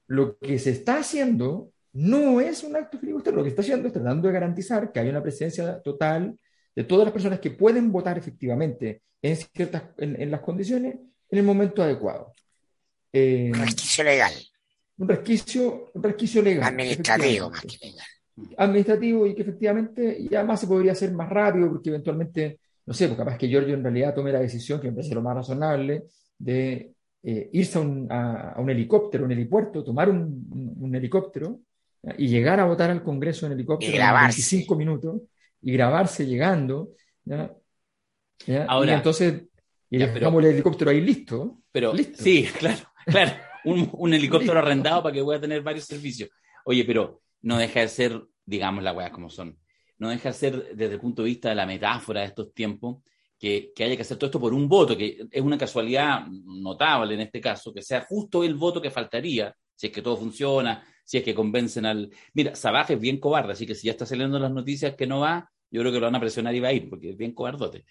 Lo 0.06 0.38
que 0.38 0.60
se 0.60 0.70
está 0.70 1.00
haciendo 1.00 1.72
no 1.94 2.40
es 2.40 2.64
un 2.64 2.76
acto 2.76 3.00
filibustero. 3.00 3.38
Lo 3.38 3.44
que 3.44 3.50
está 3.50 3.64
haciendo 3.64 3.88
es 3.88 3.94
tratando 3.94 4.28
de 4.28 4.34
garantizar 4.36 4.92
que 4.92 5.00
hay 5.00 5.10
una 5.10 5.24
presencia 5.24 5.82
total 5.82 6.38
de 6.76 6.84
todas 6.84 7.06
las 7.06 7.14
personas 7.14 7.40
que 7.40 7.50
pueden 7.50 7.92
votar 7.92 8.18
efectivamente 8.18 9.02
en, 9.24 9.36
ciertas, 9.36 9.84
en, 9.98 10.30
las 10.30 10.42
condiciones 10.42 10.96
en 11.30 11.38
el 11.40 11.44
momento 11.44 11.82
adecuado. 11.82 12.34
Eh, 13.12 13.52
legal. 14.04 14.34
Un 15.00 15.08
resquicio, 15.08 15.92
un 15.94 16.04
resquicio 16.04 16.42
legal. 16.42 16.68
Administrativo 16.68 17.50
más 17.50 17.62
que 17.62 17.78
legal. 17.88 18.06
Administrativo 18.58 19.28
y 19.28 19.36
que 19.36 19.42
efectivamente, 19.42 20.18
y 20.20 20.34
además 20.36 20.60
se 20.60 20.68
podría 20.68 20.92
hacer 20.92 21.12
más 21.12 21.30
rápido 21.30 21.70
porque 21.70 21.90
eventualmente, 21.90 22.60
no 22.86 22.94
sé, 22.94 23.08
porque 23.08 23.24
capaz 23.24 23.38
que 23.38 23.48
Giorgio 23.48 23.74
en 23.74 23.84
realidad 23.84 24.14
tome 24.14 24.32
la 24.32 24.40
decisión, 24.40 24.80
que 24.80 24.88
me 24.88 24.94
parece 24.94 25.16
lo 25.16 25.22
más 25.22 25.36
razonable, 25.36 26.04
de 26.38 26.94
eh, 27.24 27.50
irse 27.52 27.78
a 27.78 27.82
un, 27.82 28.08
a, 28.10 28.56
un, 28.58 28.70
helicóptero, 28.70 29.26
un 29.26 29.32
helipuerto, 29.32 29.84
tomar 29.84 30.10
un, 30.10 30.76
un 30.80 30.96
helicóptero 30.96 31.60
y 32.18 32.28
llegar 32.28 32.60
a 32.60 32.66
votar 32.66 32.90
al 32.92 33.04
Congreso 33.04 33.46
en 33.46 33.54
helicóptero 33.54 33.92
en 33.92 34.22
25 34.22 34.76
minutos 34.76 35.22
y 35.62 35.74
grabarse 35.74 36.26
llegando. 36.26 36.92
Ahora, 38.68 38.92
y 38.92 38.96
entonces 38.96 39.44
y 39.90 39.98
dejamos 39.98 40.44
el 40.44 40.52
helicóptero 40.52 40.92
ahí 40.92 41.02
listo. 41.02 41.62
Pero 41.72 41.94
sí, 42.14 42.48
claro, 42.60 42.92
claro. 43.06 43.32
Un, 43.66 44.14
helicóptero 44.14 44.60
arrendado 44.60 45.04
para 45.04 45.14
que 45.14 45.24
pueda 45.24 45.42
tener 45.42 45.62
varios 45.62 45.86
servicios. 45.86 46.30
Oye, 46.66 46.84
pero 46.86 47.22
no 47.42 47.58
deja 47.58 47.82
de 47.82 47.88
ser, 47.88 48.22
digamos, 48.46 48.84
las 48.84 48.96
weas 48.96 49.12
como 49.12 49.30
son. 49.30 49.58
No 49.98 50.10
deja 50.10 50.30
de 50.30 50.34
ser, 50.34 50.76
desde 50.76 50.94
el 50.94 51.00
punto 51.00 51.24
de 51.24 51.30
vista 51.30 51.50
de 51.50 51.56
la 51.56 51.66
metáfora 51.66 52.22
de 52.22 52.28
estos 52.28 52.54
tiempos, 52.54 53.04
que, 53.38 53.72
que, 53.76 53.84
haya 53.84 53.96
que 53.96 54.02
hacer 54.02 54.18
todo 54.18 54.28
esto 54.28 54.40
por 54.40 54.54
un 54.54 54.68
voto, 54.68 54.98
que 54.98 55.26
es 55.32 55.42
una 55.42 55.58
casualidad 55.58 56.26
notable 56.28 57.14
en 57.14 57.22
este 57.22 57.40
caso, 57.40 57.74
que 57.74 57.82
sea 57.82 58.02
justo 58.02 58.44
el 58.44 58.56
voto 58.56 58.82
que 58.82 58.92
faltaría, 58.92 59.56
si 59.76 59.88
es 59.88 59.94
que 59.94 60.02
todo 60.02 60.18
funciona, 60.18 60.86
si 61.06 61.18
es 61.18 61.24
que 61.24 61.34
convencen 61.34 61.86
al... 61.86 62.10
Mira, 62.34 62.56
Sabaj 62.56 62.92
es 62.92 63.00
bien 63.00 63.20
cobarde, 63.20 63.54
así 63.54 63.66
que 63.66 63.76
si 63.76 63.88
ya 63.88 63.94
está 63.94 64.06
saliendo 64.06 64.38
las 64.40 64.52
noticias 64.52 64.96
que 64.96 65.08
no 65.08 65.22
va, 65.22 65.50
yo 65.72 65.82
creo 65.82 65.92
que 65.92 66.00
lo 66.00 66.06
van 66.06 66.16
a 66.16 66.20
presionar 66.20 66.54
y 66.54 66.60
va 66.60 66.68
a 66.70 66.74
ir, 66.74 66.90
porque 66.90 67.12
es 67.12 67.18
bien 67.18 67.34
cobardote. 67.34 67.86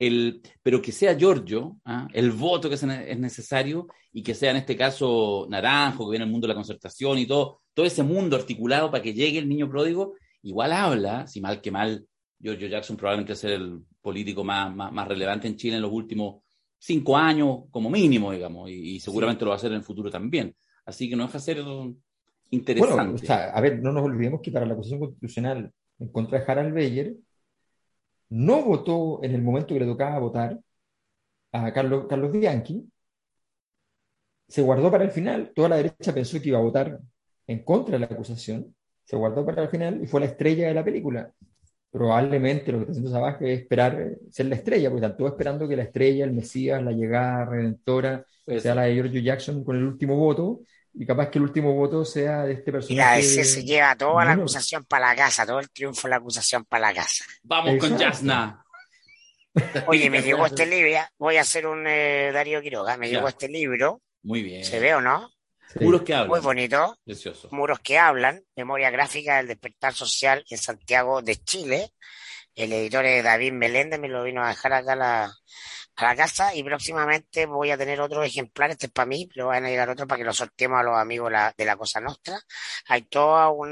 El, 0.00 0.40
pero 0.62 0.82
que 0.82 0.92
sea 0.92 1.16
Giorgio, 1.16 1.76
¿ah? 1.84 2.08
el 2.12 2.32
voto 2.32 2.68
que 2.68 2.74
es 2.74 2.82
necesario, 2.82 3.86
y 4.12 4.22
que 4.22 4.34
sea 4.34 4.50
en 4.50 4.56
este 4.56 4.76
caso 4.76 5.46
Naranjo, 5.48 6.06
que 6.06 6.12
viene 6.12 6.24
el 6.24 6.30
mundo 6.30 6.46
de 6.46 6.54
la 6.54 6.56
concertación 6.56 7.18
y 7.18 7.26
todo, 7.26 7.60
todo 7.74 7.86
ese 7.86 8.02
mundo 8.02 8.36
articulado 8.36 8.90
para 8.90 9.02
que 9.02 9.14
llegue 9.14 9.38
el 9.38 9.48
niño 9.48 9.68
pródigo, 9.68 10.14
igual 10.42 10.72
habla, 10.72 11.26
si 11.26 11.40
mal 11.40 11.60
que 11.60 11.70
mal, 11.70 12.06
Giorgio 12.40 12.68
Jackson 12.68 12.96
probablemente 12.96 13.36
ser 13.36 13.52
el 13.52 13.80
político 14.00 14.42
más, 14.42 14.74
más, 14.74 15.06
relevante 15.06 15.46
en 15.46 15.56
Chile 15.56 15.76
en 15.76 15.82
los 15.82 15.92
últimos 15.92 16.42
cinco 16.78 17.16
años, 17.16 17.64
como 17.70 17.90
mínimo, 17.90 18.32
digamos, 18.32 18.70
y, 18.70 18.98
seguramente 19.00 19.44
lo 19.44 19.50
va 19.50 19.56
a 19.56 19.58
hacer 19.58 19.70
en 19.70 19.78
el 19.78 19.84
futuro 19.84 20.10
también. 20.10 20.54
Así 20.86 21.08
que 21.08 21.14
no 21.14 21.26
deja 21.26 21.38
de 21.38 21.44
ser 21.44 21.58
interesante. 22.50 23.26
Bueno, 23.26 23.44
a 23.54 23.60
ver, 23.60 23.82
no 23.82 23.92
nos 23.92 24.04
olvidemos 24.04 24.40
que 24.42 24.50
para 24.50 24.64
la 24.64 24.72
acusación 24.72 25.00
constitucional 25.00 25.70
en 25.98 26.08
contra 26.08 26.38
de 26.38 26.44
Harald 26.50 26.72
Beyer, 26.72 27.14
no 28.30 28.62
votó 28.64 29.20
en 29.22 29.34
el 29.34 29.42
momento 29.42 29.74
que 29.74 29.80
le 29.80 29.86
tocaba 29.86 30.18
votar 30.18 30.58
a 31.52 31.72
Carlos, 31.72 32.06
Carlos 32.08 32.32
Bianchi, 32.32 32.88
se 34.48 34.62
guardó 34.62 34.90
para 34.90 35.04
el 35.04 35.10
final, 35.10 35.52
toda 35.54 35.68
la 35.68 35.76
derecha 35.76 36.12
pensó 36.12 36.40
que 36.40 36.48
iba 36.48 36.58
a 36.58 36.62
votar 36.62 36.98
en 37.46 37.64
contra 37.64 37.94
de 37.94 38.00
la 38.00 38.06
acusación, 38.06 38.74
se 39.04 39.16
guardó 39.16 39.44
para 39.44 39.62
el 39.62 39.68
final 39.68 40.02
y 40.02 40.06
fue 40.06 40.20
la 40.20 40.26
estrella 40.26 40.68
de 40.68 40.74
la 40.74 40.84
película. 40.84 41.32
Probablemente 41.90 42.70
lo 42.72 42.78
que 42.78 42.92
está 42.92 43.02
haciendo 43.02 43.46
es 43.46 43.60
esperar 43.60 44.16
ser 44.30 44.46
la 44.46 44.54
estrella, 44.54 44.90
porque 44.90 45.04
están 45.04 45.16
todos 45.16 45.32
esperando 45.32 45.68
que 45.68 45.76
la 45.76 45.82
estrella, 45.84 46.24
el 46.24 46.32
Mesías, 46.32 46.82
la 46.82 46.92
llegada 46.92 47.44
redentora, 47.46 48.24
sea 48.46 48.74
la 48.74 48.82
de 48.82 48.94
George 48.94 49.22
Jackson 49.22 49.64
con 49.64 49.76
el 49.76 49.84
último 49.84 50.16
voto, 50.16 50.60
y 50.94 51.06
capaz 51.06 51.30
que 51.30 51.38
el 51.38 51.44
último 51.44 51.72
voto 51.74 52.04
sea 52.04 52.44
de 52.44 52.54
este 52.54 52.72
personaje. 52.72 52.94
Mira, 52.94 53.18
ese 53.18 53.44
se 53.44 53.64
lleva 53.64 53.96
toda 53.96 54.24
la 54.24 54.32
acusación 54.32 54.84
para 54.84 55.08
la 55.08 55.16
casa, 55.16 55.46
todo 55.46 55.60
el 55.60 55.70
triunfo 55.70 56.08
de 56.08 56.10
la 56.10 56.16
acusación 56.16 56.64
para 56.64 56.88
la 56.88 56.94
casa. 56.94 57.24
Vamos 57.42 57.76
con 57.78 57.96
Jasna. 57.98 58.64
Oye, 59.86 60.10
me 60.10 60.22
llegó 60.22 60.46
este 60.46 60.66
libro, 60.66 61.00
voy 61.18 61.36
a 61.36 61.42
hacer 61.42 61.66
un 61.66 61.86
eh, 61.86 62.30
Darío 62.32 62.60
Quiroga, 62.60 62.96
me 62.96 63.08
llegó 63.08 63.28
este 63.28 63.48
libro. 63.48 64.00
Muy 64.22 64.42
bien. 64.42 64.64
¿Se 64.64 64.80
ve 64.80 64.94
o 64.94 65.00
no? 65.00 65.30
Muros 65.80 66.02
que 66.02 66.14
hablan. 66.14 66.28
Muy 66.28 66.40
bonito. 66.40 66.98
Precioso. 67.04 67.48
Muros 67.52 67.78
que 67.78 67.96
hablan, 67.98 68.42
memoria 68.56 68.90
gráfica 68.90 69.36
del 69.36 69.46
despertar 69.46 69.94
social 69.94 70.44
en 70.50 70.58
Santiago 70.58 71.22
de 71.22 71.36
Chile. 71.36 71.92
El 72.54 72.72
editor 72.72 73.04
es 73.06 73.22
David 73.22 73.52
Meléndez, 73.52 74.00
me 74.00 74.08
lo 74.08 74.24
vino 74.24 74.42
a 74.42 74.48
dejar 74.48 74.72
acá 74.72 74.96
la, 74.96 75.32
a 76.00 76.04
la 76.04 76.16
casa 76.16 76.54
y 76.54 76.62
próximamente 76.62 77.46
voy 77.46 77.70
a 77.70 77.78
tener 77.78 78.00
otro 78.00 78.22
ejemplar, 78.22 78.70
este 78.70 78.86
es 78.86 78.92
para 78.92 79.06
mí, 79.06 79.28
pero 79.32 79.48
van 79.48 79.64
a 79.64 79.68
llegar 79.68 79.90
otros 79.90 80.08
para 80.08 80.18
que 80.18 80.24
lo 80.24 80.32
sorteemos 80.32 80.80
a 80.80 80.82
los 80.82 80.96
amigos 80.96 81.32
de 81.56 81.64
la 81.64 81.76
Cosa 81.76 82.00
Nostra. 82.00 82.40
Hay 82.88 83.02
todo 83.02 83.52
un 83.52 83.70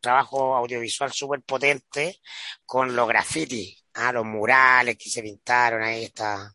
trabajo 0.00 0.54
audiovisual 0.56 1.12
súper 1.12 1.42
potente 1.42 2.18
con 2.64 2.94
los 2.94 3.08
grafitis, 3.08 3.84
¿ah? 3.94 4.12
los 4.12 4.24
murales 4.24 4.96
que 4.96 5.10
se 5.10 5.22
pintaron, 5.22 5.82
ahí 5.82 6.04
está. 6.04 6.52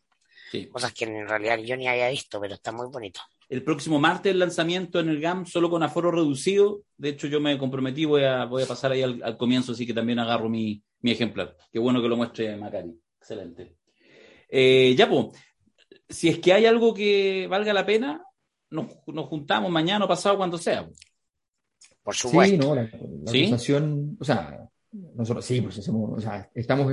Cosas 0.70 0.92
que 0.92 1.04
en 1.04 1.28
realidad 1.28 1.58
yo 1.58 1.76
ni 1.76 1.88
había 1.88 2.08
visto, 2.08 2.40
pero 2.40 2.54
está 2.54 2.72
muy 2.72 2.86
bonito. 2.88 3.20
El 3.48 3.62
próximo 3.62 4.00
martes 4.00 4.32
el 4.32 4.38
lanzamiento 4.38 4.98
en 4.98 5.08
el 5.08 5.20
GAM 5.20 5.46
solo 5.46 5.70
con 5.70 5.82
aforo 5.82 6.10
reducido. 6.10 6.82
De 6.96 7.10
hecho, 7.10 7.26
yo 7.26 7.40
me 7.40 7.58
comprometí, 7.58 8.04
voy 8.04 8.24
a, 8.24 8.44
voy 8.44 8.62
a 8.62 8.66
pasar 8.66 8.92
ahí 8.92 9.02
al, 9.02 9.36
comienzo, 9.36 9.72
así 9.72 9.86
que 9.86 9.94
también 9.94 10.18
agarro 10.18 10.48
mi, 10.48 10.82
mi 11.00 11.12
ejemplar. 11.12 11.56
Qué 11.72 11.78
bueno 11.78 12.02
que 12.02 12.08
lo 12.08 12.16
muestre 12.16 12.56
Macari. 12.56 12.98
Excelente. 13.18 13.76
Eh, 14.48 14.94
ya, 14.96 15.08
pues, 15.08 15.26
si 16.08 16.28
es 16.28 16.38
que 16.38 16.52
hay 16.52 16.66
algo 16.66 16.94
que 16.94 17.46
valga 17.48 17.72
la 17.72 17.86
pena, 17.86 18.22
nos, 18.70 18.86
juntamos 19.28 19.70
mañana 19.70 20.04
o 20.04 20.08
pasado, 20.08 20.36
cuando 20.36 20.58
sea. 20.58 20.88
Por 22.02 22.14
supuesto. 22.14 22.54
Sí, 22.54 22.58
no, 22.58 22.74
la, 22.74 22.82
acusación, 22.82 24.16
o 24.20 24.24
sea, 24.24 24.68
nosotros 24.92 25.44
sí, 25.44 25.60
pues 25.60 25.88
o 25.88 26.20
sea, 26.20 26.48
estamos, 26.54 26.92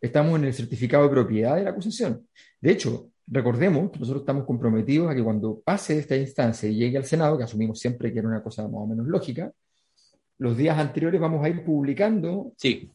estamos 0.00 0.38
en 0.38 0.44
el 0.46 0.54
certificado 0.54 1.04
de 1.04 1.10
propiedad 1.10 1.56
de 1.56 1.64
la 1.64 1.70
acusación. 1.70 2.26
De 2.60 2.72
hecho, 2.72 3.10
recordemos 3.26 3.90
que 3.90 3.98
nosotros 3.98 4.22
estamos 4.22 4.44
comprometidos 4.44 5.10
a 5.10 5.14
que 5.14 5.22
cuando 5.22 5.60
pase 5.60 5.98
esta 5.98 6.16
instancia 6.16 6.68
y 6.68 6.76
llegue 6.76 6.96
al 6.96 7.04
Senado, 7.04 7.36
que 7.36 7.44
asumimos 7.44 7.78
siempre 7.78 8.12
que 8.12 8.18
era 8.18 8.28
una 8.28 8.42
cosa 8.42 8.62
más 8.64 8.82
o 8.82 8.86
menos 8.86 9.06
lógica, 9.06 9.52
los 10.38 10.56
días 10.56 10.78
anteriores 10.78 11.20
vamos 11.20 11.44
a 11.44 11.48
ir 11.48 11.64
publicando 11.64 12.52
sí. 12.56 12.90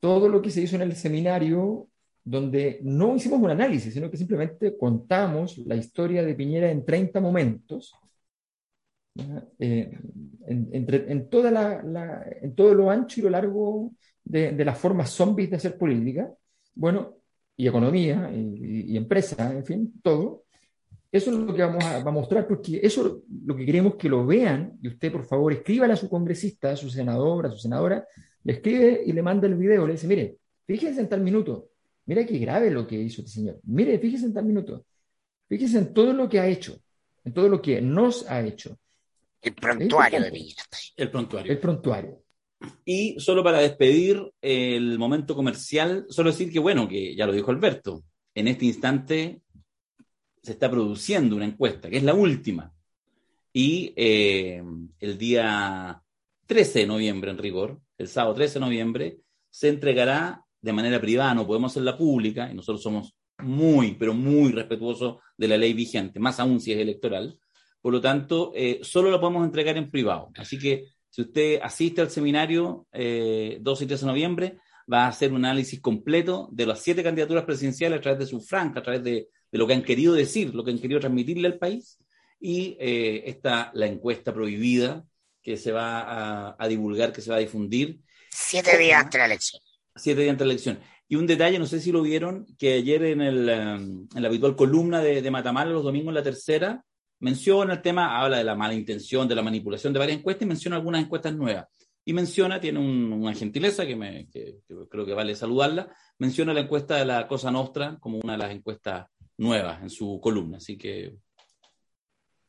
todo 0.00 0.28
lo 0.28 0.40
que 0.40 0.50
se 0.50 0.62
hizo 0.62 0.76
en 0.76 0.82
el 0.82 0.96
seminario 0.96 1.88
donde 2.24 2.80
no 2.82 3.16
hicimos 3.16 3.40
un 3.40 3.50
análisis, 3.50 3.92
sino 3.92 4.10
que 4.10 4.16
simplemente 4.16 4.76
contamos 4.76 5.58
la 5.58 5.74
historia 5.74 6.22
de 6.22 6.34
Piñera 6.34 6.70
en 6.70 6.84
30 6.84 7.20
momentos, 7.20 7.94
eh, 9.58 9.98
en, 10.46 11.28
toda 11.28 11.50
la, 11.50 12.24
en 12.40 12.54
todo 12.54 12.74
lo 12.74 12.90
ancho 12.90 13.20
y 13.20 13.24
lo 13.24 13.30
largo 13.30 13.92
de, 14.24 14.64
las 14.64 14.78
formas 14.78 15.10
zombies 15.10 15.50
de 15.50 15.56
hacer 15.56 15.76
política, 15.76 16.32
bueno, 16.74 17.16
y 17.56 17.66
economía, 17.66 18.30
y, 18.32 18.96
empresa, 18.96 19.52
en 19.52 19.64
fin, 19.64 19.92
todo, 20.02 20.44
Eso 21.10 21.30
es 21.30 21.36
lo 21.36 21.54
que 21.54 21.62
vamos 21.62 21.84
a, 21.84 22.10
mostrar, 22.10 22.46
porque 22.46 22.80
eso 22.82 23.06
es 23.06 23.12
lo 23.44 23.54
que 23.54 23.66
queremos 23.66 23.96
que 23.96 24.08
lo 24.08 24.24
vean, 24.24 24.78
y 24.80 24.88
usted, 24.88 25.12
por 25.12 25.24
favor, 25.24 25.52
escríbale 25.52 25.92
a 25.92 25.96
su 25.96 26.08
congresista, 26.08 26.70
a 26.70 26.76
su 26.76 26.88
senador, 26.88 27.46
a 27.46 27.50
su 27.50 27.58
senadora, 27.58 28.06
le 28.44 28.52
escribe 28.54 29.02
y 29.04 29.12
le 29.12 29.22
manda 29.22 29.46
el 29.46 29.56
video, 29.56 29.86
le 29.86 29.92
dice, 29.92 30.06
mire, 30.06 30.38
fíjese 30.66 31.00
en 31.00 31.08
tal 31.08 31.20
minuto, 31.20 31.71
mire 32.06 32.26
qué 32.26 32.38
grave 32.38 32.70
lo 32.70 32.86
que 32.86 32.96
hizo 32.96 33.22
este 33.22 33.32
señor, 33.32 33.60
mire, 33.64 33.98
fíjese 33.98 34.26
en 34.26 34.34
tal 34.34 34.44
minuto, 34.44 34.84
fíjese 35.48 35.78
en 35.78 35.94
todo 35.94 36.12
lo 36.12 36.28
que 36.28 36.40
ha 36.40 36.46
hecho, 36.46 36.80
en 37.24 37.32
todo 37.32 37.48
lo 37.48 37.60
que 37.60 37.80
nos 37.80 38.28
ha 38.28 38.42
hecho. 38.42 38.78
El 39.40 39.54
prontuario 39.54 40.20
de 40.20 40.54
El 40.96 41.10
prontuario. 41.10 41.52
El 41.52 41.58
prontuario. 41.58 42.22
Y 42.84 43.18
solo 43.18 43.42
para 43.42 43.58
despedir 43.58 44.32
el 44.40 44.98
momento 44.98 45.34
comercial, 45.34 46.06
solo 46.08 46.30
decir 46.30 46.52
que, 46.52 46.60
bueno, 46.60 46.88
que 46.88 47.16
ya 47.16 47.26
lo 47.26 47.32
dijo 47.32 47.50
Alberto, 47.50 48.04
en 48.34 48.48
este 48.48 48.66
instante 48.66 49.40
se 50.42 50.52
está 50.52 50.70
produciendo 50.70 51.36
una 51.36 51.44
encuesta, 51.44 51.88
que 51.88 51.98
es 51.98 52.02
la 52.02 52.14
última. 52.14 52.72
Y 53.52 53.92
eh, 53.96 54.62
el 54.98 55.18
día 55.18 56.02
13 56.46 56.80
de 56.80 56.86
noviembre, 56.86 57.30
en 57.30 57.38
rigor, 57.38 57.80
el 57.98 58.08
sábado 58.08 58.34
13 58.34 58.54
de 58.54 58.60
noviembre, 58.60 59.18
se 59.50 59.68
entregará 59.68 60.44
de 60.62 60.72
manera 60.72 61.00
privada, 61.00 61.34
no 61.34 61.46
podemos 61.46 61.72
hacerla 61.72 61.98
pública, 61.98 62.48
y 62.50 62.54
nosotros 62.54 62.82
somos 62.82 63.14
muy, 63.38 63.96
pero 63.96 64.14
muy 64.14 64.52
respetuosos 64.52 65.16
de 65.36 65.48
la 65.48 65.58
ley 65.58 65.74
vigente, 65.74 66.20
más 66.20 66.40
aún 66.40 66.60
si 66.60 66.72
es 66.72 66.78
electoral. 66.78 67.38
Por 67.80 67.92
lo 67.92 68.00
tanto, 68.00 68.52
eh, 68.54 68.78
solo 68.82 69.10
la 69.10 69.20
podemos 69.20 69.44
entregar 69.44 69.76
en 69.76 69.90
privado. 69.90 70.30
Así 70.36 70.58
que 70.58 70.86
si 71.10 71.22
usted 71.22 71.60
asiste 71.60 72.00
al 72.00 72.10
seminario 72.10 72.86
eh, 72.92 73.58
12 73.60 73.84
y 73.84 73.86
13 73.88 74.04
de 74.04 74.10
noviembre, 74.10 74.58
va 74.90 75.04
a 75.04 75.08
hacer 75.08 75.32
un 75.32 75.44
análisis 75.44 75.80
completo 75.80 76.48
de 76.52 76.66
las 76.66 76.80
siete 76.80 77.02
candidaturas 77.02 77.44
presidenciales 77.44 77.98
a 77.98 78.02
través 78.02 78.20
de 78.20 78.26
su 78.26 78.40
franca, 78.40 78.80
a 78.80 78.82
través 78.82 79.02
de, 79.02 79.28
lo 79.50 79.66
que 79.66 79.74
han 79.74 79.82
querido 79.82 80.14
decir, 80.14 80.54
lo 80.54 80.64
que 80.64 80.70
han 80.70 80.78
querido 80.78 81.00
transmitirle 81.00 81.48
al 81.48 81.58
país. 81.58 81.98
Y 82.40 82.76
eh, 82.80 83.24
está 83.26 83.70
la 83.74 83.86
encuesta 83.86 84.32
prohibida 84.32 85.04
que 85.42 85.56
se 85.56 85.72
va 85.72 86.56
a, 86.56 86.68
divulgar, 86.68 87.12
que 87.12 87.20
se 87.20 87.30
va 87.30 87.36
a 87.36 87.40
difundir. 87.40 88.00
Siete 88.30 88.78
días 88.78 89.10
de 89.10 89.18
la 89.18 89.26
elección. 89.26 89.60
Siete 89.94 90.22
días 90.22 90.38
de 90.38 90.44
la 90.44 90.52
elección. 90.52 90.78
Y 91.08 91.16
un 91.16 91.26
detalle, 91.26 91.58
no 91.58 91.66
sé 91.66 91.80
si 91.80 91.92
lo 91.92 92.02
vieron, 92.02 92.46
que 92.58 92.74
ayer 92.74 93.04
en, 93.04 93.20
el, 93.20 93.48
um, 93.48 94.08
en 94.14 94.22
la 94.22 94.28
habitual 94.28 94.56
columna 94.56 95.00
de, 95.00 95.20
de 95.20 95.30
Matamala, 95.30 95.70
los 95.70 95.84
domingos 95.84 96.14
la 96.14 96.22
tercera, 96.22 96.82
menciona 97.20 97.74
el 97.74 97.82
tema, 97.82 98.20
habla 98.20 98.38
de 98.38 98.44
la 98.44 98.56
mala 98.56 98.74
intención, 98.74 99.28
de 99.28 99.34
la 99.34 99.42
manipulación 99.42 99.92
de 99.92 99.98
varias 99.98 100.18
encuestas 100.18 100.44
y 100.44 100.48
menciona 100.48 100.76
algunas 100.76 101.02
encuestas 101.02 101.34
nuevas. 101.34 101.66
Y 102.04 102.14
menciona, 102.14 102.60
tiene 102.60 102.80
una 102.80 103.32
gentileza 103.34 103.86
que, 103.86 103.94
me, 103.94 104.28
creo 104.90 105.06
que 105.06 105.14
vale 105.14 105.36
saludarla, 105.36 105.94
menciona 106.18 106.52
la 106.52 106.60
encuesta 106.60 106.96
de 106.96 107.04
la 107.04 107.28
Cosa 107.28 107.52
Nostra 107.52 107.96
como 108.00 108.18
una 108.18 108.32
de 108.32 108.38
las 108.38 108.50
encuestas 108.50 109.06
nuevas 109.38 109.82
en 109.82 109.90
su 109.90 110.18
columna. 110.20 110.56
Así 110.56 110.76
que 110.76 111.14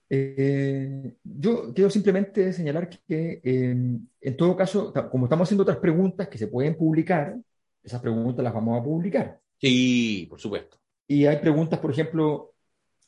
eh, 0.10 1.14
yo 1.24 1.74
quiero 1.74 1.90
simplemente 1.90 2.54
señalar 2.54 2.90
que 2.90 3.42
em, 3.44 4.08
en 4.22 4.38
todo 4.38 4.56
caso, 4.56 4.94
como 5.10 5.26
estamos 5.26 5.48
haciendo 5.48 5.64
otras 5.64 5.78
preguntas 5.78 6.28
que 6.28 6.38
se 6.38 6.48
pueden 6.48 6.76
publicar, 6.76 7.36
esas 7.84 8.02
preguntas 8.02 8.44
las 8.44 8.54
vamos 8.54 8.80
a 8.80 8.84
publicar. 8.84 9.40
Sí, 9.60 10.28
por 10.30 10.40
supuesto. 10.40 10.78
Y 11.08 11.26
hay 11.26 11.38
preguntas, 11.38 11.80
por 11.80 11.92
ejemplo, 11.92 12.54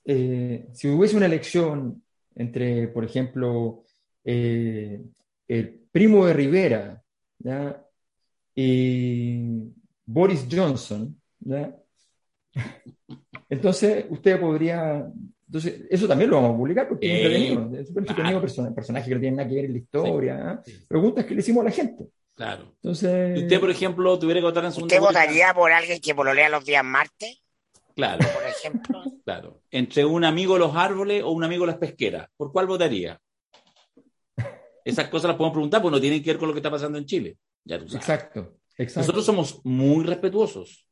eh, 0.03 0.67
si 0.73 0.89
hubiese 0.89 1.17
una 1.17 1.25
elección 1.25 2.03
entre, 2.35 2.87
por 2.89 3.03
ejemplo, 3.03 3.83
eh, 4.23 5.01
el 5.47 5.87
primo 5.91 6.25
de 6.25 6.33
Rivera 6.33 7.01
y 8.53 9.73
Boris 10.05 10.47
Johnson, 10.51 11.19
entonces 13.49 14.05
usted 14.09 14.39
podría 14.39 15.09
entonces, 15.47 15.81
eso 15.89 16.07
también 16.07 16.29
lo 16.29 16.37
vamos 16.37 16.55
a 16.55 16.57
publicar 16.57 16.87
porque 16.87 17.07
es 17.07 17.25
entretenido. 17.25 17.79
Es 17.79 17.87
súper 17.87 18.03
entretenido 18.03 18.41
personaje 18.73 19.09
que 19.09 19.15
no 19.15 19.21
tiene 19.21 19.37
nada 19.37 19.49
que 19.49 19.55
ver 19.55 19.65
en 19.65 19.71
la 19.73 19.77
historia. 19.77 20.39
¿ah? 20.41 20.63
Preguntas 20.87 21.25
que 21.25 21.35
le 21.35 21.41
hicimos 21.41 21.61
a 21.61 21.65
la 21.65 21.71
gente. 21.71 22.07
Claro. 22.33 22.73
Entonces. 22.81 23.43
usted, 23.43 23.59
por 23.59 23.69
ejemplo, 23.69 24.19
tuviera 24.19 24.41
que 24.41 24.45
votar 24.45 24.65
en 24.65 24.71
segunda 24.71 24.95
¿Usted 24.95 25.05
votaría 25.05 25.53
por 25.53 25.71
alguien 25.71 26.01
que 26.01 26.15
pololea 26.15 26.49
los 26.49 26.65
días 26.65 26.83
martes? 26.83 27.41
Claro. 27.95 28.25
Por 28.33 28.43
ejemplo. 28.47 29.03
Claro. 29.25 29.63
Entre 29.71 30.05
un 30.05 30.23
amigo 30.23 30.53
de 30.53 30.59
los 30.59 30.75
árboles 30.75 31.23
o 31.23 31.31
un 31.31 31.43
amigo 31.43 31.65
de 31.65 31.71
las 31.71 31.79
pesqueras. 31.79 32.29
¿Por 32.37 32.51
cuál 32.51 32.67
votaría? 32.67 33.19
Esas 34.83 35.07
cosas 35.07 35.29
las 35.29 35.37
podemos 35.37 35.53
preguntar 35.53 35.81
porque 35.81 35.95
no 35.95 36.01
tienen 36.01 36.21
que 36.21 36.29
ver 36.29 36.37
con 36.37 36.47
lo 36.47 36.53
que 36.53 36.59
está 36.59 36.69
pasando 36.69 36.99
en 36.99 37.07
Chile. 37.07 37.35
Ya 37.63 37.79
tú 37.79 37.87
sabes. 37.87 38.07
Exacto. 38.07 38.59
Exacto. 38.77 38.99
Nosotros 38.99 39.25
somos 39.25 39.61
muy 39.63 40.05
respetuosos. 40.05 40.84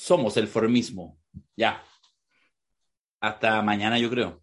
Somos 0.00 0.36
el 0.38 0.48
formismo. 0.48 1.18
Ya. 1.56 1.82
Hasta 3.20 3.60
mañana, 3.60 3.98
yo 3.98 4.08
creo. 4.08 4.42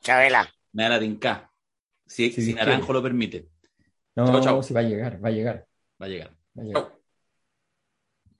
Chabela. 0.00 0.52
Me 0.72 0.82
da 0.82 0.88
la 0.90 1.00
tinca. 1.00 1.52
Si, 2.06 2.32
si 2.32 2.54
Naranjo 2.54 2.92
lo 2.92 3.00
permite. 3.02 3.48
No, 4.16 4.26
chao, 4.26 4.40
chao. 4.40 4.62
si 4.62 4.74
va 4.74 4.80
a 4.80 4.82
llegar, 4.82 5.24
va 5.24 5.28
a 5.28 5.32
llegar. 5.32 5.66
Va 6.00 6.06
a 6.06 6.08
llegar. 6.08 6.36
Va 6.58 6.62
a 6.62 6.64
llegar. 6.64 6.99